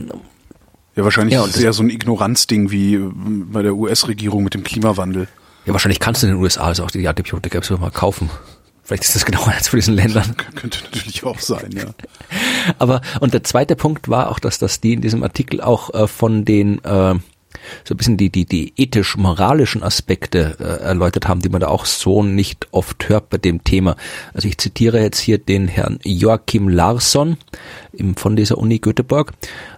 ja, 0.96 1.04
wahrscheinlich 1.04 1.34
ja, 1.36 1.46
ist 1.46 1.56
es 1.56 1.62
ja 1.62 1.74
so 1.74 1.84
ein 1.84 1.90
Ignoranzding 1.90 2.72
wie 2.72 3.00
bei 3.00 3.62
der 3.62 3.76
US-Regierung 3.76 4.44
mit 4.44 4.54
dem 4.54 4.64
Klimawandel. 4.64 5.28
Ja, 5.66 5.74
wahrscheinlich 5.74 6.00
kannst 6.00 6.24
du 6.24 6.28
in 6.28 6.34
den 6.34 6.42
USA 6.42 6.64
also 6.64 6.84
auch 6.86 6.92
die 6.92 7.08
Antibiotika 7.08 7.62
mal 7.78 7.92
kaufen. 7.92 8.30
Vielleicht 8.84 9.04
ist 9.04 9.16
das 9.16 9.26
genau 9.26 9.44
eins 9.46 9.68
für 9.68 9.76
diesen 9.76 9.96
Ländern. 9.96 10.36
Könnte 10.56 10.80
natürlich 10.86 11.24
auch 11.24 11.40
sein, 11.40 11.72
ja. 11.72 11.86
Aber 12.80 13.02
und 13.20 13.34
der 13.34 13.44
zweite 13.44 13.76
Punkt 13.76 14.08
war 14.10 14.32
auch, 14.32 14.40
dass 14.40 14.60
das 14.60 14.80
die 14.80 14.94
in 14.94 15.02
diesem 15.02 15.24
Artikel 15.24 15.62
auch 15.62 15.94
äh, 15.94 16.08
von 16.08 16.46
den 16.46 16.84
äh, 16.84 17.16
so 17.84 17.94
ein 17.94 17.98
bisschen 17.98 18.18
die, 18.18 18.30
die, 18.30 18.46
die 18.46 18.74
ethisch-moralischen 18.78 19.84
Aspekte 19.84 20.58
äh, 20.60 20.84
erläutert 20.84 21.28
haben, 21.28 21.42
die 21.42 21.50
man 21.50 21.62
da 21.62 21.68
auch 21.68 21.86
so 21.86 22.24
nicht 22.24 22.68
oft 22.72 23.10
hört 23.10 23.30
bei 23.30 23.38
dem 23.38 23.64
Thema. 23.64 23.96
Also 24.34 24.48
ich 24.48 24.58
zitiere 24.58 25.02
jetzt 25.02 25.20
hier 25.20 25.38
den 25.38 25.68
Herrn 25.68 26.00
Joachim 26.04 26.70
Larsson 26.70 27.38
im, 27.94 28.16
von 28.16 28.36
dieser 28.36 28.58
Uni 28.58 28.80
Göteborg, 28.80 29.34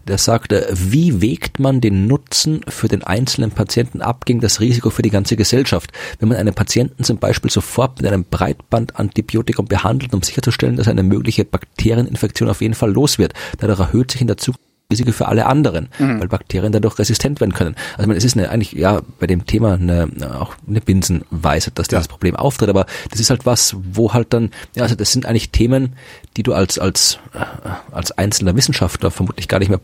der 0.08 0.18
sagte, 0.18 0.68
wie 0.74 1.22
wägt 1.22 1.60
man 1.60 1.82
den 1.82 2.08
Nutzen 2.08 2.62
für 2.68 2.88
den 2.88 3.04
einzelnen 3.04 3.52
Patienten 3.52 4.02
ab 4.02 4.26
gegen 4.26 4.40
das 4.40 4.60
Risiko 4.60 4.90
für 4.90 5.02
die 5.02 5.10
ganze 5.10 5.36
Gesellschaft? 5.36 5.92
Wenn 6.20 6.30
man 6.30 6.38
einen 6.38 6.54
Patienten 6.54 7.04
zum 7.04 7.18
Beispiel 7.18 7.52
sofort 7.52 8.02
mit 8.02 8.12
einem 8.12 8.26
Breitbandantibiotikum 8.26 9.66
behandelt, 9.66 10.14
um 10.14 10.22
sicherzustellen, 10.22 10.76
dass 10.76 10.88
eine 10.88 11.04
mögliche 11.04 11.46
Bakterieninfektion 11.46 12.50
auf 12.50 12.62
jeden 12.62 12.74
Fall 12.74 12.92
los 12.92 13.20
wird. 13.20 13.34
Dadurch 13.60 13.80
erhöht 13.80 14.12
sich 14.12 14.22
in 14.22 14.28
der 14.28 14.38
Zukunft 14.38 14.69
Risiko 14.92 15.12
für 15.12 15.28
alle 15.28 15.46
anderen, 15.46 15.90
mhm. 16.00 16.20
weil 16.20 16.28
Bakterien 16.28 16.72
dadurch 16.72 16.98
resistent 16.98 17.40
werden 17.40 17.54
können. 17.54 17.76
Also 17.96 18.08
man, 18.08 18.18
es 18.18 18.24
ist 18.24 18.36
eine, 18.36 18.50
eigentlich 18.50 18.72
ja 18.72 19.02
bei 19.20 19.28
dem 19.28 19.46
Thema 19.46 19.74
eine, 19.74 20.10
auch 20.34 20.56
eine 20.68 20.82
Binsenweisheit, 20.82 21.78
dass 21.78 21.92
ja. 21.92 22.00
dieses 22.00 22.08
Problem 22.08 22.36
auftritt, 22.36 22.70
aber 22.70 22.88
das 23.12 23.20
ist 23.20 23.30
halt 23.30 23.46
was, 23.46 23.76
wo 23.94 24.14
halt 24.14 24.34
dann, 24.34 24.50
ja, 24.76 24.82
also 24.82 24.96
das 24.96 25.12
sind 25.12 25.28
eigentlich 25.28 25.52
Themen, 25.52 25.96
die 26.38 26.42
du 26.42 26.54
als 26.54 26.80
als 26.80 27.20
äh, 27.34 27.70
als 27.92 28.12
einzelner 28.14 28.56
Wissenschaftler 28.56 29.12
vermutlich 29.12 29.48
gar 29.48 29.60
nicht 29.60 29.70
mehr 29.70 29.80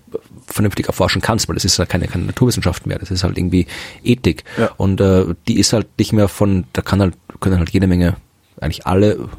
vernünftig 0.48 0.88
erforschen 0.88 1.22
kannst, 1.22 1.48
weil 1.48 1.54
das 1.54 1.66
ist 1.66 1.78
halt 1.78 1.90
keine, 1.90 2.08
keine 2.08 2.26
Naturwissenschaft 2.26 2.88
mehr, 2.88 2.98
das 2.98 3.12
ist 3.12 3.24
halt 3.24 3.38
irgendwie 3.38 3.68
Ethik 4.04 4.44
ja. 4.58 4.72
und 4.78 5.00
äh, 5.02 5.36
die 5.48 5.60
ist 5.60 5.72
halt 5.72 5.88
nicht 6.00 6.14
mehr 6.14 6.28
von, 6.28 6.64
da 6.74 6.82
kann 6.82 7.00
halt 7.00 7.14
können 7.42 7.60
halt 7.60 7.70
jede 7.70 7.86
Menge 7.86 8.16
eigentlich 8.60 8.88
alle 8.88 9.30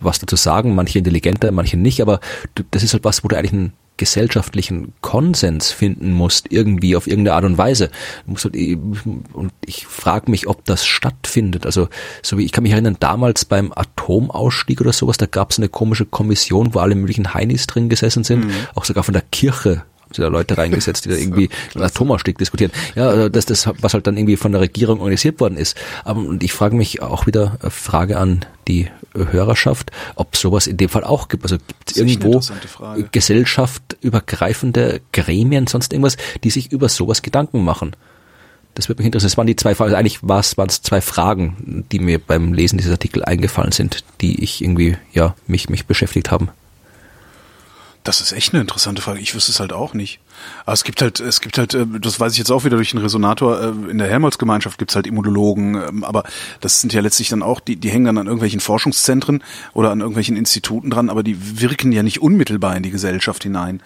was 0.00 0.18
dazu 0.18 0.34
sagen, 0.34 0.74
manche 0.74 0.98
intelligenter, 0.98 1.52
manche 1.52 1.76
nicht, 1.76 2.00
aber 2.00 2.18
das 2.72 2.82
ist 2.82 2.94
halt 2.94 3.04
was, 3.04 3.22
wo 3.22 3.28
du 3.28 3.36
eigentlich 3.36 3.52
ein 3.52 3.72
gesellschaftlichen 3.98 4.94
Konsens 5.02 5.70
finden 5.70 6.12
musst, 6.12 6.50
irgendwie 6.50 6.96
auf 6.96 7.06
irgendeine 7.06 7.34
Art 7.36 7.44
und 7.44 7.58
Weise. 7.58 7.90
Halt, 8.26 8.56
und 9.34 9.52
ich 9.64 9.86
frage 9.86 10.30
mich, 10.30 10.48
ob 10.48 10.64
das 10.64 10.86
stattfindet. 10.86 11.66
Also, 11.66 11.88
so 12.22 12.38
wie 12.38 12.44
ich 12.44 12.52
kann 12.52 12.62
mich 12.62 12.72
erinnern, 12.72 12.96
damals 12.98 13.44
beim 13.44 13.72
Atomausstieg 13.74 14.80
oder 14.80 14.92
sowas, 14.92 15.18
da 15.18 15.26
gab 15.26 15.50
es 15.50 15.58
eine 15.58 15.68
komische 15.68 16.06
Kommission, 16.06 16.74
wo 16.74 16.78
alle 16.78 16.94
möglichen 16.94 17.34
Heinis 17.34 17.66
drin 17.66 17.90
gesessen 17.90 18.24
sind, 18.24 18.46
mhm. 18.46 18.52
auch 18.74 18.86
sogar 18.86 19.04
von 19.04 19.12
der 19.12 19.22
Kirche 19.30 19.82
haben 20.08 20.14
sie 20.14 20.22
da 20.22 20.28
Leute 20.28 20.56
reingesetzt, 20.56 21.04
die 21.04 21.10
da 21.10 21.16
irgendwie 21.18 21.50
den 21.74 21.82
Atomausstieg 21.82 22.38
diskutieren. 22.38 22.72
Ja, 22.94 23.08
also 23.08 23.28
das, 23.28 23.46
das, 23.46 23.68
was 23.80 23.94
halt 23.94 24.06
dann 24.06 24.16
irgendwie 24.16 24.36
von 24.36 24.52
der 24.52 24.60
Regierung 24.60 25.00
organisiert 25.00 25.40
worden 25.40 25.56
ist. 25.56 25.76
Und 26.04 26.42
ich 26.42 26.52
frage 26.52 26.76
mich 26.76 27.02
auch 27.02 27.26
wieder, 27.26 27.58
äh, 27.62 27.70
Frage 27.70 28.18
an 28.18 28.44
die 28.66 28.88
Hörerschaft, 29.14 29.90
ob 30.14 30.36
sowas 30.36 30.66
in 30.66 30.76
dem 30.76 30.88
Fall 30.88 31.04
auch 31.04 31.28
gibt. 31.28 31.44
Also 31.44 31.56
gibt 31.56 31.90
es 31.90 31.96
irgendwo 31.96 32.40
gesellschaftübergreifende 33.10 35.00
Gremien, 35.12 35.66
sonst 35.66 35.92
irgendwas, 35.92 36.16
die 36.44 36.50
sich 36.50 36.72
über 36.72 36.88
sowas 36.88 37.22
Gedanken 37.22 37.64
machen? 37.64 37.92
Das 38.74 38.88
würde 38.88 39.00
mich 39.00 39.06
interessieren. 39.06 39.30
Das 39.30 39.36
waren 39.36 39.46
die 39.46 39.56
zwei 39.56 39.74
Fragen, 39.74 39.88
also 39.88 39.96
eigentlich 39.96 40.22
waren 40.22 40.68
es 40.68 40.82
zwei 40.82 41.00
Fragen, 41.00 41.84
die 41.90 41.98
mir 41.98 42.18
beim 42.18 42.52
Lesen 42.52 42.78
dieses 42.78 42.92
Artikel 42.92 43.24
eingefallen 43.24 43.72
sind, 43.72 44.04
die 44.20 44.42
ich 44.42 44.62
irgendwie, 44.62 44.96
ja, 45.12 45.34
mich, 45.46 45.68
mich 45.68 45.86
beschäftigt 45.86 46.30
haben. 46.30 46.50
Das 48.08 48.22
ist 48.22 48.32
echt 48.32 48.54
eine 48.54 48.62
interessante 48.62 49.02
Frage. 49.02 49.20
Ich 49.20 49.34
wüsste 49.34 49.52
es 49.52 49.60
halt 49.60 49.74
auch 49.74 49.92
nicht. 49.92 50.18
Aber 50.64 50.72
es 50.72 50.82
gibt 50.82 51.02
halt, 51.02 51.20
es 51.20 51.42
gibt 51.42 51.58
halt, 51.58 51.74
äh, 51.74 51.84
das 52.00 52.18
weiß 52.18 52.32
ich 52.32 52.38
jetzt 52.38 52.50
auch 52.50 52.64
wieder 52.64 52.76
durch 52.76 52.92
den 52.92 53.00
Resonator, 53.00 53.60
äh, 53.60 53.90
in 53.90 53.98
der 53.98 54.08
Helmholtz-Gemeinschaft 54.08 54.78
gibt 54.78 54.92
es 54.92 54.94
halt 54.96 55.06
Immunologen, 55.06 55.74
ähm, 55.74 56.04
aber 56.04 56.22
das 56.62 56.80
sind 56.80 56.94
ja 56.94 57.02
letztlich 57.02 57.28
dann 57.28 57.42
auch, 57.42 57.60
die, 57.60 57.76
die 57.76 57.90
hängen 57.90 58.06
dann 58.06 58.16
an 58.16 58.24
irgendwelchen 58.24 58.60
Forschungszentren 58.60 59.44
oder 59.74 59.90
an 59.90 60.00
irgendwelchen 60.00 60.38
Instituten 60.38 60.88
dran, 60.88 61.10
aber 61.10 61.22
die 61.22 61.60
wirken 61.60 61.92
ja 61.92 62.02
nicht 62.02 62.22
unmittelbar 62.22 62.74
in 62.78 62.82
die 62.82 62.90
Gesellschaft 62.90 63.42
hinein. 63.42 63.82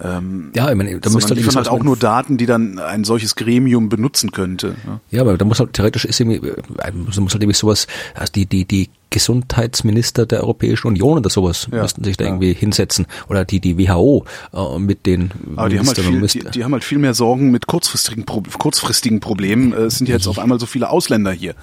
Ähm, 0.00 0.52
ja, 0.54 0.70
ich 0.70 0.76
meine, 0.76 1.00
da 1.00 1.10
muss 1.10 1.24
halt, 1.24 1.34
liefern 1.34 1.56
halt 1.56 1.68
auch 1.68 1.82
nur 1.82 1.96
Daten, 1.96 2.36
die 2.36 2.46
dann 2.46 2.78
ein 2.78 3.02
solches 3.02 3.34
Gremium 3.34 3.88
benutzen 3.88 4.30
könnte. 4.30 4.76
Ja, 4.86 5.00
ja 5.10 5.20
aber 5.22 5.36
da 5.38 5.44
muss 5.44 5.58
halt 5.58 5.72
theoretisch 5.72 6.04
ist 6.04 6.20
irgendwie, 6.20 6.36
äh, 6.46 6.92
muss 6.92 7.16
halt 7.16 7.42
irgendwie 7.42 7.54
sowas, 7.54 7.88
also 8.14 8.32
die 8.32 8.46
die 8.46 8.64
die 8.64 8.90
Gesundheitsminister 9.10 10.26
der 10.26 10.42
Europäischen 10.42 10.88
Union 10.88 11.18
oder 11.18 11.30
sowas 11.30 11.68
ja, 11.70 11.82
müssten 11.82 12.04
sich 12.04 12.16
da 12.16 12.24
ja. 12.24 12.30
irgendwie 12.30 12.52
hinsetzen 12.52 13.06
oder 13.28 13.44
die 13.44 13.60
die 13.60 13.78
WHO 13.78 14.24
äh, 14.52 14.78
mit 14.78 15.06
den 15.06 15.30
Aber 15.54 15.68
die 15.68 15.78
haben, 15.78 15.86
halt 15.86 15.98
viel, 15.98 16.26
die, 16.26 16.50
die, 16.50 16.64
haben 16.64 16.72
halt 16.72 16.84
viel 16.84 16.98
mehr 16.98 17.14
Sorgen 17.14 17.50
mit 17.50 17.66
kurzfristigen 17.66 18.26
kurzfristigen 18.26 19.20
Problemen. 19.20 19.72
Äh, 19.72 19.82
es 19.82 19.98
sind 19.98 20.08
ja 20.08 20.16
jetzt 20.16 20.26
auf 20.26 20.38
einmal 20.38 20.58
so 20.58 20.66
viele 20.66 20.90
Ausländer 20.90 21.32
hier. 21.32 21.54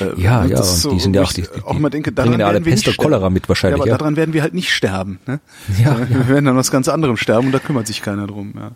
Äh, 0.00 0.20
ja, 0.20 0.44
ja, 0.46 0.62
so, 0.62 0.90
die 0.90 1.00
sind 1.00 1.14
ja 1.14 1.22
auch 1.22 1.32
die, 1.32 1.42
die 1.42 1.48
auch 1.64 1.76
immer 1.76 1.90
denke, 1.90 2.12
daran 2.12 2.40
ja 2.40 2.46
alle 2.46 2.60
Pest 2.60 2.88
und 2.88 2.96
Cholera 2.96 3.30
mit 3.30 3.48
wahrscheinlich. 3.48 3.78
Ja, 3.78 3.82
aber 3.82 3.90
ja. 3.90 3.98
daran 3.98 4.16
werden 4.16 4.32
wir 4.32 4.42
halt 4.42 4.54
nicht 4.54 4.72
sterben. 4.72 5.20
Ne? 5.26 5.40
Ja, 5.82 5.96
wir 6.08 6.18
ja. 6.18 6.28
werden 6.28 6.46
dann 6.46 6.56
was 6.56 6.70
ganz 6.70 6.88
anderem 6.88 7.16
sterben 7.16 7.46
und 7.46 7.52
da 7.52 7.58
kümmert 7.58 7.86
sich 7.86 8.02
keiner 8.02 8.26
drum. 8.26 8.54
Ja. 8.56 8.72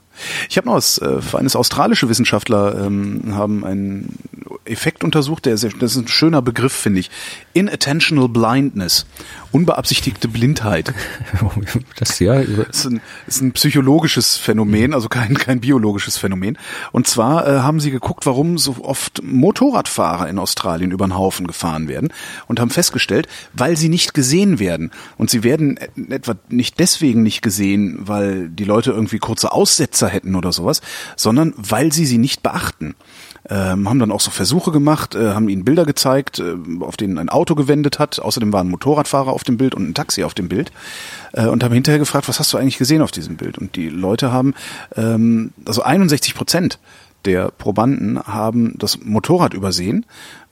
Ich 0.49 0.57
habe 0.57 0.69
noch 0.69 0.75
was, 0.75 0.99
äh, 0.99 1.21
eines 1.33 1.57
australische 1.57 2.09
Wissenschaftler 2.09 2.85
ähm, 2.87 3.35
haben 3.35 3.65
einen 3.65 4.19
Effekt 4.67 5.05
untersucht, 5.05 5.47
der 5.47 5.57
sehr, 5.57 5.71
das 5.79 5.97
ist 5.97 6.03
ein 6.03 6.09
schöner 6.09 6.43
Begriff, 6.43 6.73
finde 6.73 7.01
ich. 7.01 7.11
Inattention 7.55 7.94
Inattentional 7.95 8.29
Blindness. 8.29 9.07
Unbeabsichtigte 9.53 10.29
Blindheit. 10.29 10.93
Das 11.97 12.19
ja. 12.19 12.35
Ist 12.41 12.87
ein, 12.87 13.01
ist 13.27 13.41
ein 13.41 13.53
psychologisches 13.53 14.37
Phänomen, 14.37 14.95
also 14.95 15.09
kein, 15.09 15.35
kein 15.35 15.61
biologisches 15.61 16.17
Phänomen. 16.17 16.59
Und 16.91 17.07
zwar 17.07 17.47
äh, 17.47 17.61
haben 17.61 17.81
sie 17.81 17.91
geguckt, 17.91 18.27
warum 18.27 18.59
so 18.59 18.77
oft 18.83 19.23
Motorradfahrer 19.23 20.29
in 20.29 20.39
Australien 20.39 20.91
über 20.91 21.07
den 21.07 21.17
Haufen 21.17 21.47
gefahren 21.47 21.87
werden 21.87 22.13
und 22.49 22.61
haben 22.61 22.71
festgestellt, 22.71 23.29
weil 23.53 23.77
sie 23.77 23.89
nicht 23.89 24.15
gesehen 24.15 24.59
werden. 24.59 24.91
Und 25.17 25.31
sie 25.31 25.45
werden 25.45 25.79
etwa 26.11 26.35
nicht 26.49 26.81
deswegen 26.81 27.23
nicht 27.23 27.43
gesehen, 27.43 27.99
weil 28.01 28.49
die 28.49 28.65
Leute 28.65 28.91
irgendwie 28.91 29.19
kurze 29.19 29.53
Aussetzer 29.53 30.09
hätten 30.09 30.35
oder 30.35 30.53
sowas, 30.53 30.81
sondern 31.17 31.55
weil 31.57 31.93
sie 31.93 32.07
sie 32.07 32.19
nicht 32.19 32.43
beachten 32.43 32.97
ähm, 33.49 33.89
haben 33.89 33.99
dann 33.99 34.13
auch 34.13 34.21
so 34.21 34.31
Versuche 34.31 34.73
gemacht, 34.73 35.15
äh, 35.15 35.33
haben 35.33 35.49
ihnen 35.49 35.65
Bilder 35.65 35.85
gezeigt, 35.85 36.39
äh, 36.39 36.55
auf 36.81 36.97
denen 36.97 37.19
ein 37.19 37.29
Auto 37.29 37.55
gewendet 37.55 37.99
hat. 37.99 38.19
Außerdem 38.19 38.53
waren 38.53 38.71
Motorradfahrer 38.71 39.33
auf 39.33 39.45
dem 39.45 39.57
Bild 39.57 39.75
und 39.75 39.89
ein 39.89 39.95
Taxi 39.95 40.25
auf 40.25 40.35
dem 40.35 40.49
Bild 40.49 40.73
äh, 41.33 41.47
und 41.47 41.63
haben 41.63 41.75
hinterher 41.75 41.99
gefragt, 41.99 42.29
was 42.29 42.39
hast 42.41 42.53
du 42.53 42.57
eigentlich 42.57 42.79
gesehen 42.79 43.03
auf 43.03 43.11
diesem 43.11 43.37
Bild? 43.37 43.59
Und 43.59 43.77
die 43.77 43.89
Leute 43.89 44.33
haben, 44.33 44.55
ähm, 44.97 45.53
also 45.65 45.83
61 45.83 46.35
Prozent 46.35 46.79
der 47.25 47.51
Probanden 47.51 48.23
haben 48.23 48.75
das 48.79 49.03
Motorrad 49.03 49.55
übersehen 49.55 50.05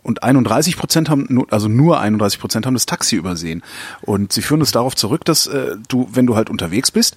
und 0.02 0.22
31 0.22 0.76
Prozent 0.76 1.08
haben, 1.08 1.46
also 1.50 1.68
nur 1.68 2.00
31 2.00 2.40
Prozent 2.40 2.66
haben 2.66 2.74
das 2.74 2.86
Taxi 2.86 3.16
übersehen. 3.16 3.62
Und 4.02 4.32
sie 4.32 4.42
führen 4.42 4.60
es 4.60 4.72
darauf 4.72 4.96
zurück, 4.96 5.24
dass 5.24 5.46
äh, 5.46 5.76
du, 5.88 6.08
wenn 6.12 6.26
du 6.26 6.34
halt 6.34 6.50
unterwegs 6.50 6.90
bist, 6.90 7.16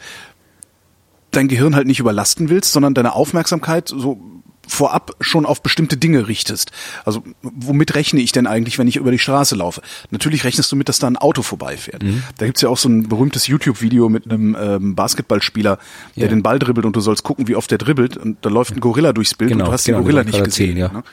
dein 1.32 1.48
Gehirn 1.48 1.76
halt 1.76 1.88
nicht 1.88 2.00
überlasten 2.00 2.50
willst, 2.50 2.72
sondern 2.72 2.94
deine 2.94 3.14
Aufmerksamkeit 3.14 3.90
so 3.90 4.20
vorab 4.68 5.16
schon 5.20 5.46
auf 5.46 5.62
bestimmte 5.62 5.98
Dinge 5.98 6.28
richtest. 6.28 6.72
Also 7.04 7.24
womit 7.42 7.96
rechne 7.96 8.22
ich 8.22 8.32
denn 8.32 8.48
eigentlich, 8.48 8.78
wenn 8.78 8.88
ich 8.88 8.98
über 8.98 9.12
die 9.12 9.20
Straße 9.20 9.56
laufe? 9.56 9.82
Natürlich 10.12 10.44
rechnest 10.44 10.72
du 10.72 10.76
mit, 10.76 10.90
dass 10.90 11.00
da 11.00 11.08
ein 11.08 11.18
Auto 11.18 11.42
vorbeifährt. 11.42 12.04
Mhm. 12.04 12.24
Da 12.38 12.46
gibt's 12.46 12.62
ja 12.62 12.70
auch 12.70 12.78
so 12.78 12.90
ein 12.90 13.08
berühmtes 13.08 13.48
YouTube-Video 13.48 14.10
mit 14.10 14.30
einem 14.30 14.56
ähm, 14.60 14.96
Basketballspieler, 14.96 15.80
der 16.16 16.24
ja. 16.24 16.30
den 16.30 16.44
Ball 16.44 16.60
dribbelt 16.60 16.86
und 16.86 16.96
du 16.96 17.02
sollst 17.02 17.24
gucken, 17.24 17.48
wie 17.48 17.56
oft 17.56 17.72
der 17.72 17.78
dribbelt 17.78 18.18
und 18.18 18.38
da 18.42 18.50
läuft 18.50 18.76
ein 18.76 18.80
Gorilla 18.80 19.14
durchs 19.14 19.34
Bild 19.34 19.52
genau, 19.52 19.66
und 19.66 19.70
du 19.70 19.74
hast 19.74 19.86
genau, 19.86 20.00
den 20.00 20.04
Gorilla 20.04 20.24
nicht 20.24 20.44
gesehen. 20.44 20.78
Erzählen, 20.78 20.78
ja. 20.78 20.88
ne? 20.90 21.04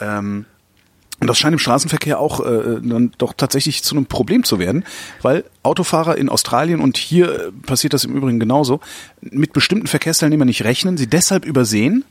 ähm, 0.00 0.46
und 1.20 1.26
das 1.26 1.38
scheint 1.38 1.52
im 1.52 1.58
Straßenverkehr 1.58 2.20
auch 2.20 2.40
äh, 2.40 2.80
dann 2.80 3.10
doch 3.18 3.32
tatsächlich 3.32 3.82
zu 3.82 3.96
einem 3.96 4.06
Problem 4.06 4.44
zu 4.44 4.60
werden, 4.60 4.84
weil 5.20 5.44
Autofahrer 5.64 6.16
in 6.16 6.28
Australien 6.28 6.80
und 6.80 6.96
hier 6.96 7.48
äh, 7.48 7.52
passiert 7.66 7.92
das 7.92 8.04
im 8.04 8.14
Übrigen 8.14 8.38
genauso, 8.38 8.80
mit 9.20 9.52
bestimmten 9.52 9.88
Verkehrsteilnehmern 9.88 10.46
nicht 10.46 10.62
rechnen, 10.62 10.96
sie 10.96 11.08
deshalb 11.08 11.44
übersehen 11.44 12.04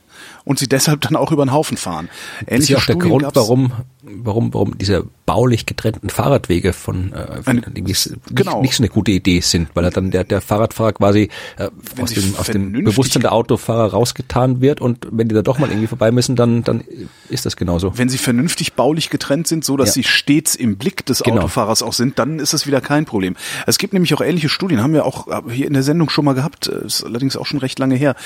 und 0.44 0.58
sie 0.58 0.68
deshalb 0.68 1.00
dann 1.02 1.16
auch 1.16 1.32
über 1.32 1.44
den 1.44 1.52
Haufen 1.52 1.76
fahren. 1.76 2.08
Ähnliche 2.46 2.54
das 2.56 2.62
ist 2.64 2.68
ja 2.70 2.76
auch 2.78 2.86
der 2.86 2.96
Grund, 2.96 3.26
warum, 3.34 3.72
warum, 4.02 4.54
warum 4.54 4.78
diese 4.78 5.04
baulich 5.26 5.66
getrennten 5.66 6.08
Fahrradwege 6.08 6.72
von, 6.72 7.12
äh, 7.12 7.42
von 7.42 7.64
eine, 7.64 7.82
nicht, 7.82 8.10
genau. 8.30 8.62
nicht 8.62 8.74
so 8.74 8.82
eine 8.82 8.88
gute 8.88 9.10
Idee 9.10 9.40
sind, 9.40 9.68
weil 9.74 9.84
er 9.84 9.90
dann 9.90 10.10
der, 10.10 10.24
der 10.24 10.40
Fahrradfahrer 10.40 10.94
quasi 10.94 11.28
äh, 11.58 11.68
aus, 12.00 12.12
dem, 12.12 12.34
aus 12.36 12.46
dem 12.46 12.72
Bewusstsein 12.72 13.22
der 13.22 13.32
Autofahrer 13.32 13.90
rausgetan 13.90 14.60
wird 14.60 14.80
und 14.80 15.06
wenn 15.10 15.28
die 15.28 15.34
da 15.34 15.42
doch 15.42 15.58
mal 15.58 15.68
irgendwie 15.68 15.86
vorbei 15.86 16.10
müssen, 16.10 16.34
dann, 16.34 16.64
dann 16.64 16.82
ist 17.28 17.44
das 17.44 17.56
genauso. 17.56 17.96
Wenn 17.98 18.08
sie 18.08 18.18
vernünftig 18.18 18.72
baulich 18.72 19.10
getrennt 19.10 19.46
sind, 19.46 19.64
so 19.64 19.76
dass 19.76 19.90
ja. 19.90 19.94
sie 19.94 20.04
stets 20.04 20.54
im 20.54 20.78
Blick 20.78 21.04
des 21.04 21.22
genau. 21.22 21.38
Autofahrers 21.38 21.82
auch 21.82 21.92
sind, 21.92 22.18
dann 22.18 22.38
ist 22.38 22.54
das 22.54 22.66
wieder 22.66 22.80
kein 22.80 23.04
Problem. 23.04 23.36
Es 23.66 23.78
gibt 23.78 23.92
nämlich 23.92 24.14
auch 24.14 24.22
ähnliche 24.22 24.48
Studien, 24.48 24.82
haben 24.82 24.94
wir 24.94 25.04
auch 25.04 25.26
hier 25.50 25.66
in 25.66 25.74
der 25.74 25.82
Sendung 25.82 26.08
schon 26.08 26.24
mal 26.24 26.34
gehabt, 26.34 26.68
ist 26.68 27.04
allerdings 27.04 27.36
auch 27.36 27.46
schon 27.46 27.58
recht 27.58 27.78
lange 27.78 27.96
her. 27.96 28.16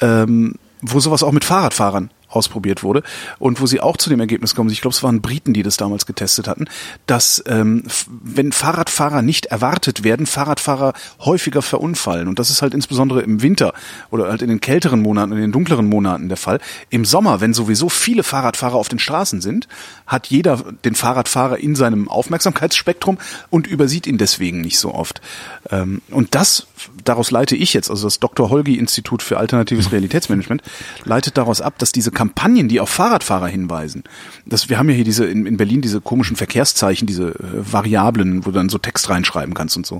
Ähm, 0.00 0.54
wo 0.82 1.00
sowas 1.00 1.22
auch 1.22 1.32
mit 1.32 1.44
Fahrradfahrern 1.44 2.10
ausprobiert 2.28 2.82
wurde 2.82 3.02
und 3.38 3.60
wo 3.60 3.66
sie 3.66 3.80
auch 3.80 3.96
zu 3.96 4.10
dem 4.10 4.20
Ergebnis 4.20 4.54
kommen, 4.54 4.70
ich 4.70 4.80
glaube, 4.80 4.94
es 4.94 5.02
waren 5.02 5.20
Briten, 5.20 5.54
die 5.54 5.62
das 5.62 5.76
damals 5.76 6.06
getestet 6.06 6.46
hatten, 6.46 6.66
dass 7.06 7.42
ähm, 7.46 7.84
wenn 8.22 8.52
Fahrradfahrer 8.52 9.22
nicht 9.22 9.46
erwartet 9.46 10.04
werden, 10.04 10.26
Fahrradfahrer 10.26 10.92
häufiger 11.20 11.62
verunfallen. 11.62 12.28
Und 12.28 12.38
das 12.38 12.50
ist 12.50 12.62
halt 12.62 12.74
insbesondere 12.74 13.22
im 13.22 13.42
Winter 13.42 13.72
oder 14.10 14.28
halt 14.28 14.42
in 14.42 14.48
den 14.48 14.60
kälteren 14.60 15.00
Monaten, 15.00 15.32
in 15.32 15.38
den 15.38 15.52
dunkleren 15.52 15.86
Monaten 15.86 16.28
der 16.28 16.36
Fall. 16.36 16.60
Im 16.90 17.04
Sommer, 17.04 17.40
wenn 17.40 17.54
sowieso 17.54 17.88
viele 17.88 18.22
Fahrradfahrer 18.22 18.76
auf 18.76 18.88
den 18.88 18.98
Straßen 18.98 19.40
sind, 19.40 19.68
hat 20.06 20.26
jeder 20.26 20.58
den 20.84 20.94
Fahrradfahrer 20.94 21.58
in 21.58 21.74
seinem 21.74 22.08
Aufmerksamkeitsspektrum 22.08 23.18
und 23.50 23.66
übersieht 23.66 24.06
ihn 24.06 24.18
deswegen 24.18 24.60
nicht 24.60 24.78
so 24.78 24.94
oft. 24.94 25.20
Ähm, 25.70 26.02
und 26.10 26.34
das, 26.34 26.66
daraus 27.04 27.30
leite 27.30 27.56
ich 27.56 27.74
jetzt, 27.74 27.90
also 27.90 28.06
das 28.06 28.20
Dr. 28.20 28.50
Holgi 28.50 28.76
Institut 28.76 29.22
für 29.22 29.38
alternatives 29.38 29.92
Realitätsmanagement, 29.92 30.62
leitet 31.04 31.36
daraus 31.36 31.60
ab, 31.60 31.78
dass 31.78 31.92
diese 31.92 32.10
Kampagnen, 32.10 32.68
die 32.68 32.80
auf 32.80 32.90
Fahrradfahrer 32.90 33.48
hinweisen. 33.48 34.04
Das, 34.46 34.68
wir 34.68 34.78
haben 34.78 34.88
ja 34.88 34.94
hier 34.94 35.04
diese 35.04 35.26
in, 35.26 35.46
in 35.46 35.56
Berlin 35.56 35.80
diese 35.80 36.00
komischen 36.00 36.36
Verkehrszeichen, 36.36 37.06
diese 37.06 37.30
äh, 37.30 37.72
Variablen, 37.72 38.44
wo 38.44 38.50
du 38.50 38.56
dann 38.56 38.68
so 38.68 38.78
Text 38.78 39.10
reinschreiben 39.10 39.54
kannst 39.54 39.76
und 39.76 39.86
so. 39.86 39.96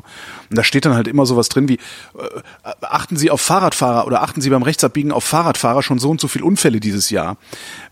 Und 0.51 0.59
da 0.59 0.65
steht 0.65 0.85
dann 0.85 0.95
halt 0.95 1.09
immer 1.09 1.27
sowas 1.27 1.49
drin 1.49 1.69
wie 1.69 1.75
äh, 1.75 1.79
achten 2.81 3.17
Sie 3.17 3.31
auf 3.31 3.41
Fahrradfahrer 3.41 4.07
oder 4.07 4.23
achten 4.23 4.41
Sie 4.41 4.51
beim 4.51 4.63
Rechtsabbiegen 4.63 5.13
auf 5.13 5.25
Fahrradfahrer 5.25 5.83
schon 5.83 5.99
so 5.99 6.11
und 6.11 6.21
so 6.21 6.29
viel 6.29 6.43
Unfälle 6.43 6.81
dieses 6.81 7.11
Jahr. 7.11 7.37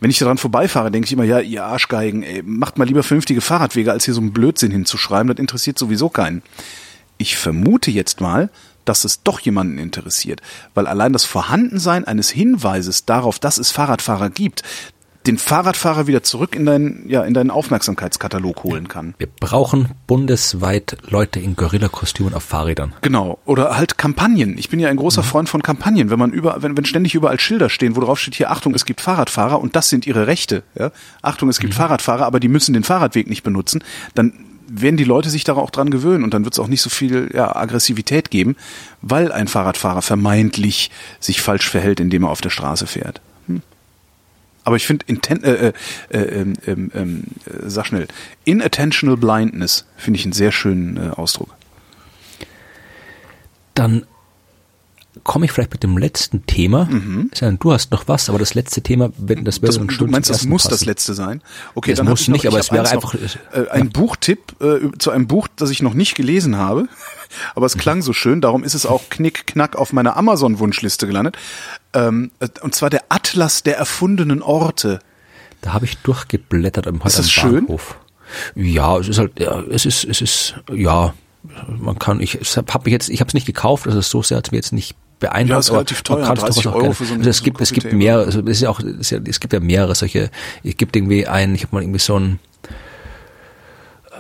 Wenn 0.01 0.11
ich 0.11 0.19
daran 0.19 0.39
vorbeifahre, 0.39 0.91
denke 0.91 1.07
ich 1.07 1.13
immer, 1.13 1.25
ja, 1.25 1.41
ihr 1.41 1.65
Arschgeigen, 1.65 2.23
ey, 2.23 2.43
macht 2.43 2.79
mal 2.79 2.85
lieber 2.85 3.03
vernünftige 3.03 3.41
Fahrradwege, 3.41 3.93
als 3.93 4.05
hier 4.05 4.15
so 4.15 4.21
einen 4.21 4.33
Blödsinn 4.33 4.71
hinzuschreiben, 4.71 5.29
das 5.29 5.39
interessiert 5.39 5.79
sowieso 5.79 6.09
keinen. 6.09 6.43
Ich 7.19 7.37
vermute 7.37 7.91
jetzt 7.91 8.21
mal, 8.21 8.51
dass 8.89 9.05
es 9.05 9.23
doch 9.23 9.41
jemanden 9.41 9.79
interessiert, 9.79 10.41
weil 10.75 10.87
allein 10.87 11.13
das 11.13 11.25
Vorhandensein 11.25 12.05
eines 12.05 12.31
Hinweises 12.31 13.05
darauf, 13.05 13.39
dass 13.39 13.59
es 13.59 13.71
Fahrradfahrer 13.71 14.31
gibt, 14.31 14.63
den 15.27 15.39
Fahrradfahrer 15.39 16.07
wieder 16.07 16.23
zurück 16.23 16.55
in 16.55 16.67
deinen, 16.67 17.09
ja, 17.09 17.25
in 17.25 17.35
deinen 17.35 17.51
Aufmerksamkeitskatalog 17.51 18.63
holen 18.63 18.89
kann. 18.89 19.15
Wir 19.19 19.27
brauchen 19.27 19.91
bundesweit 20.07 20.97
Leute 21.09 21.41
in 21.41 21.57
Gorilla-Kostümen 21.57 22.33
auf 22.35 22.45
Fahrrädern. 22.45 22.95
Genau. 23.03 23.39
Oder 23.45 23.77
halt 23.77 23.99
Kampagnen. 23.99 24.57
Ich 24.59 24.69
bin 24.69 24.79
ja 24.79 24.89
ein 24.89 24.97
großer 24.97 25.23
mhm. 25.23 25.27
Freund 25.27 25.49
von 25.49 25.63
Kampagnen. 25.63 26.11
Wenn 26.11 26.19
man 26.19 26.31
über, 26.31 26.63
wenn, 26.63 26.77
wenn 26.77 26.85
ständig 26.85 27.15
überall 27.15 27.41
Schilder 27.41 27.69
stehen, 27.69 27.97
wo 27.97 28.01
drauf 28.01 28.21
steht, 28.21 28.37
hier, 28.37 28.51
Achtung, 28.51 28.75
es 28.75 28.85
gibt 28.85 29.01
Fahrradfahrer 29.01 29.61
und 29.61 29.75
das 29.75 29.89
sind 29.89 30.07
ihre 30.07 30.27
Rechte, 30.27 30.63
ja. 30.79 30.93
Achtung, 31.23 31.49
es 31.49 31.59
gibt 31.59 31.73
mhm. 31.75 31.79
Fahrradfahrer, 31.79 32.25
aber 32.25 32.41
die 32.41 32.49
müssen 32.49 32.73
den 32.73 32.85
Fahrradweg 32.85 33.29
nicht 33.29 33.43
benutzen, 33.43 33.83
dann 34.15 34.33
werden 34.67 34.97
die 34.97 35.05
Leute 35.05 35.31
sich 35.31 35.45
da 35.45 35.55
auch 35.55 35.71
dran 35.71 35.91
gewöhnen 35.91 36.25
und 36.25 36.35
dann 36.35 36.45
wird 36.45 36.55
es 36.55 36.61
auch 36.61 36.69
nicht 36.69 36.83
so 36.83 36.91
viel 36.91 37.31
ja, 37.33 37.55
Aggressivität 37.55 38.31
geben, 38.31 38.57
weil 39.03 39.33
ein 39.33 39.49
Fahrradfahrer 39.49 40.03
vermeintlich 40.03 40.91
sich 41.21 41.41
falsch 41.41 41.69
verhält, 41.69 42.01
indem 42.01 42.25
er 42.25 42.31
auf 42.31 42.41
der 42.41 42.51
Straße 42.51 42.87
fährt. 42.87 43.21
Hm. 43.47 43.63
Aber 44.65 44.77
ich 44.77 44.87
finde, 44.87 45.05
äh, 45.09 45.73
äh, 46.11 46.19
äh, 46.19 46.55
äh, 46.67 46.73
äh, 46.73 47.23
sag 47.67 47.87
schnell, 47.87 48.09
inattentional 48.45 49.17
blindness 49.17 49.87
finde 49.97 50.19
ich 50.19 50.25
einen 50.25 50.33
sehr 50.33 50.53
schönen 50.53 50.97
äh, 50.97 51.11
Ausdruck. 51.11 51.55
Dann 53.75 54.07
komme 55.25 55.47
ich 55.47 55.53
vielleicht 55.53 55.73
mit 55.73 55.83
dem 55.83 55.99
letzten 55.99 56.47
Thema. 56.47 56.85
Mhm. 56.85 57.31
Du 57.59 57.73
hast 57.73 57.91
noch 57.91 58.09
was, 58.09 58.29
aber 58.29 58.39
das 58.39 58.55
letzte 58.55 58.83
Thema, 58.83 59.11
das 59.17 59.19
wäre 59.27 59.43
das, 59.43 59.79
ein 59.79 59.89
Du 59.89 60.07
meinst, 60.07 60.31
das 60.31 60.45
muss 60.45 60.65
passen. 60.65 60.71
das 60.71 60.85
letzte 60.85 61.15
sein? 61.15 61.43
Okay, 61.75 61.93
das 61.93 61.99
dann 61.99 62.09
muss 62.09 62.29
nicht, 62.29 62.45
noch, 62.45 62.53
aber 62.53 62.61
es 62.61 62.71
wäre 62.71 62.89
einfach 62.89 63.15
noch, 63.15 63.23
äh, 63.53 63.69
ein 63.71 63.85
ja. 63.85 63.91
Buchtipp 63.93 64.57
äh, 64.61 64.97
zu 64.99 65.11
einem 65.11 65.27
Buch, 65.27 65.49
das 65.57 65.71
ich 65.71 65.83
noch 65.83 65.95
nicht 65.95 66.15
gelesen 66.15 66.57
habe, 66.57 66.89
aber 67.55 67.67
es 67.67 67.77
klang 67.77 68.03
so 68.03 68.13
schön. 68.13 68.41
Darum 68.41 68.65
ist 68.65 68.75
es 68.75 68.87
auch 68.87 69.09
knick 69.09 69.47
knack 69.47 69.77
auf 69.77 69.93
meiner 69.93 70.17
Amazon-Wunschliste 70.17 71.07
gelandet. 71.07 71.37
Ähm, 71.93 72.31
äh, 72.41 72.49
und 72.63 72.75
zwar 72.75 72.91
der 72.91 73.05
Atlas 73.09 73.63
der 73.63 73.77
erfundenen 73.77 74.43
Orte. 74.43 75.01
Da 75.63 75.73
habe 75.73 75.87
ich 75.87 75.97
durchgeblättert 75.99 76.87
am, 76.87 77.01
ist 77.05 77.19
das 77.19 77.31
schön? 77.31 77.67
Ja, 78.55 78.99
es 78.99 79.09
ist 79.09 79.19
halt, 79.19 79.39
ja, 79.39 79.61
es 79.71 79.87
ist, 79.87 80.05
es 80.05 80.21
ist, 80.21 80.55
ja, 80.73 81.15
man 81.79 81.99
kann, 81.99 82.21
ich 82.21 82.35
habe 82.35 82.85
mich 82.85 82.93
jetzt, 82.93 83.09
ich 83.09 83.21
habe 83.21 83.29
es 83.29 83.35
nicht 83.35 83.47
gekauft, 83.47 83.87
also 83.87 84.01
so 84.01 84.23
sehr 84.23 84.39
hat 84.39 84.49
es 84.49 84.53
mir 84.53 84.59
jetzt 84.59 84.73
nicht 84.73 84.97
beeindruckt. 85.19 85.51
Ja, 85.51 85.59
ist 85.59 85.73
relativ 85.73 86.03
teuer, 86.03 86.35
30 86.35 86.67
Euro 86.69 86.93
für 86.93 87.05
so 87.05 87.15
ein, 87.15 87.21
also 87.21 87.31
es 87.31 87.43
gibt, 87.43 87.61
es 87.61 87.73
gibt 87.73 87.93
mehr, 87.93 88.19
also 88.19 88.41
es 88.41 88.47
ist 88.47 88.61
ja 88.63 88.71
auch, 88.71 88.81
es, 88.81 89.41
gibt 89.41 89.53
ja 89.53 89.61
mehrere 89.61 89.95
solche, 89.95 90.31
es 90.63 90.77
gibt 90.77 90.97
irgendwie 90.97 91.27
ein, 91.27 91.55
ich 91.55 91.63
habe 91.63 91.75
mal 91.75 91.83
irgendwie 91.83 91.99
so 91.99 92.19
ein, 92.19 92.39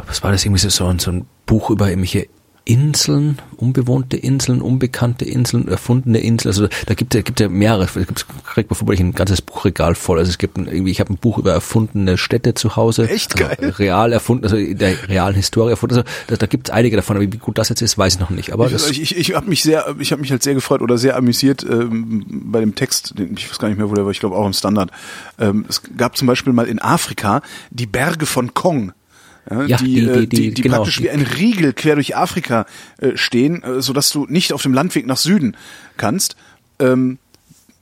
was 0.06 0.22
war 0.22 0.32
das, 0.32 0.44
irgendwie 0.44 0.60
so, 0.60 0.68
so 0.68 0.86
ein, 0.86 0.98
so 0.98 1.10
ein 1.10 1.26
Buch 1.46 1.70
über 1.70 1.88
irgendwelche 1.88 2.28
Inseln, 2.68 3.38
unbewohnte 3.56 4.16
Inseln, 4.16 4.60
unbekannte 4.60 5.24
Inseln, 5.24 5.68
erfundene 5.68 6.18
Inseln. 6.18 6.50
Also 6.50 6.68
da 6.86 6.94
gibt 6.94 7.14
es 7.14 7.18
ja, 7.18 7.22
gibt 7.22 7.38
ja 7.38 7.48
mehrere. 7.48 7.86
Gibt, 7.86 8.26
kriegt 8.44 8.70
man 8.70 8.76
vermutlich 8.76 8.98
ein 8.98 9.12
ganzes 9.12 9.40
Buchregal 9.40 9.94
voll. 9.94 10.18
Also 10.18 10.30
es 10.30 10.38
gibt 10.38 10.58
ein, 10.58 10.66
irgendwie, 10.66 10.90
ich 10.90 10.98
habe 10.98 11.12
ein 11.12 11.16
Buch 11.16 11.38
über 11.38 11.52
erfundene 11.52 12.18
Städte 12.18 12.54
zu 12.54 12.74
Hause. 12.74 13.08
Echt 13.08 13.40
also 13.40 13.54
geil. 13.56 13.70
real 13.78 14.12
erfunden, 14.12 14.42
also 14.42 14.56
in 14.56 14.76
der 14.76 15.08
realen 15.08 15.36
Historie 15.36 15.70
erfunden. 15.70 15.98
Also 15.98 16.08
da, 16.26 16.34
da 16.34 16.46
gibt 16.46 16.68
es 16.68 16.74
einige 16.74 16.96
davon, 16.96 17.16
aber 17.16 17.32
wie 17.32 17.38
gut 17.38 17.56
das 17.56 17.68
jetzt 17.68 17.82
ist, 17.82 17.98
weiß 17.98 18.14
ich 18.14 18.20
noch 18.20 18.30
nicht. 18.30 18.52
Aber 18.52 18.66
ich, 18.66 18.72
das 18.72 18.90
ich, 18.90 19.00
ich, 19.00 19.16
ich 19.16 19.34
habe 19.36 19.48
mich 19.48 19.62
sehr, 19.62 19.94
ich 20.00 20.10
habe 20.10 20.20
mich 20.20 20.32
halt 20.32 20.42
sehr 20.42 20.54
gefreut 20.54 20.82
oder 20.82 20.98
sehr 20.98 21.16
amüsiert 21.16 21.64
ähm, 21.70 22.26
bei 22.28 22.58
dem 22.58 22.74
Text. 22.74 23.14
Ich 23.36 23.48
weiß 23.48 23.60
gar 23.60 23.68
nicht 23.68 23.78
mehr, 23.78 23.88
wo 23.88 23.94
der 23.94 24.04
war. 24.04 24.10
Ich 24.10 24.18
glaube 24.18 24.34
auch 24.34 24.44
im 24.46 24.52
Standard. 24.52 24.90
Ähm, 25.38 25.66
es 25.68 25.82
gab 25.96 26.16
zum 26.16 26.26
Beispiel 26.26 26.52
mal 26.52 26.66
in 26.66 26.82
Afrika 26.82 27.42
die 27.70 27.86
Berge 27.86 28.26
von 28.26 28.54
Kong. 28.54 28.92
Ja, 29.48 29.64
ja, 29.64 29.76
die, 29.76 29.84
die, 29.94 30.06
äh, 30.06 30.26
die, 30.26 30.54
die, 30.54 30.62
genau, 30.62 30.76
praktisch 30.78 31.00
wie 31.02 31.10
ein 31.10 31.22
Riegel 31.22 31.72
quer 31.72 31.94
durch 31.94 32.16
Afrika 32.16 32.66
äh, 32.98 33.16
stehen, 33.16 33.62
äh, 33.62 33.80
so 33.80 33.92
dass 33.92 34.10
du 34.10 34.26
nicht 34.28 34.52
auf 34.52 34.62
dem 34.62 34.74
Landweg 34.74 35.06
nach 35.06 35.16
Süden 35.18 35.56
kannst. 35.96 36.36
Ähm, 36.78 37.18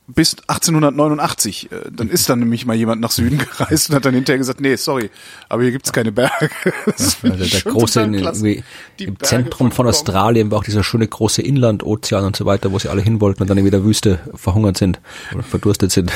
bis 0.07 0.36
1889. 0.47 1.73
Äh, 1.73 1.77
Dann 1.91 2.11
ist 2.11 2.28
dann 2.28 2.39
nämlich 2.39 2.66
mal 2.66 2.77
jemand 2.77 3.01
nach 3.01 3.11
Süden 3.11 3.39
gereist 3.59 3.89
und 3.89 3.97
hat 3.97 4.05
dann 4.05 4.15
hinterher 4.15 4.39
gesagt, 4.39 4.61
nee, 4.61 4.77
sorry, 4.77 5.11
aber 5.49 5.62
hier 5.62 5.73
gibt's 5.73 5.93
keine 5.93 6.12
Berge. 6.12 6.51
Das 6.86 7.19
Also 7.23 7.36
der, 7.36 7.47
der 7.47 7.61
große 7.73 8.03
in, 8.03 8.15
irgendwie 8.15 8.62
im 8.99 9.15
Berge 9.15 9.24
Zentrum 9.24 9.70
von 9.70 9.85
Kong. 9.85 9.91
Australien 9.91 10.51
war 10.51 10.59
auch 10.59 10.65
dieser 10.65 10.85
schöne 10.85 11.09
große 11.09 11.43
Inlandozean 11.43 12.24
und 12.24 12.36
so 12.36 12.45
weiter, 12.45 12.73
wo 12.73 12.78
sie 12.78 12.89
alle 12.89 13.03
hin 13.03 13.20
wollten 13.20 13.43
und 13.43 13.49
dann 13.49 13.59
in 13.59 13.70
der 13.70 13.85
Wüste 13.85 14.20
verhungert 14.35 14.77
sind 14.77 15.01
oder 15.32 15.43
verdurstet 15.43 15.91
sind, 15.93 16.12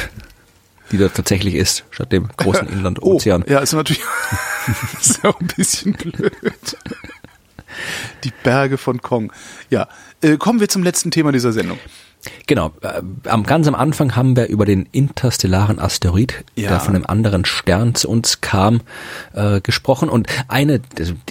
die 0.93 0.99
da 0.99 1.09
tatsächlich 1.09 1.55
ist, 1.55 1.85
statt 1.91 2.13
dem 2.13 2.29
großen 2.37 2.69
Oh, 2.69 2.73
Inlandozean. 2.73 3.45
ja, 3.49 3.61
ist 3.61 3.73
natürlich 3.73 4.03
ist 5.01 5.25
auch 5.25 5.39
ein 5.41 5.49
bisschen 5.57 5.93
blöd. 5.93 6.33
Die 8.25 8.33
Berge 8.43 8.79
von 8.79 9.01
Kong. 9.01 9.33
Ja, 9.71 9.89
äh, 10.23 10.37
kommen 10.37 10.61
wir 10.61 10.69
zum 10.69 10.83
letzten 10.83 11.11
Thema 11.11 11.33
dieser 11.33 11.53
Sendung. 11.53 11.79
Genau. 12.47 12.73
Äh, 12.81 13.03
am 13.29 13.45
ganz 13.45 13.67
am 13.69 13.75
Anfang 13.75 14.17
haben 14.17 14.37
wir 14.37 14.47
über 14.47 14.65
den 14.65 14.87
interstellaren 14.93 15.79
Asteroid, 15.79 16.45
Ja. 16.57 16.71
der 16.71 16.81
von 16.81 16.95
einem 16.95 17.05
anderen 17.07 17.45
Stern 17.45 17.95
zu 17.95 18.09
uns 18.09 18.41
kam, 18.41 18.81
äh, 19.35 19.61
gesprochen. 19.61 20.09
Und 20.09 20.29
eine, 20.49 20.81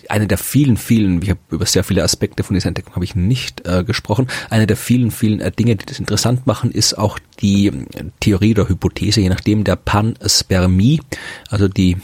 eine 0.09 0.27
der 0.27 0.37
vielen, 0.37 0.77
vielen, 0.77 1.21
ich 1.21 1.29
habe 1.29 1.39
über 1.49 1.65
sehr 1.65 1.83
viele 1.83 2.03
Aspekte 2.03 2.43
von 2.43 2.53
dieser 2.53 2.67
Entdeckung 2.67 2.95
habe 2.95 3.05
ich 3.05 3.15
nicht 3.15 3.67
äh, 3.67 3.83
gesprochen. 3.83 4.27
Eine 4.49 4.67
der 4.67 4.77
vielen, 4.77 5.11
vielen 5.11 5.39
äh, 5.39 5.51
Dinge, 5.51 5.75
die 5.75 5.85
das 5.85 5.99
interessant 5.99 6.47
machen, 6.47 6.71
ist 6.71 6.97
auch 6.97 7.19
die 7.41 7.67
äh, 7.67 7.73
Theorie 8.19 8.51
oder 8.51 8.69
Hypothese, 8.69 9.21
je 9.21 9.29
nachdem 9.29 9.63
der 9.63 9.75
Panspermie, 9.75 11.01
also 11.49 11.67
die 11.67 11.91
äh, 11.91 11.97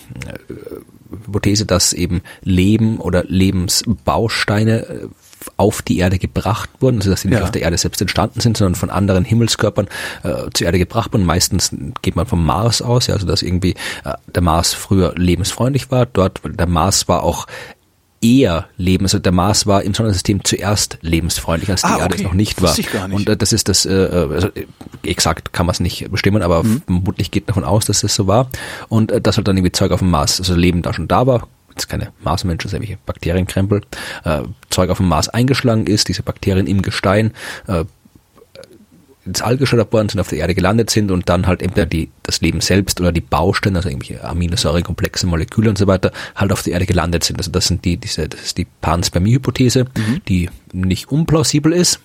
Hypothese, 1.25 1.65
dass 1.65 1.93
eben 1.93 2.21
Leben 2.41 2.97
oder 2.97 3.23
Lebensbausteine 3.23 5.09
auf 5.57 5.81
die 5.81 5.97
Erde 5.99 6.19
gebracht 6.19 6.69
wurden, 6.79 6.97
also 6.97 7.09
dass 7.09 7.21
sie 7.21 7.27
nicht 7.29 7.37
Ja. 7.39 7.43
auf 7.43 7.51
der 7.51 7.61
Erde 7.63 7.77
selbst 7.77 8.01
entstanden 8.01 8.39
sind, 8.39 8.57
sondern 8.57 8.75
von 8.75 8.89
anderen 8.89 9.25
Himmelskörpern 9.25 9.87
äh, 10.23 10.49
zur 10.53 10.65
Erde 10.65 10.79
gebracht 10.79 11.13
wurden. 11.13 11.25
Meistens 11.25 11.71
geht 12.01 12.15
man 12.15 12.25
vom 12.25 12.45
Mars 12.45 12.81
aus, 12.81 13.07
ja, 13.07 13.13
also 13.13 13.25
dass 13.27 13.41
irgendwie 13.41 13.75
äh, 14.03 14.13
der 14.33 14.41
Mars 14.43 14.73
früher 14.73 15.13
lebensfreundlich 15.15 15.91
war. 15.91 16.05
Dort 16.05 16.41
der 16.45 16.67
Mars 16.67 17.07
war 17.07 17.23
auch 17.23 17.47
eher 18.21 18.67
Leben, 18.77 19.03
also 19.03 19.19
der 19.19 19.33
Mars 19.33 19.67
war 19.67 19.83
im 19.83 19.93
Sonnensystem 19.93 20.45
zuerst 20.45 20.97
lebensfreundlich, 21.01 21.69
als 21.69 21.81
die 21.81 21.87
Ah, 21.87 21.97
Erde 21.99 22.05
okay. 22.13 22.15
es 22.15 22.23
noch 22.23 22.33
nicht 22.33 22.61
war. 22.61 22.77
Ich 22.79 22.89
gar 22.89 23.09
nicht. 23.09 23.17
Und 23.17 23.27
äh, 23.29 23.35
das 23.35 23.51
ist 23.51 23.67
das, 23.67 23.85
äh, 23.85 23.89
also 24.31 24.47
äh, 24.47 24.65
exakt 25.03 25.51
kann 25.51 25.65
man 25.65 25.73
es 25.73 25.81
nicht 25.81 26.09
bestimmen, 26.09 26.41
aber 26.41 26.63
Mhm. 26.63 26.81
vermutlich 26.85 27.31
geht 27.31 27.49
davon 27.49 27.65
aus, 27.65 27.83
dass 27.85 27.99
das 27.99 28.15
so 28.15 28.25
war. 28.25 28.49
Und 28.87 29.11
äh, 29.11 29.19
dass 29.19 29.35
halt 29.35 29.47
dann 29.49 29.57
irgendwie 29.57 29.73
Zeug 29.73 29.91
auf 29.91 29.99
dem 29.99 30.09
Mars, 30.09 30.39
also 30.39 30.55
Leben 30.55 30.81
da 30.81 30.93
schon 30.93 31.09
da 31.09 31.27
war, 31.27 31.47
jetzt 31.75 31.89
keine 31.89 32.11
Marsmenschen, 32.23 32.69
sondern 32.69 32.83
irgendwelche 32.83 33.05
Bakterienkrempel, 33.05 33.81
äh, 34.23 34.41
Zeug 34.69 34.89
auf 34.89 34.97
dem 34.97 35.07
Mars 35.07 35.29
eingeschlagen 35.29 35.87
ist, 35.87 36.07
diese 36.07 36.23
Bakterien 36.23 36.67
im 36.67 36.81
Gestein 36.81 37.31
äh, 37.67 37.85
ins 39.25 39.41
All 39.41 39.57
geschleudert 39.57 39.93
worden 39.93 40.09
sind, 40.09 40.19
auf 40.19 40.27
der 40.27 40.39
Erde 40.39 40.53
gelandet 40.53 40.89
sind 40.89 41.09
und 41.09 41.29
dann 41.29 41.47
halt 41.47 41.61
entweder 41.61 41.85
die, 41.85 42.09
das 42.23 42.41
Leben 42.41 42.59
selbst 42.59 42.99
oder 42.99 43.11
die 43.11 43.21
Bausteine, 43.21 43.77
also 43.77 43.89
irgendwelche 43.89 44.23
Aminosäurekomplexe, 44.23 45.27
Moleküle 45.27 45.69
und 45.69 45.77
so 45.77 45.87
weiter, 45.87 46.11
halt 46.35 46.51
auf 46.51 46.63
der 46.63 46.73
Erde 46.73 46.85
gelandet 46.85 47.23
sind. 47.23 47.37
Also 47.37 47.49
das 47.49 47.67
sind 47.67 47.85
die, 47.85 47.97
diese, 47.97 48.27
das 48.27 48.41
ist 48.41 48.57
die 48.57 48.67
Panspermie-Hypothese, 48.81 49.85
die 50.27 50.49
nicht 50.73 51.09
unplausibel 51.09 51.71
ist 51.71 52.01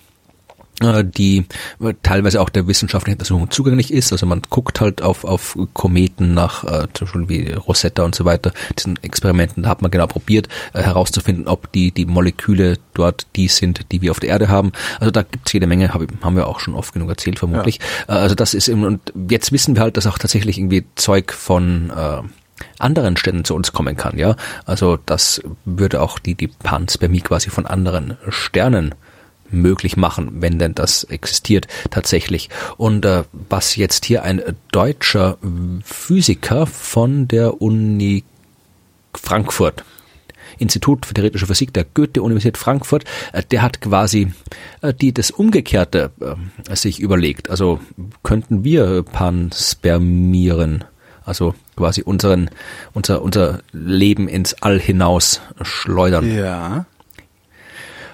die 0.81 1.45
äh, 1.81 1.93
teilweise 2.03 2.41
auch 2.41 2.49
der 2.49 2.67
wissenschaftlichen 2.67 3.15
Untersuchung 3.15 3.51
zugänglich 3.51 3.91
ist. 3.91 4.11
Also 4.11 4.25
man 4.25 4.41
guckt 4.49 4.81
halt 4.81 5.01
auf, 5.01 5.25
auf 5.25 5.57
Kometen 5.73 6.33
nach, 6.33 6.63
äh, 6.63 6.87
zum 6.93 7.07
Beispiel 7.07 7.29
wie 7.29 7.51
Rosetta 7.53 8.03
und 8.03 8.15
so 8.15 8.25
weiter, 8.25 8.53
diesen 8.77 8.97
Experimenten, 9.03 9.63
da 9.63 9.69
hat 9.69 9.81
man 9.81 9.91
genau 9.91 10.07
probiert 10.07 10.47
äh, 10.73 10.81
herauszufinden, 10.81 11.47
ob 11.47 11.71
die, 11.71 11.91
die 11.91 12.05
Moleküle 12.05 12.77
dort 12.93 13.27
die 13.35 13.47
sind, 13.47 13.91
die 13.91 14.01
wir 14.01 14.11
auf 14.11 14.19
der 14.19 14.29
Erde 14.29 14.49
haben. 14.49 14.71
Also 14.99 15.11
da 15.11 15.23
gibt's 15.23 15.53
jede 15.53 15.67
Menge, 15.67 15.93
hab, 15.93 16.01
haben 16.21 16.35
wir 16.35 16.47
auch 16.47 16.59
schon 16.59 16.75
oft 16.75 16.93
genug 16.93 17.09
erzählt 17.09 17.39
vermutlich. 17.39 17.79
Äh, 18.07 18.13
also 18.13 18.35
das 18.35 18.53
ist 18.53 18.67
eben, 18.67 18.83
und 18.83 19.13
jetzt 19.29 19.51
wissen 19.51 19.75
wir 19.75 19.83
halt, 19.83 19.97
dass 19.97 20.07
auch 20.07 20.17
tatsächlich 20.17 20.57
irgendwie 20.57 20.85
Zeug 20.95 21.33
von 21.33 21.91
äh, 21.95 22.21
anderen 22.77 23.17
Ständen 23.17 23.45
zu 23.45 23.55
uns 23.55 23.71
kommen 23.71 23.95
kann, 23.95 24.17
ja. 24.17 24.35
Also 24.65 24.97
das 25.05 25.41
würde 25.65 26.01
auch 26.01 26.19
die, 26.19 26.35
die 26.35 26.47
Panspermie 26.47 27.21
quasi 27.21 27.49
von 27.49 27.65
anderen 27.65 28.17
Sternen 28.29 28.95
möglich 29.51 29.97
machen, 29.97 30.41
wenn 30.41 30.59
denn 30.59 30.75
das 30.75 31.03
existiert 31.05 31.67
tatsächlich. 31.89 32.49
Und 32.77 33.05
äh, 33.05 33.23
was 33.31 33.75
jetzt 33.75 34.05
hier 34.05 34.23
ein 34.23 34.41
deutscher 34.71 35.37
Physiker 35.83 36.65
von 36.65 37.27
der 37.27 37.61
Uni 37.61 38.23
Frankfurt 39.13 39.83
Institut 40.59 41.05
für 41.05 41.13
theoretische 41.13 41.47
Physik 41.47 41.73
der 41.73 41.85
Goethe-Universität 41.85 42.57
Frankfurt, 42.57 43.05
äh, 43.33 43.43
der 43.43 43.61
hat 43.61 43.81
quasi 43.81 44.33
äh, 44.81 44.93
die 44.93 45.13
das 45.13 45.31
Umgekehrte 45.31 46.11
äh, 46.19 46.75
sich 46.75 46.99
überlegt. 46.99 47.49
Also 47.49 47.79
könnten 48.23 48.63
wir 48.63 49.03
panspermieren, 49.03 50.83
also 51.23 51.55
quasi 51.75 52.03
unseren, 52.03 52.49
unser, 52.93 53.21
unser 53.21 53.59
Leben 53.71 54.27
ins 54.27 54.61
All 54.61 54.79
hinaus 54.79 55.41
schleudern 55.61 56.35
Ja. 56.35 56.85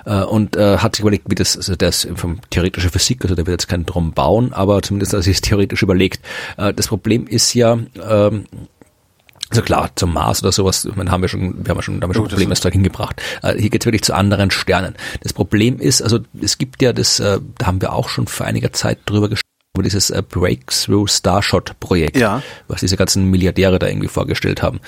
Äh, 0.05 0.23
und 0.23 0.55
äh, 0.55 0.77
hat 0.77 0.95
sich 0.95 1.01
überlegt, 1.01 1.29
wie 1.29 1.35
das, 1.35 1.57
also 1.57 1.75
das 1.75 2.07
vom 2.15 2.39
theoretische 2.49 2.89
Physik, 2.89 3.23
also 3.23 3.35
der 3.35 3.45
wird 3.45 3.61
jetzt 3.61 3.67
keinen 3.67 3.85
Drum 3.85 4.13
bauen, 4.13 4.53
aber 4.53 4.81
zumindest 4.81 5.13
hat 5.13 5.19
er 5.19 5.23
sich 5.23 5.41
theoretisch 5.41 5.81
überlegt. 5.81 6.21
Äh, 6.57 6.73
das 6.73 6.87
Problem 6.87 7.27
ist 7.27 7.53
ja, 7.53 7.73
ähm, 7.73 8.45
also 9.49 9.61
klar, 9.61 9.91
zum 9.95 10.13
Mars 10.13 10.41
oder 10.41 10.51
sowas, 10.51 10.87
meine, 10.95 11.11
haben 11.11 11.21
wir 11.21 11.29
schon, 11.29 11.65
wir 11.65 11.69
haben 11.69 11.77
ja 11.77 11.81
schon, 11.83 11.99
da 11.99 12.05
haben 12.05 12.09
wir 12.09 12.15
schon 12.15 12.23
Oh, 12.23 12.27
das 12.27 12.33
Probleme 12.33 12.55
Zeug 12.55 12.73
hingebracht. 12.73 13.21
Äh, 13.43 13.59
hier 13.59 13.69
geht's 13.69 13.85
wirklich 13.85 14.03
zu 14.03 14.13
anderen 14.13 14.51
Sternen. 14.51 14.95
Das 15.21 15.33
Problem 15.33 15.79
ist, 15.79 16.01
also 16.01 16.19
es 16.41 16.57
gibt 16.57 16.81
ja 16.81 16.93
das, 16.93 17.19
äh, 17.19 17.39
da 17.57 17.67
haben 17.67 17.81
wir 17.81 17.93
auch 17.93 18.09
schon 18.09 18.27
vor 18.27 18.45
einiger 18.45 18.73
Zeit 18.73 18.99
drüber 19.05 19.29
gesprochen, 19.29 19.54
über 19.75 19.83
dieses 19.83 20.09
äh, 20.09 20.23
Breakthrough 20.27 21.07
Starshot 21.09 21.79
Projekt, 21.79 22.17
Ja. 22.17 22.41
was 22.67 22.79
diese 22.81 22.97
ganzen 22.97 23.29
Milliardäre 23.29 23.77
da 23.79 23.87
irgendwie 23.87 24.07
vorgestellt 24.07 24.61
haben. 24.63 24.79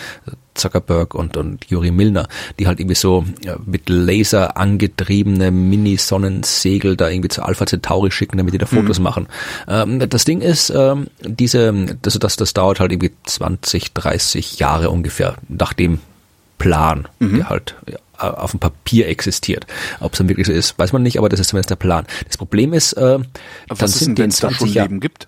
Zuckerberg 0.55 1.13
und, 1.13 1.37
und 1.37 1.65
Juri 1.65 1.91
Milner, 1.91 2.27
die 2.57 2.65
halt 2.65 2.79
irgendwie 2.79 2.95
so 2.95 3.23
mit 3.65 3.89
Laser 3.89 4.57
angetriebene 4.57 5.51
Mini-Sonnensegel 5.51 6.95
da 6.95 7.09
irgendwie 7.09 7.29
zu 7.29 7.43
Alpha 7.43 7.65
Centauri 7.65 8.09
schicken, 8.11 8.37
damit 8.37 8.53
die 8.53 8.57
da 8.57 8.65
Fotos 8.65 8.99
machen. 8.99 9.27
Ähm, 9.67 9.99
das 10.09 10.25
Ding 10.25 10.41
ist, 10.41 10.71
ähm, 10.75 11.07
diese, 11.23 11.71
das, 12.01 12.17
das, 12.17 12.37
das 12.37 12.53
dauert 12.53 12.79
halt 12.79 12.91
irgendwie 12.91 13.11
20, 13.25 13.93
30 13.93 14.57
Jahre 14.59 14.89
ungefähr 14.89 15.35
nach 15.47 15.73
dem 15.73 15.99
Plan, 16.57 17.07
der 17.19 17.49
halt 17.49 17.75
ja, 17.87 17.97
auf 18.17 18.51
dem 18.51 18.59
Papier 18.59 19.07
existiert. 19.07 19.65
Ob 19.99 20.13
es 20.13 20.17
dann 20.17 20.29
wirklich 20.29 20.47
so 20.47 20.53
ist, 20.53 20.77
weiß 20.77 20.93
man 20.93 21.03
nicht, 21.03 21.17
aber 21.17 21.29
das 21.29 21.39
ist 21.39 21.49
zumindest 21.49 21.69
der 21.69 21.75
Plan. 21.75 22.05
Das 22.27 22.37
Problem 22.37 22.73
ist, 22.73 22.93
äh, 22.93 23.01
Aber 23.01 23.17
dann 23.19 23.79
was 23.79 23.91
denn, 23.99 24.05
sind 24.05 24.17
die 24.17 24.23
es 24.23 24.35
da 24.39 24.47
20 24.49 24.57
schon 24.57 24.67
Jahren. 24.69 24.85
Leben 24.87 24.99
gibt? 24.99 25.27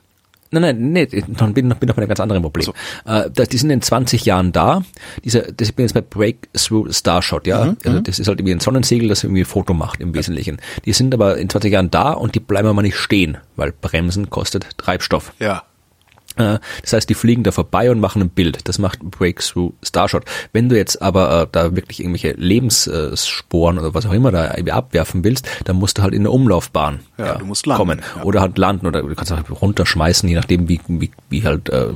Nein, 0.51 0.63
nein, 0.63 0.91
nee, 0.93 1.03
ich 1.11 1.25
bin, 1.25 1.53
bin 1.53 1.67
noch 1.67 1.77
bei 1.77 1.85
einem 1.97 2.07
ganz 2.07 2.19
anderen 2.19 2.41
Problem. 2.41 2.69
Äh, 3.05 3.29
da- 3.31 3.43
die 3.45 3.57
sind 3.57 3.69
in 3.69 3.83
20 3.83 4.25
Jahren 4.25 4.51
da. 4.51 4.81
Diese, 5.23 5.41
das 5.53 5.69
ich 5.69 5.75
bin 5.75 5.85
jetzt 5.85 5.93
bei 5.93 6.01
Breakthrough 6.01 6.91
Starshot, 6.91 7.45
ja. 7.45 7.75
also 7.85 7.99
das 7.99 8.17
ist 8.17 8.27
halt 8.27 8.39
irgendwie 8.39 8.53
ein 8.55 8.59
Sonnensegel, 8.59 9.09
das 9.09 9.23
irgendwie 9.23 9.41
ein 9.41 9.45
Foto 9.45 9.75
macht 9.75 10.01
im 10.01 10.15
Wesentlichen. 10.15 10.57
Die 10.85 10.93
sind 10.93 11.13
aber 11.13 11.37
in 11.37 11.49
20 11.49 11.71
Jahren 11.71 11.91
da 11.91 12.13
und 12.13 12.33
die 12.33 12.39
bleiben 12.39 12.67
aber 12.67 12.81
nicht 12.81 12.95
stehen, 12.97 13.37
weil 13.57 13.71
Bremsen 13.79 14.31
kostet 14.31 14.65
Treibstoff. 14.79 15.33
Ja. 15.37 15.61
Äh, 16.39 16.57
Das 16.81 16.93
heißt, 16.93 17.09
die 17.09 17.13
fliegen 17.13 17.43
da 17.43 17.51
vorbei 17.51 17.91
und 17.91 17.99
machen 17.99 18.21
ein 18.23 18.29
Bild. 18.29 18.67
Das 18.67 18.79
macht 18.79 18.99
Breakthrough 19.01 19.73
Starshot. 19.83 20.23
Wenn 20.53 20.69
du 20.69 20.75
jetzt 20.77 21.01
aber 21.01 21.43
äh, 21.43 21.47
da 21.51 21.75
wirklich 21.75 21.99
irgendwelche 21.99 22.31
Lebenssporen 22.31 23.77
oder 23.79 23.93
was 23.93 24.05
auch 24.05 24.13
immer 24.13 24.31
da 24.31 24.45
abwerfen 24.73 25.23
willst, 25.23 25.47
dann 25.65 25.75
musst 25.75 25.97
du 25.97 26.01
halt 26.01 26.13
in 26.13 26.21
eine 26.21 26.31
Umlaufbahn 26.31 26.99
Ja, 27.17 27.35
du 27.35 27.45
musst 27.45 27.65
landen, 27.65 27.77
kommen. 27.79 28.01
ja. 28.17 28.23
Oder 28.23 28.41
halt 28.41 28.57
landen 28.57 28.87
oder 28.87 29.01
du 29.01 29.13
kannst 29.15 29.31
auch 29.31 29.61
runterschmeißen, 29.61 30.27
je 30.29 30.35
nachdem 30.35 30.67
wie, 30.69 30.79
wie, 30.87 31.11
wie 31.29 31.43
halt 31.43 31.69
äh, 31.69 31.87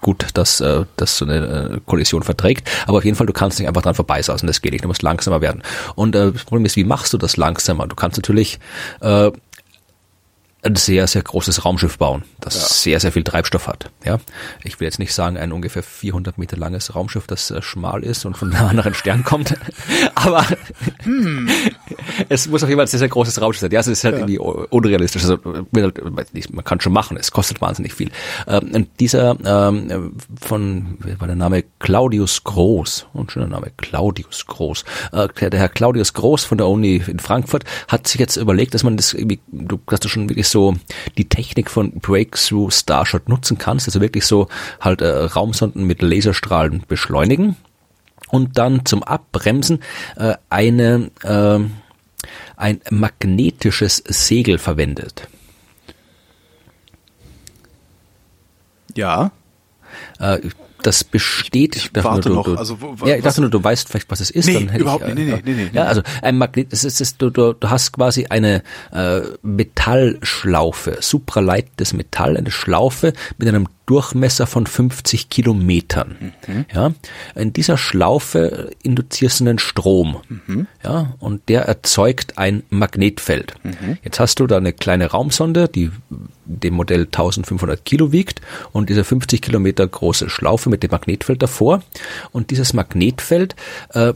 gut 0.00 0.26
das, 0.34 0.60
äh, 0.60 0.84
das 0.96 1.16
so 1.16 1.24
eine 1.24 1.74
äh, 1.76 1.80
Kollision 1.86 2.22
verträgt. 2.22 2.68
Aber 2.86 2.98
auf 2.98 3.04
jeden 3.04 3.16
Fall, 3.16 3.26
du 3.26 3.32
kannst 3.32 3.58
nicht 3.58 3.68
einfach 3.68 3.82
dran 3.82 3.94
vorbeisausen, 3.94 4.46
das 4.46 4.60
geht 4.60 4.72
nicht, 4.72 4.84
du 4.84 4.88
musst 4.88 5.02
langsamer 5.02 5.40
werden. 5.40 5.62
Und 5.94 6.14
äh, 6.14 6.32
das 6.32 6.44
Problem 6.44 6.64
ist, 6.66 6.76
wie 6.76 6.84
machst 6.84 7.12
du 7.12 7.18
das 7.18 7.36
langsamer? 7.36 7.86
Du 7.86 7.94
kannst 7.96 8.18
natürlich 8.18 8.58
äh, 9.00 9.30
ein 10.64 10.76
sehr, 10.76 11.08
sehr 11.08 11.22
großes 11.22 11.64
Raumschiff 11.64 11.98
bauen, 11.98 12.22
das 12.40 12.82
sehr, 12.82 13.00
sehr 13.00 13.10
viel 13.10 13.24
Treibstoff 13.24 13.66
hat. 13.66 13.90
Ja, 14.04 14.18
ich 14.62 14.78
will 14.78 14.86
jetzt 14.86 15.00
nicht 15.00 15.12
sagen, 15.12 15.36
ein 15.36 15.50
ungefähr 15.50 15.82
400 15.82 16.38
Meter 16.38 16.56
langes 16.56 16.94
Raumschiff, 16.94 17.26
das 17.26 17.50
äh, 17.50 17.60
schmal 17.62 18.04
ist 18.04 18.24
und 18.24 18.36
von 18.36 18.54
einem 18.54 18.68
anderen 18.70 18.94
Stern 18.94 19.24
kommt, 19.24 19.54
aber 20.14 20.46
es 22.28 22.48
muss 22.48 22.62
auf 22.62 22.68
jeden 22.68 22.78
Fall 22.78 22.86
ein 22.86 22.88
sehr, 22.88 23.00
sehr 23.00 23.08
großes 23.08 23.40
Raumschiff 23.40 23.60
sein. 23.60 23.72
Ja, 23.72 23.80
es 23.80 23.88
ist 23.88 24.04
halt 24.04 24.14
irgendwie 24.14 24.38
unrealistisch. 24.38 25.22
Also, 25.22 25.38
halt, 25.74 26.52
man 26.52 26.64
kann 26.64 26.80
schon 26.80 26.92
machen, 26.92 27.16
es 27.16 27.32
kostet 27.32 27.60
wahnsinnig 27.60 27.92
viel. 27.92 28.10
Ähm, 28.46 28.70
und 28.72 28.88
dieser 29.00 29.36
ähm, 29.44 30.14
von, 30.40 30.98
war 31.18 31.26
der 31.26 31.36
Name? 31.36 31.64
Claudius 31.80 32.44
Groß, 32.44 33.06
ein 33.14 33.28
schöner 33.28 33.48
Name, 33.48 33.72
Claudius 33.76 34.46
Groß. 34.46 34.84
Äh, 35.12 35.28
der 35.40 35.58
Herr 35.58 35.68
Claudius 35.68 36.12
Groß 36.12 36.44
von 36.44 36.58
der 36.58 36.68
Uni 36.68 37.02
in 37.04 37.18
Frankfurt 37.18 37.64
hat 37.88 38.06
sich 38.06 38.20
jetzt 38.20 38.36
überlegt, 38.36 38.74
dass 38.74 38.84
man 38.84 38.96
das 38.96 39.12
irgendwie, 39.12 39.40
du, 39.50 39.80
dass 39.86 40.00
du 40.00 40.08
schon 40.08 40.28
wirklich 40.28 40.48
so 40.52 40.76
die 41.18 41.28
Technik 41.28 41.70
von 41.70 41.92
Breakthrough 42.00 42.72
Starshot 42.72 43.28
nutzen 43.28 43.58
kannst, 43.58 43.88
also 43.88 44.00
wirklich 44.00 44.26
so 44.26 44.48
halt 44.80 45.00
äh, 45.00 45.08
Raumsonden 45.08 45.84
mit 45.84 46.02
Laserstrahlen 46.02 46.84
beschleunigen 46.86 47.56
und 48.28 48.58
dann 48.58 48.86
zum 48.86 49.02
Abbremsen 49.02 49.82
äh, 50.16 50.34
eine 50.48 51.10
äh, 51.22 51.58
ein 52.56 52.80
magnetisches 52.90 54.02
Segel 54.06 54.58
verwendet. 54.58 55.28
Ja. 58.94 59.32
Äh, 60.20 60.38
das 60.82 61.04
besteht. 61.04 61.76
Ich 61.76 61.92
dachte 61.92 62.08
warte 62.08 62.28
nur, 62.28 62.38
noch. 62.38 62.44
Du, 62.44 62.54
Also, 62.54 62.78
ja, 63.04 63.16
ich 63.16 63.22
dachte 63.22 63.40
nur, 63.40 63.50
du 63.50 63.62
weißt 63.62 63.88
vielleicht, 63.88 64.10
was 64.10 64.20
es 64.20 64.30
ist. 64.30 64.46
Nee, 64.46 64.54
dann 64.54 64.68
hätte 64.68 64.82
überhaupt 64.82 65.08
ich, 65.08 65.14
nicht. 65.14 65.26
Nee, 65.26 65.32
äh, 65.32 65.42
nee, 65.44 65.52
nee, 65.54 65.64
nee, 65.64 65.70
Ja, 65.72 65.82
nee. 65.84 65.88
also 65.88 66.02
ein 66.20 66.38
Magnet. 66.38 66.72
Es 66.72 66.84
ist, 66.84 67.00
es 67.00 67.16
du, 67.16 67.30
du, 67.30 67.52
du 67.52 67.70
hast 67.70 67.92
quasi 67.92 68.26
eine 68.26 68.62
äh, 68.92 69.20
Metallschlaufe, 69.42 70.98
supraleites 71.00 71.92
Metall, 71.92 72.36
eine 72.36 72.50
Schlaufe 72.50 73.12
mit 73.38 73.48
einem 73.48 73.68
Durchmesser 73.86 74.46
von 74.46 74.66
50 74.66 75.28
Kilometern. 75.28 76.32
Mhm. 76.46 76.64
Ja, 76.72 76.92
in 77.34 77.52
dieser 77.52 77.76
Schlaufe 77.76 78.70
induzierst 78.82 79.40
du 79.40 79.44
einen 79.44 79.58
Strom. 79.58 80.18
Mhm. 80.28 80.66
Ja, 80.84 81.14
und 81.18 81.48
der 81.48 81.62
erzeugt 81.62 82.38
ein 82.38 82.62
Magnetfeld. 82.70 83.54
Mhm. 83.62 83.98
Jetzt 84.02 84.20
hast 84.20 84.40
du 84.40 84.46
da 84.46 84.56
eine 84.56 84.72
kleine 84.72 85.10
Raumsonde, 85.10 85.68
die 85.68 85.90
dem 86.44 86.74
Modell 86.74 87.02
1500 87.02 87.84
Kilo 87.84 88.12
wiegt 88.12 88.40
und 88.72 88.88
diese 88.88 89.04
50 89.04 89.40
Kilometer 89.40 89.86
große 89.86 90.28
Schlaufe 90.28 90.70
mit 90.70 90.82
dem 90.82 90.90
Magnetfeld 90.90 91.42
davor. 91.42 91.82
Und 92.30 92.50
dieses 92.50 92.72
Magnetfeld 92.72 93.56
äh, 93.94 94.12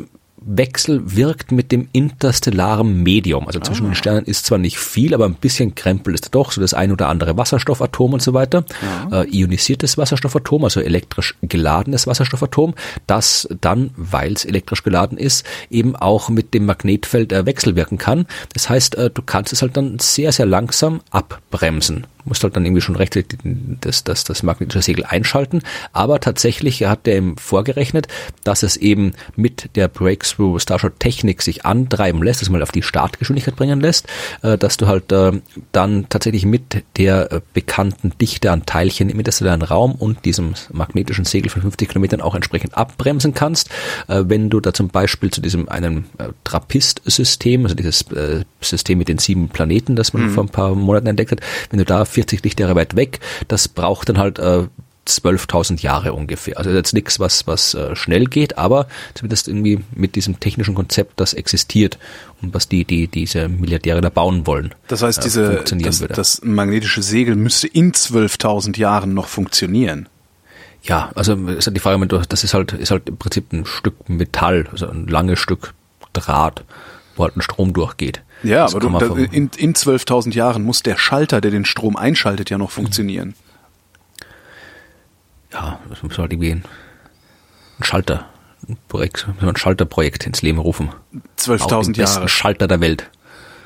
wechselwirkt 0.47 1.53
mit 1.53 1.73
dem 1.73 1.89
interstellaren 1.93 3.03
Medium. 3.03 3.47
Also 3.47 3.61
zwischen 3.61 3.87
den 3.87 3.95
Sternen 3.95 4.25
ist 4.25 4.47
zwar 4.47 4.59
nicht 4.59 4.79
viel, 4.79 5.13
aber 5.13 5.27
ein 5.27 5.35
bisschen 5.35 5.75
Krempel 5.75 6.15
ist 6.15 6.35
doch, 6.35 6.53
so 6.53 6.61
das 6.61 6.73
ein 6.73 6.93
oder 6.93 7.09
andere 7.09 7.37
Wasserstoffatom 7.37 8.15
und 8.15 8.23
so 8.23 8.33
weiter. 8.33 8.65
Äh, 9.11 9.29
ionisiertes 9.29 9.99
Wasserstoffatom, 9.99 10.65
also 10.65 10.81
elektrisch 10.81 11.35
geladenes 11.43 12.07
Wasserstoffatom, 12.07 12.75
das 13.07 13.49
dann, 13.61 13.91
weil 13.97 14.33
es 14.33 14.45
elektrisch 14.45 14.83
geladen 14.83 15.19
ist, 15.19 15.45
eben 15.71 15.97
auch 15.97 16.29
mit 16.29 16.55
dem 16.55 16.67
Magnetfeld 16.67 17.33
äh, 17.33 17.45
wechselwirken 17.45 17.99
kann. 17.99 18.27
Das 18.53 18.71
heißt, 18.71 18.95
äh, 18.95 19.11
du 19.11 19.23
kannst 19.23 19.53
es 19.53 19.63
halt 19.63 19.77
dann 19.77 19.99
sehr, 19.99 20.33
sehr 20.33 20.47
langsam 20.47 21.01
abbremsen. 21.11 22.07
Du 22.27 22.31
musst 22.31 22.43
halt 22.43 22.57
dann 22.57 22.65
irgendwie 22.65 22.83
schon 22.83 22.97
rechtzeitig 22.97 23.39
das, 23.81 24.03
das, 24.03 24.25
das 24.25 24.43
magnetische 24.43 24.83
Segel 24.83 25.05
einschalten. 25.05 25.63
Aber 25.93 26.19
tatsächlich 26.19 26.83
hat 26.83 27.07
er 27.07 27.19
ihm 27.19 27.37
vorgerechnet, 27.37 28.09
dass 28.43 28.65
es 28.65 28.77
eben 28.77 29.13
mit 29.37 29.71
der 29.77 29.87
Breakthrough 30.37 30.61
Starshot 30.61 31.01
Technik 31.01 31.43
sich 31.43 31.65
antreiben 31.65 32.23
lässt, 32.23 32.43
das 32.43 32.51
mal 32.51 32.63
auf 32.63 32.73
die 32.73 32.83
Startgeschwindigkeit 32.83 33.57
bringen 33.57 33.81
lässt, 33.81 34.07
äh, 34.43 34.59
dass 34.59 34.77
du 34.77 34.87
halt 34.87 35.11
äh, 35.13 35.33
dann 35.73 36.09
tatsächlich 36.09 36.45
mit 36.45 36.85
der 36.97 37.33
äh, 37.33 37.41
bekannten 37.55 38.13
Dichte 38.21 38.51
an 38.51 38.67
Teilchen 38.67 39.09
im 39.09 39.19
interstellaren 39.19 39.63
Raum 39.63 39.93
und 39.93 40.25
diesem 40.25 40.55
magnetischen 40.73 41.25
Segel 41.25 41.51
von 41.51 41.63
50 41.63 41.89
Kilometern 41.89 42.21
auch 42.21 42.35
entsprechend 42.35 42.77
abbremsen 42.77 43.35
kannst. 43.35 43.71
Wenn 44.09 44.51
du 44.51 44.61
da 44.61 44.73
zum 44.73 44.89
Beispiel 44.89 45.31
zu 45.31 45.41
diesem 45.41 45.69
einen 45.69 46.07
Trappist-System, 46.45 47.65
also 47.65 47.75
dieses 47.75 48.05
System 48.61 48.99
mit 48.99 49.09
den 49.09 49.19
sieben 49.19 49.49
Planeten, 49.49 49.97
das 49.97 50.13
man 50.13 50.31
vor 50.31 50.45
ein 50.45 50.49
paar 50.49 50.75
Monaten 50.75 51.07
entdeckt 51.07 51.33
hat, 51.33 51.41
wenn 51.71 51.79
du 51.79 51.85
da 51.85 52.05
40 52.05 52.43
Lichtjahre 52.43 52.75
weit 52.75 52.97
weg, 52.97 53.21
das 53.49 53.69
braucht 53.69 54.09
dann 54.09 54.19
halt 54.19 54.41
12.000 55.07 55.81
Jahre 55.81 56.13
ungefähr. 56.13 56.59
Also 56.59 56.71
jetzt 56.71 56.93
nichts, 56.93 57.21
was, 57.21 57.47
was 57.47 57.75
äh, 57.75 57.95
schnell 57.97 58.25
geht, 58.25 58.59
aber 58.59 58.89
zumindest 59.15 59.49
irgendwie 59.49 59.81
mit 59.95 60.17
diesem 60.17 60.41
technischen 60.41 60.75
Konzept, 60.75 61.21
das 61.21 61.35
existiert 61.35 61.99
und 62.43 62.55
was 62.55 62.69
die, 62.69 62.85
die 62.85 63.09
diese 63.09 63.49
Milliardäre 63.49 64.01
da 64.01 64.11
bauen 64.11 64.47
wollen. 64.47 64.75
Das 64.89 65.03
heißt, 65.03 65.19
äh, 65.19 65.23
diese, 65.23 65.53
funktionieren 65.53 65.87
das, 65.87 66.17
das 66.17 66.41
magnetische 66.43 67.03
Segel 67.03 67.37
müsste 67.37 67.67
in 67.67 67.93
12.000 67.93 68.79
Jahren 68.79 69.15
noch 69.15 69.29
funktionieren. 69.29 70.09
Ja, 70.83 71.11
also 71.15 71.35
ist 71.49 71.67
halt 71.67 71.77
die 71.77 71.81
Frage, 71.81 72.07
das 72.07 72.45
ist 72.45 72.55
halt, 72.55 72.73
ist 72.73 72.91
halt 72.91 73.09
im 73.09 73.17
Prinzip 73.17 73.53
ein 73.53 73.67
Stück 73.67 74.09
Metall, 74.09 74.69
also 74.71 74.89
ein 74.89 75.07
langes 75.07 75.41
Stück 75.41 75.75
Draht, 76.13 76.65
wo 77.17 77.25
halt 77.25 77.37
ein 77.37 77.43
Strom 77.43 77.73
durchgeht. 77.73 78.23
Ja, 78.43 78.65
Das 78.65 78.75
aber 78.75 78.99
du, 79.01 79.15
da, 79.17 79.23
in, 79.33 79.51
in 79.57 79.75
12.000 79.75 80.35
Jahren 80.35 80.63
muss 80.63 80.83
der 80.83 80.97
Schalter, 80.97 81.41
der 81.41 81.51
den 81.51 81.65
Strom 81.65 81.97
einschaltet, 81.97 82.51
ja 82.51 82.59
noch 82.59 82.71
funktionieren. 82.71 83.35
Ja, 85.57 85.81
das 85.89 86.03
muss 86.03 86.19
halt 86.19 86.33
irgendwie 86.33 86.53
ein, 86.53 86.65
ein 87.79 87.85
Schalter, 87.85 88.27
ein 88.69 88.77
Projekt, 88.89 89.27
ein 89.41 89.57
Schalterprojekt 89.57 90.27
ins 90.27 90.43
Leben 90.43 90.59
rufen. 90.59 90.91
Auch 90.91 90.95
den 91.13 91.59
12.000 91.59 91.69
besten 91.69 91.95
Jahre. 92.01 92.29
Schalter 92.29 92.69
der 92.69 92.81
Welt. 92.81 93.11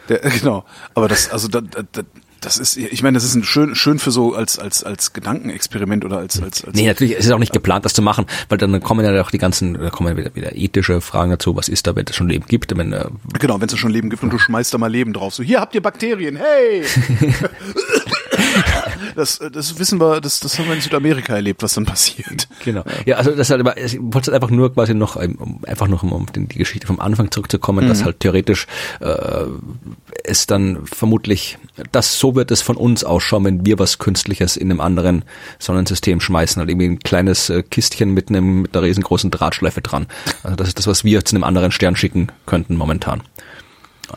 Der, 0.08 0.18
genau. 0.40 0.64
Aber 0.94 1.08
das, 1.08 1.30
also 1.30 1.48
da, 1.48 1.60
da, 1.60 1.82
da- 1.90 2.02
das 2.42 2.56
ist, 2.56 2.78
ich 2.78 3.02
meine, 3.02 3.16
das 3.18 3.24
ist 3.24 3.34
ein 3.34 3.44
schön, 3.44 3.74
schön 3.74 3.98
für 3.98 4.10
so 4.10 4.34
als 4.34 4.58
als 4.58 4.82
als 4.82 5.12
Gedankenexperiment 5.12 6.06
oder 6.06 6.16
als 6.16 6.40
als, 6.40 6.64
als 6.64 6.74
Nee, 6.74 6.86
natürlich 6.86 7.12
ist 7.12 7.26
es 7.26 7.32
auch 7.32 7.38
nicht 7.38 7.52
geplant, 7.52 7.84
das 7.84 7.92
zu 7.92 8.00
machen, 8.00 8.24
weil 8.48 8.56
dann 8.56 8.80
kommen 8.80 9.04
ja 9.04 9.20
auch 9.22 9.30
die 9.30 9.36
ganzen, 9.36 9.74
da 9.74 9.90
kommen 9.90 10.08
ja 10.08 10.16
wieder, 10.16 10.34
wieder 10.34 10.56
ethische 10.56 11.02
Fragen 11.02 11.30
dazu, 11.30 11.54
was 11.54 11.68
ist 11.68 11.86
da, 11.86 11.94
wenn 11.96 12.06
es 12.08 12.16
schon 12.16 12.30
Leben 12.30 12.46
gibt, 12.46 12.74
wenn, 12.74 12.94
äh, 12.94 13.04
genau, 13.38 13.60
wenn 13.60 13.68
es 13.68 13.76
schon 13.76 13.90
Leben 13.92 14.08
gibt 14.08 14.22
und 14.22 14.32
du 14.32 14.38
schmeißt 14.38 14.72
da 14.72 14.78
mal 14.78 14.90
Leben 14.90 15.12
drauf. 15.12 15.34
So, 15.34 15.42
hier 15.42 15.60
habt 15.60 15.74
ihr 15.74 15.82
Bakterien, 15.82 16.36
hey! 16.36 16.82
das, 19.14 19.40
das 19.52 19.78
wissen 19.78 20.00
wir, 20.00 20.20
das, 20.20 20.40
das 20.40 20.58
haben 20.58 20.66
wir 20.66 20.74
in 20.74 20.80
Südamerika 20.80 21.34
erlebt, 21.34 21.62
was 21.62 21.74
dann 21.74 21.86
passiert. 21.86 22.48
Genau. 22.64 22.84
Ja, 23.06 23.16
also 23.16 23.34
das 23.34 23.50
halt 23.50 23.60
aber, 23.60 23.76
ich 23.78 23.98
wollte 24.00 24.32
einfach 24.32 24.50
nur 24.50 24.72
quasi 24.74 24.94
noch, 24.94 25.20
ähm, 25.20 25.36
um, 25.36 25.60
einfach 25.66 25.88
noch 25.88 26.02
um, 26.02 26.12
um 26.12 26.26
die 26.32 26.46
Geschichte 26.46 26.86
vom 26.86 27.00
Anfang 27.00 27.30
zurückzukommen, 27.30 27.88
dass 27.88 28.04
halt 28.04 28.20
theoretisch 28.20 28.66
äh, 29.00 29.46
es 30.24 30.46
dann 30.46 30.86
vermutlich, 30.86 31.58
dass 31.92 32.18
so 32.18 32.34
wird 32.34 32.50
es 32.50 32.62
von 32.62 32.76
uns 32.76 33.04
ausschauen, 33.04 33.44
wenn 33.44 33.66
wir 33.66 33.78
was 33.78 33.98
Künstliches 33.98 34.56
in 34.56 34.70
einem 34.70 34.80
anderen 34.80 35.24
Sonnensystem 35.58 36.20
schmeißen, 36.20 36.60
halt 36.60 36.70
irgendwie 36.70 36.88
ein 36.88 36.98
kleines 36.98 37.50
äh, 37.50 37.62
Kistchen 37.62 38.12
mit 38.12 38.28
einem 38.28 38.62
mit 38.62 38.76
einer 38.76 38.86
riesengroßen 38.86 39.30
Drahtschleife 39.30 39.80
dran. 39.80 40.06
Also 40.42 40.56
das 40.56 40.68
ist 40.68 40.78
das, 40.78 40.86
was 40.86 41.04
wir 41.04 41.24
zu 41.24 41.36
einem 41.36 41.44
anderen 41.44 41.72
Stern 41.72 41.96
schicken 41.96 42.28
könnten 42.46 42.76
momentan. 42.76 43.22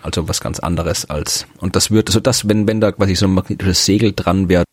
Also 0.01 0.27
was 0.27 0.41
ganz 0.41 0.59
anderes 0.59 1.09
als 1.09 1.45
und 1.59 1.75
das 1.75 1.91
wird 1.91 2.09
also 2.09 2.19
das, 2.19 2.47
wenn 2.47 2.67
wenn 2.67 2.81
da 2.81 2.91
quasi 2.91 3.15
so 3.15 3.27
ein 3.27 3.33
magnetisches 3.33 3.85
Segel 3.85 4.13
dran 4.13 4.49
wäre, 4.49 4.63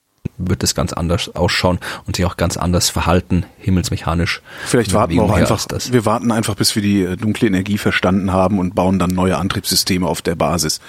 wird 0.49 0.62
es 0.62 0.75
ganz 0.75 0.93
anders 0.93 1.35
ausschauen 1.35 1.79
und 2.07 2.17
sich 2.17 2.25
auch 2.25 2.37
ganz 2.37 2.57
anders 2.57 2.91
verhalten, 2.91 3.45
himmelsmechanisch. 3.59 4.43
Vielleicht 4.67 4.93
warten 4.93 5.15
wir 5.15 5.23
auch 5.23 5.33
einfach, 5.33 5.65
wir 5.91 6.05
warten 6.05 6.33
einfach, 6.33 6.55
bis 6.55 6.75
wir 6.75 6.83
die 6.83 7.03
äh, 7.03 7.17
dunkle 7.17 7.49
Energie 7.49 7.79
verstanden 7.79 8.33
haben 8.33 8.59
und 8.59 8.75
bauen 8.75 8.99
dann 8.99 9.11
neue 9.11 9.37
Antriebssysteme 9.39 10.07
auf 10.07 10.23
der 10.23 10.35
Basis. 10.35 10.81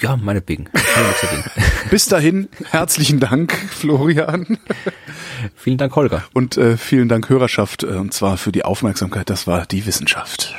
Ja, 0.00 0.16
meinetwegen. 0.16 0.70
Nichts 0.72 1.20
dagegen. 1.20 1.44
Bis 1.90 2.06
dahin, 2.06 2.48
herzlichen 2.70 3.20
Dank, 3.20 3.52
Florian. 3.52 4.58
Vielen 5.54 5.76
Dank, 5.76 5.94
Holger. 5.96 6.24
Und 6.32 6.56
äh, 6.56 6.78
vielen 6.78 7.10
Dank, 7.10 7.28
Hörerschaft, 7.28 7.82
äh, 7.82 7.88
und 7.88 8.14
zwar 8.14 8.38
für 8.38 8.52
die 8.52 8.64
Aufmerksamkeit. 8.64 9.28
Das 9.28 9.46
war 9.46 9.66
die 9.66 9.84
Wissenschaft. 9.84 10.54